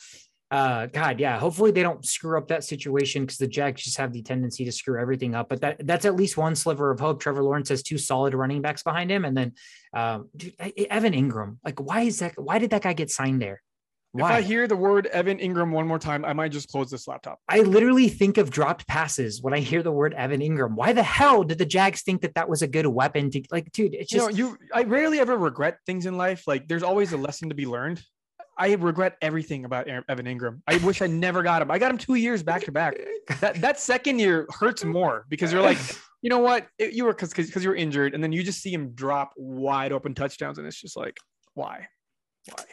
uh 0.51 0.87
god 0.87 1.19
yeah 1.19 1.37
hopefully 1.37 1.71
they 1.71 1.83
don't 1.83 2.05
screw 2.05 2.37
up 2.37 2.47
that 2.47 2.63
situation 2.63 3.23
because 3.23 3.37
the 3.37 3.47
jags 3.47 3.83
just 3.83 3.97
have 3.97 4.11
the 4.11 4.21
tendency 4.21 4.65
to 4.65 4.71
screw 4.71 4.99
everything 4.99 5.35
up 5.35 5.47
but 5.47 5.61
that 5.61 5.85
that's 5.85 6.05
at 6.05 6.15
least 6.15 6.37
one 6.37 6.55
sliver 6.55 6.89
of 6.89 6.99
hope 6.99 7.21
trevor 7.21 7.43
lawrence 7.43 7.69
has 7.69 7.83
two 7.83 7.97
solid 7.97 8.33
running 8.33 8.61
backs 8.61 8.81
behind 8.81 9.11
him 9.11 9.25
and 9.25 9.37
then 9.37 9.51
um 9.93 10.27
dude, 10.35 10.53
evan 10.89 11.13
Engram. 11.13 11.57
like 11.63 11.79
why 11.79 12.01
is 12.01 12.19
that 12.19 12.33
why 12.37 12.57
did 12.57 12.71
that 12.71 12.81
guy 12.81 12.93
get 12.93 13.11
signed 13.11 13.41
there 13.41 13.61
if 14.15 14.23
I 14.23 14.41
hear 14.41 14.67
the 14.67 14.75
word 14.75 15.05
Evan 15.07 15.37
Engram 15.37 15.71
one 15.71 15.87
more 15.87 15.99
time, 15.99 16.25
I 16.25 16.33
might 16.33 16.51
just 16.51 16.69
close 16.69 16.89
this 16.89 17.07
laptop. 17.07 17.39
I 17.47 17.59
literally 17.59 18.09
think 18.09 18.37
of 18.37 18.49
dropped 18.49 18.87
passes 18.87 19.41
when 19.41 19.53
I 19.53 19.59
hear 19.59 19.83
the 19.83 19.91
word 19.91 20.15
Evan 20.15 20.41
Engram. 20.41 20.73
Why 20.73 20.93
the 20.93 21.03
hell 21.03 21.43
did 21.43 21.59
the 21.59 21.65
Jags 21.65 22.01
think 22.01 22.21
that 22.21 22.33
that 22.33 22.49
was 22.49 22.63
a 22.63 22.67
good 22.67 22.87
weapon 22.87 23.29
to 23.31 23.43
like, 23.51 23.71
dude? 23.71 23.93
It's 23.93 24.11
just 24.11 24.35
you 24.35 24.45
know, 24.45 24.49
you. 24.51 24.57
I 24.73 24.83
rarely 24.83 25.19
ever 25.19 25.37
regret 25.37 25.77
things 25.85 26.07
in 26.07 26.17
life. 26.17 26.47
Like, 26.47 26.67
there's 26.67 26.81
always 26.81 27.13
a 27.13 27.17
lesson 27.17 27.49
to 27.49 27.55
be 27.55 27.67
learned. 27.67 28.01
I 28.59 28.73
regret 28.73 29.17
everything 29.21 29.63
about 29.63 29.87
Evan 29.87 30.25
Engram. 30.25 30.61
I 30.67 30.77
wish 30.77 31.01
I 31.01 31.07
never 31.07 31.41
got 31.41 31.61
him. 31.61 31.71
I 31.71 31.79
got 31.79 31.91
him 31.91 31.97
two 31.97 32.15
years 32.15 32.43
back 32.43 32.63
to 32.63 32.71
back. 32.71 32.97
That 33.39 33.61
that 33.61 33.79
second 33.79 34.19
year 34.19 34.45
hurts 34.49 34.83
more 34.83 35.25
because 35.29 35.53
you're 35.53 35.61
like, 35.61 35.77
you 36.21 36.29
know 36.29 36.39
what? 36.39 36.67
It, 36.77 36.93
you 36.93 37.05
were 37.05 37.13
because 37.13 37.33
because 37.33 37.63
you 37.63 37.69
were 37.69 37.75
injured, 37.75 38.13
and 38.13 38.21
then 38.21 38.33
you 38.33 38.43
just 38.43 38.61
see 38.61 38.73
him 38.73 38.91
drop 38.91 39.33
wide 39.37 39.93
open 39.93 40.13
touchdowns, 40.13 40.57
and 40.57 40.67
it's 40.67 40.79
just 40.79 40.97
like, 40.97 41.15
why, 41.53 41.87
why? 42.51 42.63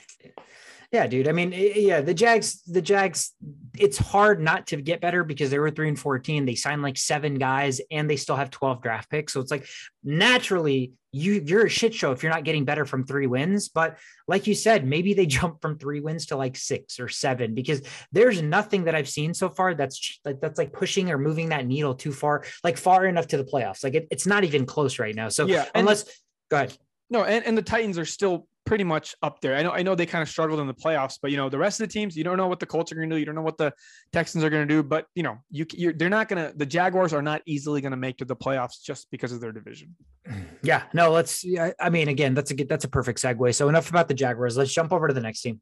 Yeah, 0.96 1.06
dude. 1.06 1.28
I 1.28 1.32
mean, 1.32 1.52
eh, 1.52 1.72
eh, 1.74 1.80
yeah, 1.80 2.00
the 2.00 2.14
Jags, 2.14 2.62
the 2.62 2.80
Jags, 2.80 3.34
it's 3.78 3.98
hard 3.98 4.40
not 4.40 4.68
to 4.68 4.76
get 4.76 5.02
better 5.02 5.24
because 5.24 5.50
they 5.50 5.58
were 5.58 5.70
three 5.70 5.88
and 5.88 5.98
14. 5.98 6.46
They 6.46 6.54
signed 6.54 6.80
like 6.80 6.96
seven 6.96 7.34
guys 7.34 7.82
and 7.90 8.08
they 8.08 8.16
still 8.16 8.36
have 8.36 8.50
12 8.50 8.80
draft 8.80 9.10
picks. 9.10 9.34
So 9.34 9.40
it's 9.40 9.50
like 9.50 9.68
naturally 10.02 10.92
you 11.12 11.42
you're 11.44 11.66
a 11.66 11.68
shit 11.68 11.94
show 11.94 12.12
if 12.12 12.22
you're 12.22 12.32
not 12.32 12.44
getting 12.44 12.64
better 12.64 12.86
from 12.86 13.04
three 13.04 13.26
wins. 13.26 13.68
But 13.68 13.98
like 14.26 14.46
you 14.46 14.54
said, 14.54 14.86
maybe 14.86 15.12
they 15.12 15.26
jump 15.38 15.60
from 15.60 15.76
three 15.76 16.00
wins 16.00 16.24
to 16.26 16.36
like 16.36 16.56
six 16.56 16.98
or 16.98 17.10
seven 17.10 17.54
because 17.54 17.82
there's 18.10 18.40
nothing 18.40 18.84
that 18.84 18.94
I've 18.94 19.08
seen 19.08 19.34
so 19.34 19.50
far 19.50 19.74
that's 19.74 20.18
like 20.24 20.40
that's 20.40 20.56
like 20.56 20.72
pushing 20.72 21.10
or 21.10 21.18
moving 21.18 21.50
that 21.50 21.66
needle 21.66 21.94
too 21.94 22.12
far, 22.12 22.44
like 22.64 22.78
far 22.78 23.04
enough 23.04 23.26
to 23.28 23.36
the 23.36 23.44
playoffs. 23.44 23.84
Like 23.84 23.96
it, 23.96 24.08
it's 24.10 24.26
not 24.26 24.44
even 24.44 24.64
close 24.64 24.98
right 24.98 25.14
now. 25.14 25.28
So 25.28 25.46
yeah, 25.46 25.66
unless 25.74 26.04
go 26.50 26.56
ahead. 26.56 26.78
No, 27.10 27.24
and, 27.24 27.44
and 27.44 27.56
the 27.56 27.62
Titans 27.62 27.98
are 27.98 28.04
still 28.04 28.46
pretty 28.66 28.84
much 28.84 29.14
up 29.22 29.40
there. 29.40 29.54
I 29.56 29.62
know 29.62 29.70
I 29.70 29.82
know 29.82 29.94
they 29.94 30.04
kind 30.04 30.20
of 30.20 30.28
struggled 30.28 30.60
in 30.60 30.66
the 30.66 30.74
playoffs, 30.74 31.18
but 31.22 31.30
you 31.30 31.38
know 31.38 31.48
the 31.48 31.56
rest 31.56 31.80
of 31.80 31.88
the 31.88 31.92
teams, 31.92 32.16
you 32.16 32.24
don't 32.24 32.36
know 32.36 32.48
what 32.48 32.60
the 32.60 32.66
Colts 32.66 32.92
are 32.92 32.96
going 32.96 33.08
to 33.08 33.16
do. 33.16 33.18
You 33.18 33.24
don't 33.24 33.34
know 33.34 33.42
what 33.42 33.56
the 33.56 33.72
Texans 34.12 34.44
are 34.44 34.50
going 34.50 34.66
to 34.68 34.74
do. 34.74 34.82
But 34.82 35.06
you 35.14 35.22
know 35.22 35.38
you 35.50 35.64
you're, 35.72 35.94
they're 35.94 36.10
not 36.10 36.28
going 36.28 36.44
to. 36.44 36.56
The 36.56 36.66
Jaguars 36.66 37.14
are 37.14 37.22
not 37.22 37.40
easily 37.46 37.80
going 37.80 37.92
to 37.92 37.96
make 37.96 38.18
to 38.18 38.26
the 38.26 38.36
playoffs 38.36 38.82
just 38.82 39.10
because 39.10 39.32
of 39.32 39.40
their 39.40 39.52
division. 39.52 39.96
Yeah, 40.62 40.82
no. 40.92 41.12
Let's. 41.12 41.44
I 41.78 41.90
mean, 41.90 42.08
again, 42.08 42.34
that's 42.34 42.50
a 42.50 42.54
good. 42.54 42.68
That's 42.68 42.84
a 42.84 42.88
perfect 42.88 43.22
segue. 43.22 43.54
So 43.54 43.68
enough 43.68 43.88
about 43.88 44.08
the 44.08 44.14
Jaguars. 44.14 44.56
Let's 44.56 44.74
jump 44.74 44.92
over 44.92 45.06
to 45.06 45.14
the 45.14 45.20
next 45.20 45.42
team. 45.42 45.60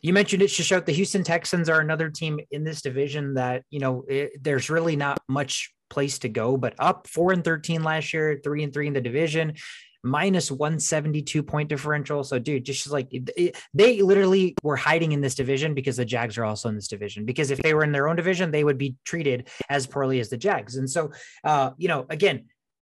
You 0.00 0.12
mentioned 0.12 0.42
it, 0.42 0.48
Shishot. 0.48 0.86
The 0.86 0.92
Houston 0.92 1.22
Texans 1.22 1.68
are 1.68 1.78
another 1.78 2.10
team 2.10 2.40
in 2.50 2.64
this 2.64 2.82
division 2.82 3.34
that 3.34 3.62
you 3.70 3.78
know 3.78 4.04
it, 4.08 4.42
there's 4.42 4.68
really 4.68 4.96
not 4.96 5.20
much 5.28 5.72
place 5.88 6.18
to 6.20 6.28
go, 6.28 6.56
but 6.56 6.74
up 6.80 7.06
four 7.06 7.32
and 7.32 7.44
thirteen 7.44 7.84
last 7.84 8.12
year, 8.12 8.40
three 8.42 8.64
and 8.64 8.72
three 8.72 8.88
in 8.88 8.92
the 8.92 9.00
division 9.00 9.54
minus 10.02 10.50
172 10.50 11.42
point 11.42 11.68
differential. 11.68 12.24
So, 12.24 12.38
dude, 12.38 12.64
just 12.64 12.90
like 12.90 13.08
it, 13.10 13.56
they 13.74 14.02
literally 14.02 14.54
were 14.62 14.76
hiding 14.76 15.12
in 15.12 15.20
this 15.20 15.34
division 15.34 15.74
because 15.74 15.96
the 15.96 16.04
Jags 16.04 16.38
are 16.38 16.44
also 16.44 16.68
in 16.68 16.74
this 16.74 16.88
division. 16.88 17.24
Because 17.24 17.50
if 17.50 17.58
they 17.58 17.74
were 17.74 17.84
in 17.84 17.92
their 17.92 18.08
own 18.08 18.16
division, 18.16 18.50
they 18.50 18.64
would 18.64 18.78
be 18.78 18.96
treated 19.04 19.48
as 19.68 19.86
poorly 19.86 20.20
as 20.20 20.30
the 20.30 20.36
Jags. 20.36 20.76
And 20.76 20.88
so, 20.88 21.12
uh, 21.44 21.70
you 21.76 21.88
know, 21.88 22.06
again, 22.08 22.46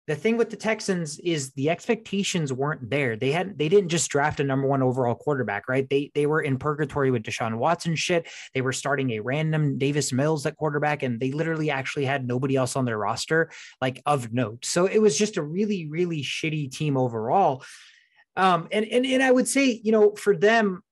the 0.08 0.16
thing 0.16 0.36
with 0.36 0.50
the 0.50 0.56
Texans 0.56 1.18
is 1.20 1.52
the 1.52 1.70
expectations 1.70 2.52
weren't 2.52 2.90
there. 2.90 3.16
They 3.16 3.30
had 3.30 3.56
they 3.56 3.68
didn't 3.68 3.90
just 3.90 4.10
draft 4.10 4.40
a 4.40 4.44
number 4.44 4.66
one 4.66 4.82
overall 4.82 5.14
quarterback, 5.14 5.68
right? 5.68 5.88
They 5.88 6.10
they 6.14 6.26
were 6.26 6.40
in 6.40 6.58
purgatory 6.58 7.12
with 7.12 7.22
Deshaun 7.22 7.56
Watson 7.56 7.94
shit. 7.94 8.28
They 8.52 8.62
were 8.62 8.72
starting 8.72 9.10
a 9.10 9.20
random 9.20 9.78
Davis 9.78 10.12
Mills 10.12 10.44
at 10.44 10.56
quarterback, 10.56 11.04
and 11.04 11.20
they 11.20 11.30
literally 11.30 11.70
actually 11.70 12.04
had 12.04 12.26
nobody 12.26 12.56
else 12.56 12.74
on 12.74 12.84
their 12.84 12.98
roster 12.98 13.50
like 13.80 14.02
of 14.04 14.32
note. 14.32 14.64
So 14.64 14.86
it 14.86 14.98
was 14.98 15.16
just 15.16 15.36
a 15.36 15.42
really 15.42 15.86
really 15.86 16.22
shitty 16.22 16.72
team 16.72 16.96
overall. 16.96 17.62
Um, 18.36 18.68
and 18.72 18.84
and 18.86 19.06
and 19.06 19.22
I 19.22 19.30
would 19.30 19.46
say 19.46 19.80
you 19.84 19.92
know 19.92 20.16
for 20.16 20.36
them, 20.36 20.82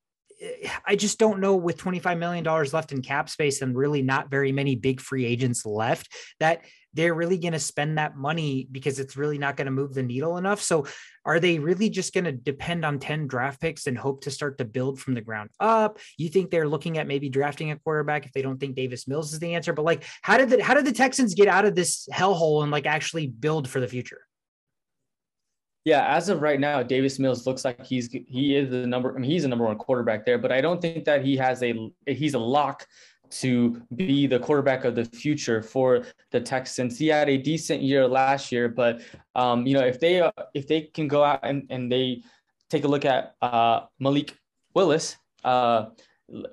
I 0.86 0.96
just 0.96 1.18
don't 1.18 1.40
know 1.40 1.56
with 1.56 1.76
$25 1.76 2.18
million 2.18 2.44
left 2.44 2.92
in 2.92 3.02
cap 3.02 3.28
space 3.28 3.60
and 3.60 3.76
really 3.76 4.02
not 4.02 4.30
very 4.30 4.52
many 4.52 4.74
big 4.74 5.00
free 5.00 5.26
agents 5.26 5.66
left 5.66 6.08
that 6.38 6.62
they're 6.94 7.14
really 7.14 7.38
going 7.38 7.52
to 7.52 7.60
spend 7.60 7.98
that 7.98 8.16
money 8.16 8.66
because 8.70 8.98
it's 8.98 9.16
really 9.16 9.38
not 9.38 9.56
going 9.56 9.66
to 9.66 9.70
move 9.70 9.94
the 9.94 10.02
needle 10.02 10.36
enough. 10.36 10.60
So 10.60 10.86
are 11.24 11.38
they 11.38 11.58
really 11.58 11.90
just 11.90 12.12
going 12.12 12.24
to 12.24 12.32
depend 12.32 12.84
on 12.84 12.98
10 12.98 13.26
draft 13.26 13.60
picks 13.60 13.86
and 13.86 13.96
hope 13.96 14.22
to 14.22 14.30
start 14.30 14.58
to 14.58 14.64
build 14.64 15.00
from 15.00 15.14
the 15.14 15.20
ground 15.20 15.50
up? 15.60 15.98
You 16.18 16.28
think 16.28 16.50
they're 16.50 16.68
looking 16.68 16.98
at 16.98 17.06
maybe 17.06 17.28
drafting 17.28 17.70
a 17.70 17.78
quarterback 17.78 18.26
if 18.26 18.32
they 18.32 18.42
don't 18.42 18.58
think 18.58 18.74
Davis 18.74 19.06
Mills 19.06 19.32
is 19.32 19.38
the 19.38 19.54
answer? 19.54 19.72
But 19.72 19.84
like, 19.84 20.04
how 20.22 20.38
did 20.38 20.50
the, 20.50 20.62
how 20.62 20.74
did 20.74 20.84
the 20.84 20.92
Texans 20.92 21.34
get 21.34 21.48
out 21.48 21.64
of 21.64 21.74
this 21.74 22.08
hellhole 22.12 22.62
and 22.62 22.72
like 22.72 22.86
actually 22.86 23.26
build 23.28 23.68
for 23.68 23.80
the 23.80 23.88
future? 23.88 24.22
Yeah, 25.84 26.14
as 26.14 26.28
of 26.28 26.42
right 26.42 26.60
now, 26.60 26.82
Davis 26.82 27.18
Mills 27.18 27.46
looks 27.46 27.64
like 27.64 27.86
he's 27.86 28.10
he 28.12 28.54
is 28.54 28.68
the 28.68 28.86
number. 28.86 29.16
I 29.16 29.18
mean, 29.18 29.30
he's 29.30 29.42
the 29.42 29.48
number 29.48 29.64
one 29.64 29.78
quarterback 29.78 30.26
there, 30.26 30.36
but 30.36 30.52
I 30.52 30.60
don't 30.60 30.80
think 30.80 31.06
that 31.06 31.24
he 31.24 31.38
has 31.38 31.62
a 31.62 31.90
he's 32.06 32.34
a 32.34 32.38
lock 32.38 32.86
to 33.30 33.80
be 33.96 34.26
the 34.26 34.38
quarterback 34.38 34.84
of 34.84 34.94
the 34.94 35.04
future 35.04 35.62
for 35.62 36.04
the 36.30 36.40
Texans. 36.40 36.98
He 36.98 37.08
had 37.08 37.28
a 37.28 37.36
decent 37.36 37.82
year 37.82 38.06
last 38.06 38.50
year, 38.52 38.68
but 38.68 39.00
um, 39.34 39.66
you 39.66 39.74
know 39.74 39.84
if 39.84 40.00
they 40.00 40.20
uh, 40.20 40.32
if 40.54 40.66
they 40.66 40.82
can 40.82 41.08
go 41.08 41.22
out 41.22 41.40
and, 41.42 41.66
and 41.70 41.90
they 41.90 42.22
take 42.68 42.84
a 42.84 42.88
look 42.88 43.04
at 43.04 43.34
uh, 43.42 43.82
Malik 43.98 44.36
Willis 44.74 45.16
uh, 45.44 45.86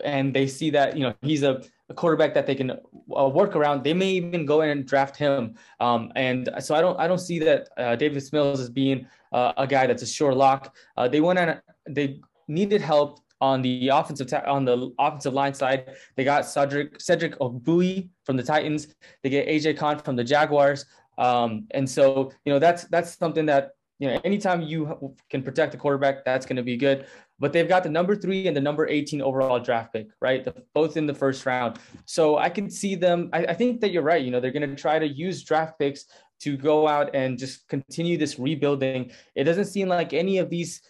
and 0.03 0.33
they 0.33 0.47
see 0.47 0.69
that 0.71 0.95
you 0.95 1.03
know 1.03 1.13
he's 1.21 1.43
a, 1.43 1.63
a 1.89 1.93
quarterback 1.93 2.33
that 2.33 2.45
they 2.45 2.55
can 2.55 2.71
uh, 2.71 3.27
work 3.27 3.55
around, 3.55 3.83
they 3.83 3.93
may 3.93 4.09
even 4.09 4.45
go 4.45 4.61
in 4.61 4.69
and 4.69 4.85
draft 4.85 5.15
him. 5.15 5.55
Um, 5.79 6.11
and 6.15 6.49
so 6.59 6.75
I 6.75 6.81
don't 6.81 6.99
I 6.99 7.07
don't 7.07 7.19
see 7.19 7.39
that 7.39 7.69
uh, 7.77 7.95
Davis 7.95 8.31
Mills 8.31 8.59
as 8.59 8.69
being 8.69 9.07
uh, 9.31 9.53
a 9.57 9.65
guy 9.65 9.87
that's 9.87 10.03
a 10.03 10.07
sure 10.07 10.33
lock. 10.33 10.75
they 11.09 11.21
went 11.21 11.39
on 11.39 11.59
they 11.89 12.19
needed 12.47 12.81
help 12.81 13.19
on 13.41 13.61
the 13.61 13.89
offensive 13.89 14.27
ta- 14.27 14.43
on 14.45 14.65
the 14.65 14.91
offensive 14.99 15.33
line 15.33 15.53
side, 15.53 15.95
they 16.15 16.23
got 16.23 16.45
Cedric 16.45 16.99
Cedric 16.99 17.37
Ogbuehi 17.39 18.09
from 18.23 18.37
the 18.37 18.43
Titans. 18.43 18.95
They 19.23 19.29
get 19.29 19.47
AJ 19.47 19.77
Cann 19.77 19.99
from 19.99 20.15
the 20.15 20.23
Jaguars. 20.23 20.85
Um, 21.17 21.67
and 21.71 21.89
so 21.89 22.31
you 22.45 22.53
know 22.53 22.59
that's 22.59 22.85
that's 22.85 23.17
something 23.17 23.45
that 23.47 23.71
you 23.99 24.07
know 24.07 24.19
anytime 24.23 24.61
you 24.61 25.15
can 25.29 25.43
protect 25.43 25.71
the 25.71 25.77
quarterback, 25.77 26.25
that's 26.25 26.45
going 26.45 26.57
to 26.57 26.63
be 26.63 26.77
good. 26.77 27.05
But 27.39 27.53
they've 27.53 27.67
got 27.67 27.83
the 27.83 27.89
number 27.89 28.15
three 28.15 28.47
and 28.47 28.57
the 28.57 28.61
number 28.61 28.87
18 28.87 29.21
overall 29.21 29.59
draft 29.59 29.93
pick, 29.93 30.07
right? 30.21 30.43
The, 30.43 30.55
both 30.73 30.97
in 30.97 31.05
the 31.05 31.13
first 31.13 31.45
round. 31.45 31.77
So 32.05 32.37
I 32.37 32.49
can 32.49 32.67
see 32.67 32.95
them. 32.95 33.29
I, 33.31 33.45
I 33.45 33.53
think 33.53 33.79
that 33.81 33.91
you're 33.91 34.01
right. 34.01 34.23
You 34.23 34.31
know, 34.31 34.39
they're 34.39 34.51
going 34.51 34.67
to 34.67 34.75
try 34.75 34.97
to 34.97 35.07
use 35.07 35.43
draft 35.43 35.77
picks 35.77 36.05
to 36.39 36.57
go 36.57 36.87
out 36.87 37.15
and 37.15 37.37
just 37.37 37.67
continue 37.67 38.17
this 38.17 38.39
rebuilding. 38.39 39.11
It 39.35 39.43
doesn't 39.43 39.65
seem 39.65 39.87
like 39.87 40.13
any 40.13 40.39
of 40.39 40.49
these 40.49 40.81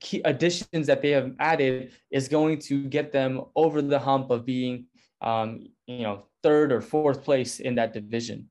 key 0.00 0.20
additions 0.24 0.86
that 0.86 1.02
they 1.02 1.10
have 1.10 1.32
added 1.38 1.92
is 2.10 2.28
going 2.28 2.58
to 2.60 2.84
get 2.84 3.12
them 3.12 3.42
over 3.56 3.82
the 3.82 3.98
hump 3.98 4.30
of 4.30 4.44
being, 4.44 4.86
um, 5.20 5.66
you 5.86 6.02
know, 6.02 6.26
third 6.42 6.72
or 6.72 6.80
fourth 6.80 7.24
place 7.24 7.60
in 7.60 7.74
that 7.76 7.92
division. 7.92 8.48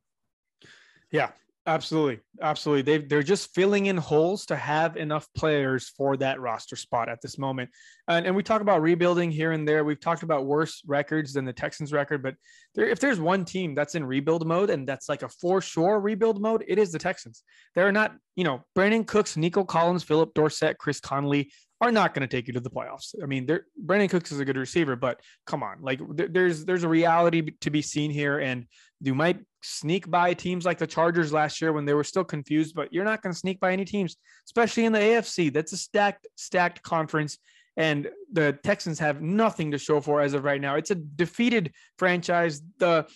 Yeah, 1.11 1.31
Absolutely. 1.65 2.19
Absolutely. 2.41 2.81
They 2.81 3.05
they're 3.05 3.23
just 3.23 3.53
filling 3.55 3.85
in 3.85 3.95
holes 3.95 4.45
to 4.47 4.55
have 4.55 4.97
enough 4.97 5.29
players 5.33 5.87
for 5.95 6.17
that 6.17 6.41
roster 6.41 6.75
spot 6.75 7.07
at 7.07 7.21
this 7.21 7.37
moment. 7.37 7.69
And, 8.09 8.25
and 8.25 8.35
we 8.35 8.43
talk 8.43 8.59
about 8.59 8.81
rebuilding 8.81 9.31
here 9.31 9.53
and 9.53 9.65
there. 9.65 9.85
We've 9.85 9.99
talked 9.99 10.23
about 10.23 10.45
worse 10.45 10.81
records 10.85 11.31
than 11.31 11.45
the 11.45 11.53
Texans 11.53 11.93
record, 11.93 12.21
but 12.21 12.35
there, 12.75 12.89
if 12.89 12.99
there's 12.99 13.19
one 13.19 13.45
team 13.45 13.75
that's 13.75 13.95
in 13.95 14.05
rebuild 14.05 14.45
mode 14.45 14.69
and 14.69 14.85
that's 14.85 15.07
like 15.07 15.23
a 15.23 15.29
for 15.29 15.61
sure 15.61 16.01
rebuild 16.01 16.41
mode, 16.41 16.65
it 16.67 16.77
is 16.77 16.91
the 16.91 16.99
Texans. 16.99 17.43
They're 17.75 17.93
not, 17.93 18.13
you 18.35 18.43
know, 18.43 18.65
Brandin 18.77 19.07
Cooks, 19.07 19.37
Nico 19.37 19.63
Collins, 19.63 20.03
Philip 20.03 20.33
Dorsett, 20.33 20.77
Chris 20.79 20.99
Conley 20.99 21.49
are 21.79 21.91
not 21.93 22.13
going 22.13 22.27
to 22.27 22.27
take 22.27 22.47
you 22.47 22.53
to 22.53 22.59
the 22.59 22.69
playoffs. 22.69 23.15
I 23.23 23.25
mean, 23.25 23.47
Brandin 23.85 24.09
Cooks 24.09 24.33
is 24.33 24.39
a 24.39 24.45
good 24.45 24.57
receiver, 24.57 24.97
but 24.97 25.21
come 25.47 25.63
on, 25.63 25.81
like 25.81 26.01
there's 26.13 26.65
there's 26.65 26.83
a 26.83 26.89
reality 26.89 27.51
to 27.61 27.69
be 27.69 27.81
seen 27.81 28.11
here, 28.11 28.39
and 28.39 28.65
you 28.99 29.15
might 29.15 29.39
sneak 29.63 30.09
by 30.09 30.33
teams 30.33 30.65
like 30.65 30.77
the 30.77 30.87
Chargers 30.87 31.33
last 31.33 31.61
year 31.61 31.73
when 31.73 31.85
they 31.85 31.93
were 31.93 32.03
still 32.03 32.23
confused, 32.23 32.75
but 32.75 32.93
you're 32.93 33.05
not 33.05 33.21
going 33.21 33.33
to 33.33 33.39
sneak 33.39 33.59
by 33.59 33.71
any 33.71 33.85
teams, 33.85 34.17
especially 34.45 34.85
in 34.85 34.93
the 34.93 34.99
AFC. 34.99 35.51
That's 35.51 35.73
a 35.73 35.77
stacked 35.77 36.27
stacked 36.35 36.81
conference, 36.83 37.37
and 37.77 38.09
the 38.31 38.57
Texans 38.63 38.99
have 38.99 39.21
nothing 39.21 39.71
to 39.71 39.77
show 39.77 40.01
for 40.01 40.21
as 40.21 40.33
of 40.33 40.43
right 40.43 40.61
now. 40.61 40.75
It's 40.75 40.91
a 40.91 40.95
defeated 40.95 41.73
franchise. 41.97 42.61
The 42.77 43.07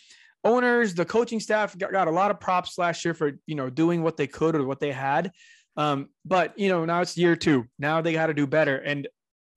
owners, 0.43 0.93
the 0.93 1.05
coaching 1.05 1.39
staff 1.39 1.77
got, 1.77 1.91
got 1.91 2.07
a 2.07 2.11
lot 2.11 2.31
of 2.31 2.39
props 2.39 2.77
last 2.77 3.03
year 3.03 3.13
for 3.13 3.33
you 3.45 3.55
know 3.55 3.69
doing 3.69 4.03
what 4.03 4.17
they 4.17 4.27
could 4.27 4.55
or 4.55 4.65
what 4.65 4.79
they 4.79 4.91
had 4.91 5.31
um, 5.77 6.09
but 6.25 6.57
you 6.59 6.69
know, 6.69 6.83
now 6.83 7.01
it's 7.01 7.15
year 7.15 7.35
two. 7.35 7.67
Now 7.79 8.01
they 8.01 8.11
got 8.11 8.27
to 8.27 8.33
do 8.33 8.47
better. 8.47 8.77
And 8.77 9.07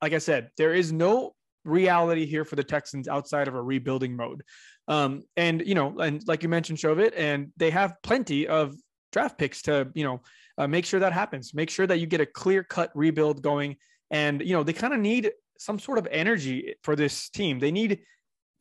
like 0.03 0.13
I 0.13 0.19
said, 0.19 0.51
there 0.57 0.75
is 0.75 0.93
no 0.93 1.35
reality 1.65 2.27
here 2.27 2.45
for 2.45 2.57
the 2.57 2.65
Texans 2.65 3.09
outside 3.09 3.49
of 3.49 3.55
a 3.55 3.63
rebuilding 3.63 4.15
mode. 4.15 4.43
Um, 4.91 5.23
and 5.37 5.63
you 5.65 5.75
know, 5.75 5.99
and 6.01 6.21
like 6.27 6.43
you 6.43 6.49
mentioned, 6.49 6.79
Shovit, 6.79 7.13
and 7.17 7.53
they 7.57 7.71
have 7.71 7.95
plenty 8.03 8.49
of 8.49 8.75
draft 9.13 9.39
picks 9.39 9.63
to 9.63 9.89
you 9.95 10.05
know 10.05 10.21
uh, 10.59 10.67
make 10.67 10.85
sure 10.85 11.01
that 11.01 11.13
happens. 11.13 11.55
Make 11.55 11.71
sure 11.71 11.87
that 11.87 11.99
you 12.01 12.07
get 12.07 12.21
a 12.21 12.27
clear 12.27 12.63
cut 12.65 12.91
rebuild 12.95 13.41
going. 13.41 13.77
And 14.11 14.43
you 14.43 14.53
know, 14.53 14.65
they 14.65 14.73
kind 14.73 14.93
of 14.93 15.01
need 15.01 15.31
some 15.59 15.79
sort 15.79 15.99
of 15.99 16.09
energy 16.11 16.75
for 16.83 16.97
this 16.97 17.31
team. 17.31 17.61
They 17.61 17.71
need 17.71 18.01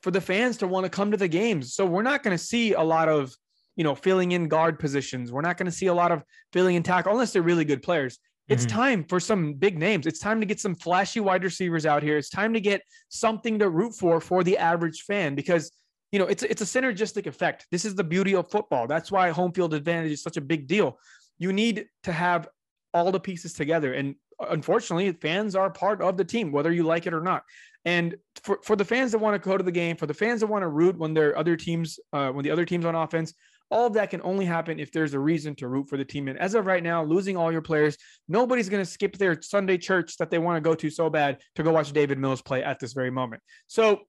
for 0.02 0.10
the 0.12 0.20
fans 0.20 0.56
to 0.58 0.66
want 0.68 0.84
to 0.84 0.90
come 0.90 1.10
to 1.10 1.16
the 1.16 1.28
games. 1.28 1.74
So 1.74 1.84
we're 1.84 2.02
not 2.02 2.22
going 2.22 2.36
to 2.36 2.42
see 2.42 2.74
a 2.74 2.82
lot 2.82 3.08
of, 3.08 3.34
you 3.76 3.84
know, 3.84 3.94
filling 3.94 4.32
in 4.32 4.48
guard 4.48 4.78
positions. 4.78 5.32
We're 5.32 5.40
not 5.42 5.56
going 5.58 5.66
to 5.66 5.76
see 5.76 5.88
a 5.88 5.94
lot 5.94 6.12
of 6.12 6.22
filling 6.52 6.76
in 6.76 6.82
tackle 6.82 7.12
unless 7.12 7.32
they're 7.32 7.42
really 7.42 7.64
good 7.64 7.82
players. 7.82 8.18
It's 8.48 8.64
Mhm. 8.64 8.68
time 8.68 9.04
for 9.04 9.20
some 9.20 9.54
big 9.54 9.78
names. 9.78 10.06
It's 10.06 10.20
time 10.20 10.40
to 10.40 10.46
get 10.46 10.60
some 10.60 10.74
flashy 10.74 11.20
wide 11.20 11.44
receivers 11.44 11.84
out 11.86 12.02
here. 12.02 12.16
It's 12.16 12.30
time 12.30 12.54
to 12.54 12.60
get 12.60 12.82
something 13.08 13.58
to 13.58 13.68
root 13.68 13.94
for 13.94 14.20
for 14.20 14.44
the 14.44 14.56
average 14.56 15.02
fan 15.02 15.34
because 15.34 15.70
you 16.12 16.18
know 16.18 16.26
it's 16.26 16.42
it's 16.42 16.62
a 16.62 16.64
synergistic 16.64 17.26
effect. 17.26 17.66
This 17.70 17.84
is 17.84 17.94
the 17.94 18.04
beauty 18.04 18.34
of 18.34 18.50
football. 18.50 18.86
That's 18.86 19.10
why 19.10 19.30
home 19.30 19.52
field 19.52 19.74
advantage 19.74 20.12
is 20.12 20.22
such 20.22 20.36
a 20.36 20.40
big 20.40 20.66
deal. 20.66 20.98
You 21.38 21.52
need 21.52 21.86
to 22.04 22.12
have 22.12 22.48
all 22.92 23.12
the 23.12 23.20
pieces 23.20 23.52
together, 23.52 23.94
and 23.94 24.14
unfortunately, 24.48 25.12
fans 25.12 25.54
are 25.54 25.70
part 25.70 26.02
of 26.02 26.16
the 26.16 26.24
team, 26.24 26.52
whether 26.52 26.72
you 26.72 26.82
like 26.82 27.06
it 27.06 27.14
or 27.14 27.20
not. 27.20 27.44
And 27.84 28.16
for, 28.42 28.58
for 28.62 28.76
the 28.76 28.84
fans 28.84 29.12
that 29.12 29.18
want 29.18 29.40
to 29.40 29.48
go 29.48 29.56
to 29.56 29.64
the 29.64 29.72
game, 29.72 29.96
for 29.96 30.06
the 30.06 30.14
fans 30.14 30.40
that 30.40 30.48
want 30.48 30.62
to 30.62 30.68
root 30.68 30.98
when 30.98 31.14
their 31.14 31.36
other 31.36 31.56
teams, 31.56 31.98
uh, 32.12 32.30
when 32.30 32.44
the 32.44 32.50
other 32.50 32.64
teams 32.64 32.84
on 32.84 32.94
offense, 32.94 33.34
all 33.70 33.86
of 33.86 33.92
that 33.94 34.10
can 34.10 34.20
only 34.22 34.44
happen 34.44 34.80
if 34.80 34.90
there's 34.90 35.14
a 35.14 35.18
reason 35.18 35.54
to 35.54 35.68
root 35.68 35.88
for 35.88 35.96
the 35.96 36.04
team. 36.04 36.28
And 36.28 36.38
as 36.38 36.54
of 36.54 36.66
right 36.66 36.82
now, 36.82 37.04
losing 37.04 37.36
all 37.36 37.52
your 37.52 37.62
players, 37.62 37.96
nobody's 38.28 38.68
going 38.68 38.84
to 38.84 38.90
skip 38.90 39.16
their 39.16 39.40
Sunday 39.40 39.78
church 39.78 40.16
that 40.18 40.30
they 40.30 40.38
want 40.38 40.56
to 40.56 40.60
go 40.60 40.74
to 40.74 40.90
so 40.90 41.08
bad 41.08 41.38
to 41.54 41.62
go 41.62 41.70
watch 41.70 41.92
David 41.92 42.18
Mills 42.18 42.42
play 42.42 42.64
at 42.64 42.80
this 42.80 42.92
very 42.92 43.10
moment. 43.10 43.42
So, 43.68 44.00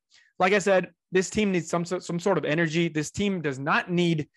like 0.41 0.53
I 0.53 0.59
said, 0.59 0.91
this 1.11 1.29
team 1.29 1.51
needs 1.51 1.69
some 1.69 1.85
some 1.85 2.19
sort 2.19 2.39
of 2.39 2.45
energy. 2.45 2.89
This 2.89 3.11
team 3.11 3.41
does 3.41 3.59
not 3.59 3.91
need 3.91 4.27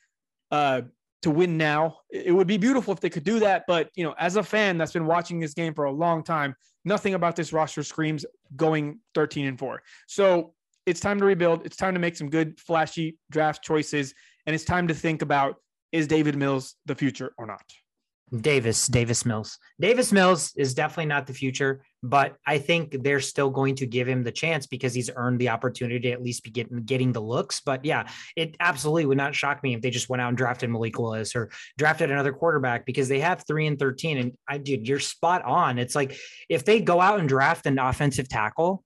uh, 0.50 0.82
to 1.22 1.30
win 1.30 1.56
now. 1.56 1.96
It 2.10 2.30
would 2.30 2.46
be 2.46 2.58
beautiful 2.58 2.92
if 2.92 3.00
they 3.00 3.08
could 3.08 3.24
do 3.24 3.40
that, 3.40 3.64
but 3.66 3.88
you 3.96 4.04
know, 4.04 4.14
as 4.18 4.36
a 4.36 4.42
fan 4.42 4.76
that's 4.76 4.92
been 4.92 5.06
watching 5.06 5.40
this 5.40 5.54
game 5.54 5.72
for 5.72 5.86
a 5.86 5.90
long 5.90 6.22
time, 6.22 6.54
nothing 6.84 7.14
about 7.14 7.36
this 7.36 7.54
roster 7.54 7.82
screams 7.82 8.26
going 8.54 9.00
13 9.14 9.46
and 9.46 9.58
4. 9.58 9.82
So, 10.06 10.52
it's 10.84 11.00
time 11.00 11.18
to 11.20 11.24
rebuild. 11.24 11.64
It's 11.64 11.76
time 11.76 11.94
to 11.94 12.00
make 12.00 12.16
some 12.16 12.28
good 12.28 12.60
flashy 12.60 13.16
draft 13.30 13.64
choices 13.64 14.12
and 14.46 14.54
it's 14.54 14.64
time 14.64 14.86
to 14.88 14.94
think 14.94 15.22
about 15.22 15.56
is 15.90 16.06
David 16.06 16.36
Mills 16.36 16.76
the 16.84 16.94
future 16.94 17.32
or 17.38 17.46
not? 17.46 17.64
Davis, 18.40 18.88
Davis 18.88 19.24
Mills. 19.24 19.58
Davis 19.80 20.12
Mills 20.12 20.52
is 20.56 20.74
definitely 20.74 21.06
not 21.06 21.26
the 21.26 21.32
future, 21.32 21.82
but 22.04 22.36
I 22.46 22.58
think 22.58 23.02
they're 23.02 23.18
still 23.18 23.48
going 23.48 23.76
to 23.76 23.86
give 23.86 24.06
him 24.06 24.22
the 24.22 24.30
chance 24.30 24.66
because 24.66 24.92
he's 24.92 25.08
earned 25.16 25.40
the 25.40 25.48
opportunity 25.48 26.00
to 26.00 26.10
at 26.10 26.22
least 26.22 26.44
be 26.44 26.50
getting 26.50 26.82
getting 26.84 27.12
the 27.12 27.20
looks. 27.20 27.60
But 27.60 27.82
yeah, 27.82 28.08
it 28.36 28.56
absolutely 28.60 29.06
would 29.06 29.16
not 29.16 29.34
shock 29.34 29.62
me 29.62 29.74
if 29.74 29.80
they 29.80 29.88
just 29.88 30.10
went 30.10 30.20
out 30.20 30.28
and 30.28 30.36
drafted 30.36 30.68
Malik 30.68 30.98
Willis 30.98 31.34
or 31.34 31.50
drafted 31.78 32.10
another 32.10 32.32
quarterback 32.32 32.84
because 32.84 33.08
they 33.08 33.20
have 33.20 33.46
three 33.46 33.66
and 33.66 33.78
thirteen. 33.78 34.18
And 34.18 34.32
I 34.46 34.58
did, 34.58 34.86
you're 34.86 35.00
spot 35.00 35.42
on. 35.44 35.78
It's 35.78 35.94
like 35.94 36.14
if 36.50 36.66
they 36.66 36.82
go 36.82 37.00
out 37.00 37.20
and 37.20 37.28
draft 37.28 37.64
an 37.64 37.78
offensive 37.78 38.28
tackle, 38.28 38.84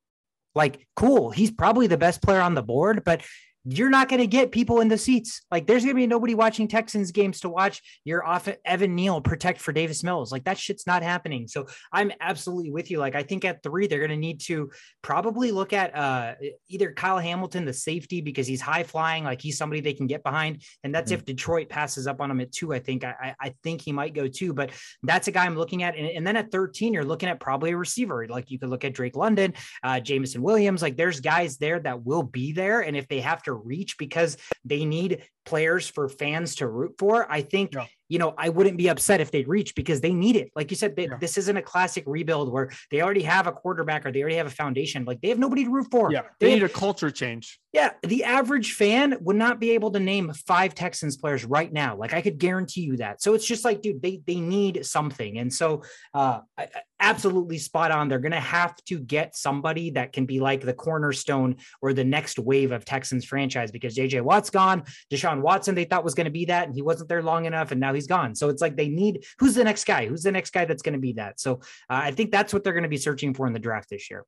like 0.54 0.86
cool, 0.94 1.30
he's 1.30 1.50
probably 1.50 1.88
the 1.88 1.98
best 1.98 2.22
player 2.22 2.40
on 2.40 2.54
the 2.54 2.62
board, 2.62 3.02
but 3.04 3.22
you're 3.70 3.90
not 3.90 4.08
going 4.08 4.20
to 4.20 4.26
get 4.26 4.50
people 4.50 4.80
in 4.80 4.88
the 4.88 4.96
seats. 4.96 5.42
Like 5.50 5.66
there's 5.66 5.84
going 5.84 5.94
to 5.94 6.00
be 6.00 6.06
nobody 6.06 6.34
watching 6.34 6.68
Texans 6.68 7.12
games 7.12 7.40
to 7.40 7.48
watch 7.48 7.82
your 8.04 8.26
off 8.26 8.48
Evan 8.64 8.94
Neal 8.94 9.20
protect 9.20 9.60
for 9.60 9.72
Davis 9.72 10.02
Mills. 10.02 10.32
Like 10.32 10.44
that 10.44 10.56
shit's 10.58 10.86
not 10.86 11.02
happening. 11.02 11.46
So 11.46 11.66
I'm 11.92 12.10
absolutely 12.20 12.70
with 12.70 12.90
you. 12.90 12.98
Like 12.98 13.14
I 13.14 13.22
think 13.22 13.44
at 13.44 13.62
three, 13.62 13.86
they're 13.86 13.98
going 13.98 14.10
to 14.10 14.16
need 14.16 14.40
to 14.42 14.70
probably 15.02 15.52
look 15.52 15.72
at 15.72 15.94
uh, 15.94 16.34
either 16.68 16.92
Kyle 16.92 17.18
Hamilton, 17.18 17.66
the 17.66 17.72
safety, 17.72 18.22
because 18.22 18.46
he's 18.46 18.60
high 18.60 18.84
flying, 18.84 19.24
like 19.24 19.42
he's 19.42 19.58
somebody 19.58 19.80
they 19.80 19.92
can 19.92 20.06
get 20.06 20.22
behind. 20.22 20.62
And 20.82 20.94
that's 20.94 21.10
if 21.10 21.24
Detroit 21.24 21.68
passes 21.68 22.06
up 22.06 22.20
on 22.20 22.30
him 22.30 22.40
at 22.40 22.52
two. 22.52 22.72
I 22.72 22.78
think 22.78 23.04
I, 23.04 23.34
I 23.38 23.54
think 23.62 23.82
he 23.82 23.92
might 23.92 24.14
go 24.14 24.28
two, 24.28 24.54
but 24.54 24.70
that's 25.02 25.28
a 25.28 25.30
guy 25.30 25.44
I'm 25.44 25.56
looking 25.56 25.82
at. 25.82 25.96
And, 25.96 26.06
and 26.06 26.26
then 26.26 26.36
at 26.36 26.50
13, 26.50 26.94
you're 26.94 27.04
looking 27.04 27.28
at 27.28 27.38
probably 27.38 27.72
a 27.72 27.76
receiver. 27.76 28.26
Like 28.28 28.50
you 28.50 28.58
could 28.58 28.70
look 28.70 28.84
at 28.84 28.94
Drake 28.94 29.16
London, 29.16 29.52
uh, 29.82 30.00
Jameson 30.00 30.42
Williams. 30.42 30.80
Like 30.80 30.96
there's 30.96 31.20
guys 31.20 31.58
there 31.58 31.80
that 31.80 32.02
will 32.02 32.22
be 32.22 32.52
there. 32.52 32.80
And 32.80 32.96
if 32.96 33.08
they 33.08 33.20
have 33.20 33.42
to 33.42 33.57
reach 33.64 33.98
because 33.98 34.36
they 34.64 34.84
need 34.84 35.22
players 35.48 35.88
for 35.88 36.08
fans 36.08 36.56
to 36.56 36.66
root 36.68 36.94
for, 36.98 37.30
I 37.30 37.40
think 37.42 37.74
Yeah. 37.74 37.86
you 38.10 38.18
know, 38.18 38.32
I 38.38 38.48
wouldn't 38.48 38.78
be 38.78 38.88
upset 38.88 39.20
if 39.20 39.30
they 39.30 39.44
reach 39.44 39.74
because 39.74 40.00
they 40.00 40.12
need 40.14 40.36
it. 40.36 40.50
Like 40.56 40.70
you 40.70 40.76
said, 40.76 40.96
they, 40.96 41.04
Yeah. 41.08 41.18
this 41.20 41.36
isn't 41.36 41.56
a 41.56 41.62
classic 41.62 42.04
rebuild 42.06 42.50
where 42.52 42.70
they 42.90 43.02
already 43.02 43.22
have 43.22 43.46
a 43.46 43.52
quarterback 43.52 44.06
or 44.06 44.12
they 44.12 44.20
already 44.20 44.36
have 44.36 44.46
a 44.46 44.50
foundation. 44.50 45.04
Like 45.04 45.20
they 45.20 45.28
have 45.28 45.38
nobody 45.38 45.64
to 45.64 45.70
root 45.70 45.88
for. 45.90 46.10
Yeah, 46.12 46.22
They 46.40 46.46
they 46.46 46.50
have- 46.52 46.60
need 46.60 46.64
a 46.66 46.72
culture 46.72 47.10
change. 47.10 47.58
yeah, 47.72 47.90
the 48.02 48.24
average 48.24 48.72
fan 48.74 49.16
would 49.20 49.36
not 49.36 49.60
be 49.60 49.70
able 49.72 49.90
to 49.92 50.00
name 50.00 50.32
five 50.46 50.74
Texans 50.74 51.16
players 51.18 51.44
right 51.44 51.70
now. 51.72 51.96
Like 51.96 52.12
I 52.14 52.22
could 52.22 52.38
guarantee 52.38 52.82
you 52.82 52.96
that. 52.98 53.20
So 53.22 53.34
it's 53.34 53.46
just 53.46 53.64
like, 53.64 53.82
dude, 53.82 54.00
they 54.02 54.20
they 54.26 54.40
need 54.40 54.84
something, 54.86 55.38
and 55.38 55.52
so 55.52 55.82
uh, 56.14 56.40
I- 56.56 56.68
absolutely 57.00 57.58
spot 57.58 57.90
on. 57.92 58.08
They're 58.08 58.18
gonna 58.18 58.40
have 58.40 58.74
to 58.86 58.98
get 58.98 59.36
somebody 59.36 59.90
that 59.92 60.12
can 60.12 60.24
be 60.26 60.40
like 60.40 60.62
the 60.62 60.72
cornerstone 60.74 61.56
or 61.82 61.92
the 61.92 62.04
next 62.04 62.38
wave 62.38 62.72
of 62.72 62.84
Texans 62.84 63.24
franchise 63.24 63.70
because 63.70 63.94
JJ 63.96 64.20
Watt's 64.22 64.50
gone, 64.50 64.82
Deshaun 65.12 65.37
Watson 65.42 65.74
they 65.74 65.84
thought 65.84 66.04
was 66.04 66.14
gonna 66.14 66.30
be 66.30 66.44
that, 66.46 66.66
and 66.66 66.74
he 66.74 66.82
wasn't 66.82 67.08
there 67.08 67.22
long 67.22 67.44
enough, 67.44 67.70
and 67.70 67.80
now 67.80 67.94
he's 67.94 68.06
gone. 68.06 68.34
So 68.34 68.48
it's 68.48 68.62
like 68.62 68.76
they 68.76 68.88
need 68.88 69.24
who's 69.38 69.54
the 69.54 69.64
next 69.64 69.84
guy? 69.84 70.06
Who's 70.06 70.22
the 70.22 70.32
next 70.32 70.50
guy 70.50 70.64
that's 70.64 70.82
gonna 70.82 70.98
be 70.98 71.12
that? 71.14 71.40
So 71.40 71.54
uh, 71.90 72.00
I 72.08 72.10
think 72.10 72.30
that's 72.30 72.52
what 72.52 72.64
they're 72.64 72.72
gonna 72.72 72.88
be 72.88 72.96
searching 72.96 73.34
for 73.34 73.46
in 73.46 73.52
the 73.52 73.58
draft 73.58 73.90
this 73.90 74.10
year. 74.10 74.24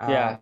Uh, 0.00 0.06
Yeah. 0.10 0.36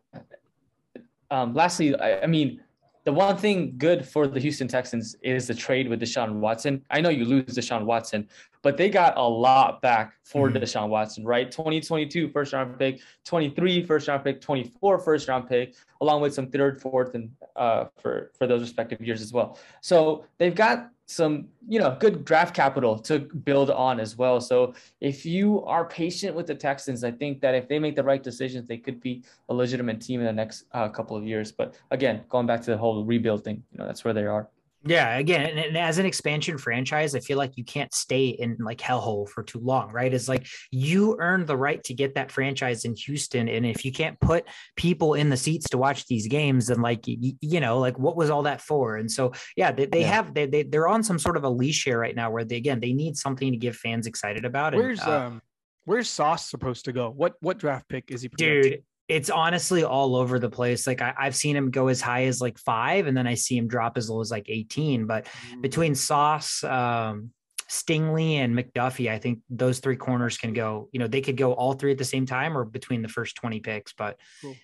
Um, 1.31 1.55
lastly, 1.55 1.95
I, 1.95 2.23
I 2.23 2.27
mean, 2.27 2.61
the 3.05 3.13
one 3.13 3.37
thing 3.37 3.75
good 3.79 4.07
for 4.07 4.27
the 4.27 4.39
Houston 4.41 4.69
Texans 4.69 5.17
is 5.23 5.47
the 5.47 5.55
trade 5.55 5.89
with 5.89 6.01
Deshaun 6.01 6.35
Watson. 6.35 6.85
I 6.91 7.01
know 7.01 7.09
you 7.09 7.25
lose 7.25 7.45
Deshaun 7.47 7.85
Watson, 7.85 8.29
but 8.63 8.77
they 8.77 8.91
got 8.91 9.17
a 9.17 9.23
lot 9.23 9.81
back 9.81 10.15
for 10.23 10.51
Mhm. 10.51 10.61
Deshaun 10.61 10.89
Watson, 10.91 11.25
right? 11.25 11.51
2022 11.51 12.29
first 12.29 12.53
round 12.53 12.79
pick, 12.79 13.01
23 13.25 13.85
first 13.85 14.07
round 14.09 14.23
pick, 14.23 14.41
24 14.41 14.99
first 14.99 15.29
round 15.29 15.49
pick, 15.49 15.75
along 16.03 16.21
with 16.21 16.35
some 16.35 16.49
third, 16.51 16.81
fourth, 16.81 17.15
and 17.15 17.31
uh, 17.57 17.87
for 17.99 18.31
for 18.39 18.47
those 18.47 18.61
respective 18.61 19.01
years 19.01 19.23
as 19.23 19.33
well. 19.33 19.59
So 19.81 20.25
they've 20.39 20.55
got 20.55 20.91
some, 21.11 21.49
you 21.69 21.81
know, 21.81 21.97
good 21.99 22.25
draft 22.25 22.55
capital 22.55 22.97
to 22.99 23.19
build 23.19 23.71
on 23.71 23.99
as 23.99 24.17
well. 24.17 24.41
So 24.41 24.75
if 25.01 25.27
you 25.27 25.65
are 25.65 25.85
patient 25.85 26.37
with 26.37 26.47
the 26.47 26.55
Texans, 26.55 27.03
I 27.03 27.11
think 27.11 27.41
that 27.41 27.55
if 27.55 27.67
they 27.67 27.81
make 27.81 27.97
the 27.97 28.05
right 28.05 28.23
decisions, 28.23 28.69
they 28.69 28.79
could 28.79 29.01
be 29.01 29.25
a 29.49 29.55
legitimate 29.55 30.01
team 30.01 30.21
in 30.21 30.27
the 30.27 30.33
next 30.33 30.67
uh, 30.73 30.89
couple 30.89 31.17
of 31.17 31.25
years. 31.25 31.51
But 31.51 31.75
again, 31.91 32.23
going 32.29 32.47
back 32.47 32.61
to 32.63 32.71
the 32.71 32.79
whole 32.79 33.05
rebuild 33.05 33.43
thing, 33.43 33.63
you 33.73 33.79
know, 33.79 33.87
that's 33.87 34.05
where 34.05 34.15
they 34.15 34.25
are. 34.25 34.49
Yeah, 34.83 35.19
again, 35.19 35.43
and, 35.43 35.59
and 35.59 35.77
as 35.77 35.99
an 35.99 36.07
expansion 36.07 36.57
franchise, 36.57 37.15
I 37.15 37.21
feel 37.21 37.37
like 37.37 37.59
you 37.59 37.65
can't 37.65 37.93
stay 37.93 38.29
in 38.29 38.57
like 38.59 38.79
hellhole 38.79 39.29
for 39.29 39.43
too 39.43 39.59
long, 39.59 39.93
right? 39.93 40.13
It's 40.13 40.27
like 40.27 40.47
you 40.71 41.19
earned 41.21 41.47
the 41.47 41.57
right 41.57 41.85
to 41.85 41.93
get 41.93 42.15
that 42.15 42.33
franchise 42.33 42.87
in 42.87 42.95
Houston, 42.97 43.47
and 43.49 43.67
if 43.67 43.85
you 43.85 43.93
can't 43.93 44.19
put 44.21 44.47
people 44.77 45.13
in 45.13 45.29
the 45.29 45.37
seats 45.37 45.69
to 45.71 45.79
watch 45.79 46.07
these 46.07 46.29
games, 46.29 46.69
then 46.69 46.81
like 46.81 47.07
you, 47.07 47.35
you 47.43 47.61
know, 47.61 47.79
like 47.79 47.99
what 47.99 48.17
was 48.17 48.31
all 48.31 48.45
that 48.45 48.63
for? 48.63 48.97
And 48.97 49.13
so, 49.13 49.33
yeah, 49.55 49.71
they, 49.71 49.85
they 49.85 50.01
Yeah. 50.01 50.13
have 50.15 50.33
they, 50.33 50.47
they 50.47 50.63
they're 50.63 50.89
on 50.89 51.03
some 51.03 51.19
sort 51.19 51.37
of 51.37 51.45
a 51.45 51.51
leash 51.51 51.85
here 51.85 51.99
right 51.99 52.17
now, 52.17 52.31
where 52.31 52.45
they 52.45 52.57
again 52.57 52.81
they 52.81 52.95
need 52.95 53.19
something 53.19 53.53
to 53.53 53.59
give 53.59 53.77
fans 53.77 54.07
excited 54.07 54.47
about. 54.47 54.73
And, 54.73 54.83
Where's 54.83 55.01
uh, 55.01 55.21
um 55.27 55.43
where's 55.85 56.09
Sauce 56.09 56.49
supposed 56.49 56.87
to 56.87 56.93
go? 56.93 57.11
What 57.11 57.35
what 57.41 57.59
draft 57.59 57.87
pick 57.87 58.11
is 58.11 58.23
he 58.23 58.29
dude 58.29 58.83
it's 59.11 59.29
honestly 59.31 59.83
all 59.83 60.15
over 60.17 60.39
the 60.39 60.49
place. 60.49 60.87
Like 60.87 61.03
I, 61.03 61.15
i've 61.19 61.37
seen 61.37 61.57
him 61.57 61.71
go 61.71 61.89
as 61.89 62.01
high 62.01 62.25
as 62.25 62.41
like 62.41 62.59
five 62.59 63.07
and 63.07 63.17
then 63.17 63.27
i 63.27 63.35
see 63.35 63.57
him 63.57 63.69
drop 63.69 63.97
as 63.97 64.09
low 64.09 64.21
as 64.21 64.31
like 64.31 64.47
18 64.49 65.07
but 65.07 65.27
between 65.61 65.95
sauce 65.95 66.65
um 66.65 67.31
stingley 67.69 68.35
and 68.35 68.57
mcduffie 68.57 69.11
i 69.11 69.19
think 69.19 69.41
those 69.49 69.79
three 69.81 69.97
corners 69.97 70.37
can 70.37 70.53
go 70.53 70.89
you 70.93 70.99
know 70.99 71.07
they 71.07 71.21
could 71.21 71.37
go 71.37 71.53
all 71.53 71.73
three 71.75 71.93
at 71.93 71.99
the 71.99 72.05
same 72.05 72.27
time 72.27 72.57
or 72.57 72.65
between 72.65 73.03
the 73.03 73.09
first 73.09 73.37
20 73.37 73.61
picks 73.61 73.93
but 73.93 74.19
Cool. 74.43 74.57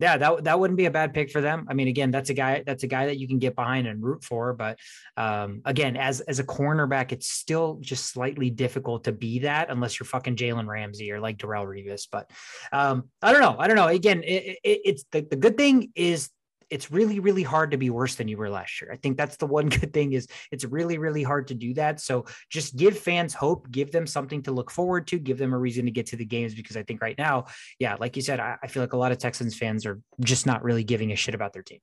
Yeah 0.00 0.16
that, 0.16 0.44
that 0.44 0.60
wouldn't 0.60 0.76
be 0.76 0.86
a 0.86 0.90
bad 0.90 1.12
pick 1.12 1.30
for 1.30 1.40
them 1.40 1.66
i 1.68 1.74
mean 1.74 1.88
again 1.88 2.10
that's 2.10 2.30
a 2.30 2.34
guy 2.34 2.62
that's 2.64 2.84
a 2.84 2.86
guy 2.86 3.06
that 3.06 3.18
you 3.18 3.26
can 3.26 3.38
get 3.38 3.56
behind 3.56 3.86
and 3.86 4.02
root 4.02 4.22
for 4.22 4.52
but 4.52 4.78
um 5.16 5.60
again 5.64 5.96
as 5.96 6.20
as 6.20 6.38
a 6.38 6.44
cornerback 6.44 7.12
it's 7.12 7.28
still 7.30 7.78
just 7.80 8.06
slightly 8.06 8.50
difficult 8.50 9.04
to 9.04 9.12
be 9.12 9.40
that 9.40 9.70
unless 9.70 9.98
you're 9.98 10.06
fucking 10.06 10.36
jalen 10.36 10.66
ramsey 10.66 11.10
or 11.10 11.20
like 11.20 11.38
Darrelle 11.38 11.66
Revis. 11.66 12.06
but 12.10 12.30
um 12.72 13.08
i 13.22 13.32
don't 13.32 13.42
know 13.42 13.56
i 13.58 13.66
don't 13.66 13.76
know 13.76 13.88
again 13.88 14.22
it, 14.22 14.58
it, 14.62 14.80
it's 14.84 15.04
the, 15.10 15.22
the 15.22 15.36
good 15.36 15.56
thing 15.56 15.90
is 15.94 16.30
it's 16.70 16.90
really 16.90 17.20
really 17.20 17.42
hard 17.42 17.70
to 17.70 17.78
be 17.78 17.90
worse 17.90 18.14
than 18.14 18.28
you 18.28 18.36
were 18.36 18.50
last 18.50 18.80
year. 18.80 18.92
I 18.92 18.96
think 18.96 19.16
that's 19.16 19.36
the 19.36 19.46
one 19.46 19.68
good 19.80 19.92
thing 19.92 20.12
is 20.12 20.28
it's 20.50 20.64
really 20.64 20.98
really 20.98 21.22
hard 21.22 21.48
to 21.48 21.54
do 21.54 21.74
that. 21.74 22.00
So 22.00 22.26
just 22.50 22.76
give 22.76 22.98
fans 22.98 23.34
hope 23.34 23.70
give 23.70 23.92
them 23.92 24.06
something 24.06 24.42
to 24.42 24.52
look 24.52 24.70
forward 24.70 25.06
to 25.08 25.18
give 25.18 25.38
them 25.38 25.52
a 25.52 25.58
reason 25.58 25.84
to 25.86 25.90
get 25.90 26.06
to 26.06 26.16
the 26.16 26.24
games 26.24 26.54
because 26.54 26.76
i 26.76 26.82
think 26.82 27.00
right 27.00 27.16
now 27.18 27.46
yeah 27.78 27.96
like 27.98 28.16
you 28.16 28.22
said 28.22 28.40
i, 28.40 28.56
I 28.62 28.66
feel 28.66 28.82
like 28.82 28.92
a 28.92 28.96
lot 28.96 29.12
of 29.12 29.18
texans 29.18 29.56
fans 29.56 29.86
are 29.86 30.00
just 30.20 30.46
not 30.46 30.62
really 30.62 30.84
giving 30.84 31.12
a 31.12 31.16
shit 31.16 31.34
about 31.34 31.52
their 31.52 31.62
team. 31.62 31.80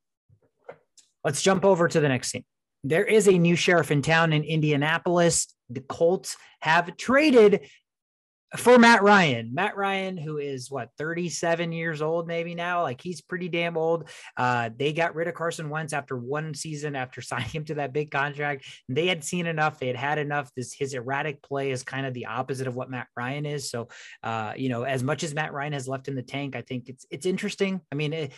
Let's 1.24 1.42
jump 1.42 1.66
over 1.66 1.88
to 1.88 2.00
the 2.00 2.10
next 2.10 2.30
scene 2.30 2.44
there 2.84 3.04
is 3.04 3.28
a 3.28 3.38
new 3.38 3.56
sheriff 3.56 3.90
in 3.90 4.04
town 4.04 4.32
in 4.32 4.44
indianapolis. 4.44 5.48
The 5.70 5.82
colts 5.82 6.38
have 6.62 6.96
traded 6.98 7.68
for 8.58 8.78
Matt 8.78 9.04
Ryan. 9.04 9.54
Matt 9.54 9.76
Ryan, 9.76 10.18
who 10.18 10.38
is 10.38 10.70
what 10.70 10.90
37 10.98 11.72
years 11.72 12.02
old, 12.02 12.28
maybe 12.28 12.56
now, 12.56 12.84
like 12.84 13.02
he's 13.02 13.22
pretty 13.22 13.50
damn 13.50 13.78
old. 13.78 14.10
Uh, 14.38 14.70
they 14.76 14.94
got 14.94 15.16
rid 15.16 15.28
of 15.28 15.34
Carson 15.34 15.70
Wentz 15.70 15.94
after 15.94 16.18
one 16.18 16.54
season 16.54 16.96
after 16.96 17.22
signing 17.22 17.50
him 17.50 17.66
to 17.66 17.76
that 17.76 17.94
big 17.94 18.12
contract. 18.12 18.66
They 18.88 19.08
had 19.08 19.24
seen 19.24 19.48
enough. 19.48 19.80
They 19.80 19.88
had 19.88 19.96
had 19.96 20.18
enough. 20.20 20.52
This 20.56 20.74
his 20.74 20.94
erratic 20.94 21.42
play 21.42 21.72
is 21.72 21.84
kind 21.84 22.06
of 22.06 22.14
the 22.14 22.28
opposite 22.28 22.68
of 22.68 22.76
what 22.76 22.90
Matt 22.90 23.08
Ryan 23.18 23.46
is. 23.46 23.70
So, 23.70 23.88
uh, 24.24 24.54
you 24.56 24.70
know, 24.70 24.84
as 24.84 25.04
much 25.04 25.24
as 25.24 25.34
Matt 25.34 25.54
Ryan 25.54 25.74
has 25.74 25.88
left 25.88 26.08
in 26.08 26.16
the 26.16 26.24
tank, 26.24 26.56
I 26.56 26.62
think 26.62 26.90
it's 26.90 27.06
it's 27.10 27.26
interesting. 27.26 27.82
I 27.92 27.96
mean, 27.96 28.14
it, 28.14 28.32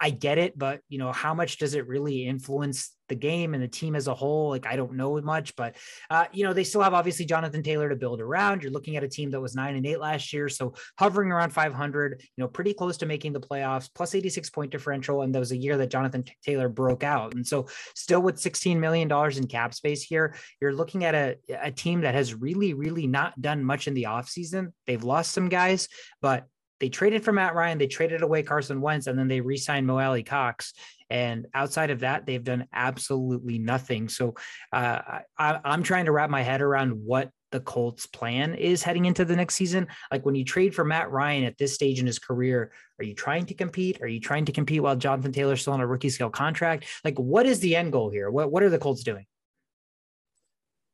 I 0.00 0.10
get 0.10 0.38
it, 0.38 0.58
but 0.58 0.80
you 0.88 0.98
know, 0.98 1.12
how 1.12 1.34
much 1.34 1.58
does 1.58 1.74
it 1.74 1.86
really 1.86 2.26
influence 2.26 2.92
the 3.08 3.14
game 3.14 3.54
and 3.54 3.62
the 3.62 3.68
team 3.68 3.94
as 3.94 4.06
a 4.08 4.14
whole. 4.14 4.50
Like 4.50 4.66
I 4.66 4.76
don't 4.76 4.94
know 4.94 5.20
much, 5.20 5.54
but 5.56 5.76
uh, 6.10 6.26
you 6.32 6.44
know 6.44 6.52
they 6.52 6.64
still 6.64 6.82
have 6.82 6.94
obviously 6.94 7.24
Jonathan 7.24 7.62
Taylor 7.62 7.88
to 7.88 7.96
build 7.96 8.20
around. 8.20 8.62
You're 8.62 8.72
looking 8.72 8.96
at 8.96 9.04
a 9.04 9.08
team 9.08 9.30
that 9.30 9.40
was 9.40 9.54
nine 9.54 9.76
and 9.76 9.86
eight 9.86 10.00
last 10.00 10.32
year, 10.32 10.48
so 10.48 10.74
hovering 10.98 11.32
around 11.32 11.50
500. 11.50 12.22
You 12.36 12.42
know, 12.42 12.48
pretty 12.48 12.74
close 12.74 12.96
to 12.98 13.06
making 13.06 13.32
the 13.32 13.40
playoffs, 13.40 13.88
plus 13.94 14.14
86 14.14 14.50
point 14.50 14.70
differential, 14.70 15.22
and 15.22 15.34
that 15.34 15.38
was 15.38 15.52
a 15.52 15.56
year 15.56 15.76
that 15.78 15.90
Jonathan 15.90 16.24
Taylor 16.44 16.68
broke 16.68 17.02
out. 17.02 17.34
And 17.34 17.46
so, 17.46 17.66
still 17.94 18.20
with 18.20 18.38
16 18.38 18.78
million 18.78 19.08
dollars 19.08 19.38
in 19.38 19.46
cap 19.46 19.74
space 19.74 20.02
here, 20.02 20.34
you're 20.60 20.72
looking 20.72 21.04
at 21.04 21.14
a 21.14 21.36
a 21.62 21.70
team 21.70 22.02
that 22.02 22.14
has 22.14 22.34
really, 22.34 22.74
really 22.74 23.06
not 23.06 23.40
done 23.40 23.64
much 23.64 23.88
in 23.88 23.94
the 23.94 24.04
offseason. 24.04 24.72
They've 24.86 25.02
lost 25.02 25.32
some 25.32 25.48
guys, 25.48 25.88
but 26.20 26.46
they 26.80 26.88
traded 26.88 27.24
for 27.24 27.32
Matt 27.32 27.54
Ryan, 27.54 27.78
they 27.78 27.86
traded 27.86 28.22
away 28.22 28.42
Carson 28.42 28.80
Wentz, 28.80 29.06
and 29.06 29.18
then 29.18 29.28
they 29.28 29.40
re-signed 29.40 29.86
Mo 29.86 29.98
Alie-Cox. 29.98 30.72
And 31.10 31.46
outside 31.54 31.90
of 31.90 32.00
that, 32.00 32.26
they've 32.26 32.44
done 32.44 32.66
absolutely 32.72 33.58
nothing. 33.58 34.08
So 34.08 34.34
uh, 34.72 35.20
I, 35.38 35.60
I'm 35.64 35.82
trying 35.82 36.04
to 36.04 36.12
wrap 36.12 36.30
my 36.30 36.42
head 36.42 36.60
around 36.60 36.90
what 36.90 37.30
the 37.50 37.60
Colts 37.60 38.06
plan 38.06 38.54
is 38.54 38.82
heading 38.82 39.06
into 39.06 39.24
the 39.24 39.36
next 39.36 39.54
season. 39.54 39.88
Like 40.10 40.26
when 40.26 40.34
you 40.34 40.44
trade 40.44 40.74
for 40.74 40.84
Matt 40.84 41.10
Ryan 41.10 41.44
at 41.44 41.56
this 41.56 41.74
stage 41.74 41.98
in 41.98 42.06
his 42.06 42.18
career, 42.18 42.72
are 42.98 43.04
you 43.04 43.14
trying 43.14 43.46
to 43.46 43.54
compete? 43.54 44.02
Are 44.02 44.08
you 44.08 44.20
trying 44.20 44.44
to 44.46 44.52
compete 44.52 44.82
while 44.82 44.96
Jonathan 44.96 45.32
Taylor's 45.32 45.62
still 45.62 45.72
on 45.72 45.80
a 45.80 45.86
rookie 45.86 46.10
scale 46.10 46.30
contract? 46.30 46.86
Like 47.04 47.18
what 47.18 47.46
is 47.46 47.60
the 47.60 47.74
end 47.74 47.92
goal 47.92 48.10
here? 48.10 48.30
What 48.30 48.52
what 48.52 48.62
are 48.62 48.70
the 48.70 48.78
Colts 48.78 49.02
doing? 49.02 49.24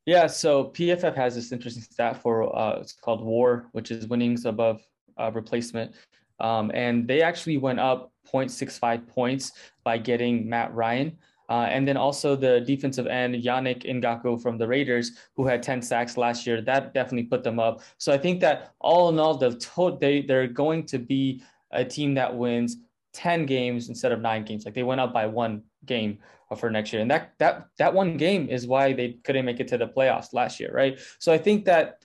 Yeah, 0.07 0.27
so 0.27 0.65
PFF 0.67 1.17
has 1.17 1.35
this 1.35 1.51
interesting 1.51 1.83
stat 1.83 2.21
for 2.21 2.57
uh, 2.57 2.79
it's 2.81 2.93
called 2.93 3.25
WAR, 3.25 3.67
which 3.73 3.91
is 3.91 4.07
winnings 4.07 4.45
above 4.45 4.83
uh, 5.19 5.31
replacement. 5.33 5.93
Um, 6.41 6.71
and 6.75 7.07
they 7.07 7.23
actually 7.23 7.59
went 7.59 7.81
up 7.81 8.13
0.65 8.33 9.07
points 9.07 9.53
by 9.85 9.99
getting 9.99 10.49
Matt 10.49 10.75
Ryan. 10.75 11.17
Uh, 11.49 11.67
and 11.69 11.87
then 11.87 11.97
also 11.97 12.35
the 12.35 12.61
defensive 12.61 13.07
end, 13.07 13.35
Yannick 13.35 13.85
Ngakoue 13.85 14.41
from 14.41 14.57
the 14.57 14.67
Raiders, 14.67 15.13
who 15.37 15.47
had 15.47 15.63
10 15.63 15.83
sacks 15.83 16.17
last 16.17 16.47
year, 16.47 16.63
that 16.63 16.95
definitely 16.95 17.25
put 17.25 17.45
them 17.45 17.61
up. 17.61 17.83
So 17.99 18.13
I 18.13 18.19
think 18.19 18.41
that 18.41 18.73
all 18.81 19.11
in 19.11 19.19
all, 19.19 19.37
the 19.37 19.55
to- 19.55 19.99
they, 20.01 20.23
they're 20.23 20.49
going 20.49 20.87
to 20.87 20.99
be 20.99 21.43
a 21.71 21.85
team 21.85 22.15
that 22.15 22.35
wins 22.35 22.79
10 23.13 23.47
games 23.47 23.89
instead 23.89 24.11
of 24.11 24.21
nine 24.21 24.45
games. 24.45 24.65
Like 24.65 24.75
they 24.75 24.83
went 24.83 25.01
up 25.01 25.13
by 25.13 25.27
one 25.27 25.63
game 25.85 26.19
for 26.57 26.71
next 26.71 26.93
year. 26.93 27.03
And 27.03 27.11
that 27.11 27.33
that 27.39 27.67
that 27.79 27.93
one 27.93 28.17
game 28.17 28.49
is 28.49 28.67
why 28.67 28.93
they 28.93 29.19
couldn't 29.25 29.45
make 29.45 29.61
it 29.61 29.69
to 29.69 29.79
the 29.79 29.89
playoffs 29.89 30.33
last 30.33 30.61
year, 30.61 30.71
right? 30.73 30.99
So 31.19 31.33
I 31.33 31.39
think 31.39 31.65
that 31.65 32.05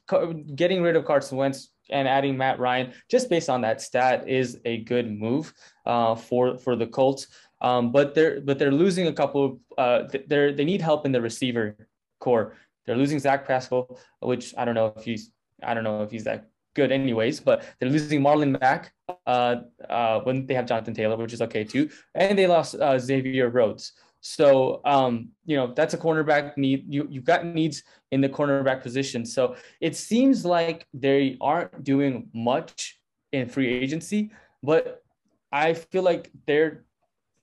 getting 0.56 0.82
rid 0.82 0.96
of 0.96 1.06
Carson 1.06 1.38
Wentz 1.38 1.70
and 1.90 2.08
adding 2.08 2.38
Matt 2.38 2.60
Ryan, 2.60 2.94
just 3.10 3.30
based 3.30 3.50
on 3.50 3.62
that 3.62 3.82
stat, 3.82 4.28
is 4.28 4.60
a 4.66 4.78
good 4.84 5.12
move 5.12 5.54
uh, 5.86 6.16
for 6.16 6.58
for 6.58 6.76
the 6.76 6.88
Colts. 6.88 7.28
Um, 7.62 7.92
but 7.92 8.16
they're 8.16 8.42
but 8.42 8.60
they're 8.60 8.72
losing 8.72 9.08
a 9.08 9.14
couple. 9.14 9.60
Uh, 9.78 10.04
they're 10.28 10.54
they 10.54 10.66
need 10.66 10.82
help 10.82 11.06
in 11.06 11.12
the 11.12 11.22
receiver 11.22 11.76
core. 12.20 12.56
They're 12.86 12.98
losing 12.98 13.20
Zach 13.20 13.48
Pascal, 13.48 14.00
which 14.22 14.54
I 14.58 14.66
don't 14.66 14.76
know 14.76 14.94
if 14.96 15.04
he's 15.04 15.32
I 15.64 15.74
don't 15.74 15.84
know 15.84 16.04
if 16.04 16.12
he's 16.12 16.24
that 16.24 16.50
good 16.76 16.92
anyways. 16.92 17.40
But 17.40 17.66
they're 17.80 17.90
losing 17.90 18.22
Marlon 18.22 18.60
Mack 18.60 18.94
uh, 19.28 19.58
uh, 19.90 20.22
when 20.22 20.46
they 20.46 20.54
have 20.54 20.66
Jonathan 20.66 20.94
Taylor, 20.94 21.18
which 21.18 21.34
is 21.34 21.42
okay 21.42 21.64
too, 21.64 21.90
and 22.16 22.38
they 22.38 22.48
lost 22.48 22.76
uh, 22.76 22.98
Xavier 22.98 23.50
Rhodes. 23.50 23.94
So 24.22 24.82
um, 24.86 25.30
you 25.46 25.56
know 25.56 25.74
that's 25.74 25.94
a 25.94 25.98
cornerback 25.98 26.58
need. 26.58 26.86
You 26.88 27.08
you've 27.10 27.24
got 27.24 27.46
needs 27.46 27.84
in 28.12 28.22
the 28.22 28.30
cornerback 28.30 28.82
position. 28.82 29.26
So 29.26 29.56
it 29.80 29.96
seems 29.96 30.46
like 30.46 30.86
they 30.94 31.38
aren't 31.40 31.84
doing 31.84 32.30
much 32.34 33.00
in 33.32 33.48
free 33.48 33.72
agency, 33.74 34.32
but 34.62 35.04
I 35.52 35.74
feel 35.74 36.04
like 36.04 36.32
their 36.48 36.84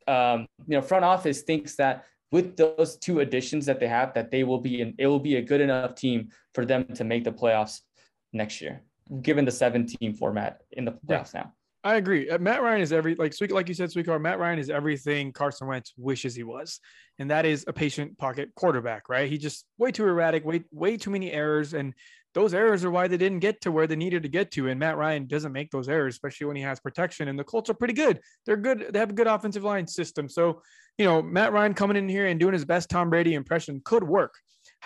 um, 0.07 0.47
you 0.67 0.77
know 0.77 0.83
front 0.83 1.05
office 1.05 1.43
thinks 1.43 1.77
that 1.77 2.05
with 2.33 2.57
those 2.57 2.97
two 2.97 3.21
additions 3.21 3.65
that 3.67 3.81
they 3.81 3.89
have, 3.89 4.13
that 4.15 4.31
they 4.31 4.45
will 4.45 4.61
be 4.61 4.81
in, 4.81 4.95
it 4.99 5.07
will 5.07 5.21
be 5.21 5.37
a 5.37 5.43
good 5.43 5.61
enough 5.61 5.95
team 5.95 6.29
for 6.55 6.65
them 6.67 6.85
to 6.95 7.05
make 7.05 7.25
the 7.25 7.33
playoffs 7.33 7.81
next 8.33 8.61
year, 8.61 8.83
given 9.23 9.45
the 9.45 9.51
seven 9.51 9.87
team 9.87 10.13
format 10.13 10.63
in 10.73 10.85
the 10.85 10.93
playoffs 10.93 11.33
yeah. 11.33 11.43
now. 11.43 11.53
I 11.87 11.95
agree. 11.99 12.29
Uh, 12.29 12.39
Matt 12.39 12.63
Ryan 12.63 12.81
is 12.81 12.93
every 12.93 13.15
like 13.15 13.33
sweet 13.33 13.53
like 13.53 13.69
you 13.69 13.75
said, 13.75 13.93
Sweet 13.93 14.07
Sweetcar. 14.07 14.21
Matt 14.21 14.41
Ryan 14.41 14.59
is 14.59 14.71
everything 14.71 15.31
Carson 15.33 15.69
Wentz 15.69 15.93
wishes 15.97 16.35
he 16.35 16.43
was, 16.43 16.81
and 17.21 17.31
that 17.31 17.47
is 17.47 17.65
a 17.69 17.73
patient 17.73 18.19
pocket 18.19 18.51
quarterback. 18.57 19.09
Right? 19.09 19.31
He 19.31 19.39
just 19.39 19.67
way 19.79 19.93
too 19.93 20.03
erratic, 20.03 20.45
way 20.45 20.65
way 20.73 20.97
too 20.97 21.11
many 21.11 21.31
errors, 21.31 21.75
and 21.75 21.95
those 22.35 22.55
errors 22.55 22.85
are 22.85 22.91
why 22.91 23.07
they 23.07 23.17
didn't 23.17 23.39
get 23.39 23.61
to 23.61 23.71
where 23.71 23.87
they 23.87 23.95
needed 23.95 24.25
to 24.25 24.29
get 24.29 24.51
to. 24.51 24.69
And 24.69 24.81
Matt 24.81 24.97
Ryan 24.97 25.29
doesn't 25.29 25.53
make 25.53 25.71
those 25.71 25.89
errors, 25.89 26.15
especially 26.15 26.49
when 26.49 26.57
he 26.57 26.63
has 26.63 26.81
protection. 26.81 27.29
And 27.29 27.39
the 27.39 27.45
Colts 27.45 27.71
are 27.71 27.75
pretty 27.75 27.95
good. 27.95 28.19
They're 28.47 28.57
good. 28.57 28.89
They 28.91 28.99
have 28.99 29.11
a 29.11 29.15
good 29.15 29.29
offensive 29.29 29.63
line 29.63 29.87
system. 29.87 30.29
So 30.29 30.63
you 30.99 31.05
know, 31.05 31.23
Matt 31.23 31.53
Ryan 31.53 31.75
coming 31.75 31.97
in 31.97 32.09
here 32.09 32.27
and 32.27 32.41
doing 32.41 32.55
his 32.55 32.65
best 32.65 32.91
Tom 32.91 33.11
Brady 33.11 33.35
impression 33.35 33.81
could 33.85 34.03
work. 34.03 34.35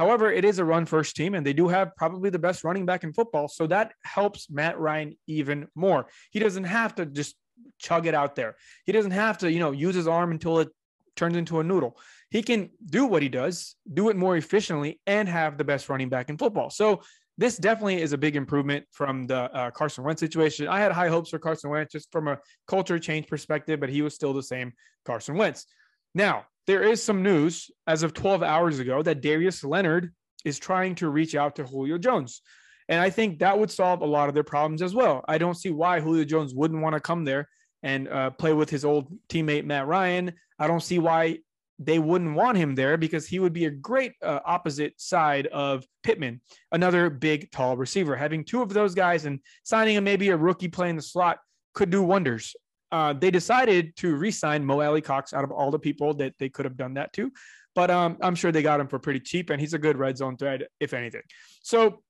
However, 0.01 0.33
it 0.33 0.47
is 0.47 0.59
a 0.59 0.65
run 0.65 0.87
first 0.87 1.15
team, 1.15 1.35
and 1.35 1.45
they 1.45 1.53
do 1.53 1.69
have 1.69 1.95
probably 1.95 2.31
the 2.31 2.39
best 2.39 2.65
running 2.65 2.87
back 2.87 3.05
in 3.05 3.13
football. 3.13 3.49
So 3.49 3.67
that 3.67 3.93
helps 4.03 4.49
Matt 4.49 4.79
Ryan 4.79 5.15
even 5.27 5.69
more. 5.75 6.07
He 6.31 6.39
doesn't 6.39 6.65
have 6.65 6.95
to 6.95 7.05
just 7.05 7.37
chug 7.79 8.07
it 8.07 8.15
out 8.15 8.35
there. 8.35 8.57
He 8.87 8.93
doesn't 8.93 9.11
have 9.11 9.37
to, 9.39 9.53
you 9.53 9.59
know, 9.59 9.73
use 9.73 9.95
his 9.95 10.09
arm 10.09 10.31
until 10.31 10.61
it 10.61 10.71
turns 11.17 11.37
into 11.37 11.61
a 11.61 11.65
noodle. 11.65 11.99
He 12.31 12.43
can 12.43 12.71
do 12.87 13.05
what 13.05 13.21
he 13.21 13.29
does, 13.29 13.77
do 13.93 14.09
it 14.09 14.17
more 14.17 14.39
efficiently, 14.39 14.99
and 15.07 15.29
have 15.29 15.59
the 15.59 15.65
best 15.65 15.91
running 15.91 16.09
back 16.09 16.31
in 16.31 16.39
football. 16.39 16.71
So 16.71 17.03
this 17.37 17.59
definitely 17.59 18.01
is 18.01 18.15
a 18.15 18.19
big 18.19 18.37
improvement 18.37 18.87
from 18.93 19.27
the 19.27 19.55
uh, 19.55 19.71
Carson 19.71 20.03
Wentz 20.03 20.21
situation. 20.21 20.67
I 20.67 20.81
had 20.81 20.93
high 20.93 21.09
hopes 21.09 21.29
for 21.29 21.39
Carson 21.39 21.69
Wentz 21.69 21.93
just 21.93 22.11
from 22.11 22.27
a 22.27 22.39
culture 22.67 22.99
change 22.99 23.27
perspective, 23.27 23.79
but 23.79 23.91
he 23.91 24.01
was 24.01 24.15
still 24.15 24.33
the 24.33 24.43
same 24.43 24.73
Carson 25.05 25.37
Wentz. 25.37 25.67
Now, 26.15 26.47
there 26.66 26.82
is 26.82 27.03
some 27.03 27.23
news 27.23 27.70
as 27.87 28.03
of 28.03 28.15
12 28.15 28.43
hours 28.43 28.78
ago 28.78 29.03
that 29.03 29.20
Darius 29.20 29.65
Leonard 29.65 30.12
is 30.45 30.59
trying 30.59 30.95
to 30.97 31.09
reach 31.09 31.35
out 31.35 31.57
to 31.57 31.65
Julio 31.65 31.99
Jones. 31.99 32.43
And 32.89 33.01
I 33.01 33.11
think 33.11 33.39
that 33.39 33.59
would 33.59 33.70
solve 33.70 34.03
a 34.03 34.07
lot 34.07 34.28
of 34.28 34.35
their 34.35 34.45
problems 34.45 34.82
as 34.82 34.95
well. 34.95 35.24
I 35.28 35.39
don't 35.39 35.55
see 35.55 35.70
why 35.70 36.01
Julio 36.01 36.24
Jones 36.24 36.55
wouldn't 36.55 36.82
want 36.82 36.95
to 36.95 37.01
come 37.01 37.24
there 37.24 37.49
and 37.82 38.09
uh, 38.09 38.31
play 38.31 38.53
with 38.53 38.69
his 38.69 38.85
old 38.85 39.12
teammate 39.28 39.65
Matt 39.65 39.87
Ryan. 39.87 40.32
I 40.59 40.66
don't 40.66 40.82
see 40.82 40.99
why 40.99 41.39
they 41.78 41.99
wouldn't 41.99 42.35
want 42.35 42.59
him 42.59 42.74
there 42.74 42.99
because 42.99 43.27
he 43.27 43.39
would 43.39 43.55
be 43.55 43.65
a 43.65 43.70
great 43.70 44.12
uh, 44.23 44.41
opposite 44.45 45.01
side 45.01 45.47
of 45.47 45.85
Pittman, 46.03 46.43
another 46.73 47.09
big, 47.09 47.51
tall 47.51 47.77
receiver. 47.77 48.16
Having 48.16 48.45
two 48.45 48.61
of 48.61 48.74
those 48.74 48.95
guys 48.95 49.24
and 49.24 49.41
signing 49.62 49.97
him 49.97 50.05
maybe 50.05 50.28
a 50.28 50.37
rookie 50.37 50.69
playing 50.69 50.97
the 50.97 51.03
slot 51.03 51.39
could 51.73 51.91
do 51.91 52.03
wonders 52.03 52.55
uh, 52.93 53.12
they 53.12 53.31
decided 53.31 53.97
to 53.97 54.17
re-sign 54.17 54.65
Mo 54.65 54.81
Alie-Cox 54.81 55.33
out 55.33 55.45
of 55.45 55.53
all 55.53 55.71
the 55.71 55.79
people 55.79 56.15
that 56.15 56.35
they 56.39 56.49
could 56.49 56.65
have 56.65 56.77
done 56.77 56.95
that 56.95 57.12
to. 57.15 57.31
But 57.75 57.91
um, 57.91 58.17
I'm 58.21 58.35
sure 58.35 58.51
they 58.51 58.62
got 58.62 58.81
him 58.81 58.89
for 58.89 58.99
pretty 58.99 59.21
cheap, 59.21 59.51
and 59.51 59.61
he's 59.61 59.75
a 59.75 59.79
good 59.79 59.97
red 59.97 60.17
zone 60.17 60.37
threat 60.37 60.62
if 60.81 60.93
anything. 60.93 61.23
So 61.62 62.03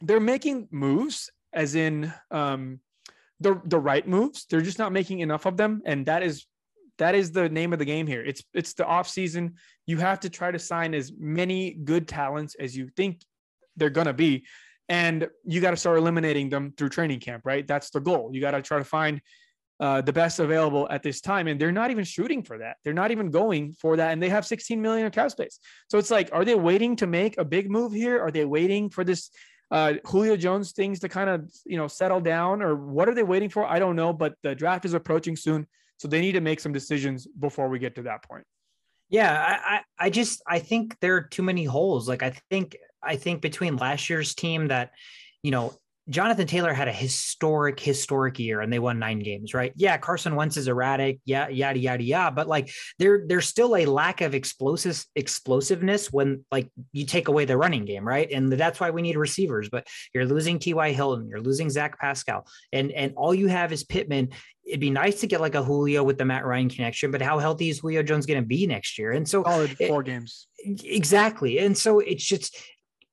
they're 0.00 0.20
making 0.20 0.68
moves, 0.70 1.30
as 1.52 1.74
in 1.74 2.12
um, 2.30 2.80
the 3.40 3.60
the 3.64 3.78
right 3.78 4.06
moves. 4.06 4.46
They're 4.46 4.62
just 4.62 4.78
not 4.78 4.92
making 4.92 5.20
enough 5.20 5.46
of 5.46 5.56
them, 5.56 5.82
and 5.84 6.06
that 6.06 6.22
is 6.22 6.46
that 6.98 7.14
is 7.14 7.32
the 7.32 7.48
name 7.48 7.72
of 7.72 7.78
the 7.78 7.84
game 7.84 8.06
here. 8.06 8.24
It's 8.24 8.42
it's 8.54 8.74
the 8.74 8.86
off 8.86 9.08
season. 9.08 9.54
You 9.86 9.98
have 9.98 10.20
to 10.20 10.30
try 10.30 10.50
to 10.50 10.58
sign 10.58 10.94
as 10.94 11.12
many 11.18 11.74
good 11.74 12.08
talents 12.08 12.54
as 12.58 12.76
you 12.76 12.88
think 12.96 13.20
they're 13.76 13.90
gonna 13.90 14.14
be, 14.14 14.46
and 14.88 15.28
you 15.44 15.60
got 15.60 15.72
to 15.72 15.76
start 15.76 15.98
eliminating 15.98 16.48
them 16.48 16.72
through 16.76 16.88
training 16.88 17.20
camp. 17.20 17.42
Right? 17.44 17.66
That's 17.66 17.90
the 17.90 18.00
goal. 18.00 18.30
You 18.32 18.40
got 18.40 18.52
to 18.52 18.62
try 18.62 18.78
to 18.78 18.84
find 18.84 19.20
uh, 19.80 20.00
the 20.00 20.12
best 20.12 20.38
available 20.38 20.86
at 20.90 21.02
this 21.02 21.20
time. 21.20 21.48
And 21.48 21.60
they're 21.60 21.72
not 21.72 21.90
even 21.90 22.04
shooting 22.04 22.42
for 22.42 22.58
that. 22.58 22.76
They're 22.84 22.92
not 22.92 23.10
even 23.10 23.30
going 23.30 23.74
for 23.74 23.96
that. 23.96 24.12
And 24.12 24.22
they 24.22 24.28
have 24.28 24.46
16 24.46 24.80
million 24.80 25.06
of 25.06 25.12
cap 25.12 25.30
space. 25.30 25.58
So 25.88 25.98
it's 25.98 26.10
like, 26.10 26.30
are 26.32 26.44
they 26.44 26.54
waiting 26.54 26.96
to 26.96 27.06
make 27.06 27.38
a 27.38 27.44
big 27.44 27.70
move 27.70 27.92
here? 27.92 28.20
Are 28.20 28.30
they 28.30 28.44
waiting 28.44 28.88
for 28.90 29.04
this 29.04 29.30
uh, 29.70 29.94
Julio 30.06 30.36
Jones 30.36 30.72
things 30.72 31.00
to 31.00 31.08
kind 31.08 31.28
of, 31.28 31.50
you 31.66 31.76
know, 31.76 31.88
settle 31.88 32.20
down 32.20 32.62
or 32.62 32.76
what 32.76 33.08
are 33.08 33.14
they 33.14 33.22
waiting 33.22 33.48
for? 33.48 33.66
I 33.66 33.78
don't 33.78 33.96
know, 33.96 34.12
but 34.12 34.34
the 34.42 34.54
draft 34.54 34.84
is 34.84 34.94
approaching 34.94 35.36
soon. 35.36 35.66
So 35.96 36.08
they 36.08 36.20
need 36.20 36.32
to 36.32 36.40
make 36.40 36.60
some 36.60 36.72
decisions 36.72 37.26
before 37.26 37.68
we 37.68 37.78
get 37.78 37.94
to 37.96 38.02
that 38.02 38.22
point. 38.22 38.44
Yeah, 39.08 39.60
I, 39.64 39.80
I 39.98 40.10
just 40.10 40.42
I 40.46 40.58
think 40.58 40.98
there 41.00 41.16
are 41.16 41.22
too 41.22 41.42
many 41.42 41.64
holes. 41.64 42.08
Like 42.08 42.22
I 42.22 42.30
think 42.50 42.76
I 43.02 43.16
think 43.16 43.42
between 43.42 43.76
last 43.76 44.08
year's 44.08 44.34
team 44.34 44.68
that, 44.68 44.92
you 45.42 45.50
know, 45.50 45.74
Jonathan 46.10 46.46
Taylor 46.46 46.74
had 46.74 46.86
a 46.88 46.92
historic, 46.92 47.80
historic 47.80 48.38
year 48.38 48.60
and 48.60 48.72
they 48.72 48.78
won 48.78 48.98
nine 48.98 49.20
games, 49.20 49.54
right? 49.54 49.72
Yeah, 49.74 49.96
Carson 49.96 50.34
Wentz 50.36 50.56
is 50.56 50.68
erratic, 50.68 51.20
yeah, 51.24 51.48
yada 51.48 51.78
yada 51.78 52.02
yada. 52.02 52.34
But 52.34 52.46
like 52.46 52.70
there, 52.98 53.24
there's 53.26 53.48
still 53.48 53.74
a 53.74 53.86
lack 53.86 54.20
of 54.20 54.34
explosive 54.34 55.04
explosiveness 55.16 56.12
when 56.12 56.44
like 56.50 56.70
you 56.92 57.06
take 57.06 57.28
away 57.28 57.46
the 57.46 57.56
running 57.56 57.84
game, 57.84 58.06
right? 58.06 58.30
And 58.30 58.52
that's 58.52 58.80
why 58.80 58.90
we 58.90 59.02
need 59.02 59.16
receivers. 59.16 59.68
But 59.70 59.86
you're 60.14 60.26
losing 60.26 60.58
T.Y. 60.58 60.92
Hilton, 60.92 61.28
you're 61.28 61.40
losing 61.40 61.70
Zach 61.70 61.98
Pascal, 61.98 62.46
and 62.72 62.92
and 62.92 63.14
all 63.16 63.34
you 63.34 63.46
have 63.46 63.72
is 63.72 63.84
Pittman. 63.84 64.30
It'd 64.66 64.80
be 64.80 64.90
nice 64.90 65.20
to 65.20 65.26
get 65.26 65.40
like 65.40 65.54
a 65.54 65.62
Julio 65.62 66.02
with 66.02 66.16
the 66.18 66.24
Matt 66.24 66.44
Ryan 66.44 66.70
connection, 66.70 67.10
but 67.10 67.20
how 67.22 67.38
healthy 67.38 67.68
is 67.68 67.80
Julio 67.80 68.02
Jones 68.02 68.24
going 68.26 68.40
to 68.42 68.46
be 68.46 68.66
next 68.66 68.98
year? 68.98 69.12
And 69.12 69.28
so 69.28 69.42
Solid 69.42 69.76
it- 69.78 69.88
four 69.88 70.02
games. 70.02 70.46
exactly. 70.64 71.58
And 71.58 71.76
so 71.76 72.00
it's 72.00 72.24
just 72.24 72.56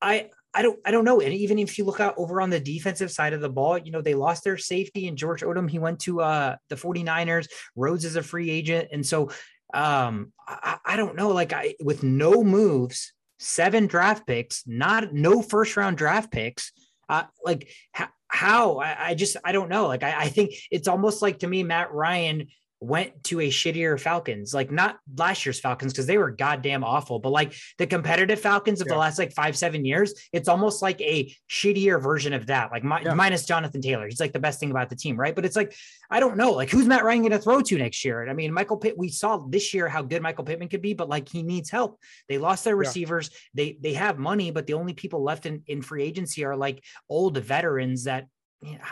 I 0.01 0.29
I 0.53 0.61
don't 0.61 0.79
I 0.85 0.91
don't 0.91 1.05
know. 1.05 1.21
And 1.21 1.33
even 1.33 1.59
if 1.59 1.77
you 1.77 1.85
look 1.85 1.99
out 1.99 2.15
over 2.17 2.41
on 2.41 2.49
the 2.49 2.59
defensive 2.59 3.11
side 3.11 3.33
of 3.33 3.41
the 3.41 3.49
ball, 3.49 3.77
you 3.77 3.91
know, 3.91 4.01
they 4.01 4.15
lost 4.15 4.43
their 4.43 4.57
safety 4.57 5.07
and 5.07 5.17
George 5.17 5.41
Odum, 5.41 5.69
he 5.69 5.79
went 5.79 5.99
to 6.01 6.21
uh 6.21 6.55
the 6.69 6.75
49ers. 6.75 7.47
Rhodes 7.75 8.05
is 8.05 8.15
a 8.15 8.23
free 8.23 8.49
agent. 8.49 8.89
And 8.91 9.05
so 9.05 9.31
um 9.73 10.33
I, 10.47 10.77
I 10.85 10.97
don't 10.97 11.15
know, 11.15 11.29
like 11.29 11.53
I 11.53 11.75
with 11.81 12.03
no 12.03 12.43
moves, 12.43 13.13
seven 13.39 13.87
draft 13.87 14.27
picks, 14.27 14.63
not 14.67 15.13
no 15.13 15.41
first 15.41 15.77
round 15.77 15.97
draft 15.97 16.31
picks. 16.31 16.71
Uh, 17.07 17.23
like 17.43 17.69
how, 17.91 18.07
how 18.27 18.77
I, 18.77 19.07
I 19.09 19.15
just 19.15 19.35
I 19.43 19.51
don't 19.51 19.69
know. 19.69 19.87
Like 19.87 20.03
I, 20.03 20.21
I 20.21 20.27
think 20.29 20.53
it's 20.69 20.87
almost 20.87 21.21
like 21.21 21.39
to 21.39 21.47
me, 21.47 21.63
Matt 21.63 21.91
Ryan 21.91 22.47
went 22.81 23.23
to 23.23 23.39
a 23.39 23.49
shittier 23.49 23.97
Falcons, 23.99 24.55
like 24.55 24.71
not 24.71 24.97
last 25.15 25.45
year's 25.45 25.59
Falcons 25.59 25.93
because 25.93 26.07
they 26.07 26.17
were 26.17 26.31
goddamn 26.31 26.83
awful, 26.83 27.19
but 27.19 27.29
like 27.29 27.53
the 27.77 27.85
competitive 27.85 28.39
Falcons 28.39 28.81
of 28.81 28.87
the 28.87 28.95
last 28.97 29.19
like 29.19 29.31
five, 29.33 29.55
seven 29.55 29.85
years, 29.85 30.15
it's 30.33 30.49
almost 30.49 30.81
like 30.81 30.99
a 30.99 31.31
shittier 31.47 32.01
version 32.01 32.33
of 32.33 32.47
that. 32.47 32.71
Like 32.71 32.83
mi- 32.83 32.97
Yeah. 33.05 33.13
minus 33.13 33.45
Jonathan 33.45 33.81
Taylor. 33.81 34.07
He's 34.07 34.19
like 34.19 34.33
the 34.33 34.39
best 34.39 34.59
thing 34.59 34.71
about 34.71 34.89
the 34.89 34.95
team, 34.95 35.15
right? 35.15 35.35
But 35.35 35.45
it's 35.45 35.55
like, 35.55 35.75
I 36.09 36.19
don't 36.19 36.37
know, 36.37 36.53
like 36.53 36.71
who's 36.71 36.87
Matt 36.87 37.03
Ryan 37.03 37.21
going 37.21 37.31
to 37.33 37.39
throw 37.39 37.61
to 37.61 37.77
next 37.77 38.03
year? 38.03 38.27
I 38.27 38.33
mean, 38.33 38.51
Michael 38.51 38.77
Pitt, 38.77 38.97
we 38.97 39.09
saw 39.09 39.37
this 39.37 39.75
year 39.75 39.87
how 39.87 40.01
good 40.01 40.23
Michael 40.23 40.43
Pittman 40.43 40.67
could 40.69 40.81
be, 40.81 40.95
but 40.95 41.07
like 41.07 41.29
he 41.29 41.43
needs 41.43 41.69
help. 41.69 41.99
They 42.27 42.39
lost 42.39 42.63
their 42.63 42.73
Yeah. 42.75 42.79
receivers. 42.87 43.29
They 43.53 43.77
they 43.79 43.93
have 43.93 44.17
money, 44.17 44.49
but 44.49 44.65
the 44.65 44.73
only 44.73 44.93
people 44.93 45.21
left 45.23 45.45
in, 45.45 45.61
in 45.67 45.83
free 45.83 46.01
agency 46.03 46.43
are 46.45 46.55
like 46.55 46.83
old 47.07 47.37
veterans 47.37 48.05
that 48.05 48.21
yeah, 48.21 48.25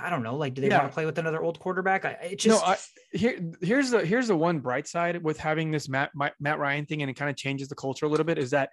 I 0.02 0.10
don't 0.10 0.24
know. 0.24 0.36
Like, 0.36 0.56
do 0.56 0.62
they 0.62 0.70
Yeah. 0.70 0.80
want 0.80 0.90
to 0.90 0.94
play 0.94 1.06
with 1.06 1.20
another 1.20 1.44
old 1.44 1.60
quarterback? 1.60 2.04
I, 2.04 2.12
it 2.32 2.46
no, 2.48 2.58
I, 2.58 2.78
here 3.12 3.40
here's 3.62 3.92
the 3.92 4.04
here's 4.04 4.28
the 4.28 4.36
one 4.36 4.60
bright 4.60 4.88
side 4.88 5.22
with 5.24 5.38
having 5.38 5.70
this 5.70 5.88
Matt 5.88 6.12
Matt, 6.16 6.34
Matt 6.40 6.58
Ryan 6.60 6.86
thing, 6.86 7.02
and 7.04 7.10
it 7.10 7.14
kind 7.14 7.30
of 7.30 7.36
changes 7.36 7.68
the 7.68 7.76
culture 7.76 8.06
a 8.06 8.10
little 8.10 8.26
bit. 8.26 8.40
Is 8.40 8.50
that 8.52 8.72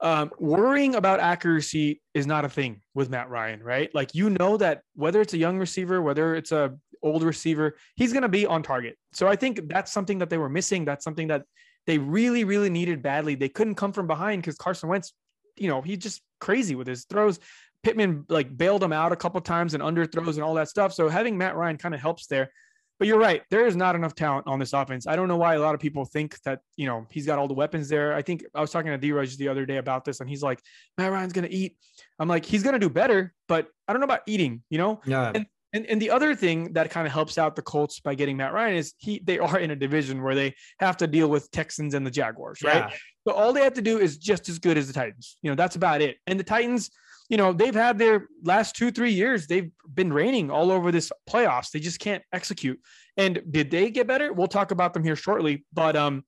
um, 0.00 0.30
worrying 0.38 0.94
about 0.94 1.18
accuracy 1.20 2.00
is 2.14 2.26
not 2.26 2.44
a 2.44 2.48
thing 2.48 2.82
with 2.94 3.10
Matt 3.10 3.30
Ryan, 3.30 3.62
right? 3.62 3.92
Like 3.94 4.14
you 4.14 4.30
know 4.30 4.56
that 4.58 4.82
whether 4.94 5.20
it's 5.20 5.34
a 5.34 5.38
young 5.38 5.58
receiver, 5.58 6.00
whether 6.00 6.36
it's 6.36 6.52
a 6.52 6.76
old 7.02 7.24
receiver, 7.24 7.76
he's 7.96 8.12
going 8.12 8.22
to 8.22 8.28
be 8.28 8.46
on 8.46 8.62
target. 8.62 8.96
So 9.12 9.26
I 9.26 9.34
think 9.34 9.68
that's 9.68 9.90
something 9.90 10.18
that 10.18 10.30
they 10.30 10.38
were 10.38 10.48
missing. 10.48 10.84
That's 10.84 11.02
something 11.02 11.28
that 11.28 11.42
they 11.86 11.98
really, 11.98 12.44
really 12.44 12.70
needed 12.70 13.02
badly. 13.02 13.34
They 13.34 13.48
couldn't 13.48 13.74
come 13.74 13.92
from 13.92 14.06
behind 14.06 14.42
because 14.42 14.56
Carson 14.56 14.88
Wentz, 14.88 15.12
you 15.56 15.68
know, 15.68 15.82
he's 15.82 15.98
just 15.98 16.22
crazy 16.40 16.76
with 16.76 16.86
his 16.86 17.04
throws. 17.06 17.40
Pittman 17.82 18.24
like 18.28 18.56
bailed 18.56 18.82
him 18.82 18.92
out 18.92 19.12
a 19.12 19.16
couple 19.16 19.40
times 19.40 19.74
and 19.74 19.82
underthrows 19.82 20.34
and 20.34 20.42
all 20.42 20.54
that 20.54 20.68
stuff. 20.68 20.92
So 20.92 21.08
having 21.08 21.36
Matt 21.36 21.56
Ryan 21.56 21.76
kind 21.76 21.94
of 21.94 22.00
helps 22.00 22.26
there. 22.26 22.50
But 22.98 23.08
you're 23.08 23.18
right. 23.18 23.42
There 23.50 23.66
is 23.66 23.74
not 23.74 23.96
enough 23.96 24.14
talent 24.14 24.46
on 24.46 24.60
this 24.60 24.72
offense. 24.72 25.08
I 25.08 25.16
don't 25.16 25.26
know 25.26 25.36
why 25.36 25.54
a 25.54 25.60
lot 25.60 25.74
of 25.74 25.80
people 25.80 26.04
think 26.04 26.40
that, 26.42 26.60
you 26.76 26.86
know, 26.86 27.04
he's 27.10 27.26
got 27.26 27.36
all 27.36 27.48
the 27.48 27.54
weapons 27.54 27.88
there. 27.88 28.14
I 28.14 28.22
think 28.22 28.44
I 28.54 28.60
was 28.60 28.70
talking 28.70 28.92
to 28.92 28.98
D-Raj 28.98 29.36
the 29.36 29.48
other 29.48 29.66
day 29.66 29.78
about 29.78 30.04
this 30.04 30.20
and 30.20 30.30
he's 30.30 30.42
like, 30.42 30.60
Matt 30.96 31.10
Ryan's 31.10 31.32
going 31.32 31.48
to 31.48 31.52
eat. 31.52 31.76
I'm 32.20 32.28
like, 32.28 32.44
he's 32.44 32.62
going 32.62 32.74
to 32.74 32.78
do 32.78 32.88
better, 32.88 33.34
but 33.48 33.66
I 33.88 33.92
don't 33.92 33.98
know 33.98 34.04
about 34.04 34.20
eating, 34.26 34.62
you 34.70 34.78
know? 34.78 35.00
yeah. 35.04 35.32
And, 35.34 35.46
and, 35.72 35.86
and 35.86 36.00
the 36.00 36.10
other 36.10 36.34
thing 36.34 36.74
that 36.74 36.90
kind 36.90 37.06
of 37.06 37.12
helps 37.12 37.38
out 37.38 37.56
the 37.56 37.62
Colts 37.62 37.98
by 37.98 38.14
getting 38.14 38.36
Matt 38.36 38.52
Ryan 38.52 38.76
is 38.76 38.92
he 38.98 39.20
they 39.24 39.38
are 39.38 39.58
in 39.58 39.70
a 39.70 39.76
division 39.76 40.22
where 40.22 40.34
they 40.34 40.54
have 40.78 40.98
to 40.98 41.06
deal 41.06 41.28
with 41.28 41.50
Texans 41.50 41.94
and 41.94 42.06
the 42.06 42.10
Jaguars, 42.10 42.62
right? 42.62 42.90
Yeah. 42.90 42.96
So 43.26 43.34
all 43.34 43.52
they 43.52 43.62
have 43.62 43.74
to 43.74 43.82
do 43.82 43.98
is 43.98 44.18
just 44.18 44.48
as 44.48 44.58
good 44.58 44.76
as 44.76 44.86
the 44.86 44.92
Titans. 44.92 45.38
You 45.42 45.50
know, 45.50 45.54
that's 45.54 45.76
about 45.76 46.02
it. 46.02 46.18
And 46.26 46.38
the 46.38 46.44
Titans, 46.44 46.90
you 47.32 47.38
know, 47.38 47.50
they've 47.54 47.74
had 47.74 47.98
their 47.98 48.28
last 48.42 48.76
two, 48.76 48.90
three 48.90 49.10
years, 49.10 49.46
they've 49.46 49.70
been 49.94 50.12
reigning 50.12 50.50
all 50.50 50.70
over 50.70 50.92
this 50.92 51.10
playoffs. 51.26 51.70
They 51.70 51.80
just 51.80 51.98
can't 51.98 52.22
execute. 52.30 52.78
And 53.16 53.42
did 53.50 53.70
they 53.70 53.90
get 53.90 54.06
better? 54.06 54.34
We'll 54.34 54.48
talk 54.48 54.70
about 54.70 54.92
them 54.92 55.02
here 55.02 55.16
shortly. 55.16 55.64
But 55.72 55.96
um, 55.96 56.24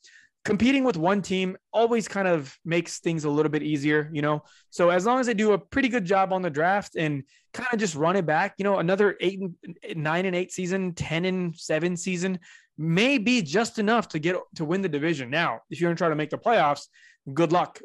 competing 0.46 0.82
with 0.82 0.96
one 0.96 1.20
team 1.20 1.58
always 1.74 2.08
kind 2.08 2.26
of 2.26 2.56
makes 2.64 3.00
things 3.00 3.24
a 3.24 3.30
little 3.30 3.50
bit 3.50 3.62
easier, 3.62 4.08
you 4.14 4.22
know. 4.22 4.44
So 4.70 4.88
as 4.88 5.04
long 5.04 5.20
as 5.20 5.26
they 5.26 5.34
do 5.34 5.52
a 5.52 5.58
pretty 5.58 5.90
good 5.90 6.06
job 6.06 6.32
on 6.32 6.40
the 6.40 6.48
draft 6.48 6.96
and 6.96 7.22
kind 7.52 7.68
of 7.70 7.78
just 7.78 7.96
run 7.96 8.16
it 8.16 8.24
back, 8.24 8.54
you 8.56 8.64
know, 8.64 8.78
another 8.78 9.18
eight 9.20 9.40
and 9.40 9.76
nine 9.96 10.24
and 10.24 10.34
eight 10.34 10.52
season, 10.52 10.94
10 10.94 11.26
and 11.26 11.54
seven 11.54 11.98
season 11.98 12.38
may 12.78 13.18
be 13.18 13.42
just 13.42 13.78
enough 13.78 14.08
to 14.08 14.18
get 14.18 14.36
to 14.54 14.64
win 14.64 14.80
the 14.80 14.88
division. 14.88 15.28
Now, 15.28 15.60
if 15.68 15.82
you're 15.82 15.88
going 15.88 15.96
to 15.96 16.00
try 16.00 16.08
to 16.08 16.16
make 16.16 16.30
the 16.30 16.38
playoffs, 16.38 16.88
good 17.34 17.52
luck 17.52 17.78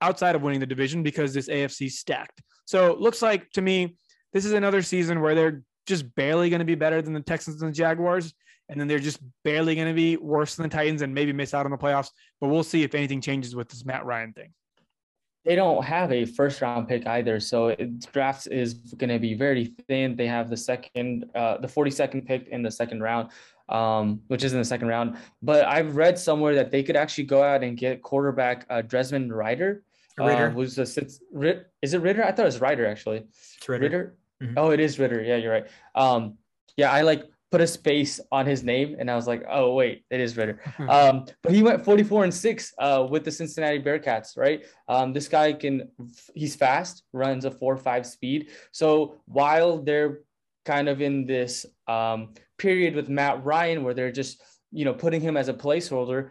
outside 0.00 0.36
of 0.36 0.42
winning 0.42 0.60
the 0.60 0.66
division 0.66 1.02
because 1.02 1.34
this 1.34 1.48
AFC 1.48 1.90
stacked. 1.90 2.40
So 2.70 2.92
it 2.92 3.00
looks 3.00 3.20
like 3.20 3.50
to 3.54 3.62
me, 3.62 3.96
this 4.32 4.44
is 4.44 4.52
another 4.52 4.80
season 4.80 5.20
where 5.20 5.34
they're 5.34 5.64
just 5.86 6.14
barely 6.14 6.50
going 6.50 6.60
to 6.60 6.64
be 6.64 6.76
better 6.76 7.02
than 7.02 7.12
the 7.12 7.20
Texans 7.20 7.60
and 7.62 7.72
the 7.72 7.74
Jaguars. 7.74 8.32
And 8.68 8.78
then 8.78 8.86
they're 8.86 9.00
just 9.00 9.18
barely 9.42 9.74
going 9.74 9.88
to 9.88 9.92
be 9.92 10.16
worse 10.16 10.54
than 10.54 10.68
the 10.68 10.68
Titans 10.68 11.02
and 11.02 11.12
maybe 11.12 11.32
miss 11.32 11.52
out 11.52 11.64
on 11.64 11.72
the 11.72 11.76
playoffs. 11.76 12.12
But 12.40 12.46
we'll 12.46 12.62
see 12.62 12.84
if 12.84 12.94
anything 12.94 13.20
changes 13.20 13.56
with 13.56 13.68
this 13.68 13.84
Matt 13.84 14.04
Ryan 14.04 14.32
thing. 14.34 14.52
they 15.44 15.56
don't 15.56 15.82
have 15.82 16.12
a 16.12 16.24
first 16.24 16.60
round 16.60 16.86
pick 16.86 17.08
either. 17.08 17.40
So 17.40 17.68
it, 17.68 18.12
draft 18.12 18.46
is 18.46 18.74
going 18.74 19.10
to 19.10 19.18
be 19.18 19.34
very 19.34 19.74
thin. 19.88 20.14
They 20.14 20.28
have 20.28 20.48
the 20.48 20.56
second, 20.56 21.24
uh, 21.34 21.58
the 21.58 21.66
42nd 21.66 22.24
pick 22.24 22.46
in 22.46 22.62
the 22.62 22.70
second 22.70 23.02
round, 23.02 23.30
um, 23.68 24.20
which 24.28 24.44
is 24.44 24.52
in 24.52 24.60
the 24.60 24.64
second 24.64 24.86
round. 24.86 25.16
But 25.42 25.64
I've 25.66 25.96
read 25.96 26.16
somewhere 26.16 26.54
that 26.54 26.70
they 26.70 26.84
could 26.84 26.94
actually 26.94 27.24
go 27.24 27.42
out 27.42 27.64
and 27.64 27.76
get 27.76 28.00
quarterback 28.00 28.64
uh, 28.70 28.82
Desmond 28.82 29.32
Ryder. 29.36 29.82
Ridder. 30.26 30.46
Uh, 30.46 30.50
who's 30.50 30.74
the 30.76 30.82
is 30.82 31.94
it 31.94 32.00
Ridder? 32.00 32.24
I 32.24 32.32
thought 32.32 32.42
it 32.42 32.44
was 32.46 32.60
Ryder 32.60 32.86
actually. 32.86 33.24
It's 33.28 33.68
Ridder. 33.68 33.82
Ridder. 33.82 34.16
Mhm. 34.42 34.54
Oh, 34.56 34.70
it 34.70 34.80
is 34.80 34.98
Ridder. 34.98 35.22
Yeah, 35.22 35.36
you're 35.36 35.52
right. 35.52 35.66
Um, 35.94 36.38
yeah, 36.76 36.90
I 36.90 37.02
like 37.02 37.24
put 37.50 37.60
a 37.60 37.66
space 37.66 38.20
on 38.30 38.46
his 38.46 38.62
name, 38.62 38.96
and 38.98 39.10
I 39.10 39.16
was 39.16 39.26
like, 39.26 39.44
oh 39.50 39.74
wait, 39.74 40.04
it 40.10 40.20
is 40.20 40.36
Ridder. 40.36 40.60
Um, 40.88 41.26
but 41.42 41.52
he 41.52 41.62
went 41.62 41.84
44 41.84 42.24
and 42.24 42.34
six 42.34 42.72
uh, 42.78 43.06
with 43.08 43.24
the 43.24 43.30
Cincinnati 43.32 43.80
Bearcats, 43.80 44.36
right? 44.36 44.64
Um, 44.88 45.12
this 45.12 45.28
guy 45.28 45.52
can, 45.52 45.88
he's 46.34 46.54
fast, 46.56 47.02
runs 47.12 47.44
a 47.44 47.50
four 47.50 47.76
five 47.76 48.06
speed. 48.06 48.50
So 48.72 49.20
while 49.26 49.82
they're 49.82 50.20
kind 50.64 50.88
of 50.88 51.00
in 51.00 51.26
this 51.26 51.66
um, 51.88 52.34
period 52.58 52.94
with 52.94 53.08
Matt 53.08 53.44
Ryan, 53.44 53.82
where 53.82 53.94
they're 53.94 54.12
just 54.12 54.42
you 54.72 54.84
know 54.84 54.94
putting 54.94 55.20
him 55.20 55.36
as 55.36 55.48
a 55.48 55.54
placeholder, 55.54 56.30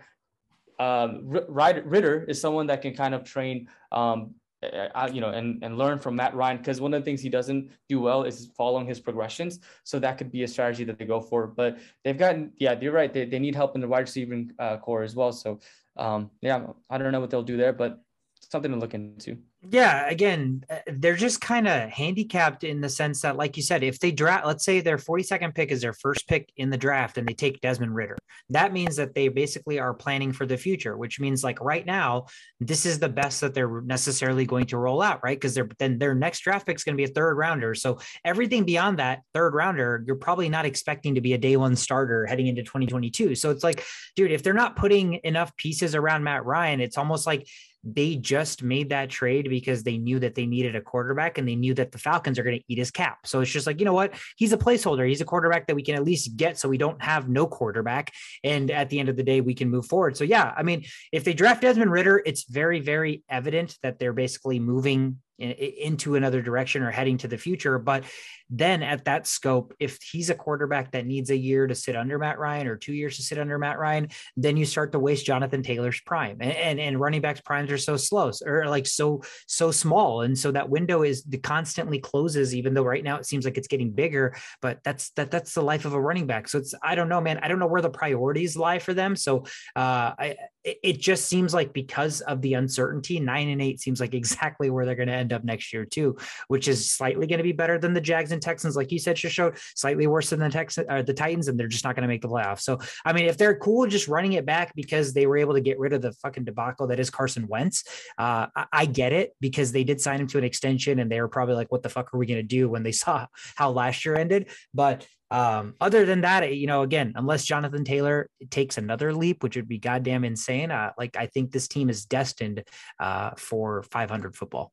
um, 0.79 1.21
Ridder 1.27 2.25
is 2.27 2.39
someone 2.39 2.67
that 2.67 2.81
can 2.81 2.93
kind 2.93 3.13
of 3.13 3.23
train. 3.23 3.67
Um, 3.91 4.35
uh, 4.61 5.09
you 5.09 5.21
know, 5.21 5.29
and 5.29 5.63
and 5.63 5.77
learn 5.77 5.97
from 5.97 6.17
Matt 6.17 6.35
Ryan 6.35 6.57
because 6.57 6.81
one 6.81 6.93
of 6.93 6.99
the 6.99 7.05
things 7.05 7.21
he 7.21 7.29
doesn't 7.29 7.71
do 7.87 8.01
well 8.01 8.23
is 8.23 8.49
following 8.57 8.85
his 8.85 8.99
progressions. 8.99 9.59
So 9.85 9.99
that 9.99 10.17
could 10.17 10.33
be 10.33 10.43
a 10.43 10.47
strategy 10.49 10.83
that 10.83 10.97
they 10.97 11.05
go 11.05 11.21
for. 11.21 11.47
But 11.47 11.77
they've 12.03 12.17
gotten, 12.17 12.51
yeah, 12.57 12.77
you're 12.79 12.91
right. 12.91 13.13
They, 13.13 13.23
they 13.23 13.39
need 13.39 13.55
help 13.55 13.75
in 13.75 13.81
the 13.81 13.87
wide 13.87 14.01
receiving 14.01 14.51
uh, 14.59 14.75
core 14.77 15.03
as 15.03 15.15
well. 15.15 15.31
So 15.31 15.61
um, 15.95 16.31
yeah, 16.41 16.67
I 16.89 16.97
don't 16.97 17.13
know 17.13 17.21
what 17.21 17.29
they'll 17.29 17.41
do 17.41 17.57
there, 17.57 17.73
but 17.73 18.01
something 18.41 18.71
to 18.71 18.77
look 18.77 18.93
into. 18.93 19.37
Yeah, 19.61 20.07
again, 20.07 20.63
uh, 20.69 20.77
they're 20.87 21.17
just 21.17 21.41
kind 21.41 21.67
of 21.67 21.89
handicapped 21.89 22.63
in 22.63 22.79
the 22.79 22.87
sense 22.87 23.21
that, 23.23 23.35
like 23.35 23.57
you 23.57 23.63
said, 23.63 23.83
if 23.83 23.99
they 23.99 24.09
draft, 24.09 24.45
let's 24.45 24.63
say 24.63 24.79
their 24.79 24.95
42nd 24.95 25.53
pick 25.53 25.69
is 25.69 25.81
their 25.81 25.91
first 25.91 26.29
pick 26.29 26.49
in 26.55 26.69
the 26.69 26.77
draft 26.77 27.17
and 27.17 27.27
they 27.27 27.33
take 27.33 27.59
Desmond 27.59 27.93
Ridder, 27.93 28.17
that 28.51 28.71
means 28.71 28.95
that 28.95 29.13
they 29.13 29.27
basically 29.27 29.77
are 29.77 29.93
planning 29.93 30.31
for 30.31 30.45
the 30.45 30.55
future, 30.55 30.95
which 30.95 31.19
means 31.19 31.43
like 31.43 31.59
right 31.59 31.85
now, 31.85 32.27
this 32.61 32.85
is 32.85 32.99
the 32.99 33.09
best 33.09 33.41
that 33.41 33.53
they're 33.53 33.81
necessarily 33.81 34.45
going 34.45 34.65
to 34.67 34.77
roll 34.77 35.01
out, 35.01 35.19
right? 35.23 35.35
Because 35.35 35.55
they're 35.55 35.69
then 35.77 35.99
their 35.99 36.15
next 36.15 36.39
draft 36.39 36.65
pick 36.65 36.77
is 36.77 36.85
going 36.85 36.95
to 36.95 37.01
be 37.01 37.09
a 37.09 37.13
third 37.13 37.35
rounder. 37.35 37.75
So 37.75 37.99
everything 38.23 38.63
beyond 38.63 38.99
that 38.99 39.23
third 39.33 39.53
rounder, 39.53 40.01
you're 40.07 40.15
probably 40.15 40.47
not 40.47 40.65
expecting 40.65 41.15
to 41.15 41.21
be 41.21 41.33
a 41.33 41.37
day 41.37 41.57
one 41.57 41.75
starter 41.75 42.25
heading 42.25 42.47
into 42.47 42.63
2022. 42.63 43.35
So 43.35 43.51
it's 43.51 43.65
like, 43.65 43.83
dude, 44.15 44.31
if 44.31 44.41
they're 44.41 44.53
not 44.53 44.77
putting 44.77 45.19
enough 45.25 45.53
pieces 45.57 45.95
around 45.95 46.23
Matt 46.23 46.45
Ryan, 46.45 46.79
it's 46.79 46.97
almost 46.97 47.27
like 47.27 47.45
they 47.83 48.15
just 48.15 48.61
made 48.61 48.89
that 48.89 49.09
trade 49.09 49.49
because 49.49 49.83
they 49.83 49.97
knew 49.97 50.19
that 50.19 50.35
they 50.35 50.45
needed 50.45 50.75
a 50.75 50.81
quarterback 50.81 51.37
and 51.37 51.47
they 51.47 51.55
knew 51.55 51.73
that 51.73 51.91
the 51.91 51.97
Falcons 51.97 52.37
are 52.37 52.43
going 52.43 52.57
to 52.57 52.63
eat 52.67 52.77
his 52.77 52.91
cap. 52.91 53.25
So 53.25 53.41
it's 53.41 53.51
just 53.51 53.67
like, 53.67 53.79
you 53.79 53.85
know 53.85 53.93
what? 53.93 54.13
He's 54.35 54.53
a 54.53 54.57
placeholder. 54.57 55.07
He's 55.07 55.21
a 55.21 55.25
quarterback 55.25 55.67
that 55.67 55.75
we 55.75 55.83
can 55.83 55.95
at 55.95 56.03
least 56.03 56.35
get 56.35 56.57
so 56.57 56.67
we 56.67 56.77
don't 56.77 57.01
have 57.01 57.29
no 57.29 57.47
quarterback. 57.47 58.11
And 58.43 58.69
at 58.69 58.89
the 58.89 58.99
end 58.99 59.09
of 59.09 59.15
the 59.15 59.23
day, 59.23 59.41
we 59.41 59.53
can 59.53 59.69
move 59.69 59.85
forward. 59.85 60.17
So, 60.17 60.23
yeah, 60.23 60.53
I 60.55 60.63
mean, 60.63 60.85
if 61.11 61.23
they 61.23 61.33
draft 61.33 61.61
Desmond 61.61 61.91
Ridder, 61.91 62.21
it's 62.25 62.43
very, 62.43 62.79
very 62.79 63.23
evident 63.29 63.77
that 63.81 63.99
they're 63.99 64.13
basically 64.13 64.59
moving 64.59 64.89
in, 64.99 65.19
into 65.39 66.15
another 66.15 66.41
direction 66.41 66.83
or 66.83 66.91
heading 66.91 67.17
to 67.19 67.27
the 67.27 67.37
future. 67.37 67.79
But 67.79 68.03
then 68.49 68.81
at 68.81 69.05
that 69.05 69.27
scope, 69.27 69.73
if 69.79 69.99
he's 70.01 70.29
a 70.29 70.35
quarterback 70.35 70.91
that 70.91 71.05
needs 71.05 71.29
a 71.29 71.37
year 71.37 71.67
to 71.67 71.75
sit 71.75 71.95
under 71.95 72.17
Matt 72.17 72.39
Ryan 72.39 72.67
or 72.67 72.75
two 72.75 72.93
years 72.93 73.17
to 73.17 73.23
sit 73.23 73.37
under 73.37 73.59
Matt 73.59 73.77
Ryan, 73.77 74.09
then 74.35 74.57
you 74.57 74.65
start 74.65 74.91
to 74.93 74.99
waste 74.99 75.25
Jonathan 75.25 75.61
Taylor's 75.61 76.01
prime. 76.01 76.37
And 76.41 76.51
and, 76.51 76.79
and 76.79 76.99
running 76.99 77.21
backs 77.21 77.41
primes 77.41 77.71
are 77.71 77.77
so 77.77 77.95
slow 77.95 78.31
or 78.45 78.67
like 78.67 78.87
so 78.87 79.21
so 79.47 79.71
small, 79.71 80.21
and 80.21 80.37
so 80.37 80.51
that 80.51 80.69
window 80.69 81.03
is 81.03 81.23
the 81.23 81.37
constantly 81.37 81.99
closes. 81.99 82.55
Even 82.55 82.73
though 82.73 82.83
right 82.83 83.03
now 83.03 83.17
it 83.17 83.25
seems 83.25 83.45
like 83.45 83.57
it's 83.57 83.67
getting 83.67 83.91
bigger, 83.91 84.35
but 84.61 84.79
that's 84.83 85.11
that 85.11 85.29
that's 85.29 85.53
the 85.53 85.61
life 85.61 85.85
of 85.85 85.93
a 85.93 86.01
running 86.01 86.25
back. 86.25 86.47
So 86.47 86.57
it's 86.57 86.73
I 86.81 86.95
don't 86.95 87.09
know, 87.09 87.21
man. 87.21 87.39
I 87.43 87.47
don't 87.47 87.59
know 87.59 87.67
where 87.67 87.81
the 87.81 87.89
priorities 87.89 88.57
lie 88.57 88.79
for 88.79 88.93
them. 88.93 89.15
So 89.15 89.45
uh, 89.75 90.13
I 90.17 90.35
it 90.63 90.99
just 90.99 91.25
seems 91.27 91.53
like 91.53 91.73
because 91.73 92.21
of 92.21 92.41
the 92.41 92.53
uncertainty, 92.55 93.19
nine 93.19 93.49
and 93.49 93.61
eight 93.61 93.79
seems 93.79 93.99
like 93.99 94.13
exactly 94.19 94.69
where 94.69 94.85
they're 94.85 94.95
going 94.95 95.07
to 95.07 95.13
end 95.13 95.28
up 95.33 95.43
next 95.43 95.73
year 95.73 95.85
too, 95.85 96.17
which 96.47 96.67
is 96.67 96.89
slightly 96.91 97.27
going 97.27 97.37
to 97.37 97.43
be 97.43 97.51
better 97.51 97.77
than 97.77 97.93
the 97.93 98.01
Jags 98.01 98.31
and 98.31 98.41
Texans, 98.41 98.75
like 98.75 98.91
you 98.91 98.99
said, 98.99 99.17
showed 99.17 99.57
slightly 99.75 100.07
worse 100.07 100.29
than 100.29 100.39
the 100.39 100.49
Texans 100.49 100.87
or 100.89 101.03
the 101.03 101.13
Titans, 101.13 101.47
and 101.47 101.59
they're 101.59 101.67
just 101.67 101.83
not 101.83 101.95
going 101.95 102.03
to 102.03 102.07
make 102.07 102.21
the 102.21 102.27
playoffs. 102.27 102.61
So 102.61 102.79
I 103.05 103.13
mean, 103.13 103.25
if 103.25 103.37
they're 103.37 103.57
cool 103.57 103.87
just 103.87 104.07
running 104.07 104.33
it 104.33 104.45
back 104.45 104.73
because 104.75 105.13
they 105.13 105.25
were 105.25 105.37
able 105.37 105.53
to 105.53 105.61
get 105.61 105.79
rid 105.79 105.93
of 105.93 106.01
the 106.01 106.13
fucking 106.13 106.45
debacle 106.45 106.87
that 106.87 106.99
is 106.99 107.09
Carson 107.09 107.47
Wentz, 107.47 107.83
uh, 108.17 108.47
I, 108.55 108.65
I 108.71 108.85
get 108.85 109.13
it 109.13 109.35
because 109.39 109.71
they 109.71 109.83
did 109.83 110.01
sign 110.01 110.19
him 110.19 110.27
to 110.27 110.37
an 110.37 110.43
extension, 110.43 110.99
and 110.99 111.11
they 111.11 111.21
were 111.21 111.27
probably 111.27 111.55
like, 111.55 111.71
"What 111.71 111.83
the 111.83 111.89
fuck 111.89 112.13
are 112.13 112.17
we 112.17 112.25
going 112.25 112.39
to 112.39 112.43
do?" 112.43 112.69
when 112.69 112.83
they 112.83 112.91
saw 112.99 113.27
how 113.55 113.71
last 113.71 114.05
year 114.05 114.15
ended. 114.15 114.49
But 114.73 115.07
um, 115.31 115.75
other 115.79 116.05
than 116.05 116.21
that, 116.21 116.55
you 116.55 116.67
know, 116.67 116.81
again, 116.81 117.13
unless 117.15 117.45
Jonathan 117.45 117.83
Taylor 117.83 118.29
takes 118.49 118.77
another 118.77 119.13
leap, 119.13 119.43
which 119.43 119.55
would 119.55 119.67
be 119.67 119.77
goddamn 119.77 120.23
insane, 120.23 120.71
uh, 120.71 120.91
like 120.97 121.15
I 121.17 121.27
think 121.27 121.51
this 121.51 121.67
team 121.67 121.89
is 121.89 122.05
destined 122.05 122.63
uh, 122.99 123.31
for 123.37 123.83
500 123.83 124.35
football. 124.35 124.71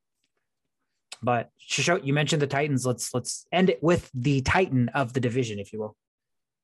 But 1.22 1.50
Shisho, 1.68 2.04
you 2.04 2.12
mentioned 2.12 2.42
the 2.42 2.46
Titans. 2.46 2.86
Let's 2.86 3.12
let's 3.14 3.46
end 3.52 3.70
it 3.70 3.82
with 3.82 4.10
the 4.14 4.40
Titan 4.42 4.88
of 4.90 5.12
the 5.12 5.20
division, 5.20 5.58
if 5.58 5.72
you 5.72 5.80
will. 5.80 5.96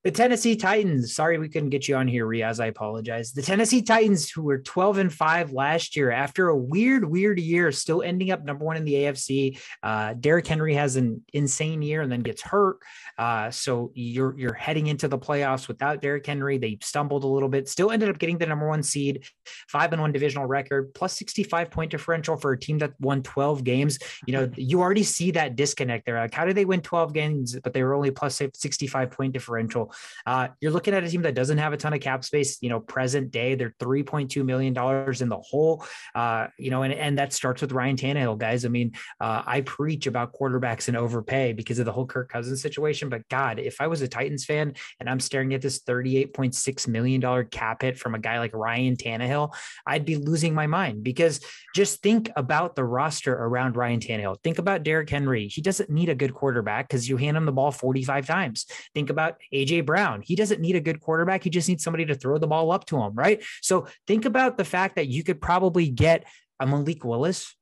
The 0.04 0.10
Tennessee 0.10 0.56
Titans. 0.56 1.14
Sorry 1.14 1.38
we 1.38 1.48
couldn't 1.48 1.70
get 1.70 1.86
you 1.86 1.94
on 1.94 2.08
here, 2.08 2.26
Riaz. 2.26 2.58
I 2.58 2.66
apologize. 2.66 3.32
The 3.32 3.42
Tennessee 3.42 3.82
Titans, 3.82 4.28
who 4.28 4.42
were 4.42 4.58
12 4.58 4.98
and 4.98 5.12
5 5.12 5.52
last 5.52 5.94
year, 5.94 6.10
after 6.10 6.48
a 6.48 6.56
weird, 6.56 7.04
weird 7.04 7.38
year, 7.38 7.70
still 7.70 8.02
ending 8.02 8.32
up 8.32 8.44
number 8.44 8.64
one 8.64 8.76
in 8.76 8.84
the 8.84 8.94
AFC. 8.94 9.60
Uh, 9.80 10.14
Derrick 10.14 10.48
Henry 10.48 10.74
has 10.74 10.96
an 10.96 11.22
insane 11.32 11.82
year 11.82 12.00
and 12.00 12.10
then 12.10 12.22
gets 12.22 12.42
hurt. 12.42 12.78
Uh, 13.16 13.52
so 13.52 13.92
you're 13.94 14.36
you're 14.36 14.54
heading 14.54 14.88
into 14.88 15.06
the 15.06 15.18
playoffs 15.18 15.68
without 15.68 16.02
Derrick 16.02 16.26
Henry. 16.26 16.58
They 16.58 16.78
stumbled 16.82 17.22
a 17.22 17.28
little 17.28 17.48
bit, 17.48 17.68
still 17.68 17.92
ended 17.92 18.08
up 18.08 18.18
getting 18.18 18.38
the 18.38 18.46
number 18.46 18.66
one 18.66 18.82
seed, 18.82 19.24
five 19.68 19.92
and 19.92 20.02
one 20.02 20.10
divisional 20.10 20.46
record, 20.46 20.94
plus 20.94 21.16
65 21.16 21.70
point 21.70 21.92
differential 21.92 22.36
for 22.36 22.50
a 22.50 22.58
team 22.58 22.78
that 22.78 22.92
won 22.98 23.22
12 23.22 23.62
games. 23.62 24.00
You 24.26 24.32
know, 24.32 24.50
you 24.56 24.80
already 24.80 25.04
see 25.04 25.30
that 25.32 25.54
disconnect 25.54 26.06
there. 26.06 26.18
Like, 26.18 26.34
how 26.34 26.44
did 26.44 26.56
they 26.56 26.64
win 26.64 26.80
12 26.80 27.12
games, 27.12 27.56
but 27.62 27.72
they 27.72 27.84
were 27.84 27.94
only 27.94 28.10
plus 28.10 28.42
65 28.52 29.12
point 29.12 29.32
differential? 29.32 29.91
Uh, 30.26 30.48
you're 30.60 30.72
looking 30.72 30.94
at 30.94 31.04
a 31.04 31.08
team 31.08 31.22
that 31.22 31.34
doesn't 31.34 31.58
have 31.58 31.72
a 31.72 31.76
ton 31.76 31.92
of 31.92 32.00
cap 32.00 32.24
space. 32.24 32.58
You 32.60 32.68
know, 32.68 32.80
present 32.80 33.30
day 33.30 33.54
they're 33.54 33.74
3.2 33.80 34.44
million 34.44 34.72
dollars 34.72 35.22
in 35.22 35.28
the 35.28 35.38
hole. 35.38 35.84
Uh, 36.14 36.48
you 36.58 36.70
know, 36.70 36.82
and 36.82 36.92
and 36.92 37.18
that 37.18 37.32
starts 37.32 37.62
with 37.62 37.72
Ryan 37.72 37.96
Tannehill, 37.96 38.38
guys. 38.38 38.64
I 38.64 38.68
mean, 38.68 38.92
uh, 39.20 39.42
I 39.46 39.60
preach 39.62 40.06
about 40.06 40.34
quarterbacks 40.34 40.88
and 40.88 40.96
overpay 40.96 41.52
because 41.52 41.78
of 41.78 41.86
the 41.86 41.92
whole 41.92 42.06
Kirk 42.06 42.28
Cousins 42.28 42.62
situation. 42.62 43.08
But 43.08 43.28
God, 43.28 43.58
if 43.58 43.80
I 43.80 43.86
was 43.86 44.02
a 44.02 44.08
Titans 44.08 44.44
fan 44.44 44.74
and 45.00 45.08
I'm 45.08 45.20
staring 45.20 45.54
at 45.54 45.62
this 45.62 45.80
38.6 45.80 46.88
million 46.88 47.20
dollar 47.20 47.44
cap 47.44 47.82
hit 47.82 47.98
from 47.98 48.14
a 48.14 48.18
guy 48.18 48.38
like 48.38 48.54
Ryan 48.54 48.96
Tannehill, 48.96 49.54
I'd 49.86 50.04
be 50.04 50.16
losing 50.16 50.54
my 50.54 50.66
mind 50.66 51.02
because 51.02 51.40
just 51.74 52.02
think 52.02 52.30
about 52.36 52.76
the 52.76 52.84
roster 52.84 53.34
around 53.34 53.76
Ryan 53.76 54.00
Tannehill. 54.00 54.42
Think 54.42 54.58
about 54.58 54.82
Derrick 54.82 55.08
Henry. 55.08 55.48
He 55.48 55.62
doesn't 55.62 55.90
need 55.90 56.08
a 56.08 56.14
good 56.14 56.34
quarterback 56.34 56.88
because 56.88 57.08
you 57.08 57.16
hand 57.16 57.36
him 57.36 57.46
the 57.46 57.52
ball 57.52 57.70
45 57.70 58.26
times. 58.26 58.66
Think 58.94 59.10
about 59.10 59.36
AJ 59.52 59.81
Brown. 59.82 60.22
He 60.22 60.36
doesn't 60.36 60.60
need 60.60 60.76
a 60.76 60.80
good 60.80 61.00
quarterback. 61.00 61.44
He 61.44 61.50
just 61.50 61.68
needs 61.68 61.84
somebody 61.84 62.06
to 62.06 62.14
throw 62.14 62.38
the 62.38 62.46
ball 62.46 62.70
up 62.72 62.86
to 62.86 62.98
him, 62.98 63.14
right? 63.14 63.42
So 63.60 63.86
think 64.06 64.24
about 64.24 64.56
the 64.56 64.64
fact 64.64 64.96
that 64.96 65.08
you 65.08 65.24
could 65.24 65.40
probably 65.40 65.88
get 65.88 66.24
a 66.60 66.66
Malik 66.66 67.04
Willis 67.04 67.54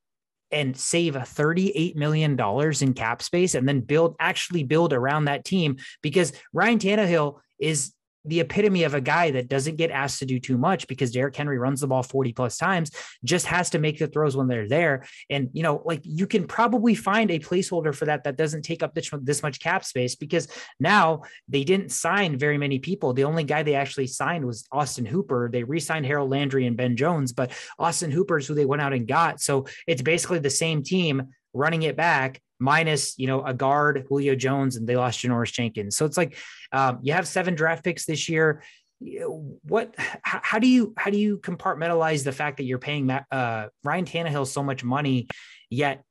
and 0.51 0.75
save 0.75 1.15
a 1.15 1.19
$38 1.19 1.95
million 1.95 2.39
in 2.81 2.93
cap 2.93 3.21
space 3.21 3.55
and 3.55 3.67
then 3.67 3.79
build 3.81 4.15
actually 4.19 4.63
build 4.63 4.93
around 4.93 5.25
that 5.25 5.45
team 5.45 5.77
because 6.01 6.33
Ryan 6.53 6.79
Tannehill 6.79 7.39
is 7.59 7.93
the 8.25 8.39
epitome 8.39 8.83
of 8.83 8.93
a 8.93 9.01
guy 9.01 9.31
that 9.31 9.47
doesn't 9.47 9.77
get 9.77 9.91
asked 9.91 10.19
to 10.19 10.25
do 10.25 10.39
too 10.39 10.57
much 10.57 10.87
because 10.87 11.11
Derrick 11.11 11.35
Henry 11.35 11.57
runs 11.57 11.81
the 11.81 11.87
ball 11.87 12.03
40 12.03 12.33
plus 12.33 12.57
times, 12.57 12.91
just 13.23 13.45
has 13.47 13.69
to 13.71 13.79
make 13.79 13.97
the 13.99 14.07
throws 14.07 14.35
when 14.35 14.47
they're 14.47 14.67
there. 14.67 15.05
And, 15.29 15.49
you 15.53 15.63
know, 15.63 15.81
like 15.85 16.01
you 16.03 16.27
can 16.27 16.45
probably 16.45 16.95
find 16.95 17.31
a 17.31 17.39
placeholder 17.39 17.93
for 17.95 18.05
that 18.05 18.23
that 18.23 18.37
doesn't 18.37 18.63
take 18.63 18.83
up 18.83 18.93
this, 18.93 19.41
much 19.41 19.59
cap 19.59 19.83
space 19.83 20.15
because 20.15 20.47
now 20.79 21.23
they 21.47 21.63
didn't 21.63 21.91
sign 21.91 22.37
very 22.37 22.57
many 22.57 22.79
people. 22.79 23.13
The 23.13 23.23
only 23.23 23.43
guy 23.43 23.63
they 23.63 23.75
actually 23.75 24.07
signed 24.07 24.45
was 24.45 24.67
Austin 24.71 25.05
Hooper. 25.05 25.49
They 25.51 25.63
re 25.63 25.79
signed 25.79 26.05
Harold 26.05 26.29
Landry 26.29 26.67
and 26.67 26.77
Ben 26.77 26.95
Jones, 26.95 27.33
but 27.33 27.51
Austin 27.79 28.11
Hooper 28.11 28.37
is 28.37 28.47
who 28.47 28.53
they 28.53 28.65
went 28.65 28.81
out 28.81 28.93
and 28.93 29.07
got. 29.07 29.41
So 29.41 29.65
it's 29.87 30.01
basically 30.01 30.39
the 30.39 30.49
same 30.49 30.83
team 30.83 31.29
running 31.53 31.83
it 31.83 31.97
back 31.97 32.41
minus 32.61 33.17
you 33.17 33.25
know 33.27 33.43
a 33.43 33.53
guard 33.53 34.05
Julio 34.07 34.35
Jones 34.35 34.75
and 34.75 34.87
they 34.87 34.95
lost 34.95 35.19
Janoris 35.19 35.51
Jenkins. 35.51 35.97
So 35.97 36.05
it's 36.05 36.15
like 36.15 36.37
um, 36.71 36.99
you 37.01 37.13
have 37.13 37.27
seven 37.27 37.55
draft 37.55 37.83
picks 37.83 38.05
this 38.05 38.29
year. 38.29 38.63
What? 38.99 39.95
How 40.21 40.59
do 40.59 40.67
you 40.67 40.93
how 40.95 41.09
do 41.09 41.17
you 41.17 41.39
compartmentalize 41.39 42.23
the 42.23 42.31
fact 42.31 42.57
that 42.57 42.63
you're 42.63 42.77
paying 42.77 43.07
Matt, 43.07 43.25
uh, 43.31 43.67
Ryan 43.83 44.05
Tannehill 44.05 44.45
so 44.45 44.61
much 44.63 44.83
money, 44.83 45.27
yet 45.69 46.03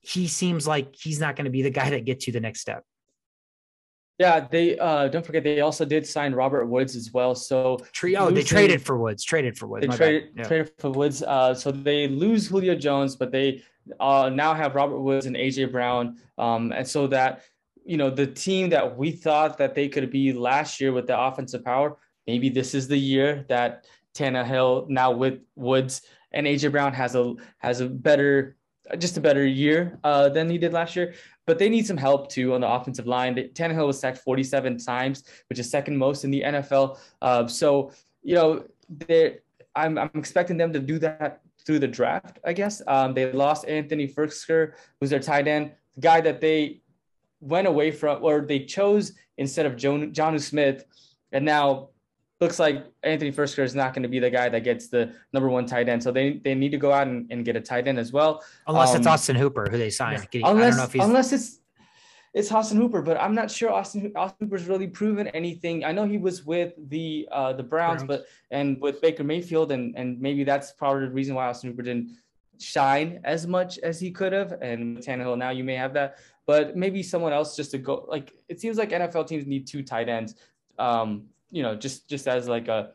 he 0.00 0.28
seems 0.28 0.66
like 0.66 0.94
he's 0.94 1.18
not 1.18 1.34
going 1.34 1.46
to 1.46 1.50
be 1.50 1.62
the 1.62 1.70
guy 1.80 1.90
that 1.90 2.04
gets 2.04 2.26
you 2.26 2.32
the 2.32 2.40
next 2.40 2.60
step? 2.60 2.84
Yeah, 4.18 4.46
they 4.48 4.76
uh, 4.78 5.08
don't 5.08 5.24
forget 5.24 5.44
they 5.44 5.60
also 5.60 5.84
did 5.84 6.04
sign 6.06 6.32
Robert 6.32 6.66
Woods 6.66 6.96
as 6.96 7.12
well. 7.12 7.36
So 7.36 7.78
oh, 8.16 8.30
they 8.30 8.42
traded 8.42 8.82
for 8.82 8.98
Woods. 8.98 9.22
Traded 9.22 9.56
for 9.56 9.68
Woods. 9.68 9.86
They 9.86 9.96
traded, 9.96 10.30
yeah. 10.36 10.42
traded 10.44 10.72
for 10.78 10.90
Woods. 10.90 11.22
Uh, 11.22 11.54
so 11.54 11.70
they 11.70 12.08
lose 12.08 12.48
Julio 12.48 12.74
Jones, 12.74 13.14
but 13.14 13.30
they 13.30 13.62
uh, 14.00 14.30
now 14.32 14.54
have 14.54 14.74
Robert 14.74 15.00
Woods 15.00 15.26
and 15.26 15.36
AJ 15.36 15.72
Brown, 15.72 16.16
um, 16.36 16.72
and 16.72 16.86
so 16.86 17.06
that 17.08 17.42
you 17.84 17.96
know 17.96 18.10
the 18.10 18.26
team 18.26 18.70
that 18.70 18.96
we 18.96 19.12
thought 19.12 19.58
that 19.58 19.74
they 19.74 19.88
could 19.88 20.10
be 20.10 20.32
last 20.32 20.80
year 20.80 20.92
with 20.92 21.06
the 21.06 21.18
offensive 21.18 21.64
power, 21.64 21.96
maybe 22.26 22.48
this 22.48 22.74
is 22.74 22.88
the 22.88 22.98
year 22.98 23.44
that 23.48 23.86
Tannehill 24.14 24.88
now 24.88 25.10
with 25.10 25.40
Woods 25.56 26.02
and 26.32 26.46
AJ 26.46 26.72
Brown 26.72 26.92
has 26.92 27.14
a 27.14 27.34
has 27.58 27.80
a 27.80 27.88
better 27.88 28.56
just 28.98 29.16
a 29.16 29.20
better 29.20 29.46
year 29.46 29.98
uh, 30.04 30.28
than 30.30 30.48
he 30.48 30.56
did 30.56 30.72
last 30.72 30.96
year. 30.96 31.14
But 31.46 31.58
they 31.58 31.68
need 31.68 31.86
some 31.86 31.96
help 31.96 32.30
too 32.30 32.54
on 32.54 32.60
the 32.60 32.68
offensive 32.68 33.06
line. 33.06 33.34
Tannehill 33.34 33.86
was 33.86 33.98
sacked 33.98 34.18
47 34.18 34.78
times, 34.78 35.24
which 35.48 35.58
is 35.58 35.70
second 35.70 35.96
most 35.96 36.24
in 36.24 36.30
the 36.30 36.42
NFL. 36.42 36.98
Uh, 37.22 37.46
so 37.46 37.92
you 38.22 38.34
know, 38.34 38.64
I'm 39.74 39.98
I'm 39.98 40.10
expecting 40.14 40.56
them 40.56 40.72
to 40.72 40.80
do 40.80 40.98
that 40.98 41.40
through 41.68 41.78
the 41.78 41.86
draft, 41.86 42.38
I 42.46 42.54
guess. 42.54 42.80
Um, 42.86 43.12
they 43.12 43.30
lost 43.30 43.68
Anthony 43.68 44.08
Firkser, 44.08 44.72
who's 44.98 45.10
their 45.10 45.20
tight 45.20 45.46
end, 45.46 45.72
the 45.96 46.00
guy 46.00 46.22
that 46.22 46.40
they 46.40 46.80
went 47.40 47.66
away 47.68 47.90
from, 47.90 48.24
or 48.24 48.40
they 48.40 48.60
chose 48.60 49.12
instead 49.36 49.66
of 49.66 49.76
John, 49.76 50.14
Jonnu 50.14 50.40
Smith. 50.40 50.86
And 51.30 51.44
now 51.44 51.90
looks 52.40 52.58
like 52.58 52.86
Anthony 53.02 53.30
Firkser 53.30 53.62
is 53.62 53.74
not 53.74 53.92
going 53.92 54.02
to 54.02 54.08
be 54.08 54.18
the 54.18 54.30
guy 54.30 54.48
that 54.48 54.64
gets 54.64 54.88
the 54.88 55.12
number 55.34 55.50
one 55.50 55.66
tight 55.66 55.90
end. 55.90 56.02
So 56.02 56.10
they, 56.10 56.40
they 56.42 56.54
need 56.54 56.70
to 56.70 56.78
go 56.78 56.90
out 56.90 57.06
and, 57.06 57.30
and 57.30 57.44
get 57.44 57.54
a 57.54 57.60
tight 57.60 57.86
end 57.86 57.98
as 57.98 58.14
well. 58.14 58.42
Unless 58.66 58.92
um, 58.92 58.96
it's 58.96 59.06
Austin 59.06 59.36
Hooper, 59.36 59.68
who 59.70 59.76
they 59.76 59.90
signed. 59.90 60.26
Unless, 60.32 60.94
unless 60.94 61.32
it's 61.34 61.60
it's 62.34 62.52
Austin 62.52 62.76
Hooper, 62.76 63.02
but 63.02 63.16
I'm 63.20 63.34
not 63.34 63.50
sure 63.50 63.72
Austin 63.72 64.12
Austin 64.14 64.46
Hooper's 64.46 64.66
really 64.66 64.86
proven 64.86 65.28
anything. 65.28 65.84
I 65.84 65.92
know 65.92 66.04
he 66.04 66.18
was 66.18 66.44
with 66.44 66.72
the 66.88 67.28
uh, 67.32 67.52
the 67.52 67.62
Browns, 67.62 68.04
Browns, 68.04 68.22
but 68.22 68.26
and 68.50 68.80
with 68.80 69.00
Baker 69.00 69.24
Mayfield, 69.24 69.72
and 69.72 69.96
and 69.96 70.20
maybe 70.20 70.44
that's 70.44 70.72
probably 70.72 71.06
the 71.06 71.12
reason 71.12 71.34
why 71.34 71.46
Austin 71.46 71.70
Hooper 71.70 71.82
didn't 71.82 72.16
shine 72.60 73.20
as 73.24 73.46
much 73.46 73.78
as 73.78 74.00
he 74.00 74.10
could 74.10 74.32
have. 74.32 74.52
And 74.60 74.96
with 74.96 75.06
Tannehill, 75.06 75.38
now 75.38 75.50
you 75.50 75.64
may 75.64 75.74
have 75.74 75.94
that, 75.94 76.18
but 76.46 76.76
maybe 76.76 77.02
someone 77.02 77.32
else 77.32 77.56
just 77.56 77.70
to 77.72 77.78
go. 77.78 78.04
Like 78.08 78.34
it 78.48 78.60
seems 78.60 78.76
like 78.76 78.90
NFL 78.90 79.26
teams 79.26 79.46
need 79.46 79.66
two 79.66 79.82
tight 79.82 80.08
ends. 80.08 80.34
Um, 80.78 81.26
you 81.50 81.62
know, 81.62 81.74
just 81.74 82.08
just 82.08 82.28
as 82.28 82.48
like 82.48 82.68
a 82.68 82.90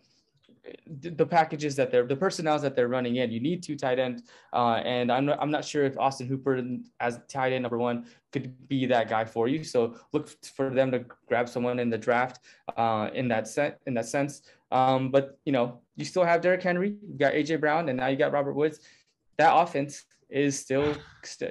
the 0.87 1.25
packages 1.25 1.75
that 1.75 1.91
they're 1.91 2.05
the 2.05 2.15
personnel 2.15 2.57
that 2.59 2.75
they're 2.75 2.87
running 2.87 3.17
in. 3.17 3.31
You 3.31 3.39
need 3.39 3.63
two 3.63 3.75
tight 3.75 3.99
ends, 3.99 4.23
uh, 4.53 4.81
and 4.85 5.11
I'm 5.11 5.25
not, 5.25 5.37
I'm 5.41 5.51
not 5.51 5.65
sure 5.65 5.83
if 5.83 5.97
Austin 5.97 6.27
Hooper 6.27 6.61
as 6.99 7.19
tight 7.27 7.51
end 7.51 7.63
number 7.63 7.77
one 7.77 8.05
could 8.31 8.67
be 8.67 8.85
that 8.85 9.09
guy 9.09 9.25
for 9.25 9.47
you. 9.47 9.63
So 9.63 9.95
look 10.13 10.29
for 10.55 10.69
them 10.69 10.91
to 10.91 11.05
grab 11.27 11.49
someone 11.49 11.79
in 11.79 11.89
the 11.89 11.97
draft 11.97 12.39
uh, 12.77 13.09
in 13.13 13.27
that 13.29 13.47
set 13.47 13.81
in 13.87 13.93
that 13.95 14.05
sense. 14.05 14.43
Um, 14.71 15.11
but 15.11 15.37
you 15.45 15.51
know 15.51 15.81
you 15.95 16.05
still 16.05 16.23
have 16.23 16.41
Derrick 16.41 16.63
Henry, 16.63 16.95
you 17.05 17.17
got 17.17 17.33
AJ 17.33 17.59
Brown, 17.59 17.89
and 17.89 17.97
now 17.97 18.07
you 18.07 18.15
got 18.15 18.31
Robert 18.31 18.53
Woods. 18.53 18.79
That 19.37 19.53
offense 19.55 20.05
is 20.29 20.57
still 20.57 20.95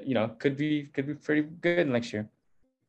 you 0.05 0.15
know 0.15 0.29
could 0.39 0.57
be 0.57 0.85
could 0.87 1.07
be 1.07 1.15
pretty 1.15 1.43
good 1.61 1.87
next 1.89 2.13
year. 2.13 2.29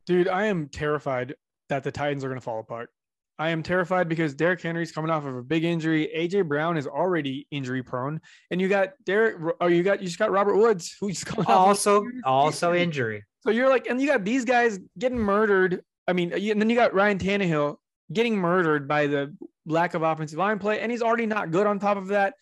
Dude, 0.06 0.28
I 0.28 0.46
am 0.46 0.68
terrified 0.70 1.36
that 1.70 1.84
the 1.84 1.92
Titans 1.92 2.24
are 2.24 2.28
going 2.28 2.40
to 2.40 2.44
fall 2.44 2.60
apart. 2.60 2.92
I 3.40 3.50
am 3.50 3.64
terrified 3.64 4.08
because 4.08 4.36
Derrick 4.36 4.62
Henry's 4.62 4.92
coming 4.92 5.10
off 5.10 5.26
of 5.26 5.36
a 5.36 5.42
big 5.42 5.64
injury. 5.64 6.10
AJ 6.16 6.48
Brown 6.48 6.78
is 6.78 6.86
already 6.86 7.48
injury 7.50 7.82
prone, 7.82 8.22
and 8.52 8.62
you 8.62 8.70
got 8.70 8.90
Derrick. 9.06 9.56
Oh, 9.60 9.68
you 9.68 9.82
got 9.82 10.02
you 10.02 10.08
just 10.08 10.20
got 10.20 10.32
Robert 10.32 10.56
Woods, 10.56 10.96
who's 11.00 11.24
coming 11.24 11.48
off 11.48 11.68
Also, 11.68 12.04
also 12.24 12.74
injury. 12.74 13.24
So 13.42 13.50
you're 13.50 13.70
like, 13.70 13.88
and 13.88 14.00
you 14.00 14.08
got 14.08 14.24
these 14.24 14.46
guys 14.46 14.80
getting 14.98 15.18
murdered. 15.18 15.82
I 16.08 16.14
mean, 16.14 16.32
and 16.32 16.62
then 16.62 16.70
you 16.70 16.76
got 16.76 16.94
Ryan 16.94 17.18
Tannehill 17.18 17.78
getting 18.12 18.38
murdered 18.38 18.88
by 18.88 19.08
the 19.08 19.36
lack 19.66 19.96
of 19.96 20.04
offensive 20.04 20.38
line 20.38 20.60
play, 20.60 20.80
and 20.80 20.92
he's 20.92 21.02
already 21.02 21.26
not 21.26 21.50
good 21.50 21.66
on 21.66 21.80
top 21.80 21.98
of 21.98 22.08
that. 22.10 22.36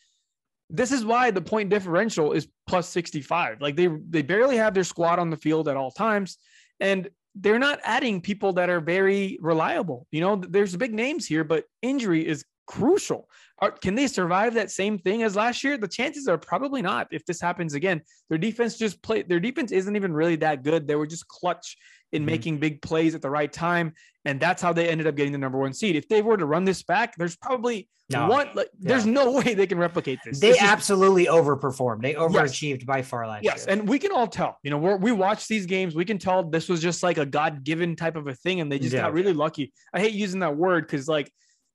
This 0.69 0.91
is 0.91 1.05
why 1.05 1.31
the 1.31 1.41
point 1.41 1.69
differential 1.69 2.34
is 2.34 2.47
plus 2.68 2.89
65. 2.89 3.61
Like 3.61 3.77
they 3.77 3.88
they 4.09 4.22
barely 4.22 4.57
have 4.57 4.73
their 4.73 4.84
squad 4.84 5.19
on 5.19 5.30
the 5.30 5.38
field 5.38 5.69
at 5.69 5.77
all 5.77 5.91
times, 5.91 6.38
and 6.81 7.09
they're 7.35 7.59
not 7.59 7.79
adding 7.83 8.21
people 8.21 8.53
that 8.53 8.69
are 8.69 8.81
very 8.81 9.37
reliable. 9.41 10.07
You 10.11 10.21
know, 10.21 10.35
there's 10.35 10.75
big 10.75 10.93
names 10.93 11.25
here, 11.25 11.43
but 11.43 11.65
injury 11.81 12.27
is 12.27 12.43
crucial. 12.67 13.29
Are, 13.59 13.71
can 13.71 13.95
they 13.95 14.07
survive 14.07 14.53
that 14.55 14.71
same 14.71 14.97
thing 14.97 15.23
as 15.23 15.35
last 15.35 15.63
year? 15.63 15.77
The 15.77 15.87
chances 15.87 16.27
are 16.27 16.37
probably 16.37 16.81
not 16.81 17.07
if 17.11 17.25
this 17.25 17.39
happens 17.39 17.73
again. 17.73 18.01
Their 18.29 18.37
defense 18.37 18.77
just 18.77 19.01
play 19.01 19.21
their 19.21 19.39
defense 19.39 19.71
isn't 19.71 19.95
even 19.95 20.13
really 20.13 20.35
that 20.37 20.63
good. 20.63 20.87
They 20.87 20.95
were 20.95 21.07
just 21.07 21.27
clutch 21.27 21.77
in 22.11 22.23
Mhm. 22.23 22.25
making 22.25 22.57
big 22.59 22.81
plays 22.81 23.15
at 23.15 23.21
the 23.21 23.29
right 23.29 23.51
time. 23.51 23.93
And 24.26 24.39
that's 24.39 24.61
how 24.61 24.72
they 24.73 24.88
ended 24.88 25.07
up 25.07 25.15
getting 25.15 25.31
the 25.31 25.38
number 25.39 25.57
one 25.57 25.73
seed. 25.73 25.95
If 25.95 26.07
they 26.07 26.22
were 26.22 26.38
to 26.38 26.45
run 26.45 26.64
this 26.64 26.84
back, 26.84 27.15
there's 27.18 27.35
probably 27.35 27.89
No. 28.10 28.27
one 28.27 28.49
like 28.53 28.69
there's 28.80 29.06
no 29.06 29.31
way 29.39 29.56
they 29.56 29.65
can 29.65 29.80
replicate 29.80 30.19
this. 30.23 30.39
They 30.39 30.49
This 30.49 30.57
is- 30.57 30.64
absolutely 30.64 31.26
overperformed. 31.26 32.02
They 32.03 32.14
overachieved 32.14 32.85
by 32.85 33.02
far 33.02 33.27
last 33.27 33.43
Yes, 33.43 33.65
year. 33.65 33.77
and 33.80 33.89
we 33.89 33.98
can 33.98 34.11
all 34.11 34.27
tell. 34.27 34.57
You 34.64 34.69
know, 34.72 34.77
we're, 34.77 34.98
we 34.98 35.11
watch 35.11 35.48
these 35.48 35.65
games. 35.65 35.95
We 35.95 36.06
can 36.06 36.19
tell 36.19 36.43
this 36.43 36.69
was 36.69 36.81
just 36.81 37.02
like 37.03 37.18
a 37.18 37.26
God-given 37.26 37.95
type 37.95 38.15
of 38.15 38.27
a 38.27 38.35
thing, 38.35 38.60
and 38.61 38.72
they 38.72 38.77
just 38.80 38.93
Yeah. 38.93 39.02
got 39.02 39.14
really 39.14 39.34
lucky. 39.34 39.73
I 39.93 39.99
hate 39.99 40.14
using 40.14 40.41
that 40.41 40.56
word 40.56 40.85
because, 40.85 41.07
like, 41.07 41.31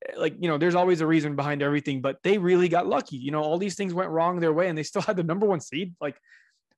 eh, 0.08 0.12
like 0.16 0.34
you 0.38 0.48
know, 0.48 0.56
there's 0.58 0.74
always 0.76 1.00
a 1.00 1.06
reason 1.06 1.34
behind 1.34 1.62
everything, 1.62 2.00
but 2.00 2.18
they 2.22 2.38
really 2.38 2.68
got 2.68 2.86
lucky. 2.86 3.16
You 3.16 3.32
know, 3.32 3.42
all 3.42 3.58
these 3.58 3.74
things 3.74 3.92
went 3.92 4.10
wrong 4.10 4.38
their 4.38 4.52
way, 4.52 4.68
and 4.68 4.78
they 4.78 4.84
still 4.84 5.02
had 5.02 5.16
the 5.16 5.24
number 5.24 5.46
one 5.46 5.60
seed. 5.60 5.94
Like, 6.00 6.16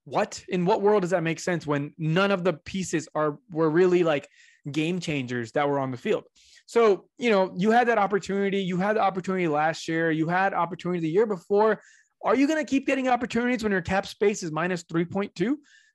what 0.04 0.42
in 0.48 0.64
what 0.64 0.80
world 0.80 1.02
does 1.02 1.10
that 1.10 1.22
make 1.22 1.38
sense 1.38 1.66
when 1.66 1.92
none 1.98 2.30
of 2.30 2.42
the 2.42 2.54
pieces 2.54 3.08
are 3.14 3.38
were 3.50 3.68
really 3.68 4.02
like 4.04 4.26
game 4.72 5.00
changers 5.00 5.52
that 5.52 5.68
were 5.68 5.78
on 5.78 5.90
the 5.90 5.96
field? 5.96 6.24
So, 6.66 7.06
you 7.16 7.30
know, 7.30 7.52
you 7.56 7.70
had 7.70 7.88
that 7.88 7.98
opportunity. 7.98 8.58
You 8.58 8.76
had 8.76 8.96
the 8.96 9.00
opportunity 9.00 9.48
last 9.48 9.88
year. 9.88 10.10
You 10.10 10.28
had 10.28 10.52
opportunity 10.52 11.00
the 11.00 11.08
year 11.08 11.26
before. 11.26 11.80
Are 12.22 12.34
you 12.34 12.46
going 12.46 12.64
to 12.64 12.68
keep 12.68 12.86
getting 12.86 13.08
opportunities 13.08 13.62
when 13.62 13.72
your 13.72 13.80
cap 13.80 14.06
space 14.06 14.42
is 14.42 14.50
minus 14.50 14.84
3.2? 14.84 15.54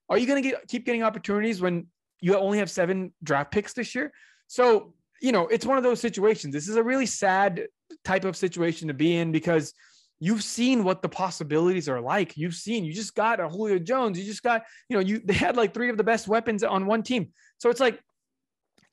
Are 0.09 0.17
you 0.17 0.25
going 0.25 0.41
to 0.41 0.49
get 0.49 0.67
keep 0.67 0.85
getting 0.85 1.03
opportunities 1.03 1.61
when 1.61 1.87
you 2.21 2.35
only 2.35 2.57
have 2.57 2.71
seven 2.71 3.13
draft 3.23 3.51
picks 3.51 3.73
this 3.73 3.93
year? 3.93 4.11
So, 4.47 4.93
you 5.21 5.31
know, 5.31 5.47
it's 5.47 5.65
one 5.65 5.77
of 5.77 5.83
those 5.83 5.99
situations. 5.99 6.53
This 6.53 6.67
is 6.67 6.75
a 6.75 6.83
really 6.83 7.05
sad 7.05 7.67
type 8.03 8.25
of 8.25 8.35
situation 8.35 8.87
to 8.87 8.93
be 8.93 9.15
in 9.15 9.31
because 9.31 9.73
you've 10.19 10.43
seen 10.43 10.83
what 10.83 11.01
the 11.01 11.09
possibilities 11.09 11.89
are 11.89 12.01
like. 12.01 12.37
You've 12.37 12.55
seen, 12.55 12.85
you 12.85 12.93
just 12.93 13.13
got 13.13 13.39
a 13.39 13.47
Julio 13.49 13.77
Jones. 13.77 14.17
You 14.17 14.25
just 14.25 14.43
got, 14.43 14.63
you 14.89 14.95
know, 14.95 15.01
you 15.01 15.21
they 15.23 15.33
had 15.33 15.57
like 15.57 15.73
three 15.73 15.89
of 15.89 15.97
the 15.97 16.03
best 16.03 16.27
weapons 16.27 16.63
on 16.63 16.85
one 16.85 17.03
team. 17.03 17.29
So 17.57 17.69
it's 17.69 17.79
like 17.79 17.99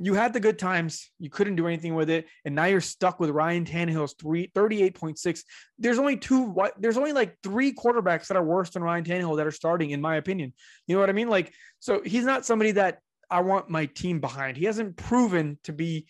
you 0.02 0.14
had 0.14 0.32
the 0.32 0.40
good 0.40 0.59
times, 0.59 1.10
you 1.18 1.28
couldn't 1.28 1.56
do 1.56 1.66
anything 1.66 1.94
with 1.94 2.09
it, 2.09 2.27
and 2.47 2.55
now 2.55 2.64
you're 2.64 2.81
stuck 2.81 3.20
with 3.20 3.28
Ryan 3.31 3.66
Tannehill's 3.66 4.14
three, 4.14 4.51
38.6. 4.55 5.43
There's 5.78 5.98
only 5.98 6.16
two, 6.16 6.56
there's 6.78 6.97
only 6.97 7.12
like 7.12 7.36
three 7.43 7.72
quarterbacks 7.72 8.28
that 8.28 8.36
are 8.36 8.43
worse 8.43 8.70
than 8.70 8.82
Ryan 8.82 9.05
Tannehill 9.05 9.36
that 9.36 9.47
are 9.47 9.51
starting, 9.51 9.90
in 9.90 10.01
my 10.01 10.16
opinion. 10.16 10.55
You 10.86 10.97
know 10.97 11.01
what 11.01 11.10
I 11.10 11.12
mean? 11.12 11.28
Like, 11.28 11.52
so 11.81 12.01
he's 12.02 12.24
not 12.24 12.47
somebody 12.47 12.72
that 12.72 13.01
I 13.31 13.43
want 13.43 13.68
my 13.68 13.86
team 13.86 14.20
behind. 14.20 14.56
He 14.56 14.64
hasn't 14.64 14.97
proven 14.97 15.59
to 15.64 15.72
be 15.72 16.06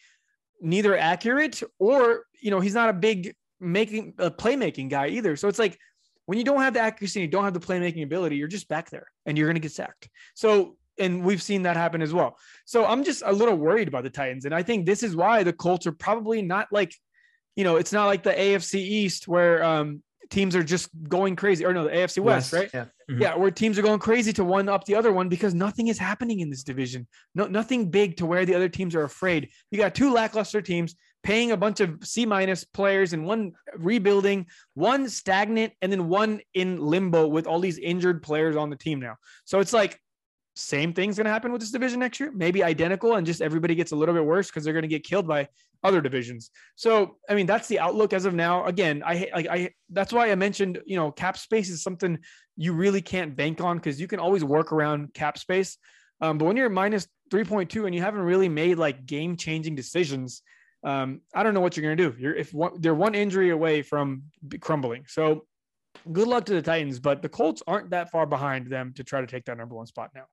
neither 0.61 0.97
accurate 0.97 1.61
or, 1.79 2.27
you 2.41 2.53
know, 2.53 2.61
he's 2.61 2.75
not 2.75 2.91
a 2.91 2.95
big 2.95 3.35
making 3.59 4.15
a 4.19 4.31
playmaking 4.31 4.89
guy 4.89 5.09
either. 5.09 5.37
So 5.37 5.49
it's 5.49 5.59
like 5.59 5.79
when 6.27 6.39
you 6.39 6.45
don't 6.45 6.61
have 6.61 6.75
the 6.75 6.81
accuracy, 6.81 7.21
you 7.21 7.29
don't 7.29 7.43
have 7.45 7.55
the 7.55 7.61
playmaking 7.61 8.05
ability, 8.05 8.37
you're 8.37 8.47
just 8.47 8.69
back 8.69 8.89
there 8.89 9.09
and 9.27 9.37
you're 9.37 9.49
going 9.49 9.57
to 9.57 9.61
get 9.61 9.73
sacked. 9.73 10.09
So, 10.35 10.77
and 11.01 11.25
we've 11.25 11.43
seen 11.43 11.63
that 11.63 11.77
happen 11.77 12.03
as 12.03 12.13
well. 12.13 12.39
So 12.65 12.85
I'm 12.87 13.03
just 13.05 13.23
a 13.25 13.33
little 13.33 13.57
worried 13.57 13.89
about 13.89 14.05
the 14.05 14.11
Titans. 14.11 14.45
And 14.45 14.55
I 14.55 14.63
think 14.63 14.87
this 14.87 15.03
is 15.03 15.17
why 15.17 15.43
the 15.43 15.53
Colts 15.53 15.87
are 15.87 15.93
probably 15.93 16.43
not 16.43 16.69
like, 16.71 16.95
you 17.57 17.65
know, 17.65 17.77
it's 17.77 17.93
not 17.93 18.07
like 18.07 18.23
the 18.23 18.33
AFC 18.33 18.75
East 18.75 19.27
where 19.27 19.63
um, 19.65 20.03
teams 20.31 20.55
are 20.55 20.63
just 20.63 20.89
going 21.09 21.35
crazy 21.37 21.65
or 21.65 21.73
no, 21.75 21.85
the 21.85 21.91
AFC 21.91 22.21
West, 22.21 22.53
right? 22.53 22.71
Yeah. 22.73 22.85
Mhm. 23.11 23.21
Yeah, 23.21 23.35
where 23.35 23.51
teams 23.51 23.77
are 23.79 23.83
going 23.83 23.99
crazy 23.99 24.33
to 24.35 24.45
one 24.45 24.69
up 24.69 24.85
the 24.85 24.95
other 24.95 25.13
one 25.13 25.29
because 25.29 25.53
nothing 25.53 25.89
is 25.89 25.99
happening 25.99 26.41
in 26.41 26.49
this 26.51 26.63
division. 26.63 27.09
No, 27.35 27.47
nothing 27.49 27.91
big 27.91 28.17
to 28.19 28.27
where 28.27 28.47
the 28.47 28.55
other 28.55 28.69
teams 28.69 28.95
are 28.95 29.03
afraid. 29.03 29.51
You 29.73 29.79
got 29.79 29.95
two 29.97 30.13
lackluster 30.13 30.63
teams 30.63 30.95
paying 31.23 31.51
a 31.51 31.57
bunch 31.57 31.81
of 31.81 31.99
C 32.03 32.25
minus 32.25 32.65
players 32.65 33.13
and 33.13 33.27
one 33.27 33.53
rebuilding, 33.77 34.47
one 34.75 35.09
stagnant, 35.09 35.73
and 35.83 35.91
then 35.91 36.09
one 36.09 36.41
in 36.55 36.79
limbo 36.79 37.27
with 37.27 37.47
all 37.47 37.59
these 37.59 37.79
injured 37.79 38.23
players 38.23 38.57
on 38.57 38.71
the 38.71 38.77
team 38.77 39.01
now. 39.01 39.17
So 39.45 39.59
it's 39.59 39.73
like 39.73 40.01
same 40.57 40.93
thing's 40.93 41.17
going 41.17 41.27
to 41.27 41.31
happen 41.31 41.53
with 41.53 41.61
this 41.61 41.71
division 41.71 42.01
next 42.01 42.21
year, 42.21 42.33
maybe 42.35 42.63
identical, 42.63 43.15
and 43.15 43.27
just 43.27 43.41
everybody 43.41 43.75
gets 43.75 43.93
a 43.93 43.97
little 43.97 44.15
bit 44.15 44.25
worse 44.25 44.49
because 44.49 44.65
they're 44.65 44.73
going 44.73 44.83
to 44.83 44.89
get 44.89 45.05
killed 45.05 45.27
by 45.27 45.49
other 45.83 46.01
divisions. 46.01 46.51
So, 46.77 47.17
I 47.29 47.35
mean, 47.35 47.47
that's 47.47 47.69
the 47.69 47.79
outlook 47.79 48.13
as 48.13 48.25
of 48.25 48.35
now. 48.35 48.65
Again, 48.67 49.03
I 49.05 49.31
like 49.35 49.49
I 49.49 49.71
that's 49.91 50.13
why 50.13 50.31
I 50.31 50.35
mentioned, 50.35 50.81
you 50.85 50.97
know, 50.97 51.11
cap 51.11 51.39
space 51.39 51.71
is 51.71 51.83
something 51.83 52.19
you 52.57 52.73
really 52.73 53.01
can't 53.01 53.37
bank 53.37 53.61
on 53.61 53.79
because 53.79 54.01
you 54.01 54.07
can 54.07 54.21
always 54.21 54.45
work 54.45 54.73
around 54.73 55.15
cap 55.15 55.39
space. 55.39 55.79
Um, 56.21 56.37
but 56.37 56.45
when 56.45 56.57
you're 56.57 56.69
minus 56.69 57.07
3.2 57.33 57.87
and 57.87 57.95
you 57.95 58.03
haven't 58.03 58.21
really 58.21 58.49
made 58.49 58.77
like 58.77 59.07
game 59.07 59.37
changing 59.37 59.75
decisions, 59.75 60.43
um, 60.85 61.21
I 61.35 61.43
don't 61.43 61.55
know 61.55 61.61
what 61.61 61.77
you're 61.77 61.85
going 61.85 61.97
to 61.97 62.11
do. 62.11 62.17
You're 62.19 62.35
if 62.35 62.53
one, 62.53 62.73
they're 62.81 62.95
one 62.95 63.15
injury 63.15 63.51
away 63.51 63.83
from 63.83 64.25
crumbling. 64.61 65.05
So, 65.07 65.47
good 66.13 66.29
luck 66.29 66.45
to 66.47 66.55
the 66.55 66.63
Titans, 66.63 66.99
but 66.99 67.23
the 67.23 67.29
Colts 67.29 67.63
aren't 67.67 67.91
that 67.91 68.11
far 68.11 68.27
behind 68.27 68.67
them 68.67 68.93
to 68.97 69.05
try 69.05 69.21
to 69.21 69.27
take 69.27 69.45
that 69.47 69.57
number 69.57 69.75
one 69.75 69.87
spot 69.87 70.11
now. 70.15 70.25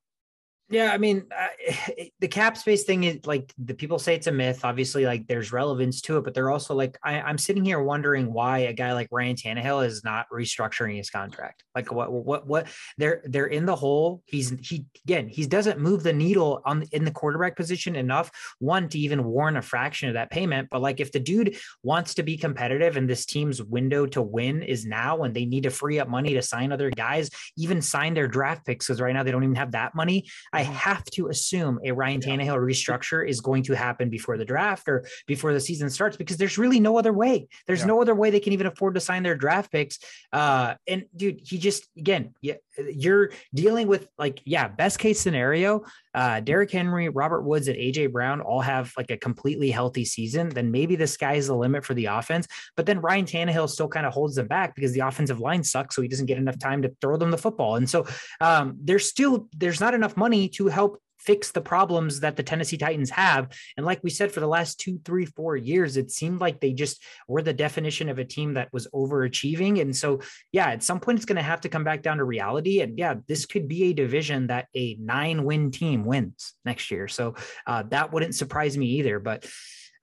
Yeah, 0.70 0.92
I 0.92 0.98
mean, 0.98 1.24
the 2.20 2.28
cap 2.28 2.56
space 2.56 2.84
thing 2.84 3.04
is 3.04 3.24
like 3.24 3.52
the 3.58 3.74
people 3.74 3.98
say 3.98 4.14
it's 4.14 4.26
a 4.26 4.32
myth. 4.32 4.64
Obviously, 4.64 5.06
like 5.06 5.26
there's 5.26 5.52
relevance 5.52 6.00
to 6.02 6.18
it, 6.18 6.24
but 6.24 6.34
they're 6.34 6.50
also 6.50 6.74
like 6.74 6.98
I, 7.02 7.20
I'm 7.20 7.38
sitting 7.38 7.64
here 7.64 7.80
wondering 7.80 8.32
why 8.32 8.58
a 8.60 8.72
guy 8.72 8.92
like 8.92 9.08
Ryan 9.10 9.36
Tannehill 9.36 9.86
is 9.86 10.04
not 10.04 10.26
restructuring 10.32 10.96
his 10.96 11.10
contract. 11.10 11.64
Like 11.74 11.92
what 11.92 12.12
what 12.12 12.46
what 12.46 12.68
they're 12.98 13.22
they're 13.24 13.46
in 13.46 13.66
the 13.66 13.76
hole. 13.76 14.22
He's 14.26 14.50
he 14.60 14.84
again 15.04 15.28
he 15.28 15.46
doesn't 15.46 15.80
move 15.80 16.02
the 16.02 16.12
needle 16.12 16.60
on 16.64 16.84
in 16.92 17.04
the 17.04 17.10
quarterback 17.10 17.56
position 17.56 17.96
enough. 17.96 18.30
One 18.58 18.88
to 18.90 18.98
even 18.98 19.24
warrant 19.24 19.56
a 19.56 19.62
fraction 19.62 20.08
of 20.08 20.14
that 20.14 20.30
payment. 20.30 20.68
But 20.70 20.82
like 20.82 21.00
if 21.00 21.12
the 21.12 21.20
dude 21.20 21.56
wants 21.82 22.14
to 22.14 22.22
be 22.22 22.36
competitive 22.36 22.96
and 22.96 23.08
this 23.08 23.24
team's 23.24 23.62
window 23.62 24.06
to 24.06 24.20
win 24.20 24.62
is 24.62 24.84
now, 24.84 25.22
and 25.22 25.34
they 25.34 25.46
need 25.46 25.62
to 25.62 25.70
free 25.70 25.98
up 25.98 26.08
money 26.08 26.34
to 26.34 26.42
sign 26.42 26.72
other 26.72 26.90
guys, 26.90 27.30
even 27.56 27.80
sign 27.80 28.12
their 28.12 28.28
draft 28.28 28.66
picks 28.66 28.86
because 28.86 29.00
right 29.00 29.14
now 29.14 29.22
they 29.22 29.30
don't 29.30 29.44
even 29.44 29.54
have 29.54 29.72
that 29.72 29.94
money. 29.94 30.26
Have 30.62 31.04
to 31.12 31.28
assume 31.28 31.78
a 31.84 31.92
Ryan 31.92 32.20
Tannehill 32.20 32.58
restructure 32.70 33.26
is 33.26 33.40
going 33.40 33.62
to 33.64 33.74
happen 33.74 34.10
before 34.10 34.36
the 34.36 34.44
draft 34.44 34.88
or 34.88 35.04
before 35.26 35.52
the 35.52 35.60
season 35.60 35.90
starts 35.90 36.16
because 36.16 36.36
there's 36.36 36.58
really 36.58 36.80
no 36.80 36.98
other 36.98 37.12
way. 37.12 37.48
There's 37.66 37.80
Yeah. 37.80 37.86
no 37.86 38.02
other 38.02 38.14
way 38.14 38.30
they 38.30 38.40
can 38.40 38.52
even 38.52 38.66
afford 38.66 38.94
to 38.94 39.00
sign 39.00 39.22
their 39.22 39.36
draft 39.36 39.72
picks. 39.72 39.98
Uh, 40.32 40.74
and 40.86 41.04
dude, 41.16 41.40
he 41.42 41.58
just 41.58 41.86
again, 41.96 42.34
yeah, 42.40 42.54
you're 42.92 43.30
dealing 43.54 43.88
with 43.88 44.08
like, 44.18 44.40
yeah, 44.44 44.68
best 44.68 44.98
case 44.98 45.20
scenario, 45.20 45.84
uh, 46.14 46.40
Derrick 46.40 46.70
Henry, 46.70 47.08
Robert 47.08 47.42
Woods, 47.42 47.68
and 47.68 47.76
AJ 47.76 48.12
Brown 48.12 48.40
all 48.40 48.60
have 48.60 48.92
like 48.96 49.10
a 49.10 49.16
completely 49.16 49.70
healthy 49.70 50.04
season. 50.04 50.48
Then 50.48 50.70
maybe 50.70 50.96
the 50.96 51.06
sky's 51.06 51.48
the 51.48 51.56
limit 51.56 51.84
for 51.84 51.94
the 51.94 52.06
offense. 52.06 52.46
But 52.76 52.86
then 52.86 53.00
Ryan 53.00 53.24
Tannehill 53.24 53.68
still 53.68 53.88
kind 53.88 54.06
of 54.06 54.12
holds 54.12 54.34
them 54.36 54.46
back 54.46 54.74
because 54.74 54.92
the 54.92 55.00
offensive 55.00 55.40
line 55.40 55.64
sucks, 55.64 55.96
so 55.96 56.02
he 56.02 56.08
doesn't 56.08 56.26
get 56.26 56.38
enough 56.38 56.58
time 56.58 56.82
to 56.82 56.94
throw 57.00 57.16
them 57.16 57.30
the 57.30 57.38
football. 57.38 57.76
And 57.76 57.88
so 57.88 58.06
um, 58.40 58.76
there's 58.80 59.08
still 59.08 59.48
there's 59.56 59.80
not 59.80 59.94
enough 59.94 60.16
money 60.16 60.48
to 60.50 60.68
help 60.68 61.00
fix 61.18 61.50
the 61.50 61.60
problems 61.60 62.20
that 62.20 62.36
the 62.36 62.42
Tennessee 62.42 62.76
Titans 62.76 63.10
have. 63.10 63.48
And 63.76 63.84
like 63.84 64.02
we 64.02 64.10
said, 64.10 64.32
for 64.32 64.40
the 64.40 64.46
last 64.46 64.78
two, 64.80 65.00
three, 65.04 65.24
four 65.26 65.56
years, 65.56 65.96
it 65.96 66.10
seemed 66.10 66.40
like 66.40 66.60
they 66.60 66.72
just 66.72 67.02
were 67.26 67.42
the 67.42 67.52
definition 67.52 68.08
of 68.08 68.18
a 68.18 68.24
team 68.24 68.54
that 68.54 68.72
was 68.72 68.86
overachieving. 68.94 69.80
And 69.80 69.94
so, 69.94 70.20
yeah, 70.52 70.68
at 70.68 70.82
some 70.82 71.00
point, 71.00 71.18
it's 71.18 71.26
going 71.26 71.36
to 71.36 71.42
have 71.42 71.60
to 71.62 71.68
come 71.68 71.84
back 71.84 72.02
down 72.02 72.18
to 72.18 72.24
reality. 72.24 72.80
And 72.80 72.98
yeah, 72.98 73.14
this 73.26 73.46
could 73.46 73.68
be 73.68 73.84
a 73.84 73.92
division 73.92 74.46
that 74.48 74.68
a 74.74 74.96
nine 75.00 75.44
win 75.44 75.70
team 75.70 76.04
wins 76.04 76.54
next 76.64 76.90
year. 76.90 77.08
So 77.08 77.34
uh, 77.66 77.82
that 77.90 78.12
wouldn't 78.12 78.34
surprise 78.34 78.76
me 78.78 78.86
either. 78.98 79.18
But 79.18 79.46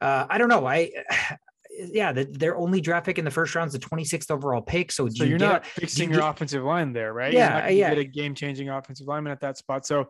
uh, 0.02 0.26
I 0.30 0.38
don't 0.38 0.50
know. 0.50 0.66
I. 0.66 0.92
Yeah, 1.78 2.14
the, 2.14 2.24
their 2.24 2.56
only 2.56 2.80
draft 2.80 3.06
pick 3.06 3.18
in 3.20 3.26
the 3.26 3.32
first 3.32 3.54
round 3.54 3.68
is 3.68 3.74
the 3.74 3.80
26th 3.80 4.32
overall 4.32 4.62
pick. 4.62 4.94
So, 4.94 5.10
So 5.10 5.26
you 5.26 5.32
you're 5.32 5.40
get- 5.40 5.46
not 5.52 5.66
fixing 5.66 6.08
you 6.08 6.14
your 6.16 6.22
get- 6.22 6.30
offensive 6.30 6.64
line 6.64 6.94
there, 6.94 7.12
right? 7.12 7.34
Yeah, 7.34 7.50
you're 7.56 7.62
not 7.64 7.76
yeah. 7.76 7.90
Get 7.90 7.98
a 7.98 8.04
game 8.06 8.34
changing 8.34 8.70
offensive 8.70 9.08
lineman 9.08 9.34
at 9.34 9.42
that 9.42 9.58
spot. 9.58 9.86
So 9.86 10.10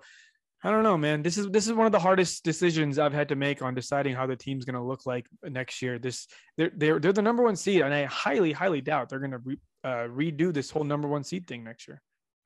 I 0.63 0.71
don't 0.71 0.83
know, 0.83 0.97
man. 0.97 1.21
This 1.21 1.37
is 1.37 1.47
this 1.49 1.67
is 1.67 1.73
one 1.73 1.85
of 1.85 1.91
the 1.91 1.99
hardest 1.99 2.43
decisions 2.43 2.97
I've 2.97 3.13
had 3.13 3.29
to 3.29 3.35
make 3.35 3.61
on 3.61 3.75
deciding 3.75 4.15
how 4.15 4.25
the 4.25 4.35
team's 4.35 4.65
going 4.65 4.75
to 4.75 4.81
look 4.81 5.05
like 5.05 5.27
next 5.43 5.81
year. 5.81 5.99
This 5.99 6.27
they're 6.57 6.71
they're 6.75 6.99
they're 6.99 7.13
the 7.13 7.21
number 7.21 7.43
one 7.43 7.55
seed, 7.55 7.81
and 7.81 7.93
I 7.93 8.05
highly 8.05 8.51
highly 8.51 8.81
doubt 8.81 9.09
they're 9.09 9.19
going 9.19 9.31
to 9.31 9.37
re, 9.39 9.57
uh, 9.83 10.07
redo 10.07 10.51
this 10.51 10.71
whole 10.71 10.83
number 10.83 11.07
one 11.07 11.23
seed 11.23 11.45
thing 11.45 11.63
next 11.63 11.87
year. 11.87 12.01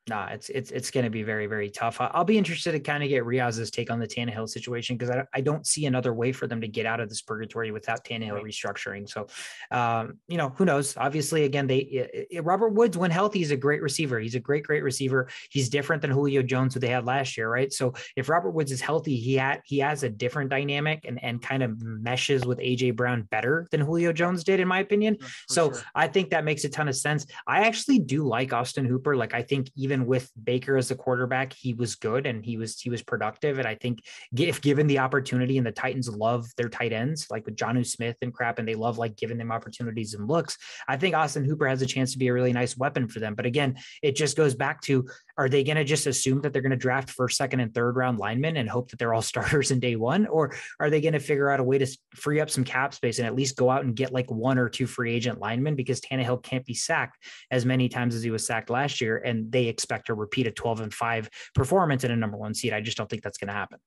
Nah, 0.10 0.28
it's 0.28 0.50
it's 0.50 0.72
it's 0.72 0.92
going 0.92 1.04
to 1.04 1.10
be 1.10 1.24
very 1.24 1.46
very 1.48 1.70
tough. 1.70 1.98
I'll 2.00 2.24
be 2.26 2.38
interested 2.38 2.72
to 2.74 2.80
kind 2.80 3.04
of 3.04 3.10
get 3.10 3.26
Riaz's 3.26 3.72
take 3.72 3.90
on 3.92 4.00
the 4.00 4.08
Tannehill 4.08 4.50
situation 4.50 4.98
because 4.98 5.16
I, 5.16 5.24
I 5.34 5.42
don't 5.42 5.66
see 5.66 5.86
another 5.86 6.14
way 6.14 6.32
for 6.32 6.48
them 6.48 6.60
to 6.62 6.68
get 6.68 6.86
out 6.86 7.00
of 7.00 7.10
this 7.10 7.22
purgatory 7.22 7.72
without 7.72 8.04
Tannehill 8.04 8.42
restructuring. 8.44 9.10
So, 9.10 9.28
um, 9.72 10.18
you 10.28 10.38
know, 10.38 10.50
who 10.50 10.66
knows? 10.66 10.98
Obviously, 10.98 11.44
again, 11.46 11.68
they 11.68 12.10
i- 12.32 12.38
i- 12.38 12.40
Robert 12.42 12.70
Woods 12.70 12.98
when 12.98 13.12
healthy 13.12 13.42
is 13.42 13.52
a 13.52 13.58
great 13.58 13.82
receiver. 13.82 14.20
He's 14.20 14.36
a 14.36 14.40
great 14.40 14.64
great 14.64 14.84
receiver. 14.84 15.30
He's 15.50 15.70
different 15.70 16.02
than 16.02 16.12
Julio 16.12 16.42
Jones 16.42 16.74
who 16.74 16.80
they 16.80 16.88
had 16.90 17.06
last 17.06 17.38
year, 17.38 17.50
right? 17.50 17.72
So 17.72 17.94
if 18.16 18.30
Robert 18.30 18.52
Woods 18.52 18.72
is 18.72 18.82
healthy, 18.82 19.16
he 19.16 19.36
had 19.36 19.62
he 19.66 19.80
has 19.80 20.04
a 20.04 20.10
different 20.10 20.50
dynamic 20.50 21.06
and 21.06 21.24
and 21.24 21.42
kind 21.42 21.64
of 21.64 21.82
meshes 21.82 22.46
with 22.46 22.60
AJ 22.60 22.96
Brown 22.96 23.24
better 23.24 23.68
than 23.72 23.82
Julio 23.82 24.12
Jones 24.14 24.44
did, 24.44 24.60
in 24.60 24.68
my 24.68 24.80
opinion. 24.80 25.18
For 25.20 25.28
So 25.48 25.72
sure. 25.74 25.82
I 25.96 26.08
think 26.08 26.30
that 26.32 26.44
makes 26.44 26.64
a 26.64 26.70
ton 26.70 26.88
of 26.88 26.96
sense. 26.96 27.26
I 27.48 27.62
actually 27.68 28.00
do 28.00 28.24
like 28.28 28.54
Austin 28.54 28.86
Hooper. 28.86 29.16
Like 29.16 29.34
I 29.34 29.42
think 29.42 29.70
even 29.76 29.99
with 30.06 30.32
Baker 30.42 30.78
as 30.78 30.90
the 30.90 30.96
quarterback, 30.96 31.54
he 31.54 31.74
was 31.74 31.96
good 31.96 32.26
and 32.26 32.44
he 32.46 32.58
was 32.58 32.80
he 32.80 32.90
was 32.90 33.02
productive. 33.02 33.60
And 33.60 33.68
I 33.68 33.76
think 33.76 34.04
if 34.36 34.62
given 34.62 34.88
the 34.88 35.00
opportunity, 35.00 35.58
and 35.58 35.66
the 35.66 35.72
Titans 35.72 36.10
love 36.10 36.48
their 36.58 36.70
tight 36.70 36.94
ends, 36.94 37.28
like 37.30 37.46
with 37.46 37.56
Jonnu 37.56 37.86
Smith 37.86 38.18
and 38.22 38.34
crap, 38.34 38.60
and 38.60 38.68
they 38.68 38.76
love 38.76 38.98
like 38.98 39.16
giving 39.16 39.38
them 39.38 39.52
opportunities 39.52 40.14
and 40.14 40.28
looks. 40.28 40.58
I 40.88 40.98
think 40.98 41.16
Austin 41.16 41.46
Hooper 41.46 41.68
has 41.68 41.82
a 41.82 41.86
chance 41.86 42.14
to 42.14 42.20
be 42.20 42.28
a 42.28 42.34
really 42.34 42.54
nice 42.54 42.78
weapon 42.78 43.08
for 43.08 43.20
them. 43.20 43.36
But 43.36 43.46
again, 43.46 43.78
it 44.02 44.16
just 44.16 44.38
goes 44.38 44.56
back 44.56 44.82
to 44.82 45.08
are 45.40 45.48
they 45.48 45.64
going 45.64 45.78
to 45.78 45.86
just 45.86 46.06
assume 46.06 46.42
that 46.42 46.52
they're 46.52 46.62
going 46.62 46.72
to 46.72 46.76
draft 46.76 47.10
first, 47.10 47.38
second, 47.38 47.62
and 47.62 47.74
third 47.74 47.96
round 47.96 48.20
linemen 48.20 48.58
and 48.58 48.70
hope 48.70 48.90
that 48.90 49.00
they're 49.00 49.14
all 49.14 49.22
starters 49.24 49.72
in 49.72 49.80
day 49.80 49.96
one? 49.96 50.28
Or 50.28 50.54
are 50.82 50.90
they 50.90 51.00
going 51.00 51.14
to 51.14 51.20
figure 51.20 51.50
out 51.50 51.62
a 51.62 51.64
way 51.64 51.78
to 51.78 51.88
free 52.14 52.42
up 52.42 52.50
some 52.50 52.66
cap 52.66 52.94
space 52.94 53.20
and 53.20 53.26
at 53.26 53.36
least 53.36 53.56
go 53.56 53.70
out 53.70 53.86
and 53.86 53.96
get 53.96 54.12
like 54.12 54.30
one 54.30 54.58
or 54.58 54.68
two 54.68 54.86
free 54.86 55.14
agent 55.14 55.40
linemen 55.40 55.76
because 55.76 56.02
Tannehill 56.02 56.44
can't 56.44 56.66
be 56.66 56.74
sacked 56.74 57.24
as 57.52 57.66
many 57.66 57.88
times 57.88 58.16
as 58.16 58.22
he 58.22 58.32
was 58.32 58.46
sacked 58.46 58.70
last 58.70 59.00
year, 59.00 59.18
and 59.18 59.50
they 59.50 59.68
expect 59.68 60.08
to 60.08 60.14
repeat 60.14 60.46
a 60.46 60.52
12 60.52 60.82
and 60.82 60.94
5 60.94 61.30
performance 61.56 62.04
in 62.04 62.12
a 62.12 62.18
number 62.18 62.38
one 62.38 62.54
seed. 62.54 62.74
I 62.74 62.82
just 62.82 62.98
don't 62.98 63.10
think 63.10 63.24
that's 63.24 63.38
going 63.38 63.48
to 63.48 63.54
happen. 63.54 63.80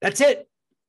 That's 0.00 0.22
it. 0.22 0.48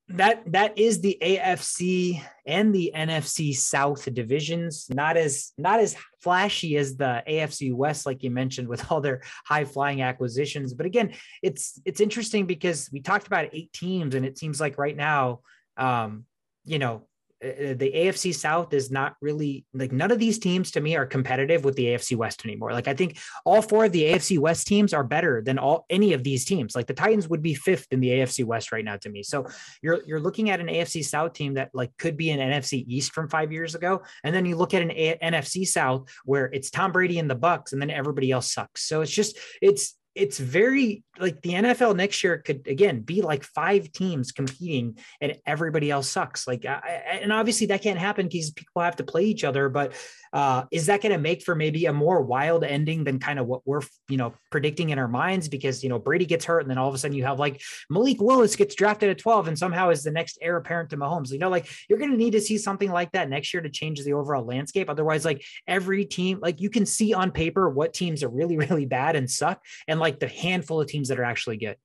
That 0.09 0.49
that 0.53 0.77
is 0.77 1.01
the 1.01 1.17
AFC 1.21 2.23
and 2.45 2.73
the 2.73 2.93
NFC 2.95 3.53
South 3.53 4.11
divisions. 4.13 4.87
Not 4.89 5.17
as 5.17 5.51
not 5.57 5.81
as 5.81 5.97
flashy 6.21 6.77
as 6.77 6.95
the 6.95 7.23
AFC 7.27 7.73
West, 7.73 8.05
like 8.05 8.23
you 8.23 8.31
mentioned, 8.31 8.69
with 8.69 8.89
all 8.89 9.01
their 9.01 9.21
high 9.45 9.65
flying 9.65 10.01
acquisitions. 10.01 10.73
But 10.73 10.85
again, 10.85 11.13
it's 11.43 11.81
it's 11.83 11.99
interesting 11.99 12.45
because 12.45 12.89
we 12.91 13.01
talked 13.01 13.27
about 13.27 13.49
eight 13.51 13.73
teams, 13.73 14.15
and 14.15 14.25
it 14.25 14.37
seems 14.37 14.61
like 14.61 14.77
right 14.77 14.95
now, 14.95 15.41
um, 15.75 16.23
you 16.63 16.79
know, 16.79 17.07
Uh, 17.43 17.73
the 17.75 17.91
AFC 17.95 18.33
South 18.33 18.73
is 18.73 18.89
not 18.89 19.15
really 19.21 19.65
like 19.73 19.91
none 19.91 20.11
of 20.11 20.17
these 20.17 20.39
teams 20.39 20.71
to 20.71 20.81
me 20.81 20.95
are 20.95 21.05
competitive 21.05 21.63
with 21.63 21.75
the 21.75 21.85
AFC 21.85 22.15
West 22.15 22.45
anymore. 22.45 22.71
Like 22.73 22.87
I 22.87 22.93
think 22.93 23.19
all 23.45 23.61
four 23.61 23.85
of 23.85 23.91
the 23.91 24.03
AFC 24.03 24.39
West 24.39 24.65
teams 24.65 24.93
are 24.93 25.03
better 25.03 25.41
than 25.43 25.59
all 25.59 25.85
any 25.89 26.13
of 26.13 26.23
these 26.23 26.45
teams. 26.45 26.75
Like 26.75 26.87
the 26.87 26.93
Titans 26.93 27.27
would 27.27 27.41
be 27.41 27.53
fifth 27.53 27.87
in 27.91 27.99
the 27.99 28.09
AFC 28.09 28.43
West 28.43 28.71
right 28.71 28.83
now 28.83 28.97
to 28.97 29.09
me. 29.09 29.21
So 29.21 29.45
you're 29.81 30.01
you're 30.07 30.19
looking 30.19 30.49
at 30.49 30.59
an 30.59 30.67
AFC 30.67 31.05
South 31.05 31.33
team 31.33 31.55
that 31.55 31.69
like 31.73 31.95
could 31.97 32.17
be 32.17 32.31
an 32.31 32.39
NFC 32.39 32.85
East 32.87 33.13
from 33.13 33.29
five 33.29 33.51
years 33.51 33.75
ago, 33.75 34.01
and 34.23 34.33
then 34.33 34.45
you 34.45 34.55
look 34.55 34.73
at 34.73 34.81
an 34.81 34.91
A- 34.91 35.17
NFC 35.21 35.67
South 35.67 36.09
where 36.25 36.45
it's 36.45 36.71
Tom 36.71 36.91
Brady 36.91 37.19
and 37.19 37.29
the 37.29 37.35
Bucs, 37.35 37.73
and 37.73 37.81
then 37.81 37.89
everybody 37.89 38.31
else 38.31 38.51
sucks. 38.51 38.83
So 38.87 39.01
it's 39.01 39.11
just 39.11 39.37
it's 39.61 39.96
it's 40.17 40.39
very 40.39 41.03
like 41.19 41.41
the 41.41 41.51
NFL 41.51 41.95
next 41.95 42.23
year 42.23 42.39
could 42.39 42.67
again 42.67 43.01
be 43.01 43.21
like 43.21 43.43
five 43.43 43.91
teams 43.91 44.31
competing 44.31 44.97
and 45.21 45.37
everybody 45.45 45.91
else 45.91 46.09
sucks. 46.09 46.47
Like, 46.47 46.65
I, 46.65 47.19
and 47.21 47.31
obviously 47.31 47.67
that 47.67 47.83
can't 47.83 47.99
happen 47.99 48.27
because 48.27 48.51
people 48.51 48.81
have 48.81 48.95
to 48.95 49.03
play 49.03 49.25
each 49.25 49.43
other. 49.43 49.69
But 49.69 49.93
uh, 50.37 50.65
is 50.71 50.85
that 50.85 51.01
going 51.01 51.11
to 51.11 51.17
make 51.17 51.41
for 51.41 51.55
maybe 51.55 51.87
a 51.87 51.93
more 51.93 52.21
wild 52.21 52.63
ending 52.63 53.03
than 53.03 53.17
kind 53.17 53.39
of 53.39 53.47
what 53.47 53.63
we're 53.65 53.81
you 54.07 54.17
know 54.17 54.35
predicting 54.51 54.91
in 54.91 54.99
our 54.99 55.07
minds? 55.07 55.49
Because 55.49 55.83
you 55.83 55.89
know 55.89 55.97
Brady 55.97 56.27
gets 56.27 56.45
hurt, 56.45 56.59
and 56.59 56.69
then 56.69 56.77
all 56.77 56.87
of 56.87 56.93
a 56.93 56.97
sudden 56.99 57.17
you 57.17 57.23
have 57.23 57.39
like 57.39 57.59
Malik 57.89 58.21
Willis 58.21 58.55
gets 58.55 58.75
drafted 58.75 59.09
at 59.09 59.17
twelve, 59.17 59.47
and 59.47 59.57
somehow 59.57 59.89
is 59.89 60.03
the 60.03 60.11
next 60.11 60.37
heir 60.39 60.57
apparent 60.57 60.91
to 60.91 60.97
Mahomes. 60.97 61.31
You 61.31 61.39
know, 61.39 61.49
like 61.49 61.67
you're 61.89 61.97
going 61.97 62.11
to 62.11 62.17
need 62.17 62.33
to 62.33 62.39
see 62.39 62.59
something 62.59 62.91
like 62.91 63.13
that 63.13 63.29
next 63.29 63.51
year 63.51 63.63
to 63.63 63.69
change 63.69 64.03
the 64.03 64.13
overall 64.13 64.45
landscape. 64.45 64.91
Otherwise, 64.91 65.25
like 65.25 65.43
every 65.67 66.05
team, 66.05 66.37
like 66.39 66.61
you 66.61 66.69
can 66.69 66.85
see 66.85 67.15
on 67.15 67.31
paper 67.31 67.67
what 67.67 67.95
teams 67.95 68.21
are 68.21 68.29
really 68.29 68.57
really 68.69 68.85
bad 68.85 69.15
and 69.15 69.27
suck, 69.27 69.59
and 69.87 69.99
like 69.99 70.19
the 70.19 70.27
handful 70.27 70.79
of 70.79 70.87
teams 70.87 71.07
that 71.07 71.19
are 71.19 71.25
actually 71.25 71.57
good. 71.57 71.77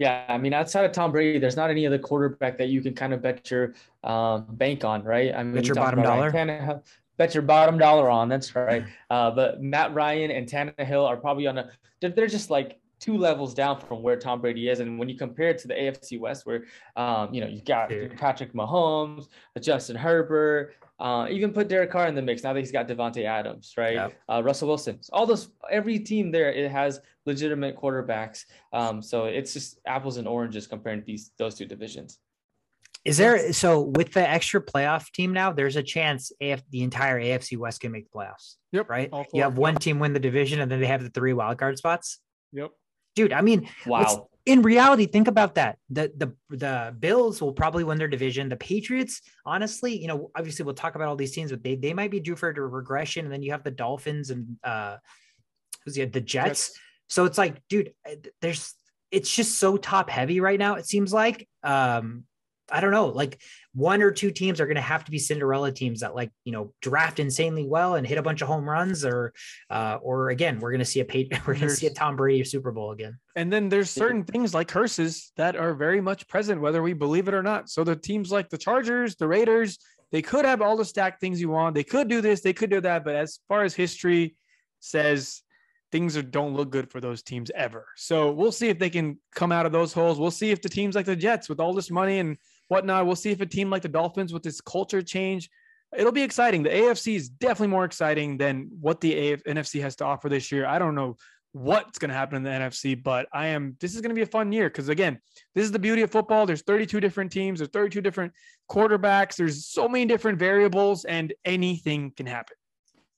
Yeah, 0.00 0.24
I 0.28 0.38
mean, 0.38 0.54
outside 0.54 0.86
of 0.86 0.92
Tom 0.92 1.12
Brady, 1.12 1.38
there's 1.38 1.56
not 1.56 1.68
any 1.68 1.86
other 1.86 1.98
quarterback 1.98 2.56
that 2.56 2.68
you 2.68 2.80
can 2.80 2.94
kind 2.94 3.12
of 3.12 3.20
bet 3.20 3.50
your 3.50 3.74
um, 4.02 4.46
bank 4.48 4.82
on, 4.82 5.04
right? 5.04 5.34
I 5.34 5.42
mean, 5.42 5.52
Bet 5.52 5.66
your 5.66 5.74
bottom 5.74 6.02
Tannehill- 6.02 6.82
bet 7.18 7.34
your 7.34 7.42
bottom 7.42 7.76
dollar 7.76 8.08
on. 8.08 8.30
That's 8.30 8.56
right. 8.56 8.82
Uh, 9.10 9.30
but 9.30 9.60
Matt 9.60 9.92
Ryan 9.92 10.30
and 10.30 10.48
Tannehill 10.48 11.06
are 11.06 11.18
probably 11.18 11.46
on 11.46 11.58
a. 11.58 11.70
They're, 12.00 12.10
they're 12.10 12.28
just 12.28 12.48
like 12.48 12.79
two 13.00 13.16
levels 13.16 13.54
down 13.54 13.80
from 13.80 14.02
where 14.02 14.16
Tom 14.16 14.40
Brady 14.40 14.68
is, 14.68 14.80
and 14.80 14.98
when 14.98 15.08
you 15.08 15.16
compare 15.16 15.48
it 15.48 15.58
to 15.58 15.68
the 15.68 15.74
AFC 15.74 16.20
West, 16.20 16.46
where 16.46 16.64
um, 16.96 17.32
you 17.34 17.40
know 17.40 17.48
you've 17.48 17.64
got 17.64 17.88
Dude. 17.88 18.16
Patrick 18.16 18.52
Mahomes, 18.52 19.28
Justin 19.60 19.96
Herbert, 19.96 20.74
uh, 21.00 21.26
even 21.30 21.52
put 21.52 21.68
Derek 21.68 21.90
Carr 21.90 22.06
in 22.06 22.14
the 22.14 22.22
mix. 22.22 22.44
Now 22.44 22.52
that 22.52 22.60
he's 22.60 22.70
got 22.72 22.86
Davante 22.86 23.24
Adams, 23.24 23.74
right? 23.76 23.94
Yep. 23.94 24.12
Uh, 24.28 24.42
Russell 24.44 24.68
Wilson, 24.68 25.00
all 25.12 25.26
those 25.26 25.48
every 25.70 25.98
team 25.98 26.30
there 26.30 26.52
it 26.52 26.70
has 26.70 27.00
legitimate 27.26 27.76
quarterbacks. 27.76 28.44
Um, 28.72 29.02
so 29.02 29.24
it's 29.24 29.52
just 29.54 29.80
apples 29.86 30.18
and 30.18 30.28
oranges 30.28 30.66
comparing 30.66 31.02
these 31.06 31.32
those 31.38 31.54
two 31.54 31.66
divisions. 31.66 32.18
Is 33.02 33.16
there 33.16 33.54
so 33.54 33.80
with 33.80 34.12
the 34.12 34.28
extra 34.28 34.62
playoff 34.62 35.10
team 35.12 35.32
now? 35.32 35.52
There's 35.52 35.76
a 35.76 35.82
chance 35.82 36.32
if 36.38 36.62
the 36.68 36.82
entire 36.82 37.18
AFC 37.18 37.56
West 37.56 37.80
can 37.80 37.92
make 37.92 38.10
the 38.10 38.18
playoffs, 38.18 38.56
Yep. 38.72 38.90
right? 38.90 39.10
You 39.32 39.42
have 39.42 39.56
one 39.56 39.76
team 39.76 40.00
win 40.00 40.12
the 40.12 40.20
division, 40.20 40.60
and 40.60 40.70
then 40.70 40.80
they 40.80 40.86
have 40.86 41.02
the 41.02 41.08
three 41.08 41.32
wild 41.32 41.56
card 41.56 41.78
spots. 41.78 42.18
Yep. 42.52 42.72
Dude, 43.14 43.32
I 43.32 43.40
mean, 43.40 43.68
Wow. 43.86 44.28
in 44.46 44.62
reality, 44.62 45.06
think 45.06 45.28
about 45.28 45.54
that. 45.56 45.78
The 45.90 46.12
the 46.16 46.56
the 46.56 46.94
Bills 46.98 47.40
will 47.42 47.52
probably 47.52 47.84
win 47.84 47.98
their 47.98 48.08
division. 48.08 48.48
The 48.48 48.56
Patriots, 48.56 49.20
honestly, 49.44 50.00
you 50.00 50.08
know, 50.08 50.30
obviously 50.36 50.64
we'll 50.64 50.74
talk 50.74 50.94
about 50.94 51.08
all 51.08 51.16
these 51.16 51.32
teams, 51.32 51.50
but 51.50 51.62
they 51.62 51.74
they 51.76 51.92
might 51.92 52.10
be 52.10 52.20
due 52.20 52.36
for 52.36 52.48
a 52.50 52.52
regression. 52.54 53.24
And 53.24 53.32
then 53.32 53.42
you 53.42 53.52
have 53.52 53.64
the 53.64 53.70
Dolphins 53.70 54.30
and 54.30 54.56
uh 54.64 54.96
who's 55.84 55.94
the 55.94 56.04
the 56.06 56.20
Jets. 56.20 56.68
Jets. 56.68 56.78
So 57.08 57.24
it's 57.24 57.38
like, 57.38 57.66
dude, 57.68 57.92
uh, 58.08 58.14
there's 58.40 58.74
it's 59.10 59.34
just 59.34 59.58
so 59.58 59.76
top 59.76 60.08
heavy 60.08 60.38
right 60.40 60.58
now. 60.58 60.76
It 60.76 60.86
seems 60.86 61.12
like 61.12 61.48
um 61.64 62.24
I 62.70 62.80
don't 62.80 62.90
know, 62.90 63.06
like 63.06 63.40
one 63.72 64.02
or 64.02 64.10
two 64.10 64.30
teams 64.30 64.60
are 64.60 64.66
going 64.66 64.76
to 64.76 64.80
have 64.80 65.04
to 65.04 65.10
be 65.10 65.18
Cinderella 65.18 65.70
teams 65.72 66.00
that 66.00 66.14
like 66.14 66.30
you 66.44 66.52
know 66.52 66.72
draft 66.80 67.18
insanely 67.18 67.64
well 67.66 67.94
and 67.94 68.06
hit 68.06 68.18
a 68.18 68.22
bunch 68.22 68.42
of 68.42 68.48
home 68.48 68.68
runs, 68.68 69.04
or 69.04 69.32
uh, 69.70 69.98
or 70.02 70.30
again 70.30 70.60
we're 70.60 70.70
going 70.70 70.80
to 70.80 70.84
see 70.84 71.00
a 71.00 71.06
we're 71.46 71.54
going 71.54 71.60
to 71.60 71.70
see 71.70 71.86
a 71.86 71.92
Tom 71.92 72.16
Brady 72.16 72.44
Super 72.44 72.72
Bowl 72.72 72.92
again. 72.92 73.18
And 73.36 73.52
then 73.52 73.68
there's 73.68 73.90
certain 73.90 74.24
things 74.24 74.54
like 74.54 74.68
curses 74.68 75.32
that 75.36 75.56
are 75.56 75.74
very 75.74 76.00
much 76.00 76.26
present, 76.28 76.60
whether 76.60 76.82
we 76.82 76.92
believe 76.92 77.28
it 77.28 77.34
or 77.34 77.42
not. 77.42 77.70
So 77.70 77.84
the 77.84 77.96
teams 77.96 78.30
like 78.32 78.48
the 78.48 78.58
Chargers, 78.58 79.16
the 79.16 79.28
Raiders, 79.28 79.78
they 80.12 80.22
could 80.22 80.44
have 80.44 80.60
all 80.60 80.76
the 80.76 80.84
stacked 80.84 81.20
things 81.20 81.40
you 81.40 81.50
want. 81.50 81.74
They 81.74 81.84
could 81.84 82.08
do 82.08 82.20
this, 82.20 82.40
they 82.40 82.52
could 82.52 82.70
do 82.70 82.80
that. 82.80 83.04
But 83.04 83.16
as 83.16 83.38
far 83.48 83.62
as 83.62 83.74
history 83.74 84.36
says, 84.80 85.42
things 85.92 86.16
are, 86.16 86.22
don't 86.22 86.54
look 86.54 86.70
good 86.70 86.90
for 86.90 87.00
those 87.00 87.22
teams 87.22 87.50
ever. 87.54 87.86
So 87.96 88.32
we'll 88.32 88.52
see 88.52 88.68
if 88.68 88.78
they 88.78 88.90
can 88.90 89.18
come 89.34 89.52
out 89.52 89.66
of 89.66 89.72
those 89.72 89.92
holes. 89.92 90.18
We'll 90.18 90.30
see 90.30 90.50
if 90.50 90.62
the 90.62 90.68
teams 90.68 90.94
like 90.94 91.06
the 91.06 91.16
Jets 91.16 91.48
with 91.48 91.60
all 91.60 91.74
this 91.74 91.90
money 91.90 92.18
and 92.18 92.36
whatnot, 92.70 93.06
we'll 93.06 93.16
see 93.16 93.30
if 93.30 93.40
a 93.40 93.46
team 93.46 93.68
like 93.68 93.82
the 93.82 93.88
Dolphins 93.88 94.32
with 94.32 94.42
this 94.42 94.60
culture 94.60 95.02
change. 95.02 95.50
It'll 95.96 96.12
be 96.12 96.22
exciting. 96.22 96.62
The 96.62 96.70
AFC 96.70 97.16
is 97.16 97.28
definitely 97.28 97.68
more 97.68 97.84
exciting 97.84 98.36
than 98.36 98.68
what 98.80 99.00
the 99.00 99.32
AF- 99.32 99.42
NFC 99.42 99.80
has 99.82 99.96
to 99.96 100.04
offer 100.04 100.28
this 100.28 100.52
year. 100.52 100.64
I 100.64 100.78
don't 100.78 100.94
know 100.94 101.16
what's 101.52 101.98
going 101.98 102.10
to 102.10 102.14
happen 102.14 102.36
in 102.36 102.42
the 102.44 102.50
NFC, 102.50 103.00
but 103.02 103.26
I 103.32 103.48
am. 103.48 103.76
This 103.80 103.96
is 103.96 104.00
going 104.00 104.10
to 104.10 104.14
be 104.14 104.22
a 104.22 104.26
fun 104.26 104.52
year 104.52 104.70
because 104.70 104.88
again, 104.88 105.18
this 105.56 105.64
is 105.64 105.72
the 105.72 105.80
beauty 105.80 106.02
of 106.02 106.10
football. 106.12 106.46
There's 106.46 106.62
32 106.62 107.00
different 107.00 107.32
teams. 107.32 107.58
There's 107.58 107.70
32 107.70 108.00
different 108.00 108.32
quarterbacks. 108.70 109.34
There's 109.34 109.66
so 109.66 109.88
many 109.88 110.06
different 110.06 110.38
variables, 110.38 111.04
and 111.04 111.32
anything 111.44 112.12
can 112.16 112.26
happen. 112.26 112.56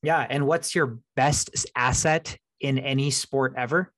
Yeah. 0.02 0.26
And 0.28 0.46
what's 0.46 0.74
your 0.74 0.98
best 1.14 1.66
asset 1.76 2.38
in 2.60 2.78
any 2.78 3.10
sport 3.10 3.52
ever? 3.56 3.92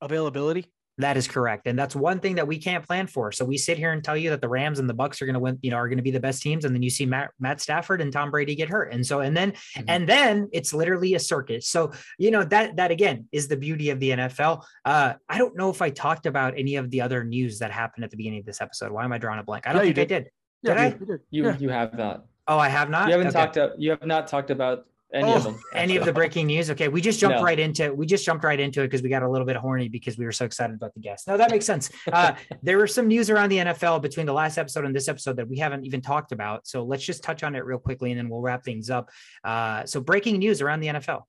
Availability. 0.00 0.66
That 0.98 1.18
is 1.18 1.28
correct. 1.28 1.66
And 1.66 1.78
that's 1.78 1.94
one 1.94 2.20
thing 2.20 2.36
that 2.36 2.46
we 2.48 2.56
can't 2.58 2.84
plan 2.86 3.06
for. 3.06 3.30
So 3.30 3.44
we 3.44 3.58
sit 3.58 3.76
here 3.76 3.92
and 3.92 4.02
tell 4.02 4.16
you 4.16 4.30
that 4.30 4.40
the 4.40 4.48
Rams 4.48 4.78
and 4.78 4.88
the 4.88 4.94
Bucs 4.94 5.20
are 5.20 5.26
going 5.26 5.34
to 5.34 5.40
win, 5.40 5.58
you 5.60 5.70
know, 5.70 5.76
are 5.76 5.88
going 5.88 5.98
to 5.98 6.02
be 6.02 6.10
the 6.10 6.20
best 6.20 6.40
teams. 6.42 6.64
And 6.64 6.74
then 6.74 6.82
you 6.82 6.88
see 6.88 7.04
Matt, 7.04 7.32
Matt 7.38 7.60
Stafford 7.60 8.00
and 8.00 8.10
Tom 8.10 8.30
Brady 8.30 8.54
get 8.54 8.70
hurt. 8.70 8.92
And 8.92 9.04
so, 9.06 9.20
and 9.20 9.36
then, 9.36 9.52
Mhm. 9.52 9.84
and 9.88 10.08
then 10.08 10.48
it's 10.52 10.72
literally 10.72 11.14
a 11.14 11.18
circus. 11.18 11.68
So, 11.68 11.92
you 12.18 12.30
know, 12.30 12.44
that, 12.44 12.76
that 12.76 12.90
again 12.90 13.28
is 13.30 13.46
the 13.46 13.56
beauty 13.58 13.90
of 13.90 14.00
the 14.00 14.10
NFL. 14.12 14.64
Uh, 14.86 15.14
I 15.28 15.36
don't 15.36 15.54
know 15.56 15.68
if 15.68 15.82
I 15.82 15.90
talked 15.90 16.24
about 16.24 16.54
any 16.56 16.76
of 16.76 16.90
the 16.90 17.02
other 17.02 17.24
news 17.24 17.58
that 17.58 17.70
happened 17.70 18.04
at 18.04 18.10
the 18.10 18.16
beginning 18.16 18.40
of 18.40 18.46
this 18.46 18.62
episode. 18.62 18.90
Why 18.90 19.04
am 19.04 19.12
I 19.12 19.18
drawing 19.18 19.38
a 19.38 19.42
blank? 19.42 19.66
I 19.66 19.72
don't 19.74 19.86
Yeah, 19.86 19.92
think 19.92 19.98
I 19.98 20.04
did. 20.14 20.24
Did 20.24 20.76
Yeah, 20.76 20.82
I? 20.82 20.86
you 20.86 21.06
did. 21.06 21.20
You 21.30 21.44
Yeah. 21.44 21.56
you 21.58 21.68
have 21.68 21.92
not. 21.94 22.24
Oh, 22.48 22.58
I 22.58 22.68
have 22.70 22.88
not. 22.88 23.06
You 23.08 23.12
haven't 23.12 23.26
Okay. 23.28 23.38
talked. 23.38 23.54
To, 23.54 23.74
you 23.76 23.90
have 23.90 24.06
not 24.06 24.28
talked 24.28 24.50
about 24.50 24.86
any 25.14 25.32
of 25.32 25.46
Oh, 25.46 25.50
them. 25.52 25.60
any 25.72 25.96
of 25.96 26.04
the 26.04 26.12
breaking 26.12 26.48
news? 26.48 26.70
Okay, 26.70 26.88
we 26.88 27.00
just 27.00 27.20
jumped 27.20 27.38
No. 27.38 27.42
right 27.44 27.58
into 27.58 27.92
we 27.94 28.06
just 28.06 28.24
jumped 28.24 28.44
right 28.44 28.58
into 28.58 28.82
it 28.82 28.86
because 28.88 29.02
we 29.02 29.08
got 29.08 29.22
a 29.22 29.28
little 29.30 29.46
bit 29.46 29.56
horny 29.56 29.88
because 29.88 30.18
we 30.18 30.24
were 30.24 30.32
so 30.32 30.44
excited 30.44 30.74
about 30.74 30.94
the 30.94 31.00
guest. 31.00 31.28
No, 31.28 31.36
that 31.36 31.50
makes 31.50 31.64
sense. 31.64 31.90
Uh, 32.12 32.34
there 32.62 32.78
was 32.78 32.92
some 32.94 33.06
news 33.08 33.30
around 33.30 33.50
the 33.50 33.58
NFL 33.58 34.02
between 34.02 34.26
the 34.26 34.32
last 34.32 34.58
episode 34.58 34.84
and 34.84 34.94
this 34.94 35.08
episode 35.08 35.36
that 35.36 35.48
we 35.48 35.58
haven't 35.58 35.84
even 35.86 36.00
talked 36.02 36.32
about. 36.32 36.66
So 36.66 36.84
let's 36.84 37.04
just 37.04 37.22
touch 37.22 37.42
on 37.42 37.54
it 37.54 37.64
real 37.64 37.78
quickly 37.78 38.10
and 38.10 38.18
then 38.18 38.28
we'll 38.28 38.40
wrap 38.42 38.64
things 38.64 38.90
up. 38.90 39.10
Uh, 39.44 39.84
so 39.86 40.00
breaking 40.00 40.38
news 40.38 40.60
around 40.60 40.80
the 40.80 40.88
NFL. 40.88 41.22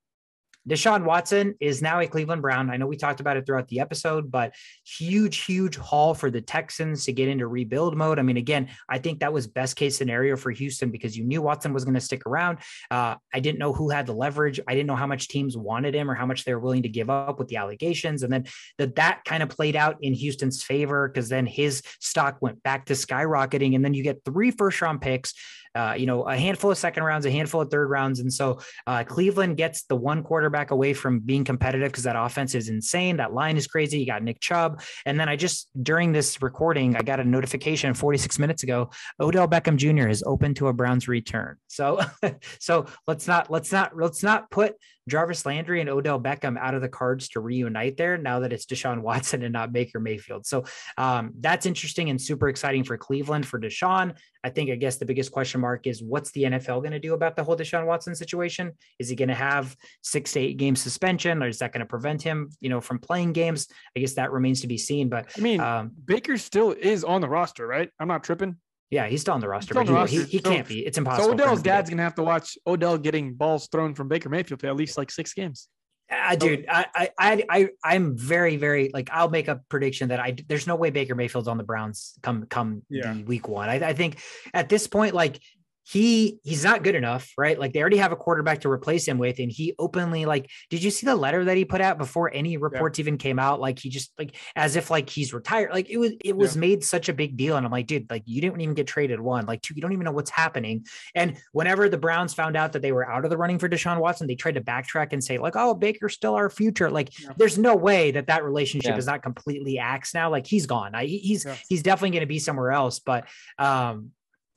Deshaun 0.68 1.06
Watson 1.06 1.56
is 1.60 1.82
now 1.82 2.00
a 2.00 2.08
Cleveland 2.08 2.42
Brown. 2.42 2.70
I 2.70 2.78
know 2.78 2.88
we 2.88 2.98
talked 2.98 3.20
about 3.20 3.38
it 3.38 3.46
throughout 3.46 3.68
the 3.70 3.80
episode, 3.80 4.30
but 4.30 4.54
huge, 4.86 5.46
huge 5.46 5.78
haul 5.78 6.14
for 6.14 6.30
the 6.30 6.42
Texans 6.42 7.06
to 7.06 7.14
get 7.14 7.30
into 7.30 7.48
rebuild 7.48 7.96
mode. 7.96 8.20
I 8.20 8.22
mean, 8.22 8.38
again, 8.38 8.70
I 8.90 8.98
think 8.98 9.20
that 9.20 9.32
was 9.32 9.48
best 9.48 9.76
case 9.76 9.98
scenario 9.98 10.36
for 10.36 10.52
Houston 10.52 10.92
because 10.92 11.18
you 11.18 11.24
knew 11.24 11.42
Watson 11.42 11.74
was 11.74 11.86
going 11.86 11.94
to 11.94 12.02
stick 12.02 12.26
around. 12.26 12.60
Uh, 12.92 13.16
I 13.34 13.40
didn't 13.40 13.60
know 13.60 13.72
who 13.72 13.90
had 13.90 14.06
the 14.06 14.14
leverage. 14.14 14.60
I 14.68 14.74
didn't 14.74 14.88
know 14.88 14.96
how 14.96 15.08
much 15.08 15.30
teams 15.30 15.56
wanted 15.56 15.96
him 15.96 16.12
or 16.12 16.16
how 16.16 16.26
much 16.26 16.44
they 16.44 16.54
were 16.54 16.60
willing 16.60 16.84
to 16.84 16.90
give 16.90 17.10
up 17.10 17.40
with 17.40 17.48
the 17.48 17.58
allegations. 17.58 18.24
And 18.24 18.34
then 18.34 18.46
that 18.78 18.96
that 18.96 19.24
kind 19.26 19.42
of 19.42 19.50
played 19.50 19.76
out 19.76 19.98
in 20.02 20.14
Houston's 20.14 20.64
favor 20.64 21.08
because 21.08 21.30
then 21.30 21.46
his 21.46 21.82
stock 22.02 22.38
went 22.42 22.62
back 22.64 22.86
to 22.86 22.94
skyrocketing. 22.94 23.76
And 23.76 23.86
then 23.86 23.94
you 23.94 24.04
get 24.04 24.26
three 24.26 24.52
first 24.52 24.82
round 24.82 25.02
picks, 25.02 25.34
uh, 25.76 25.96
you 25.98 26.06
know, 26.06 26.24
a 26.24 26.38
handful 26.38 26.72
of 26.72 26.78
second 26.78 27.04
rounds, 27.04 27.26
a 27.26 27.32
handful 27.32 27.62
of 27.62 27.70
third 27.70 27.90
rounds. 27.90 28.20
And 28.20 28.32
so 28.32 28.60
uh, 28.86 29.04
Cleveland 29.04 29.58
gets 29.58 29.84
the 29.84 29.96
one 29.96 30.24
quarterback 30.24 30.72
away 30.72 30.94
from 30.94 31.20
being 31.20 31.44
competitive 31.44 31.92
because 31.92 32.04
that 32.04 32.16
offense 32.16 32.56
is 32.56 32.70
insane. 32.70 33.18
That 33.18 33.34
line 33.34 33.58
is 33.58 33.68
crazy. 33.68 34.00
You 34.00 34.06
got 34.06 34.24
Nick 34.24 34.40
Chubb. 34.40 34.82
And 35.06 35.20
then 35.20 35.30
I 35.30 35.36
just, 35.36 35.70
during 35.82 36.12
this 36.12 36.42
recording, 36.42 36.96
I 36.96 37.02
got 37.02 37.20
a 37.20 37.24
notification 37.24 37.94
46 37.94 38.40
minutes 38.40 38.64
ago 38.64 38.90
Odell 39.20 39.48
Beckham 39.48 39.78
Jr. 39.78 40.08
is 40.08 40.24
open 40.26 40.54
to 40.56 40.68
a 40.68 40.74
Browns 40.74 41.08
return. 41.08 41.58
So, 41.68 42.02
so 42.60 42.86
let's 43.08 43.28
not 43.28 43.50
let's 43.50 43.72
not 43.72 43.98
let's 43.98 44.24
not 44.24 44.50
put 44.52 44.76
Jarvis 45.08 45.46
Landry 45.46 45.82
and 45.82 45.90
Odell 45.90 46.20
Beckham 46.20 46.58
out 46.58 46.74
of 46.74 46.82
the 46.82 46.90
cards 46.90 47.30
to 47.30 47.40
reunite 47.40 47.98
there 47.98 48.18
now 48.18 48.40
that 48.40 48.54
it's 48.54 48.66
Deshaun 48.66 49.02
Watson 49.02 49.44
and 49.44 49.54
not 49.54 49.74
Baker 49.74 50.00
Mayfield. 50.00 50.46
So 50.46 50.66
um, 50.98 51.32
that's 51.40 51.66
interesting 51.66 52.10
and 52.10 52.22
super 52.22 52.50
exciting 52.50 52.84
for 52.84 52.98
Cleveland 52.98 53.46
for 53.46 53.60
Deshaun. 53.60 54.16
I 54.44 54.50
think 54.50 54.70
I 54.70 54.76
guess 54.76 54.98
the 54.98 55.06
biggest 55.06 55.32
question 55.32 55.62
mark 55.62 55.88
is 55.88 56.02
what's 56.02 56.32
the 56.32 56.44
NFL 56.44 56.82
going 56.82 56.92
to 56.92 57.00
do 57.00 57.14
about 57.14 57.36
the 57.36 57.44
whole 57.44 57.58
Deshaun 57.58 57.86
Watson 57.86 58.16
situation? 58.16 58.72
Is 59.00 59.10
he 59.10 59.16
going 59.16 59.30
to 59.30 59.36
have 59.36 59.76
six 60.02 60.34
to 60.34 60.40
eight 60.40 60.58
game 60.58 60.76
suspension, 60.76 61.42
or 61.44 61.48
is 61.48 61.60
that 61.60 61.74
going 61.74 61.82
to 61.82 61.86
prevent 61.86 62.22
him, 62.22 62.50
you 62.62 62.70
know, 62.70 62.80
from 62.80 63.00
playing 63.00 63.34
games? 63.34 63.68
I 63.96 64.00
guess 64.00 64.14
that 64.14 64.32
remains 64.32 64.62
to 64.62 64.68
be 64.68 64.78
seen. 64.78 65.10
But 65.10 65.32
I 65.38 65.42
mean, 65.42 65.60
um, 65.60 65.92
Baker 66.06 66.38
still 66.38 66.72
is 66.72 67.04
on 67.04 67.22
the 67.22 67.30
roster, 67.30 67.68
right? 67.68 67.90
I'm 68.00 68.08
not 68.08 68.24
tripping. 68.24 68.58
Yeah, 68.90 69.08
he's 69.08 69.22
still 69.22 69.34
on 69.34 69.42
the 69.42 69.48
roster, 69.50 69.74
but 69.74 69.86
the 69.86 69.92
he, 70.06 70.12
he, 70.16 70.18
roster. 70.20 70.32
he 70.32 70.38
So- 70.40 70.50
can't 70.52 70.68
be. 70.68 70.86
It's 70.86 70.98
impossible. 70.98 71.30
So 71.30 71.34
Odell's 71.34 71.60
to 71.60 71.64
dad's 71.64 71.90
gonna 71.90 72.04
have 72.04 72.16
to 72.16 72.24
watch 72.24 72.58
Odell 72.66 72.98
getting 72.98 73.34
balls 73.34 73.68
thrown 73.68 73.94
from 73.96 74.08
Baker 74.08 74.30
Mayfield 74.30 74.62
for 74.62 74.68
at 74.68 74.76
least 74.76 74.98
like 74.98 75.12
six 75.12 75.34
games. 75.34 75.68
Uh, 76.10 76.38
dude, 76.38 76.66
I, 76.70 76.86
I, 76.96 77.10
I, 77.20 77.44
I, 77.50 77.70
I'm 77.84 78.18
very, 78.18 78.56
very 78.56 78.90
like. 78.94 79.10
I'll 79.12 79.30
make 79.30 79.50
a 79.50 79.60
prediction 79.68 80.08
that 80.08 80.22
I 80.22 80.38
there's 80.48 80.66
no 80.66 80.78
way 80.78 80.90
Baker 80.90 81.16
Mayfield's 81.16 81.50
on 81.50 81.58
the 81.58 81.66
Browns 81.66 82.14
come 82.24 82.46
come 82.46 82.84
Yeah. 82.90 83.12
the 83.14 83.24
week 83.24 83.50
one. 83.50 83.68
I, 83.68 83.90
I 83.90 83.94
think 83.94 84.20
at 84.54 84.70
this 84.70 84.88
point, 84.88 85.14
like 85.14 85.42
he 85.90 86.40
he's 86.44 86.66
not 86.66 86.84
good 86.84 86.96
enough, 86.96 87.32
right? 87.38 87.58
Like 87.58 87.72
they 87.72 87.80
already 87.80 87.98
have 87.98 88.12
a 88.12 88.18
quarterback 88.18 88.62
to 88.62 88.70
replace 88.70 89.08
him 89.08 89.18
with, 89.18 89.40
and 89.40 89.50
he 89.50 89.74
openly 89.80 90.26
like. 90.26 90.50
Did 90.70 90.84
you 90.84 90.92
see 90.92 91.06
the 91.06 91.16
letter 91.16 91.46
that 91.46 91.56
he 91.56 91.64
put 91.64 91.80
out 91.80 91.98
before 91.98 92.30
any 92.34 92.58
reports 92.58 93.00
even 93.00 93.18
came 93.18 93.40
out? 93.40 93.62
Like 93.62 93.80
he 93.80 93.90
just 93.90 94.12
like 94.18 94.36
as 94.58 94.76
if 94.76 94.92
like 94.92 95.10
he's 95.10 95.34
retired. 95.34 95.72
Like 95.72 95.90
it 95.90 95.98
was 95.98 96.12
it 96.26 96.36
was 96.36 96.58
made 96.58 96.84
such 96.84 97.08
a 97.08 97.14
big 97.14 97.38
deal, 97.38 97.56
and 97.56 97.66
I'm 97.66 97.72
like, 97.72 97.88
dude, 97.88 98.10
like 98.10 98.24
you 98.26 98.42
didn't 98.42 98.60
even 98.60 98.76
get 98.76 98.86
traded. 98.88 99.22
One, 99.22 99.46
like 99.46 99.62
two, 99.62 99.76
you 99.76 99.82
don't 99.82 99.94
even 99.94 100.04
know 100.04 100.12
what's 100.12 100.30
happening. 100.30 100.86
And 101.16 101.38
whenever 101.54 101.88
the 101.88 101.98
Browns 101.98 102.34
found 102.34 102.58
out 102.58 102.74
that 102.74 102.82
they 102.82 102.92
were 102.92 103.10
out 103.10 103.24
of 103.24 103.30
the 103.30 103.38
running 103.38 103.58
for 103.58 103.70
Deshaun 103.70 104.02
Watson, 104.02 104.28
they 104.28 104.36
tried 104.36 104.56
to 104.56 104.62
backtrack 104.62 105.14
and 105.14 105.24
say 105.24 105.38
like, 105.38 105.54
oh, 105.56 105.74
Baker's 105.74 106.16
still 106.16 106.36
our 106.36 106.50
future. 106.50 106.90
Like 106.92 107.18
Yeah. 107.18 107.30
there's 107.38 107.58
no 107.58 107.78
way 107.78 108.12
that 108.12 108.28
that 108.28 108.44
relationship 108.44 108.92
Yeah. 108.92 108.98
is 108.98 109.06
not 109.06 109.24
completely 109.24 109.80
axed 109.80 110.14
now. 110.14 110.30
Like 110.30 110.48
he's 110.48 110.66
gone. 110.66 110.96
I, 110.96 111.06
he's 111.06 111.46
Yeah. 111.46 111.56
he's 111.70 111.82
definitely 111.82 112.12
going 112.12 112.22
to 112.22 112.28
be 112.28 112.40
somewhere 112.40 112.72
else. 112.72 113.00
But 113.00 113.28
um, 113.58 114.12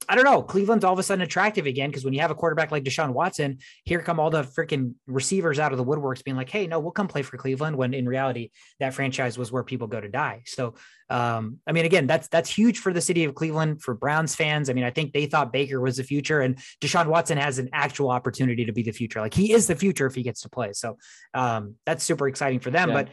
I 0.08 0.14
don't 0.14 0.24
know. 0.24 0.42
Cleveland's 0.42 0.84
all 0.84 0.92
of 0.92 0.98
a 0.98 1.02
sudden 1.02 1.22
attractive 1.22 1.66
again 1.66 1.90
because 1.90 2.04
when 2.04 2.14
you 2.14 2.20
have 2.20 2.30
a 2.30 2.34
quarterback 2.34 2.72
like 2.72 2.84
Deshaun 2.84 3.12
Watson, 3.12 3.58
here 3.84 4.00
come 4.00 4.18
all 4.18 4.30
the 4.30 4.42
freaking 4.42 4.94
receivers 5.06 5.58
out 5.58 5.72
of 5.72 5.78
the 5.78 5.84
woodworks 5.84 6.24
being 6.24 6.36
like, 6.36 6.48
"Hey, 6.48 6.66
no, 6.66 6.80
we'll 6.80 6.90
come 6.90 7.06
play 7.06 7.22
for 7.22 7.36
Cleveland." 7.36 7.76
When 7.76 7.92
in 7.92 8.08
reality, 8.08 8.50
that 8.80 8.94
franchise 8.94 9.36
was 9.36 9.52
where 9.52 9.62
people 9.62 9.86
go 9.86 10.00
to 10.00 10.08
die. 10.08 10.42
So, 10.46 10.74
um, 11.10 11.58
I 11.66 11.72
mean, 11.72 11.84
again, 11.84 12.06
that's 12.06 12.28
that's 12.28 12.48
huge 12.50 12.78
for 12.78 12.92
the 12.92 13.00
city 13.00 13.24
of 13.24 13.34
Cleveland 13.34 13.82
for 13.82 13.94
Browns 13.94 14.34
fans. 14.34 14.70
I 14.70 14.72
mean, 14.72 14.84
I 14.84 14.90
think 14.90 15.12
they 15.12 15.26
thought 15.26 15.52
Baker 15.52 15.80
was 15.80 15.98
the 15.98 16.04
future, 16.04 16.40
and 16.40 16.58
Deshaun 16.80 17.06
Watson 17.06 17.38
has 17.38 17.58
an 17.58 17.68
actual 17.72 18.10
opportunity 18.10 18.64
to 18.64 18.72
be 18.72 18.82
the 18.82 18.92
future. 18.92 19.20
Like 19.20 19.34
he 19.34 19.52
is 19.52 19.66
the 19.66 19.76
future 19.76 20.06
if 20.06 20.14
he 20.14 20.22
gets 20.22 20.40
to 20.42 20.48
play. 20.48 20.72
So, 20.72 20.96
um, 21.34 21.74
that's 21.84 22.04
super 22.04 22.26
exciting 22.26 22.60
for 22.60 22.70
them. 22.70 22.88
Yeah. 22.88 22.94
But 22.94 23.08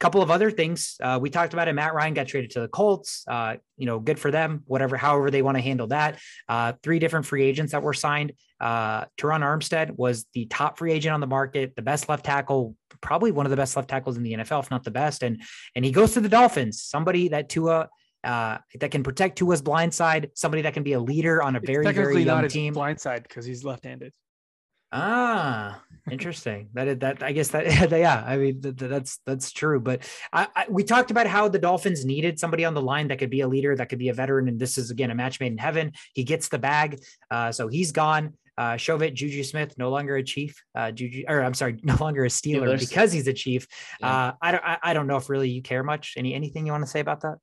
couple 0.00 0.22
of 0.22 0.30
other 0.30 0.50
things 0.50 0.96
uh, 1.02 1.18
we 1.20 1.28
talked 1.30 1.52
about 1.52 1.68
it. 1.68 1.74
Matt 1.74 1.94
Ryan 1.94 2.14
got 2.14 2.26
traded 2.26 2.50
to 2.52 2.60
the 2.60 2.68
Colts. 2.68 3.22
Uh, 3.28 3.56
you 3.76 3.86
know, 3.86 4.00
good 4.00 4.18
for 4.18 4.30
them. 4.30 4.62
Whatever, 4.66 4.96
however 4.96 5.30
they 5.30 5.42
want 5.42 5.58
to 5.58 5.62
handle 5.62 5.86
that. 5.88 6.18
Uh, 6.48 6.72
three 6.82 6.98
different 6.98 7.26
free 7.26 7.44
agents 7.44 7.72
that 7.72 7.82
were 7.82 7.92
signed. 7.92 8.32
Uh, 8.58 9.04
Terron 9.18 9.42
Armstead 9.42 9.96
was 9.96 10.26
the 10.32 10.46
top 10.46 10.78
free 10.78 10.92
agent 10.92 11.12
on 11.12 11.20
the 11.20 11.26
market, 11.26 11.76
the 11.76 11.82
best 11.82 12.08
left 12.08 12.24
tackle, 12.24 12.74
probably 13.00 13.30
one 13.30 13.46
of 13.46 13.50
the 13.50 13.56
best 13.56 13.76
left 13.76 13.88
tackles 13.88 14.16
in 14.16 14.22
the 14.22 14.32
NFL, 14.32 14.62
if 14.62 14.70
not 14.70 14.84
the 14.84 14.90
best. 14.90 15.22
And 15.22 15.42
and 15.76 15.84
he 15.84 15.92
goes 15.92 16.14
to 16.14 16.20
the 16.20 16.28
Dolphins. 16.28 16.82
Somebody 16.82 17.28
that 17.28 17.48
Tua. 17.48 17.88
Uh, 18.22 18.58
that 18.78 18.90
can 18.90 19.02
protect 19.02 19.38
Tua's 19.38 19.62
blind 19.62 19.94
side, 19.94 20.30
somebody 20.34 20.60
that 20.60 20.74
can 20.74 20.82
be 20.82 20.92
a 20.92 21.00
leader 21.00 21.42
on 21.42 21.56
a 21.56 21.60
very, 21.60 21.90
very 21.90 22.22
young 22.22 22.42
not 22.42 22.50
team. 22.50 22.74
blind 22.74 23.00
side 23.00 23.22
because 23.22 23.46
he's 23.46 23.64
left-handed. 23.64 24.12
Ah, 24.92 25.80
interesting. 26.10 26.68
that 26.74 27.00
that. 27.00 27.22
I 27.22 27.32
guess 27.32 27.48
that. 27.48 27.90
Yeah, 27.90 28.24
I 28.26 28.36
mean 28.36 28.60
th- 28.60 28.76
th- 28.76 28.90
that's 28.90 29.18
that's 29.24 29.52
true. 29.52 29.78
But 29.80 30.08
I, 30.32 30.48
I 30.56 30.66
we 30.68 30.82
talked 30.82 31.10
about 31.10 31.26
how 31.26 31.48
the 31.48 31.58
Dolphins 31.58 32.04
needed 32.04 32.38
somebody 32.40 32.64
on 32.64 32.74
the 32.74 32.82
line 32.82 33.08
that 33.08 33.18
could 33.18 33.30
be 33.30 33.40
a 33.42 33.48
leader, 33.48 33.76
that 33.76 33.88
could 33.88 33.98
be 33.98 34.08
a 34.08 34.14
veteran, 34.14 34.48
and 34.48 34.58
this 34.58 34.78
is 34.78 34.90
again 34.90 35.10
a 35.10 35.14
match 35.14 35.38
made 35.40 35.52
in 35.52 35.58
heaven. 35.58 35.92
He 36.14 36.24
gets 36.24 36.48
the 36.48 36.58
bag, 36.58 37.00
uh, 37.30 37.52
so 37.52 37.68
he's 37.68 37.92
gone. 37.92 38.34
Uh, 38.58 38.74
Shovit 38.74 39.14
Juju 39.14 39.42
Smith 39.44 39.74
no 39.78 39.88
longer 39.90 40.16
a 40.16 40.22
chief. 40.22 40.62
Uh, 40.74 40.90
Juju, 40.90 41.24
or 41.28 41.42
I'm 41.42 41.54
sorry, 41.54 41.78
no 41.82 41.96
longer 42.00 42.24
a 42.24 42.28
Steeler 42.28 42.62
Steelers. 42.76 42.80
because 42.80 43.12
he's 43.12 43.28
a 43.28 43.32
chief. 43.32 43.66
Yeah. 44.00 44.08
Uh, 44.08 44.32
I 44.42 44.52
don't. 44.52 44.64
I, 44.64 44.78
I 44.82 44.94
don't 44.94 45.06
know 45.06 45.16
if 45.16 45.30
really 45.30 45.48
you 45.50 45.62
care 45.62 45.82
much. 45.84 46.14
Any 46.16 46.34
anything 46.34 46.66
you 46.66 46.72
want 46.72 46.84
to 46.84 46.90
say 46.90 47.00
about 47.00 47.20
that? 47.22 47.36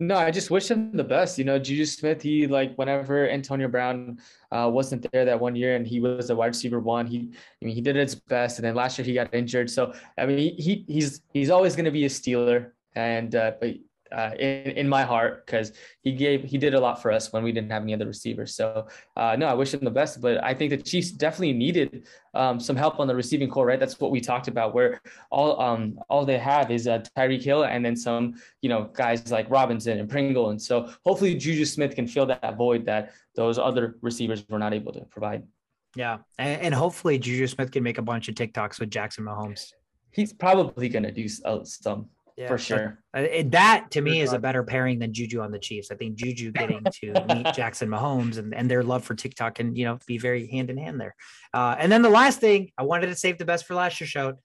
No, 0.00 0.16
I 0.16 0.30
just 0.30 0.50
wish 0.50 0.70
him 0.70 0.92
the 0.96 1.02
best. 1.02 1.38
You 1.38 1.44
know, 1.44 1.58
Juju 1.58 1.84
Smith, 1.84 2.22
he 2.22 2.46
like 2.46 2.76
whenever 2.76 3.28
Antonio 3.28 3.66
Brown 3.66 4.18
uh, 4.52 4.70
wasn't 4.72 5.04
there 5.10 5.24
that 5.24 5.40
one 5.40 5.56
year 5.56 5.74
and 5.74 5.84
he 5.84 5.98
was 5.98 6.30
a 6.30 6.36
wide 6.36 6.46
receiver 6.48 6.78
one, 6.78 7.04
he 7.06 7.30
I 7.60 7.64
mean 7.64 7.74
he 7.74 7.80
did 7.80 7.96
his 7.96 8.14
best. 8.14 8.58
And 8.58 8.64
then 8.64 8.76
last 8.76 8.96
year 8.96 9.04
he 9.04 9.14
got 9.14 9.34
injured. 9.34 9.68
So 9.68 9.92
I 10.16 10.26
mean 10.26 10.38
he, 10.38 10.50
he 10.50 10.84
he's 10.86 11.22
he's 11.34 11.50
always 11.50 11.74
gonna 11.74 11.90
be 11.90 12.04
a 12.04 12.08
Steeler. 12.08 12.70
And 12.94 13.34
uh, 13.34 13.52
but 13.60 13.74
uh, 14.12 14.30
in 14.38 14.72
in 14.72 14.88
my 14.88 15.02
heart, 15.02 15.44
because 15.44 15.72
he 16.02 16.12
gave 16.12 16.44
he 16.44 16.58
did 16.58 16.74
a 16.74 16.80
lot 16.80 17.00
for 17.02 17.10
us 17.12 17.32
when 17.32 17.42
we 17.42 17.52
didn't 17.52 17.70
have 17.70 17.82
any 17.82 17.94
other 17.94 18.06
receivers. 18.06 18.54
So 18.54 18.86
uh, 19.16 19.36
no, 19.36 19.46
I 19.46 19.54
wish 19.54 19.74
him 19.74 19.80
the 19.84 19.90
best. 19.90 20.20
But 20.20 20.42
I 20.42 20.54
think 20.54 20.70
the 20.70 20.76
Chiefs 20.76 21.10
definitely 21.10 21.52
needed 21.52 22.06
um, 22.34 22.60
some 22.60 22.76
help 22.76 23.00
on 23.00 23.06
the 23.06 23.14
receiving 23.14 23.48
corps, 23.48 23.66
right? 23.66 23.80
That's 23.80 23.98
what 24.00 24.10
we 24.10 24.20
talked 24.20 24.48
about, 24.48 24.74
where 24.74 25.00
all 25.30 25.60
um 25.60 25.98
all 26.08 26.24
they 26.24 26.38
have 26.38 26.70
is 26.70 26.86
uh, 26.86 27.04
Tyreek 27.16 27.42
Hill 27.42 27.64
and 27.64 27.84
then 27.84 27.96
some 27.96 28.34
you 28.62 28.68
know 28.68 28.90
guys 28.92 29.30
like 29.30 29.50
Robinson 29.50 29.98
and 29.98 30.08
Pringle, 30.08 30.50
and 30.50 30.60
so 30.60 30.92
hopefully 31.04 31.34
Juju 31.34 31.64
Smith 31.64 31.94
can 31.94 32.06
fill 32.06 32.26
that 32.26 32.56
void 32.56 32.86
that 32.86 33.12
those 33.34 33.58
other 33.58 33.96
receivers 34.02 34.44
were 34.48 34.58
not 34.58 34.74
able 34.74 34.92
to 34.92 35.00
provide. 35.06 35.42
Yeah, 35.96 36.18
and, 36.38 36.60
and 36.62 36.74
hopefully 36.74 37.18
Juju 37.18 37.46
Smith 37.46 37.70
can 37.70 37.82
make 37.82 37.98
a 37.98 38.02
bunch 38.02 38.28
of 38.28 38.34
TikToks 38.34 38.78
with 38.80 38.90
Jackson 38.90 39.24
Mahomes. 39.24 39.72
He's 40.10 40.32
probably 40.32 40.88
gonna 40.88 41.12
do 41.12 41.26
uh, 41.44 41.64
some 41.64 42.08
Yeah, 42.38 42.46
for 42.46 42.56
sure. 42.56 42.98
It- 43.14 43.50
that 43.50 43.90
to 43.90 44.00
me 44.00 44.20
is 44.20 44.32
a 44.32 44.38
better 44.38 44.62
pairing 44.62 45.00
than 45.00 45.12
Juju 45.12 45.40
on 45.40 45.50
the 45.50 45.58
Chiefs. 45.58 45.90
I 45.90 45.96
think 45.96 46.14
Juju 46.14 46.52
getting 46.60 46.84
to 46.84 47.24
meet 47.34 47.52
Jackson 47.52 47.88
Mahomes 47.88 48.38
and, 48.38 48.54
and 48.54 48.70
their 48.70 48.84
love 48.84 49.04
for 49.04 49.16
TikTok 49.16 49.56
can, 49.56 49.74
you 49.74 49.84
know 49.84 49.98
be 50.06 50.18
very 50.18 50.46
hand 50.46 50.70
in 50.70 50.78
hand 50.78 51.00
there. 51.00 51.16
Uh, 51.52 51.74
and 51.78 51.90
then 51.90 52.02
the 52.02 52.08
last 52.08 52.38
thing 52.38 52.70
I 52.78 52.84
wanted 52.84 53.08
to 53.08 53.16
save 53.16 53.38
the 53.38 53.44
best 53.44 53.66
for 53.66 53.74
last 53.74 54.00
year 54.00 54.06
showed 54.06 54.36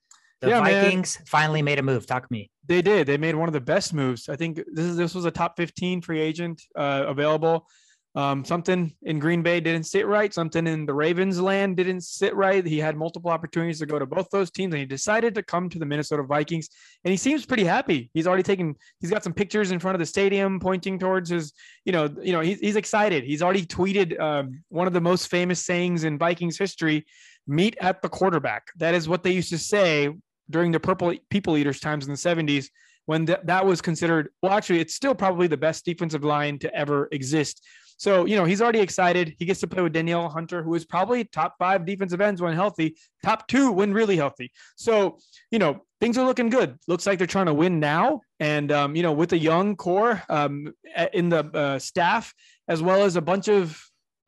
the 0.42 0.50
Yeah, 0.50 0.62
man. 0.62 0.84
Vikings 0.86 1.20
finally 1.28 1.62
made 1.62 1.78
a 1.78 1.84
move. 1.84 2.08
Talk 2.08 2.28
to 2.28 2.34
me. 2.34 2.50
They 2.66 2.82
did. 2.82 3.06
They 3.06 3.18
made 3.18 3.36
one 3.36 3.48
of 3.48 3.54
the 3.54 3.62
best 3.62 3.94
moves. 3.94 4.28
I 4.28 4.38
think 4.38 4.60
this 4.74 4.86
is 4.86 4.98
this 4.98 5.14
was 5.14 5.26
a 5.26 5.32
top 5.32 5.56
15 5.58 6.02
free 6.02 6.20
agent 6.20 6.64
uh, 6.76 7.04
available. 7.06 7.68
Um, 8.16 8.46
something 8.46 8.94
in 9.02 9.18
Green 9.18 9.42
Bay 9.42 9.60
didn't 9.60 9.86
sit 9.86 10.06
right. 10.06 10.32
Something 10.32 10.68
in 10.68 10.86
the 10.86 10.94
Ravens 10.94 11.42
land 11.42 11.78
didn't 11.78 12.02
sit 12.02 12.36
right. 12.36 12.64
He 12.64 12.78
had 12.78 12.96
multiple 12.96 13.32
opportunities 13.32 13.80
to 13.80 13.88
go 13.88 13.98
to 13.98 14.06
both 14.06 14.30
those 14.30 14.52
teams, 14.52 14.74
and 14.74 14.80
he 14.80 14.86
decided 14.86 15.34
to 15.36 15.44
come 15.44 15.68
to 15.70 15.80
the 15.80 15.86
Minnesota 15.86 16.22
Vikings. 16.22 16.70
And 17.04 17.12
he 17.12 17.18
seems 17.18 17.46
pretty 17.46 17.64
happy. 17.64 18.12
He's 18.14 18.28
already 18.28 18.44
taken. 18.44 18.76
He's 19.00 19.10
got 19.10 19.24
some 19.24 19.34
pictures 19.34 19.72
in 19.72 19.80
front 19.80 19.96
of 19.96 20.00
the 20.00 20.06
stadium, 20.06 20.60
pointing 20.60 21.00
towards 21.00 21.30
his. 21.32 21.54
You 21.86 21.92
know, 21.92 22.08
you 22.22 22.34
know, 22.34 22.42
he's, 22.42 22.60
he's 22.60 22.76
excited. 22.76 23.24
He's 23.24 23.42
already 23.42 23.66
tweeted 23.66 24.20
um, 24.20 24.64
one 24.70 24.86
of 24.86 24.94
the 24.94 25.02
most 25.02 25.28
famous 25.30 25.66
sayings 25.66 26.04
in 26.04 26.20
Vikings 26.20 26.58
history: 26.58 27.06
"Meet 27.48 27.78
at 27.82 28.04
the 28.04 28.10
quarterback." 28.10 28.68
That 28.78 28.94
is 28.94 29.10
what 29.10 29.24
they 29.24 29.32
used 29.32 29.50
to 29.50 29.58
say 29.58 30.14
during 30.52 30.72
the 30.72 30.80
purple 30.80 31.16
people 31.32 31.58
eaters 31.58 31.80
times 31.80 32.06
in 32.06 32.12
the 32.12 32.18
70s 32.18 32.68
when 33.06 33.26
th- 33.26 33.40
that 33.46 33.66
was 33.66 33.82
considered 33.82 34.30
well 34.42 34.52
actually 34.52 34.80
it's 34.80 34.94
still 34.94 35.16
probably 35.16 35.48
the 35.48 35.58
best 35.58 35.86
defensive 35.86 36.24
line 36.24 36.60
to 36.60 36.74
ever 36.76 37.08
exist 37.14 37.66
So, 37.98 38.26
you 38.26 38.36
know, 38.36 38.46
he's 38.46 38.62
already 38.62 38.80
excited. 38.80 39.36
He 39.40 39.46
gets 39.46 39.60
to 39.62 39.68
play 39.68 39.82
with 39.82 39.94
Danielle 39.94 40.30
Hunter, 40.30 40.64
who 40.64 40.76
is 40.76 40.86
probably 40.86 41.24
top 41.26 41.56
five 41.58 41.86
defensive 41.86 42.22
ends 42.22 42.42
when 42.42 42.54
healthy, 42.54 42.96
top 43.24 43.48
two 43.48 43.72
when 43.72 43.94
really 43.94 44.18
healthy. 44.18 44.52
So, 44.76 45.18
you 45.52 45.60
know, 45.60 45.82
things 46.02 46.18
are 46.18 46.26
looking 46.26 46.50
good. 46.50 46.78
Looks 46.88 47.06
like 47.06 47.18
they're 47.18 47.28
trying 47.28 47.46
to 47.46 47.54
win 47.54 47.80
now. 47.80 48.22
And, 48.40 48.72
um, 48.72 48.96
you 48.96 49.04
know, 49.04 49.14
with 49.14 49.34
a 49.34 49.38
young 49.38 49.76
core 49.76 50.22
um, 50.30 50.74
in 51.14 51.30
the 51.30 51.46
uh, 51.46 51.80
staff, 51.80 52.34
as 52.68 52.82
well 52.82 53.04
as 53.04 53.16
a 53.16 53.22
bunch 53.22 53.48
of 53.48 53.82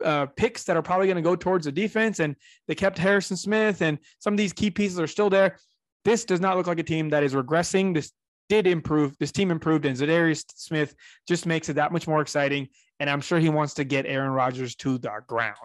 uh, 0.03 0.25
picks 0.35 0.63
that 0.65 0.77
are 0.77 0.81
probably 0.81 1.07
going 1.07 1.15
to 1.15 1.21
go 1.21 1.35
towards 1.35 1.65
the 1.65 1.71
defense, 1.71 2.19
and 2.19 2.35
they 2.67 2.75
kept 2.75 2.97
Harrison 2.97 3.37
Smith, 3.37 3.81
and 3.81 3.97
some 4.19 4.33
of 4.33 4.37
these 4.37 4.53
key 4.53 4.69
pieces 4.69 4.99
are 4.99 5.07
still 5.07 5.29
there. 5.29 5.57
This 6.03 6.25
does 6.25 6.39
not 6.39 6.57
look 6.57 6.67
like 6.67 6.79
a 6.79 6.83
team 6.83 7.09
that 7.09 7.23
is 7.23 7.33
regressing. 7.33 7.93
This 7.93 8.11
did 8.49 8.67
improve. 8.67 9.17
This 9.17 9.31
team 9.31 9.51
improved, 9.51 9.85
and 9.85 9.97
Za'Darius 9.97 10.43
Smith 10.55 10.95
just 11.27 11.45
makes 11.45 11.69
it 11.69 11.73
that 11.73 11.91
much 11.91 12.07
more 12.07 12.21
exciting. 12.21 12.69
And 12.99 13.09
I'm 13.09 13.21
sure 13.21 13.39
he 13.39 13.49
wants 13.49 13.75
to 13.75 13.83
get 13.83 14.05
Aaron 14.05 14.31
Rodgers 14.31 14.75
to 14.77 14.97
the 14.97 15.11
ground. 15.27 15.55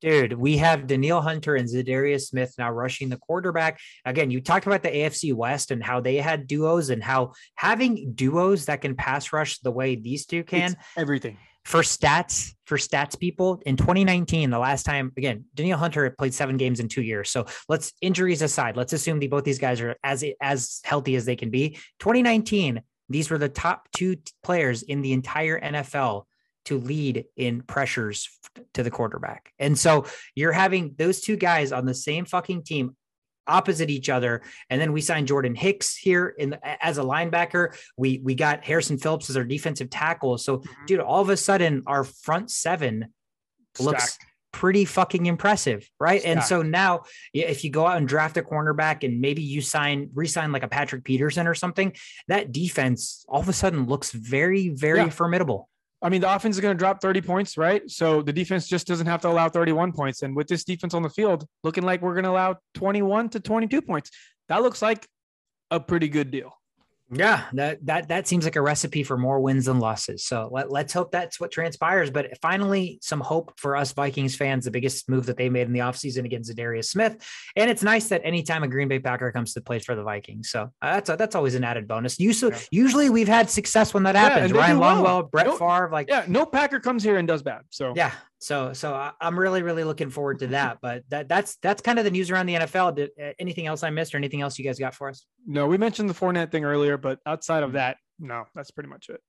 Dude, 0.00 0.32
we 0.32 0.56
have 0.56 0.86
Danielle 0.86 1.20
Hunter 1.20 1.56
and 1.56 1.68
Za'Darius 1.68 2.28
Smith 2.28 2.54
now 2.56 2.70
rushing 2.70 3.10
the 3.10 3.18
quarterback. 3.18 3.78
Again, 4.06 4.30
you 4.30 4.40
talked 4.40 4.66
about 4.66 4.82
the 4.82 4.88
AFC 4.88 5.34
West 5.34 5.70
and 5.70 5.82
how 5.82 6.00
they 6.00 6.16
had 6.16 6.46
duos 6.46 6.88
and 6.88 7.02
how 7.02 7.32
having 7.54 8.12
duos 8.14 8.66
that 8.66 8.80
can 8.80 8.94
pass 8.94 9.32
rush 9.32 9.58
the 9.58 9.70
way 9.70 9.96
these 9.96 10.24
two 10.24 10.42
can. 10.42 10.72
It's 10.72 10.76
everything 10.96 11.36
for 11.70 11.82
stats 11.82 12.52
for 12.66 12.76
stats 12.76 13.16
people 13.16 13.62
in 13.64 13.76
2019 13.76 14.50
the 14.50 14.58
last 14.58 14.82
time 14.82 15.12
again 15.16 15.44
danielle 15.54 15.78
hunter 15.78 16.10
played 16.18 16.34
seven 16.34 16.56
games 16.56 16.80
in 16.80 16.88
two 16.88 17.00
years. 17.00 17.30
So 17.30 17.46
let's 17.68 17.92
injuries 18.00 18.42
aside 18.42 18.76
let's 18.76 18.92
assume 18.92 19.20
the, 19.20 19.28
both 19.28 19.44
these 19.44 19.60
guys 19.60 19.80
are 19.80 19.94
as 20.02 20.24
as 20.40 20.80
healthy 20.82 21.14
as 21.14 21.24
they 21.24 21.36
can 21.36 21.50
be. 21.50 21.78
2019 22.00 22.82
these 23.08 23.30
were 23.30 23.38
the 23.38 23.48
top 23.48 23.88
two 23.92 24.16
players 24.42 24.82
in 24.82 25.00
the 25.00 25.12
entire 25.12 25.60
nfl 25.60 26.24
to 26.64 26.76
lead 26.76 27.26
in 27.36 27.62
pressures 27.62 28.28
to 28.74 28.82
the 28.82 28.90
quarterback. 28.90 29.52
And 29.60 29.78
so 29.78 30.06
you're 30.34 30.52
having 30.52 30.94
those 30.98 31.20
two 31.20 31.36
guys 31.36 31.70
on 31.70 31.86
the 31.86 31.94
same 31.94 32.24
fucking 32.24 32.64
team 32.64 32.96
opposite 33.46 33.90
each 33.90 34.08
other. 34.08 34.42
And 34.68 34.80
then 34.80 34.92
we 34.92 35.00
signed 35.00 35.28
Jordan 35.28 35.54
Hicks 35.54 35.96
here 35.96 36.34
in 36.38 36.56
as 36.62 36.98
a 36.98 37.02
linebacker. 37.02 37.76
We 37.96 38.20
we 38.22 38.34
got 38.34 38.64
Harrison 38.64 38.98
Phillips 38.98 39.30
as 39.30 39.36
our 39.36 39.44
defensive 39.44 39.90
tackle. 39.90 40.38
So, 40.38 40.58
mm-hmm. 40.58 40.86
dude, 40.86 41.00
all 41.00 41.20
of 41.20 41.28
a 41.28 41.36
sudden 41.36 41.82
our 41.86 42.04
front 42.04 42.50
seven 42.50 43.12
Stacked. 43.74 43.84
looks 43.84 44.18
pretty 44.52 44.84
fucking 44.84 45.26
impressive, 45.26 45.88
right? 45.98 46.20
Stacked. 46.20 46.36
And 46.36 46.44
so 46.44 46.62
now, 46.62 47.02
if 47.32 47.64
you 47.64 47.70
go 47.70 47.86
out 47.86 47.98
and 47.98 48.08
draft 48.08 48.36
a 48.36 48.42
cornerback 48.42 49.04
and 49.04 49.20
maybe 49.20 49.42
you 49.42 49.60
sign 49.60 50.10
resign 50.14 50.52
like 50.52 50.62
a 50.62 50.68
Patrick 50.68 51.04
Peterson 51.04 51.46
or 51.46 51.54
something, 51.54 51.94
that 52.28 52.52
defense 52.52 53.24
all 53.28 53.40
of 53.40 53.48
a 53.48 53.52
sudden 53.52 53.86
looks 53.86 54.12
very 54.12 54.68
very 54.68 55.00
yeah. 55.00 55.10
formidable. 55.10 55.68
I 56.02 56.08
mean, 56.08 56.22
the 56.22 56.34
offense 56.34 56.56
is 56.56 56.60
going 56.60 56.74
to 56.74 56.78
drop 56.78 57.02
30 57.02 57.20
points, 57.20 57.58
right? 57.58 57.88
So 57.90 58.22
the 58.22 58.32
defense 58.32 58.66
just 58.66 58.86
doesn't 58.86 59.06
have 59.06 59.20
to 59.22 59.28
allow 59.28 59.48
31 59.48 59.92
points. 59.92 60.22
And 60.22 60.34
with 60.34 60.48
this 60.48 60.64
defense 60.64 60.94
on 60.94 61.02
the 61.02 61.10
field, 61.10 61.46
looking 61.62 61.84
like 61.84 62.00
we're 62.00 62.14
going 62.14 62.24
to 62.24 62.30
allow 62.30 62.56
21 62.74 63.28
to 63.30 63.40
22 63.40 63.82
points, 63.82 64.10
that 64.48 64.62
looks 64.62 64.80
like 64.80 65.06
a 65.70 65.78
pretty 65.78 66.08
good 66.08 66.30
deal. 66.30 66.59
Yeah, 67.12 67.44
that 67.54 67.84
that 67.86 68.08
that 68.08 68.28
seems 68.28 68.44
like 68.44 68.54
a 68.54 68.60
recipe 68.60 69.02
for 69.02 69.18
more 69.18 69.40
wins 69.40 69.64
than 69.64 69.80
losses. 69.80 70.24
So 70.24 70.48
let, 70.52 70.70
let's 70.70 70.92
hope 70.92 71.10
that's 71.10 71.40
what 71.40 71.50
transpires. 71.50 72.10
But 72.10 72.38
finally, 72.40 72.98
some 73.02 73.20
hope 73.20 73.52
for 73.56 73.76
us 73.76 73.92
Vikings 73.92 74.36
fans, 74.36 74.64
the 74.64 74.70
biggest 74.70 75.08
move 75.08 75.26
that 75.26 75.36
they 75.36 75.48
made 75.48 75.66
in 75.66 75.72
the 75.72 75.80
offseason 75.80 76.24
against 76.24 76.54
Za'Darius 76.54 76.84
Smith. 76.84 77.16
And 77.56 77.68
it's 77.68 77.82
nice 77.82 78.08
that 78.08 78.20
anytime 78.24 78.62
a 78.62 78.68
Green 78.68 78.86
Bay 78.86 79.00
Packer 79.00 79.32
comes 79.32 79.54
to 79.54 79.60
play 79.60 79.80
for 79.80 79.96
the 79.96 80.04
Vikings. 80.04 80.50
So 80.50 80.70
uh, 80.80 80.94
that's 80.94 81.10
a, 81.10 81.16
that's 81.16 81.34
always 81.34 81.56
an 81.56 81.64
added 81.64 81.88
bonus. 81.88 82.20
Usually, 82.20 82.52
yeah. 82.52 82.60
usually 82.70 83.10
we've 83.10 83.28
had 83.28 83.50
success 83.50 83.92
when 83.92 84.04
that 84.04 84.14
happens. 84.14 84.52
Yeah, 84.52 84.58
Ryan 84.58 84.78
Longwell, 84.78 85.02
well. 85.02 85.22
Brett 85.24 85.46
no, 85.46 85.56
Favre, 85.56 85.90
like 85.90 86.08
yeah, 86.08 86.24
no 86.28 86.46
Packer 86.46 86.78
comes 86.78 87.02
here 87.02 87.16
and 87.16 87.26
does 87.26 87.42
bad. 87.42 87.62
So 87.70 87.92
yeah, 87.96 88.12
so 88.40 88.72
so 88.72 89.12
I'm 89.20 89.38
really 89.38 89.62
really 89.62 89.84
looking 89.84 90.10
forward 90.10 90.38
to 90.40 90.48
that. 90.48 90.78
But 90.80 91.04
that 91.10 91.28
that's 91.28 91.56
that's 91.56 91.82
kind 91.82 91.98
of 91.98 92.04
the 92.04 92.10
news 92.10 92.30
around 92.30 92.46
the 92.46 92.54
NFL. 92.54 92.96
Did, 92.96 93.10
uh, 93.22 93.32
anything 93.38 93.66
else 93.66 93.82
I 93.82 93.90
missed 93.90 94.14
or 94.14 94.16
anything 94.16 94.40
else 94.40 94.58
you 94.58 94.64
guys 94.64 94.78
got 94.78 94.94
for 94.94 95.08
us? 95.08 95.26
No, 95.46 95.66
we 95.66 95.76
mentioned 95.76 96.08
the 96.08 96.14
Fournette 96.14 96.50
thing 96.50 96.64
earlier, 96.64 96.96
but 96.96 97.18
outside 97.26 97.62
of 97.62 97.72
that, 97.72 97.98
no, 98.18 98.44
that's 98.54 98.70
pretty 98.70 98.88
much 98.88 99.08
it. 99.10 99.20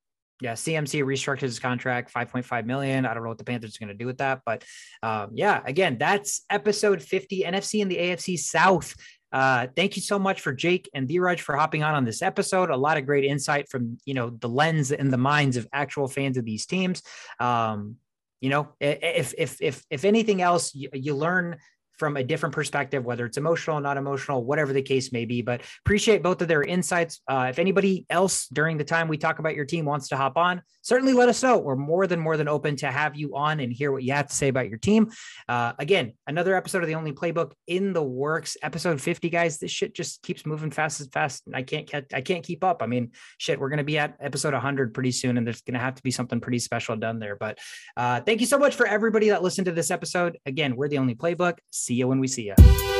Yeah, 0.42 0.54
CMC 0.54 1.04
restructured 1.04 1.42
his 1.42 1.60
contract, 1.60 2.12
5.5 2.12 2.66
million. 2.66 3.06
I 3.06 3.14
don't 3.14 3.22
know 3.22 3.30
what 3.30 3.38
the 3.38 3.44
Panthers 3.44 3.76
are 3.76 3.80
going 3.86 3.96
to 3.96 4.04
do 4.04 4.08
with 4.08 4.18
that, 4.18 4.42
but 4.44 4.64
um, 5.04 5.30
yeah, 5.34 5.62
again, 5.66 6.00
that's 6.00 6.44
episode 6.50 7.00
50, 7.02 7.44
NFC 7.44 7.84
and 7.84 7.92
the 7.92 7.98
AFC 7.98 8.40
South. 8.40 8.96
Uh, 9.32 9.68
thank 9.76 9.96
you 9.96 10.02
so 10.02 10.18
much 10.18 10.42
for 10.42 10.52
Jake 10.52 10.90
and 10.94 11.08
Dheeraj 11.08 11.40
for 11.40 11.56
hopping 11.56 11.84
on 11.84 11.96
on 11.96 12.06
this 12.06 12.22
episode. 12.22 12.70
A 12.70 12.76
lot 12.76 12.98
of 12.98 13.06
great 13.06 13.24
insight 13.24 13.70
from 13.70 13.98
you 14.04 14.14
know 14.14 14.30
the 14.30 14.50
lens 14.50 14.92
and 14.92 15.12
the 15.12 15.18
minds 15.18 15.58
of 15.58 15.68
actual 15.72 16.08
fans 16.08 16.38
of 16.38 16.44
these 16.44 16.66
teams. 16.66 17.02
Um, 17.40 17.98
you 18.42 18.50
know 18.50 18.70
if 18.80 19.34
if 19.38 19.62
if 19.62 19.86
if 19.90 20.04
anything 20.04 20.42
else 20.42 20.76
you, 20.76 20.90
you 20.94 21.16
learn 21.16 21.58
from 22.02 22.18
a 22.18 22.24
different 22.24 22.56
perspective, 22.56 23.06
whether 23.06 23.28
it's 23.28 23.38
emotional, 23.38 23.78
or 23.78 23.82
not 23.82 23.96
emotional, 23.96 24.44
whatever 24.44 24.74
the 24.74 24.82
case 24.82 25.14
may 25.14 25.24
be. 25.24 25.44
But 25.44 25.62
appreciate 25.86 26.24
both 26.24 26.42
of 26.42 26.48
their 26.48 26.64
insights. 26.64 27.22
Uh, 27.28 27.46
if 27.52 27.60
anybody 27.60 28.08
else 28.10 28.48
during 28.48 28.78
the 28.80 28.84
time 28.84 29.08
we 29.08 29.18
talk 29.20 29.38
about 29.38 29.54
your 29.54 29.66
team 29.66 29.86
wants 29.86 30.08
to 30.08 30.18
hop 30.18 30.36
on, 30.36 30.64
certainly 30.82 31.14
let 31.14 31.30
us 31.30 31.44
know. 31.44 31.60
We're 31.60 31.76
more 31.76 32.08
than 32.08 32.20
more 32.20 32.38
than 32.38 32.48
open 32.48 32.76
to 32.78 32.90
have 32.90 33.16
you 33.16 33.36
on 33.36 33.60
and 33.60 33.72
hear 33.72 33.92
what 33.92 34.02
you 34.02 34.14
have 34.14 34.30
to 34.30 34.34
say 34.34 34.48
about 34.48 34.68
your 34.68 34.80
team. 34.80 35.12
Uh, 35.48 35.74
again, 35.78 36.14
another 36.26 36.56
episode 36.56 36.82
of 36.82 36.88
the 36.88 36.96
Only 36.96 37.12
Playbook 37.12 37.52
in 37.68 37.94
the 37.94 38.02
works. 38.02 38.58
Episode 38.64 39.00
50, 39.00 39.30
guys. 39.30 39.60
This 39.60 39.70
shit 39.70 39.94
just 39.94 40.24
keeps 40.24 40.44
moving 40.44 40.72
fast 40.72 41.02
as 41.02 41.08
fast. 41.10 41.44
and 41.46 41.56
I 41.56 41.62
can't 41.62 41.88
I 42.12 42.22
can't 42.22 42.44
keep 42.44 42.64
up. 42.64 42.82
I 42.82 42.88
mean, 42.88 43.12
shit, 43.38 43.60
we're 43.60 43.70
gonna 43.70 43.84
be 43.84 44.00
at 44.00 44.18
episode 44.20 44.54
100 44.54 44.96
pretty 44.96 45.12
soon, 45.12 45.38
and 45.38 45.46
there's 45.46 45.62
gonna 45.62 45.78
have 45.78 45.94
to 45.96 46.02
be 46.02 46.10
something 46.10 46.42
pretty 46.42 46.58
special 46.58 46.96
done 46.96 47.20
there. 47.20 47.36
But 47.36 47.60
uh, 47.96 48.22
thank 48.22 48.40
you 48.42 48.48
so 48.48 48.58
much 48.58 48.74
for 48.74 48.88
everybody 48.88 49.30
that 49.30 49.44
listened 49.44 49.66
to 49.66 49.72
this 49.72 49.92
episode. 49.92 50.40
Again, 50.48 50.76
we're 50.76 50.88
the 50.88 50.98
Only 50.98 51.14
Playbook. 51.14 51.60
See 51.92 51.96
you 51.96 52.08
when 52.08 52.20
we 52.22 52.28
see 52.30 52.44
you. 52.44 52.91